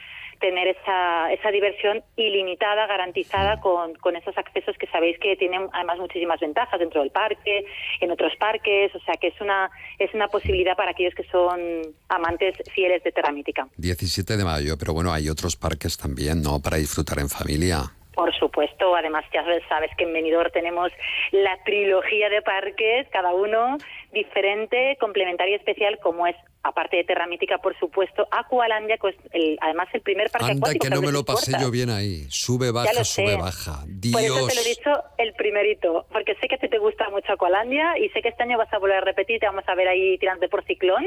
tener 0.43 0.67
esa, 0.67 1.31
esa 1.31 1.51
diversión 1.51 2.03
ilimitada, 2.17 2.85
garantizada 2.85 3.61
con, 3.61 3.93
con 3.95 4.17
esos 4.17 4.37
accesos 4.37 4.77
que 4.77 4.87
sabéis 4.87 5.17
que 5.19 5.37
tienen 5.37 5.69
además 5.71 5.99
muchísimas 5.99 6.41
ventajas 6.41 6.77
dentro 6.81 6.99
del 6.99 7.11
parque, 7.11 7.63
en 8.01 8.11
otros 8.11 8.35
parques, 8.35 8.93
o 8.93 8.99
sea 9.05 9.15
que 9.15 9.27
es 9.27 9.39
una, 9.39 9.71
es 9.99 10.13
una 10.13 10.27
posibilidad 10.27 10.75
para 10.75 10.91
aquellos 10.91 11.15
que 11.15 11.23
son 11.31 11.61
amantes 12.09 12.57
fieles 12.73 13.01
de 13.03 13.13
Terra 13.13 13.31
Mítica. 13.31 13.69
17 13.77 14.35
de 14.35 14.43
mayo, 14.43 14.75
pero 14.77 14.91
bueno, 14.91 15.13
hay 15.13 15.29
otros 15.29 15.55
parques 15.55 15.97
también, 15.97 16.41
¿no? 16.41 16.59
Para 16.61 16.75
disfrutar 16.75 17.19
en 17.19 17.29
familia. 17.29 17.77
Por 18.13 18.35
supuesto, 18.37 18.97
además 18.97 19.23
ya 19.33 19.45
sabes 19.69 19.91
que 19.97 20.03
en 20.03 20.11
Benidorm 20.11 20.51
tenemos 20.51 20.91
la 21.31 21.57
trilogía 21.63 22.27
de 22.27 22.41
parques, 22.41 23.07
cada 23.11 23.33
uno 23.33 23.77
diferente, 24.11 24.97
complementario 24.99 25.53
y 25.53 25.57
especial, 25.57 25.97
como 26.03 26.27
es, 26.27 26.35
aparte 26.63 26.95
de 26.97 27.03
Terra 27.03 27.27
Mítica, 27.27 27.57
por 27.57 27.77
supuesto, 27.77 28.25
Aqualandia, 28.31 28.97
el- 29.33 29.57
además 29.61 29.87
el 29.93 30.01
primer 30.01 30.29
parque 30.31 30.51
Anda, 30.51 30.67
acuático. 30.69 30.83
que 30.85 30.89
no 30.95 31.01
me 31.01 31.11
lo 31.11 31.25
pasé 31.25 31.51
yo 31.59 31.69
bien 31.69 31.89
ahí. 31.89 32.25
Sube, 32.29 32.71
baja, 32.71 33.03
sube, 33.03 33.35
baja. 33.35 33.83
Por 34.11 34.21
eso 34.21 34.33
Dios. 34.35 34.47
te 34.47 34.55
lo 34.55 34.61
he 34.61 34.63
dicho 34.69 34.91
el 35.17 35.33
primerito, 35.33 36.05
porque 36.11 36.35
sé 36.35 36.47
que 36.47 36.55
a 36.55 36.57
ti 36.57 36.69
te 36.69 36.77
gusta 36.79 37.09
mucho 37.09 37.33
Aqualandia 37.33 37.97
y 37.99 38.07
sé 38.09 38.21
que 38.21 38.29
este 38.29 38.43
año 38.43 38.57
vas 38.57 38.71
a 38.73 38.77
volver 38.79 38.97
a 38.97 39.01
repetir, 39.01 39.39
te 39.39 39.45
vamos 39.45 39.65
a 39.67 39.75
ver 39.75 39.87
ahí 39.89 40.17
tirando 40.17 40.47
por 40.49 40.63
ciclón, 40.65 41.05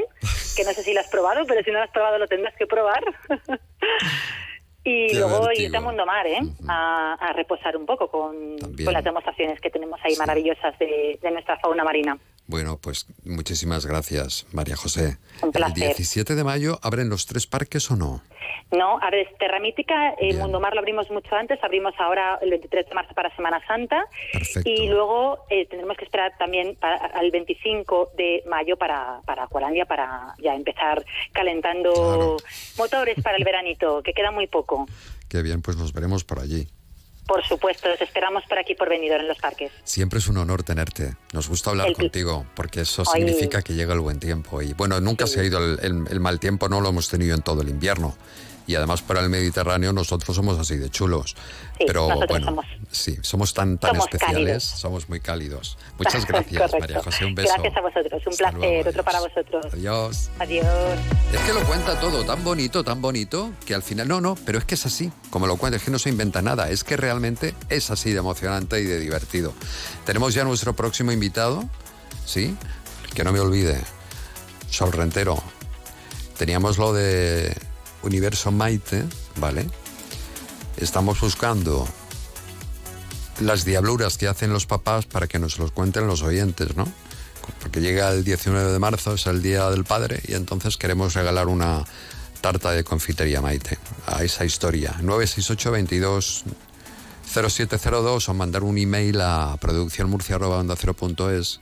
que 0.55 0.63
no 0.63 0.71
sé 0.73 0.83
si 0.83 0.93
lo 0.93 0.99
has 0.99 1.07
probado, 1.09 1.45
pero 1.47 1.63
si 1.63 1.71
no 1.71 1.79
lo 1.79 1.83
has 1.85 1.91
probado 1.91 2.17
lo 2.19 2.27
tendrás 2.27 2.55
que 2.55 2.67
probar. 2.67 3.03
y 4.83 5.07
Qué 5.07 5.15
luego 5.15 5.49
irte 5.53 5.75
a 5.75 5.81
Mundo 5.81 6.05
Mar, 6.05 6.25
¿eh? 6.27 6.39
a, 6.69 7.13
a 7.19 7.33
reposar 7.33 7.75
un 7.75 7.85
poco 7.85 8.09
con, 8.09 8.57
con 8.57 8.93
las 8.93 9.03
demostraciones 9.03 9.59
que 9.59 9.69
tenemos 9.69 9.99
ahí 10.03 10.15
maravillosas 10.17 10.77
de, 10.79 11.19
de 11.21 11.31
nuestra 11.31 11.57
fauna 11.59 11.83
marina. 11.83 12.17
Bueno, 12.47 12.79
pues 12.81 13.07
muchísimas 13.25 13.85
gracias, 13.85 14.47
María 14.53 14.77
José. 14.77 15.17
Un 15.41 15.49
¿El 15.49 15.51
placer. 15.51 15.95
17 15.95 16.35
de 16.35 16.43
mayo 16.43 16.79
abren 16.81 17.09
los 17.09 17.25
tres 17.25 17.45
parques 17.45 17.91
o 17.91 17.97
no? 17.97 18.23
No, 18.71 18.99
a 19.01 19.09
ver, 19.09 19.27
Terra 19.39 19.59
Mítica, 19.59 20.11
el 20.19 20.37
Mundo 20.37 20.59
Mar 20.59 20.73
lo 20.73 20.79
abrimos 20.79 21.09
mucho 21.09 21.35
antes, 21.35 21.57
abrimos 21.63 21.93
ahora 21.99 22.37
el 22.41 22.49
23 22.49 22.87
de 22.87 22.95
marzo 22.95 23.13
para 23.13 23.33
Semana 23.35 23.61
Santa 23.65 24.05
y 24.65 24.87
luego 24.89 25.45
eh, 25.49 25.65
tendremos 25.67 25.95
que 25.95 26.03
esperar 26.03 26.37
también 26.37 26.75
para, 26.75 26.97
al 26.97 27.31
25 27.31 28.11
de 28.17 28.43
mayo 28.45 28.75
para, 28.75 29.21
para 29.25 29.43
Aqualandia 29.43 29.85
para 29.85 30.35
ya 30.39 30.53
empezar 30.53 31.05
calentando 31.31 32.37
motores 32.77 33.21
para 33.21 33.37
el 33.37 33.45
veranito, 33.45 34.01
que 34.03 34.13
queda 34.13 34.31
muy 34.31 34.47
poco. 34.47 34.85
Qué 35.29 35.41
bien, 35.41 35.61
pues 35.61 35.77
nos 35.77 35.93
veremos 35.93 36.25
por 36.25 36.39
allí. 36.39 36.67
Por 37.27 37.45
supuesto, 37.45 37.89
os 37.93 37.99
esperamos 38.01 38.43
por 38.47 38.57
aquí 38.57 38.73
por 38.73 38.89
Benidorm 38.89 39.21
en 39.21 39.27
los 39.27 39.37
parques. 39.37 39.71
Siempre 39.83 40.19
es 40.19 40.27
un 40.27 40.37
honor 40.37 40.63
tenerte. 40.63 41.15
Nos 41.33 41.49
gusta 41.49 41.71
hablar 41.71 41.87
El 41.87 41.93
contigo 41.95 42.45
porque 42.55 42.81
eso 42.81 43.03
significa 43.05 43.61
que 43.61 43.73
llega 43.73 43.93
el 43.93 43.99
buen 43.99 44.19
tiempo. 44.19 44.61
Y 44.61 44.73
bueno, 44.73 44.99
nunca 45.01 45.27
se 45.27 45.41
ha 45.41 45.43
ido 45.43 45.59
el, 45.59 45.79
el- 45.81 46.05
el 46.09 46.19
mal 46.19 46.39
tiempo, 46.39 46.69
no 46.69 46.79
lo 46.81 46.89
hemos 46.89 47.09
tenido 47.09 47.35
en 47.35 47.41
todo 47.41 47.61
el 47.61 47.69
invierno. 47.69 48.15
Y 48.67 48.75
además 48.75 49.01
para 49.01 49.21
el 49.21 49.29
Mediterráneo 49.29 49.93
nosotros 49.93 50.35
somos 50.35 50.59
así 50.59 50.75
de 50.75 50.89
chulos. 50.89 51.35
Sí, 51.77 51.85
Pero 51.87 52.09
bueno, 52.27 52.47
somos. 52.47 52.65
sí, 52.91 53.17
somos 53.21 53.53
tan, 53.53 53.77
tan 53.77 53.91
Somos 53.91 54.05
especiales, 54.05 54.35
cálidos. 54.35 54.63
somos 54.63 55.09
muy 55.09 55.19
cálidos. 55.21 55.77
Muchas 55.97 56.25
gracias. 56.27 56.71
María 56.79 57.01
José. 57.01 57.25
Un 57.25 57.33
beso. 57.35 57.53
Gracias 57.53 57.77
a 57.77 57.81
vosotros, 57.81 58.21
un 58.27 58.35
placer, 58.35 58.87
otro 58.89 59.03
para 59.03 59.19
vosotros. 59.21 59.65
Adiós. 59.73 60.29
Adiós. 60.39 60.65
Es 61.33 61.39
que 61.39 61.53
lo 61.53 61.61
cuenta 61.63 61.99
todo 61.99 62.25
tan 62.25 62.43
bonito, 62.43 62.83
tan 62.83 63.01
bonito, 63.01 63.51
que 63.65 63.73
al 63.73 63.83
final, 63.83 64.07
no, 64.07 64.19
no, 64.19 64.35
pero 64.45 64.57
es 64.59 64.65
que 64.65 64.75
es 64.75 64.85
así, 64.85 65.11
como 65.29 65.47
lo 65.47 65.55
cuenta, 65.55 65.77
es 65.77 65.83
que 65.83 65.91
no 65.91 65.99
se 65.99 66.09
inventa 66.09 66.41
nada, 66.41 66.69
es 66.69 66.83
que 66.83 66.97
realmente 66.97 67.55
es 67.69 67.89
así 67.89 68.11
de 68.11 68.19
emocionante 68.19 68.81
y 68.81 68.83
de 68.83 68.99
divertido. 68.99 69.53
Tenemos 70.05 70.33
ya 70.33 70.43
nuestro 70.43 70.75
próximo 70.75 71.13
invitado, 71.13 71.63
¿sí? 72.25 72.55
Que 73.13 73.23
no 73.23 73.31
me 73.31 73.39
olvide, 73.39 73.79
Sol 74.69 74.91
Rentero. 74.91 75.41
Teníamos 76.37 76.77
lo 76.77 76.91
de 76.93 77.55
Universo 78.03 78.51
Maite, 78.51 79.05
¿vale? 79.37 79.67
Estamos 80.77 81.19
buscando 81.19 81.87
las 83.39 83.65
diabluras 83.65 84.17
que 84.17 84.27
hacen 84.27 84.51
los 84.51 84.65
papás 84.65 85.05
para 85.05 85.27
que 85.27 85.39
nos 85.39 85.59
los 85.59 85.71
cuenten 85.71 86.07
los 86.07 86.21
oyentes, 86.21 86.75
¿no? 86.75 86.87
Porque 87.61 87.81
llega 87.81 88.11
el 88.11 88.23
19 88.23 88.71
de 88.71 88.79
marzo, 88.79 89.13
es 89.13 89.25
el 89.27 89.41
Día 89.41 89.69
del 89.69 89.85
Padre, 89.85 90.21
y 90.27 90.33
entonces 90.33 90.77
queremos 90.77 91.13
regalar 91.13 91.47
una 91.47 91.85
tarta 92.41 92.71
de 92.71 92.83
confitería 92.83 93.41
Maite 93.41 93.77
a 94.05 94.23
esa 94.23 94.45
historia. 94.45 94.95
968 95.01 95.71
22 95.71 96.43
0702 97.27 98.29
o 98.29 98.33
mandar 98.33 98.63
un 98.63 98.77
email 98.77 99.19
a 99.21 99.57
producciónmurcia.es 99.59 101.59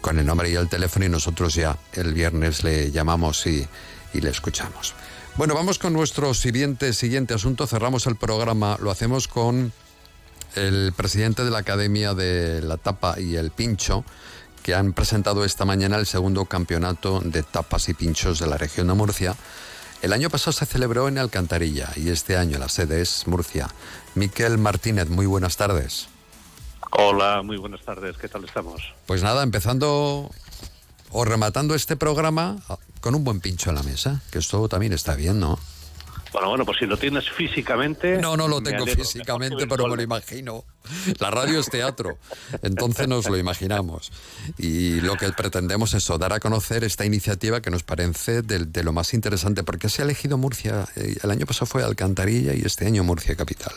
con 0.00 0.18
el 0.18 0.26
nombre 0.26 0.50
y 0.50 0.56
el 0.56 0.68
teléfono 0.68 1.06
y 1.06 1.08
nosotros 1.08 1.54
ya 1.54 1.78
el 1.94 2.12
viernes 2.12 2.64
le 2.64 2.90
llamamos 2.90 3.46
y, 3.46 3.64
y 4.12 4.20
le 4.20 4.30
escuchamos. 4.30 4.94
Bueno, 5.36 5.54
vamos 5.54 5.80
con 5.80 5.92
nuestro 5.92 6.32
siguiente, 6.32 6.92
siguiente 6.92 7.34
asunto. 7.34 7.66
Cerramos 7.66 8.06
el 8.06 8.14
programa, 8.14 8.78
lo 8.80 8.92
hacemos 8.92 9.26
con 9.26 9.72
el 10.54 10.92
presidente 10.96 11.42
de 11.42 11.50
la 11.50 11.58
Academia 11.58 12.14
de 12.14 12.62
la 12.62 12.76
Tapa 12.76 13.18
y 13.18 13.34
el 13.34 13.50
Pincho, 13.50 14.04
que 14.62 14.76
han 14.76 14.92
presentado 14.92 15.44
esta 15.44 15.64
mañana 15.64 15.96
el 15.96 16.06
segundo 16.06 16.44
campeonato 16.44 17.18
de 17.18 17.42
tapas 17.42 17.88
y 17.88 17.94
pinchos 17.94 18.38
de 18.38 18.46
la 18.46 18.58
región 18.58 18.86
de 18.86 18.94
Murcia. 18.94 19.34
El 20.02 20.12
año 20.12 20.30
pasado 20.30 20.52
se 20.52 20.66
celebró 20.66 21.08
en 21.08 21.18
Alcantarilla 21.18 21.90
y 21.96 22.10
este 22.10 22.36
año 22.36 22.58
la 22.58 22.68
sede 22.68 23.00
es 23.00 23.26
Murcia. 23.26 23.68
Miquel 24.14 24.56
Martínez, 24.56 25.08
muy 25.08 25.26
buenas 25.26 25.56
tardes. 25.56 26.06
Hola, 26.92 27.42
muy 27.42 27.56
buenas 27.56 27.82
tardes. 27.84 28.16
¿Qué 28.18 28.28
tal 28.28 28.44
estamos? 28.44 28.94
Pues 29.06 29.24
nada, 29.24 29.42
empezando 29.42 30.30
o 31.10 31.24
rematando 31.24 31.74
este 31.74 31.96
programa 31.96 32.58
con 33.04 33.14
un 33.14 33.22
buen 33.22 33.38
pincho 33.38 33.68
en 33.68 33.76
la 33.76 33.82
mesa, 33.82 34.22
que 34.30 34.38
esto 34.38 34.66
también 34.66 34.94
está 34.94 35.14
bien, 35.14 35.38
¿no? 35.38 35.58
Bueno, 36.32 36.48
bueno, 36.48 36.64
pues 36.64 36.78
si 36.78 36.86
lo 36.86 36.96
tienes 36.96 37.28
físicamente. 37.30 38.16
No, 38.16 38.34
no 38.34 38.48
lo 38.48 38.62
tengo 38.62 38.84
alegro. 38.84 39.04
físicamente, 39.04 39.66
pero 39.66 39.86
me 39.88 39.96
lo 39.96 40.02
imagino. 40.02 40.64
La 41.20 41.30
radio 41.30 41.60
es 41.60 41.68
teatro, 41.68 42.16
entonces 42.62 43.06
nos 43.06 43.28
lo 43.28 43.36
imaginamos. 43.36 44.10
Y 44.56 45.02
lo 45.02 45.16
que 45.16 45.30
pretendemos 45.32 45.92
es 45.92 46.02
eso, 46.02 46.16
dar 46.16 46.32
a 46.32 46.40
conocer 46.40 46.82
esta 46.82 47.04
iniciativa 47.04 47.60
que 47.60 47.70
nos 47.70 47.82
parece 47.82 48.40
de, 48.40 48.64
de 48.64 48.82
lo 48.82 48.94
más 48.94 49.12
interesante. 49.12 49.64
¿Por 49.64 49.78
qué 49.78 49.90
se 49.90 50.00
ha 50.00 50.06
elegido 50.06 50.38
Murcia? 50.38 50.88
Eh, 50.96 51.14
El 51.22 51.30
año 51.30 51.44
pasado 51.44 51.66
fue 51.66 51.84
Alcantarilla 51.84 52.54
y 52.54 52.62
este 52.62 52.86
año 52.86 53.04
Murcia 53.04 53.36
Capital. 53.36 53.74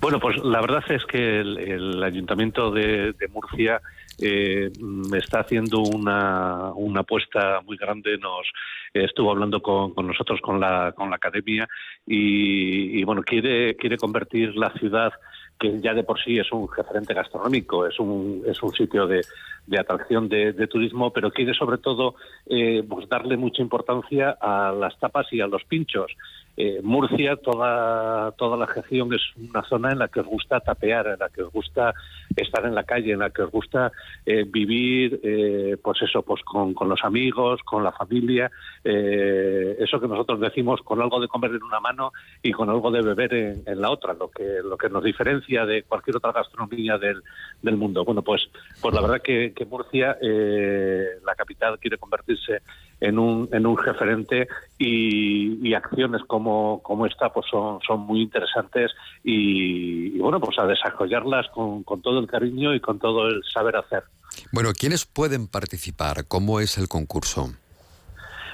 Bueno, 0.00 0.18
pues 0.18 0.42
la 0.42 0.60
verdad 0.62 0.82
es 0.88 1.04
que 1.04 1.40
el, 1.40 1.58
el 1.58 2.02
Ayuntamiento 2.02 2.70
de, 2.70 3.12
de 3.12 3.28
Murcia 3.28 3.82
eh, 4.18 4.70
está 5.14 5.40
haciendo 5.40 5.80
una, 5.80 6.72
una 6.74 7.00
apuesta 7.00 7.60
muy 7.66 7.76
grande. 7.76 8.16
Nos 8.16 8.50
estuvo 8.94 9.30
hablando 9.30 9.60
con, 9.60 9.92
nosotros, 10.06 10.40
con 10.40 10.58
la, 10.58 10.92
con 10.92 11.10
la 11.10 11.16
academia, 11.16 11.68
y, 12.06 12.98
y, 12.98 13.04
bueno, 13.04 13.22
quiere, 13.22 13.76
quiere 13.76 13.98
convertir 13.98 14.56
la 14.56 14.72
ciudad 14.72 15.12
que 15.58 15.78
ya 15.80 15.92
de 15.92 16.02
por 16.02 16.18
sí 16.18 16.38
es 16.38 16.50
un 16.52 16.66
referente 16.74 17.12
gastronómico, 17.12 17.86
es 17.86 18.00
un, 18.00 18.42
es 18.46 18.62
un 18.62 18.72
sitio 18.72 19.06
de, 19.06 19.20
de 19.66 19.78
atracción 19.78 20.26
de, 20.28 20.54
de 20.54 20.66
turismo, 20.66 21.12
pero 21.12 21.30
quiere 21.30 21.52
sobre 21.52 21.76
todo 21.76 22.14
eh, 22.46 22.82
pues 22.88 23.06
darle 23.10 23.36
mucha 23.36 23.60
importancia 23.60 24.38
a 24.40 24.72
las 24.72 24.98
tapas 24.98 25.30
y 25.32 25.42
a 25.42 25.46
los 25.46 25.62
pinchos. 25.64 26.10
Eh, 26.56 26.80
Murcia, 26.82 27.36
toda, 27.36 28.32
toda 28.32 28.56
la 28.56 28.66
región 28.66 29.12
es 29.14 29.22
una 29.36 29.62
zona 29.62 29.92
en 29.92 29.98
la 29.98 30.08
que 30.08 30.20
os 30.20 30.26
gusta 30.26 30.60
tapear, 30.60 31.06
en 31.06 31.18
la 31.18 31.28
que 31.28 31.42
os 31.42 31.52
gusta 31.52 31.94
estar 32.36 32.64
en 32.66 32.74
la 32.74 32.84
calle, 32.84 33.12
en 33.12 33.20
la 33.20 33.30
que 33.30 33.42
os 33.42 33.50
gusta 33.50 33.92
eh, 34.26 34.44
vivir, 34.46 35.20
eh, 35.22 35.76
pues 35.82 36.02
eso, 36.02 36.22
pues 36.22 36.42
con, 36.42 36.74
con 36.74 36.88
los 36.88 37.02
amigos, 37.02 37.60
con 37.64 37.82
la 37.82 37.92
familia, 37.92 38.50
eh, 38.84 39.76
eso 39.78 40.00
que 40.00 40.08
nosotros 40.08 40.40
decimos 40.40 40.80
con 40.82 41.00
algo 41.00 41.20
de 41.20 41.28
comer 41.28 41.52
en 41.52 41.62
una 41.62 41.80
mano 41.80 42.12
y 42.42 42.52
con 42.52 42.68
algo 42.68 42.90
de 42.90 43.02
beber 43.02 43.32
en, 43.34 43.62
en 43.66 43.80
la 43.80 43.90
otra, 43.90 44.12
lo 44.14 44.30
que, 44.30 44.60
lo 44.62 44.76
que 44.76 44.88
nos 44.90 45.02
diferencia 45.02 45.64
de 45.64 45.82
cualquier 45.84 46.16
otra 46.16 46.32
gastronomía 46.32 46.98
del, 46.98 47.22
del 47.62 47.76
mundo. 47.76 48.04
Bueno, 48.04 48.22
pues, 48.22 48.50
pues 48.82 48.94
la 48.94 49.00
verdad 49.00 49.22
que, 49.22 49.52
que 49.54 49.64
Murcia, 49.64 50.18
eh, 50.20 51.06
la 51.24 51.34
capital, 51.34 51.78
quiere 51.78 51.96
convertirse 51.96 52.62
en 53.00 53.18
un, 53.18 53.48
en 53.52 53.66
un 53.66 53.78
referente 53.78 54.46
y, 54.78 55.66
y 55.66 55.74
acciones 55.74 56.22
como, 56.26 56.39
como 56.44 57.06
esta 57.06 57.32
pues 57.32 57.46
son, 57.50 57.80
son 57.86 58.00
muy 58.00 58.22
interesantes 58.22 58.90
y, 59.24 60.16
y 60.16 60.18
bueno, 60.18 60.40
pues 60.40 60.58
a 60.58 60.66
desarrollarlas 60.66 61.46
con, 61.54 61.82
con 61.82 62.02
todo 62.02 62.18
el 62.18 62.26
cariño 62.26 62.74
y 62.74 62.80
con 62.80 62.98
todo 62.98 63.28
el 63.28 63.42
saber 63.52 63.76
hacer. 63.76 64.04
Bueno, 64.52 64.70
¿quiénes 64.78 65.06
pueden 65.06 65.48
participar? 65.48 66.26
¿Cómo 66.26 66.60
es 66.60 66.78
el 66.78 66.88
concurso? 66.88 67.50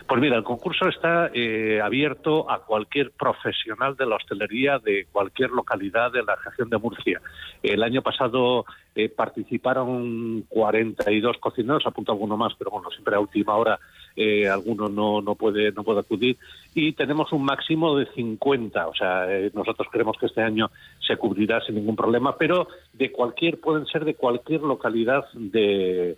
Pues 0.07 0.21
mira, 0.21 0.37
el 0.37 0.45
concurso 0.45 0.89
está 0.89 1.31
eh, 1.35 1.81
abierto 1.83 2.49
a 2.49 2.61
cualquier 2.61 3.11
profesional 3.11 3.97
de 3.97 4.07
la 4.07 4.17
hostelería 4.17 4.79
de 4.79 5.07
cualquier 5.11 5.51
localidad 5.51 6.13
de 6.13 6.23
la 6.23 6.37
región 6.37 6.71
de 6.71 6.79
Murcia. 6.79 7.21
El 7.61 7.83
año 7.83 8.03
pasado 8.03 8.65
eh, 8.95 9.09
participaron 9.09 10.43
42 10.49 11.39
cocineros, 11.39 11.87
apunto 11.87 12.13
alguno 12.13 12.37
más, 12.37 12.55
pero 12.57 12.71
bueno, 12.71 12.89
siempre 12.91 13.17
a 13.17 13.21
última 13.21 13.57
hora 13.57 13.81
eh, 14.15 14.49
alguno 14.49 14.89
no, 14.89 15.21
no, 15.21 15.35
puede, 15.35 15.73
no 15.73 15.83
puede 15.83 16.01
acudir. 16.01 16.39
Y 16.75 16.93
tenemos 16.93 17.33
un 17.33 17.45
máximo 17.45 17.97
de 17.99 18.07
50, 18.07 18.87
o 18.87 18.95
sea, 18.95 19.31
eh, 19.31 19.51
nosotros 19.55 19.89
creemos 19.91 20.17
que 20.19 20.27
este 20.27 20.41
año 20.41 20.71
se 21.07 21.17
cubrirá 21.17 21.61
sin 21.63 21.75
ningún 21.75 21.97
problema, 21.97 22.37
pero 22.37 22.69
de 22.93 23.11
cualquier, 23.11 23.61
pueden 23.61 23.87
ser 23.87 24.05
de 24.05 24.15
cualquier 24.15 24.63
localidad 24.63 25.25
de 25.35 26.17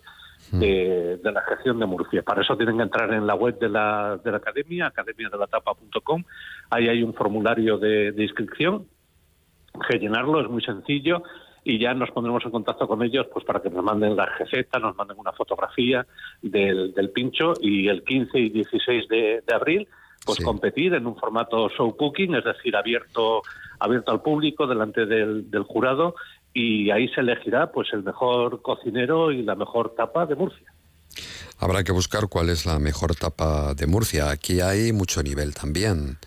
de, 0.51 1.19
de, 1.21 1.31
la 1.31 1.43
región 1.45 1.79
de 1.79 1.85
Murcia. 1.85 2.23
Para 2.23 2.41
eso 2.41 2.55
tienen 2.57 2.77
que 2.77 2.83
entrar 2.83 3.13
en 3.13 3.27
la 3.27 3.35
web 3.35 3.59
de 3.59 3.69
la, 3.69 4.19
de 4.23 4.31
la 4.31 4.37
academia, 4.37 4.87
academiadelatapa.com. 4.87 6.23
Ahí 6.69 6.87
hay 6.87 7.03
un 7.03 7.13
formulario 7.13 7.77
de, 7.77 8.11
de, 8.11 8.23
inscripción, 8.23 8.87
que 9.87 9.99
llenarlo 9.99 10.41
es 10.41 10.49
muy 10.49 10.61
sencillo 10.63 11.23
y 11.63 11.77
ya 11.77 11.93
nos 11.93 12.11
pondremos 12.11 12.43
en 12.45 12.51
contacto 12.51 12.87
con 12.87 13.03
ellos 13.03 13.27
pues 13.31 13.45
para 13.45 13.61
que 13.61 13.69
nos 13.69 13.83
manden 13.83 14.15
la 14.15 14.25
receta, 14.25 14.79
nos 14.79 14.95
manden 14.95 15.19
una 15.19 15.33
fotografía 15.33 16.05
del, 16.41 16.93
del 16.93 17.09
pincho 17.11 17.53
y 17.61 17.87
el 17.87 18.03
15 18.03 18.39
y 18.39 18.49
16 18.49 19.07
de, 19.07 19.43
de 19.45 19.55
abril 19.55 19.87
pues 20.25 20.37
sí. 20.37 20.43
competir 20.43 20.93
en 20.93 21.05
un 21.05 21.15
formato 21.15 21.69
show 21.69 21.95
cooking, 21.95 22.35
es 22.35 22.43
decir, 22.43 22.75
abierto 22.75 23.41
abierto 23.79 24.11
al 24.11 24.21
público 24.21 24.67
delante 24.67 25.05
del, 25.05 25.49
del 25.49 25.63
jurado 25.63 26.15
y 26.53 26.89
ahí 26.91 27.07
se 27.09 27.21
elegirá 27.21 27.71
pues 27.71 27.89
el 27.93 28.03
mejor 28.03 28.61
cocinero 28.61 29.31
y 29.31 29.43
la 29.43 29.55
mejor 29.55 29.95
tapa 29.95 30.25
de 30.25 30.35
Murcia. 30.35 30.67
Habrá 31.59 31.83
que 31.83 31.91
buscar 31.91 32.29
cuál 32.29 32.49
es 32.49 32.65
la 32.65 32.79
mejor 32.79 33.15
tapa 33.15 33.73
de 33.73 33.85
Murcia. 33.85 34.29
Aquí 34.31 34.61
hay 34.61 34.93
mucho 34.93 35.21
nivel 35.21 35.53
también. 35.53 36.17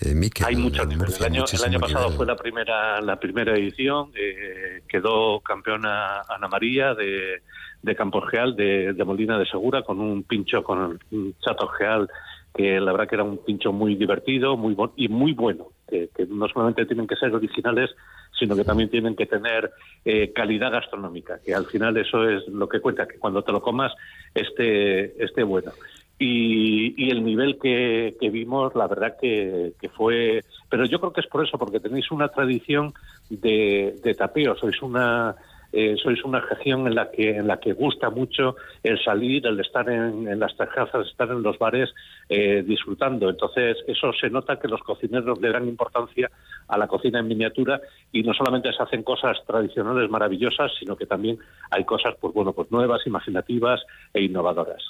Eh, 0.00 0.14
Miquel, 0.14 0.46
hay 0.46 0.56
mucho 0.56 0.84
nivel. 0.84 1.08
Murcia, 1.08 1.26
el 1.26 1.32
año, 1.32 1.44
el 1.50 1.64
año 1.64 1.80
pasado 1.80 2.04
nivel. 2.04 2.16
fue 2.16 2.26
la 2.26 2.36
primera 2.36 3.00
la 3.00 3.18
primera 3.18 3.56
edición. 3.56 4.12
Eh, 4.14 4.82
quedó 4.88 5.40
campeona 5.40 6.20
Ana 6.28 6.46
María 6.46 6.94
de, 6.94 7.42
de 7.82 7.96
Campos 7.96 8.30
Real, 8.30 8.54
de, 8.54 8.92
de, 8.92 9.04
Molina 9.04 9.36
de 9.38 9.46
Segura, 9.46 9.82
con 9.82 10.00
un 10.00 10.22
pincho 10.22 10.62
con 10.62 11.00
un 11.10 11.34
chato 11.40 11.68
real 11.78 12.08
que 12.54 12.80
la 12.80 12.92
verdad 12.92 13.08
que 13.08 13.14
era 13.16 13.24
un 13.24 13.38
pincho 13.44 13.72
muy 13.72 13.94
divertido 13.94 14.56
muy 14.56 14.74
bon 14.74 14.92
y 14.96 15.08
muy 15.08 15.32
bueno. 15.32 15.68
Que, 15.88 16.10
que 16.14 16.26
no 16.26 16.46
solamente 16.48 16.86
tienen 16.86 17.06
que 17.06 17.16
ser 17.16 17.34
originales, 17.34 17.90
sino 18.38 18.56
que 18.56 18.64
también 18.64 18.88
tienen 18.88 19.16
que 19.16 19.26
tener 19.26 19.70
eh, 20.04 20.32
calidad 20.32 20.72
gastronómica, 20.72 21.38
que 21.44 21.54
al 21.54 21.66
final 21.66 21.96
eso 21.96 22.28
es 22.28 22.46
lo 22.48 22.68
que 22.68 22.80
cuenta, 22.80 23.06
que 23.06 23.18
cuando 23.18 23.42
te 23.42 23.52
lo 23.52 23.60
comas 23.60 23.92
esté, 24.34 25.22
esté 25.22 25.42
bueno. 25.42 25.72
Y, 26.18 26.94
y 26.96 27.10
el 27.10 27.24
nivel 27.24 27.58
que, 27.58 28.16
que, 28.20 28.28
vimos, 28.30 28.74
la 28.74 28.88
verdad 28.88 29.16
que, 29.20 29.72
que, 29.80 29.88
fue... 29.88 30.44
Pero 30.68 30.84
yo 30.84 30.98
creo 30.98 31.12
que 31.12 31.20
es 31.20 31.28
por 31.28 31.46
eso, 31.46 31.58
porque 31.58 31.78
tenéis 31.78 32.10
una 32.10 32.28
tradición 32.28 32.92
de, 33.30 33.94
de 34.02 34.14
tapeo, 34.14 34.56
sois 34.56 34.82
una... 34.82 35.36
Eh, 35.72 35.96
sois 36.02 36.24
una 36.24 36.40
región 36.40 36.86
en 36.86 36.94
la 36.94 37.10
que 37.10 37.36
en 37.36 37.46
la 37.46 37.60
que 37.60 37.72
gusta 37.74 38.08
mucho 38.10 38.56
el 38.82 39.02
salir, 39.02 39.46
el 39.46 39.60
estar 39.60 39.88
en, 39.90 40.38
las 40.38 40.56
terrazas, 40.56 41.06
estar 41.06 41.28
en 41.28 41.42
los 41.42 41.58
bares 41.58 41.90
eh, 42.28 42.62
disfrutando. 42.66 43.28
Entonces, 43.28 43.76
eso 43.86 44.12
se 44.18 44.30
nota 44.30 44.58
que 44.58 44.68
los 44.68 44.82
cocineros 44.82 45.40
le 45.40 45.50
dan 45.50 45.68
importancia 45.68 46.30
a 46.68 46.78
la 46.78 46.86
cocina 46.86 47.20
en 47.20 47.28
miniatura 47.28 47.80
y 48.12 48.22
no 48.22 48.32
solamente 48.32 48.72
se 48.72 48.82
hacen 48.82 49.02
cosas 49.02 49.36
tradicionales 49.46 50.08
maravillosas, 50.10 50.72
sino 50.78 50.96
que 50.96 51.06
también 51.06 51.38
hay 51.70 51.84
cosas 51.84 52.14
pues 52.20 52.32
bueno, 52.32 52.52
pues 52.52 52.70
nuevas, 52.70 53.06
imaginativas 53.06 53.80
e 54.14 54.22
innovadoras. 54.22 54.82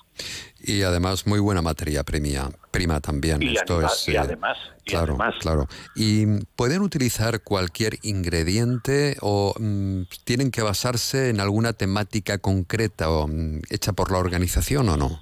Y 0.60 0.82
además 0.82 1.26
muy 1.26 1.38
buena 1.38 1.62
materia 1.62 2.02
prima, 2.02 2.50
prima 2.78 3.00
también. 3.00 3.42
Y, 3.42 3.56
Esto 3.56 3.82
es, 3.82 4.09
y 4.09 4.12
eh, 4.12 4.18
además, 4.18 4.56
y 4.84 4.90
claro, 4.90 5.14
además 5.14 5.34
claro. 5.40 5.66
¿Y 5.96 6.26
pueden 6.56 6.82
utilizar 6.82 7.42
cualquier 7.42 7.94
ingrediente 8.02 9.16
o 9.20 9.55
mmm, 9.59 10.02
tienen 10.24 10.50
que 10.50 10.62
basarse 10.62 11.30
en 11.30 11.40
alguna 11.40 11.72
temática 11.72 12.38
concreta 12.38 13.10
o 13.10 13.26
mmm, 13.26 13.60
hecha 13.70 13.92
por 13.92 14.12
la 14.12 14.18
organización 14.18 14.88
o 14.88 14.96
no? 14.96 15.20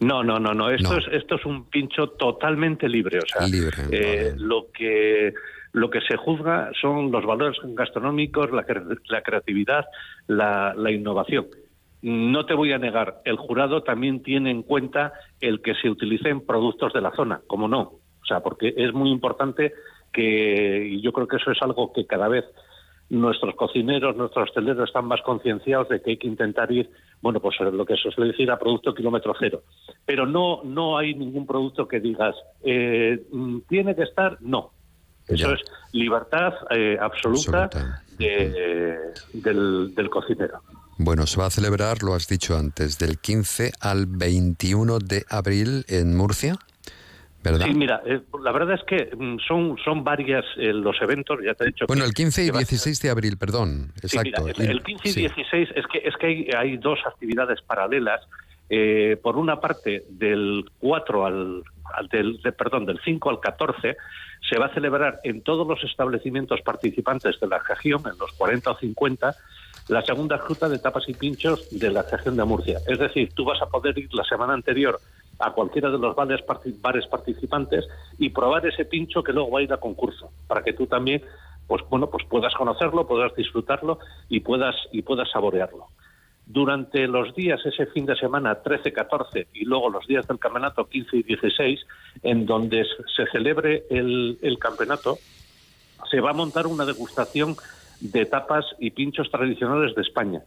No, 0.00 0.24
no, 0.24 0.38
no, 0.38 0.54
no. 0.54 0.70
Esto, 0.70 0.92
No. 0.92 0.98
Es, 0.98 1.04
esto 1.12 1.34
es 1.34 1.44
un 1.44 1.68
pincho 1.68 2.08
totalmente 2.10 2.88
libre. 2.88 3.18
O 3.18 3.26
sea, 3.26 3.46
Libre, 3.46 3.76
eh, 3.90 4.32
lo 4.36 4.68
que 4.72 5.34
lo 5.72 5.88
que 5.90 6.00
se 6.00 6.16
juzga 6.16 6.70
son 6.80 7.12
los 7.12 7.24
valores 7.24 7.56
gastronómicos, 7.62 8.50
la, 8.50 8.64
la 9.08 9.22
creatividad, 9.22 9.84
la, 10.26 10.74
la 10.74 10.90
innovación. 10.90 11.46
No 12.02 12.46
te 12.46 12.54
voy 12.54 12.72
a 12.72 12.78
negar, 12.78 13.20
el 13.24 13.36
jurado 13.36 13.82
también 13.82 14.22
tiene 14.22 14.50
en 14.50 14.62
cuenta 14.62 15.12
el 15.40 15.60
que 15.60 15.74
se 15.74 15.90
utilicen 15.90 16.46
productos 16.46 16.92
de 16.94 17.00
la 17.02 17.12
zona, 17.14 17.40
como 17.46 17.68
no. 17.68 17.80
O 17.80 18.24
sea, 18.26 18.40
porque 18.40 18.72
es 18.76 18.92
muy 18.94 19.10
importante 19.10 19.72
que, 20.12 20.86
y 20.92 21.00
yo 21.02 21.12
creo 21.12 21.28
que 21.28 21.36
eso 21.36 21.50
es 21.50 21.60
algo 21.62 21.92
que 21.92 22.06
cada 22.06 22.28
vez 22.28 22.44
nuestros 23.10 23.54
cocineros, 23.56 24.16
nuestros 24.16 24.48
hosteleros 24.48 24.88
están 24.88 25.04
más 25.06 25.20
concienciados 25.22 25.88
de 25.88 26.00
que 26.00 26.10
hay 26.12 26.16
que 26.16 26.28
intentar 26.28 26.70
ir, 26.70 26.88
bueno, 27.20 27.40
pues 27.40 27.56
lo 27.60 27.84
que 27.84 27.96
se 27.96 28.10
suele 28.12 28.30
decir 28.30 28.50
a 28.50 28.58
producto 28.58 28.94
kilómetro 28.94 29.34
cero. 29.38 29.64
Pero 30.06 30.26
no, 30.26 30.60
no 30.64 30.96
hay 30.96 31.14
ningún 31.14 31.44
producto 31.44 31.88
que 31.88 31.98
digas, 32.00 32.36
eh, 32.64 33.20
mm, 33.32 33.58
tiene 33.68 33.94
que 33.96 34.04
estar, 34.04 34.38
no. 34.40 34.70
Eso 35.26 35.48
Ya. 35.48 35.54
es 35.54 35.60
libertad 35.92 36.54
eh, 36.70 36.96
absoluta, 37.00 37.68
de- 38.16 38.96
del, 39.32 39.94
del 39.94 40.08
cocinero. 40.10 40.60
Bueno, 41.02 41.26
se 41.26 41.40
va 41.40 41.46
a 41.46 41.50
celebrar, 41.50 42.02
lo 42.02 42.12
has 42.14 42.28
dicho 42.28 42.58
antes, 42.58 42.98
del 42.98 43.18
15 43.18 43.72
al 43.80 44.04
21 44.06 44.98
de 44.98 45.24
abril 45.30 45.86
en 45.88 46.14
Murcia, 46.14 46.56
¿verdad? 47.42 47.64
Sí, 47.64 47.72
mira, 47.74 48.02
eh, 48.04 48.20
la 48.44 48.52
verdad 48.52 48.74
es 48.74 48.84
que 48.86 49.16
mm, 49.16 49.38
son, 49.48 49.78
son 49.82 50.04
varias 50.04 50.44
eh, 50.58 50.74
los 50.74 51.00
eventos, 51.00 51.38
ya 51.42 51.54
te 51.54 51.64
he 51.64 51.66
dicho. 51.68 51.86
Bueno, 51.88 52.02
que- 52.02 52.08
el 52.08 52.12
15 52.14 52.42
y 52.42 52.46
que 52.46 52.52
va 52.52 52.58
a 52.58 52.60
ser- 52.60 52.68
16 52.68 53.00
de 53.00 53.08
abril, 53.08 53.38
perdón. 53.38 53.92
Sí, 54.04 54.18
Exacto. 54.18 54.44
mira, 54.44 54.54
el, 54.62 54.70
el 54.72 54.82
15 54.82 55.08
y 55.08 55.12
Sí. 55.12 55.20
16 55.20 55.68
es 55.74 55.86
que, 55.86 55.98
es 56.06 56.14
que 56.18 56.26
hay, 56.26 56.48
hay 56.54 56.76
dos 56.76 56.98
actividades 57.06 57.62
paralelas. 57.62 58.20
Eh, 58.68 59.18
por 59.22 59.38
una 59.38 59.58
parte, 59.58 60.04
del 60.10 60.66
4 60.80 61.24
al, 61.24 61.62
al 61.94 62.08
del, 62.08 62.42
de- 62.42 62.52
perdón, 62.52 62.84
del 62.84 63.00
5 63.02 63.30
al 63.30 63.40
14, 63.40 63.96
se 64.50 64.58
va 64.58 64.66
a 64.66 64.74
celebrar 64.74 65.20
en 65.24 65.40
todos 65.40 65.66
los 65.66 65.82
establecimientos 65.82 66.60
participantes 66.60 67.40
de 67.40 67.46
la 67.48 67.58
región, 67.58 68.02
en 68.04 68.18
los 68.18 68.32
40 68.32 68.70
o 68.72 68.78
50, 68.78 69.34
la 69.90 70.02
segunda 70.02 70.36
ruta 70.36 70.68
de 70.68 70.78
tapas 70.78 71.08
y 71.08 71.14
pinchos 71.14 71.66
de 71.72 71.90
la 71.90 72.02
región 72.02 72.36
de 72.36 72.44
Murcia. 72.44 72.80
Es 72.86 72.98
decir, 72.98 73.32
tú 73.34 73.44
vas 73.44 73.60
a 73.60 73.66
poder 73.66 73.98
ir 73.98 74.12
la 74.14 74.22
semana 74.24 74.54
anterior 74.54 75.00
a 75.40 75.52
cualquiera 75.52 75.90
de 75.90 75.98
los 75.98 76.14
bares, 76.14 76.40
parti- 76.42 76.74
bares 76.80 77.06
participantes 77.08 77.86
y 78.16 78.30
probar 78.30 78.64
ese 78.66 78.84
pincho 78.84 79.22
que 79.24 79.32
luego 79.32 79.50
va 79.50 79.58
a 79.58 79.62
ir 79.62 79.72
a 79.72 79.78
concurso, 79.78 80.30
para 80.46 80.62
que 80.62 80.72
tú 80.74 80.86
también 80.86 81.22
pues 81.66 81.82
bueno, 81.88 82.08
pues 82.08 82.24
puedas 82.28 82.54
conocerlo, 82.54 83.06
puedas 83.06 83.34
disfrutarlo 83.36 83.98
y 84.28 84.40
puedas 84.40 84.74
y 84.92 85.02
puedas 85.02 85.30
saborearlo. 85.30 85.86
Durante 86.46 87.06
los 87.06 87.32
días, 87.34 87.60
ese 87.64 87.86
fin 87.86 88.06
de 88.06 88.16
semana 88.16 88.56
13, 88.56 88.92
14 88.92 89.48
y 89.54 89.64
luego 89.64 89.88
los 89.88 90.06
días 90.06 90.26
del 90.26 90.38
campeonato 90.40 90.88
15 90.88 91.16
y 91.18 91.22
16, 91.22 91.80
en 92.22 92.44
donde 92.46 92.84
se 93.16 93.26
celebre 93.26 93.84
el, 93.88 94.38
el 94.42 94.58
campeonato, 94.58 95.18
se 96.10 96.20
va 96.20 96.30
a 96.30 96.34
montar 96.34 96.66
una 96.66 96.84
degustación 96.84 97.56
de 98.00 98.26
tapas 98.26 98.64
y 98.78 98.90
pinchos 98.90 99.30
tradicionales 99.30 99.94
de 99.94 100.02
España. 100.02 100.42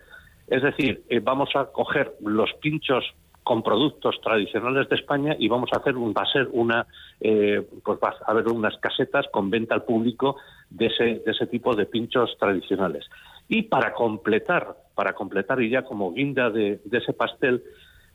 Es 0.47 0.61
decir, 0.61 1.03
eh, 1.09 1.19
vamos 1.19 1.49
a 1.55 1.65
coger 1.65 2.13
los 2.21 2.51
pinchos 2.61 3.05
con 3.43 3.61
productos 3.61 4.19
tradicionales 4.21 4.87
de 4.89 4.95
España 4.95 5.35
y 5.37 5.47
vamos 5.49 5.69
a 5.73 5.77
hacer 5.77 5.97
un, 5.97 6.13
va 6.13 6.23
a 6.23 6.31
ser 6.31 6.47
una 6.51 6.87
eh, 7.19 7.61
pues 7.83 7.99
va 8.01 8.15
a 8.25 8.31
haber 8.31 8.47
unas 8.47 8.77
casetas 8.77 9.25
con 9.31 9.49
venta 9.49 9.75
al 9.75 9.83
público 9.83 10.37
de 10.69 10.87
ese, 10.87 11.03
de 11.25 11.31
ese 11.31 11.47
tipo 11.47 11.75
de 11.75 11.85
pinchos 11.85 12.37
tradicionales. 12.39 13.05
Y 13.49 13.63
para 13.63 13.93
completar, 13.93 14.75
para 14.95 15.13
completar 15.13 15.61
y 15.61 15.69
ya 15.69 15.83
como 15.83 16.13
guinda 16.13 16.49
de, 16.49 16.79
de 16.85 16.97
ese 16.97 17.13
pastel, 17.13 17.63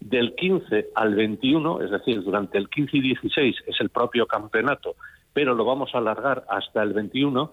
del 0.00 0.34
15 0.34 0.90
al 0.94 1.14
21, 1.14 1.82
es 1.82 1.90
decir, 1.90 2.22
durante 2.22 2.58
el 2.58 2.68
15 2.68 2.96
y 2.96 3.00
16 3.00 3.56
es 3.66 3.80
el 3.80 3.90
propio 3.90 4.26
campeonato, 4.26 4.96
pero 5.32 5.54
lo 5.54 5.64
vamos 5.64 5.90
a 5.94 5.98
alargar 5.98 6.44
hasta 6.48 6.82
el 6.82 6.92
21, 6.92 7.52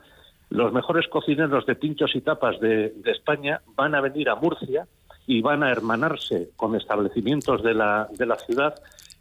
los 0.50 0.72
mejores 0.74 1.08
cocineros 1.08 1.66
de 1.66 1.76
pinchos 1.76 2.16
y 2.16 2.22
tapas 2.22 2.60
de, 2.60 2.90
de 2.90 3.12
España 3.12 3.62
van 3.76 3.96
a 3.96 4.02
venir 4.02 4.30
a 4.30 4.36
Murcia 4.36 4.88
y 5.28 5.42
van 5.42 5.64
a 5.64 5.72
hermanarse 5.72 6.50
con 6.56 6.76
establecimientos 6.76 7.64
de 7.64 7.74
la, 7.74 8.08
de 8.18 8.26
la 8.26 8.36
ciudad 8.36 8.76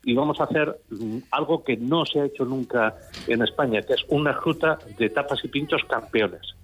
y 0.04 0.14
vamos 0.14 0.40
a 0.40 0.44
hacer 0.44 0.76
mm, 0.90 1.18
algo 1.30 1.64
que 1.64 1.76
no 1.76 2.04
se 2.04 2.20
ha 2.20 2.26
hecho 2.26 2.44
nunca 2.44 2.94
en 3.26 3.42
España, 3.42 3.82
que 3.82 3.94
es 3.94 4.04
una 4.08 4.32
ruta 4.32 4.78
de 4.98 5.08
tapas 5.08 5.42
y 5.44 5.48
pinchos 5.48 5.82
campeones. 5.84 6.54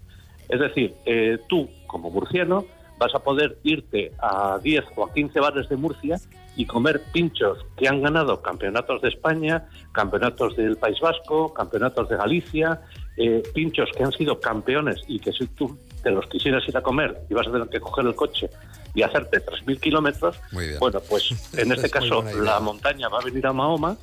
Es 0.49 0.61
decir, 0.61 0.95
eh, 1.07 1.39
tú, 1.49 1.69
como 1.87 2.11
murciano, 2.11 2.65
vas 2.99 3.15
a 3.15 3.21
poder 3.21 3.57
irte 3.63 4.13
a 4.19 4.59
10 4.63 4.85
o 4.97 5.07
a 5.07 5.13
15 5.15 5.41
bares 5.41 5.69
de 5.69 5.77
Murcia 5.77 6.19
y 6.57 6.67
comer 6.67 7.03
pinchos 7.13 7.59
que 7.77 7.89
han 7.89 8.03
ganado 8.03 8.43
campeonatos 8.43 9.01
de 9.03 9.09
España, 9.09 9.69
campeonatos 9.93 10.57
del 10.57 10.77
País 10.77 10.99
Vasco, 11.01 11.53
campeonatos 11.55 12.09
de 12.09 12.17
Galicia, 12.17 12.81
eh, 13.17 13.43
pinchos 13.55 13.89
que 13.97 14.03
han 14.03 14.13
sido 14.13 14.41
campeones 14.41 15.01
y 15.07 15.19
que 15.21 15.33
si 15.33 15.47
tú 15.49 15.79
te 16.03 16.11
los 16.11 16.27
quisieras 16.27 16.67
ir 16.69 16.77
a 16.77 16.83
comer 16.83 17.21
y 17.29 17.35
vas 17.35 17.47
a 17.47 17.53
tener 17.53 17.69
que 17.69 17.81
coger 17.81 18.07
el 18.07 18.15
coche 18.15 18.49
y 18.95 19.03
hacerte 19.03 19.45
3.000 19.45 19.81
kilómetros, 19.81 20.37
bueno, 20.79 21.01
pues 21.09 21.31
en 21.57 21.73
este 21.73 21.87
Es 21.87 21.93
caso 21.93 22.23
la 22.23 22.59
montaña 22.61 23.09
va 23.09 23.21
a 23.21 23.25
venir 23.25 23.47
a 23.47 23.53
Mahoma 23.53 23.97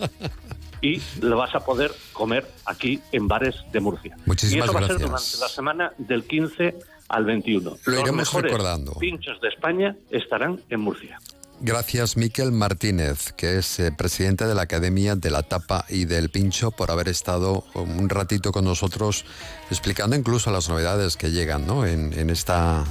y 0.82 1.02
lo 1.22 1.38
vas 1.38 1.54
a 1.56 1.60
poder 1.60 1.92
comer 2.14 2.46
aquí 2.66 3.02
en 3.12 3.28
bares 3.28 3.56
de 3.72 3.80
Murcia. 3.80 4.16
Muchísimas 4.26 4.68
y 4.68 4.70
eso 4.70 4.74
va 4.74 4.86
a 4.86 4.88
ser 4.88 4.98
durante 4.98 5.38
la 5.40 5.48
semana 5.50 5.94
del 5.98 6.24
15 6.24 6.76
al 7.10 7.26
21. 7.26 7.70
Lo 7.70 7.72
Los 7.72 8.02
iremos 8.02 8.16
mejores 8.16 8.52
recordando. 8.52 8.94
pinchos 9.00 9.40
de 9.42 9.50
España 9.50 9.96
estarán 10.10 10.62
en 10.70 10.80
Murcia. 10.80 11.20
Gracias, 11.60 12.18
Miquel 12.18 12.52
Martínez, 12.52 13.32
que 13.34 13.58
es 13.58 13.80
eh, 13.80 13.92
presidente 13.92 14.46
de 14.46 14.54
la 14.54 14.62
Academia 14.64 15.16
de 15.16 15.32
la 15.32 15.42
Tapa 15.42 15.86
y 15.90 16.06
del 16.06 16.30
Pincho, 16.30 16.70
por 16.72 16.92
haber 16.92 17.08
estado 17.10 17.64
un 17.74 18.10
ratito 18.10 18.52
con 18.52 18.64
nosotros 18.64 19.26
explicando 19.72 20.16
incluso 20.16 20.52
las 20.52 20.70
novedades 20.70 21.18
que 21.18 21.32
llegan 21.32 21.66
¿no? 21.66 21.86
en, 21.86 22.14
en 22.14 22.30
esta, 22.30 22.84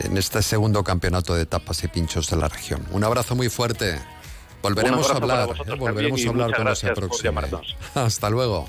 en 0.00 0.18
este 0.18 0.42
segundo 0.42 0.84
campeonato 0.84 1.34
de 1.34 1.46
tapas 1.46 1.82
y 1.84 1.88
pinchos 1.88 2.28
de 2.28 2.36
la 2.36 2.48
región. 2.48 2.86
Un 2.90 3.04
abrazo 3.04 3.34
muy 3.34 3.48
fuerte. 3.48 3.98
Volveremos 4.62 5.08
a 5.08 5.16
abrazo 5.16 5.26
para 5.26 5.42
hablar, 5.44 5.66
¿eh? 5.66 5.78
volveremos 5.78 6.24
a 6.24 6.28
hablar 6.28 6.50
por 6.56 6.68
aproxime. 6.68 7.22
llamarnos. 7.22 7.76
Hasta 7.94 8.28
luego. 8.30 8.68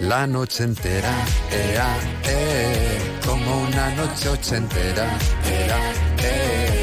La 0.00 0.26
noche 0.26 0.64
entera, 0.64 1.14
ea, 1.50 1.96
eh, 2.24 2.98
como 3.26 3.62
una 3.62 3.94
noche 3.94 4.30
ochentera, 4.30 5.18
ea, 5.46 5.92
eh, 6.18 6.79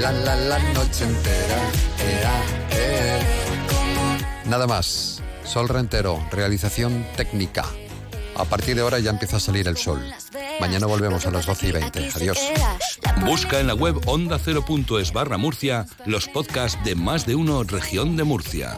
la 0.00 0.12
la 0.12 0.34
la 0.34 0.58
noche 0.72 1.04
entera, 1.04 1.58
ea, 1.98 2.44
eh. 2.70 3.20
Nada 4.46 4.66
más, 4.66 5.22
Sol 5.44 5.68
Rentero, 5.68 6.26
realización 6.30 7.06
técnica. 7.16 7.66
A 8.36 8.44
partir 8.44 8.76
de 8.76 8.82
ahora 8.82 8.98
ya 8.98 9.10
empieza 9.10 9.36
a 9.36 9.40
salir 9.40 9.68
el 9.68 9.76
sol. 9.76 10.00
Mañana 10.60 10.86
volvemos 10.86 11.26
a 11.26 11.30
las 11.30 11.44
12 11.44 11.68
y 11.68 11.72
20. 11.72 12.10
Adiós. 12.14 12.38
Busca 13.26 13.60
en 13.60 13.66
la 13.66 13.74
web 13.74 13.96
onda0.es 14.06 15.12
barra 15.12 15.36
Murcia 15.36 15.86
los 16.06 16.28
podcasts 16.28 16.82
de 16.84 16.94
más 16.94 17.26
de 17.26 17.34
uno 17.34 17.64
región 17.64 18.16
de 18.16 18.24
Murcia. 18.24 18.68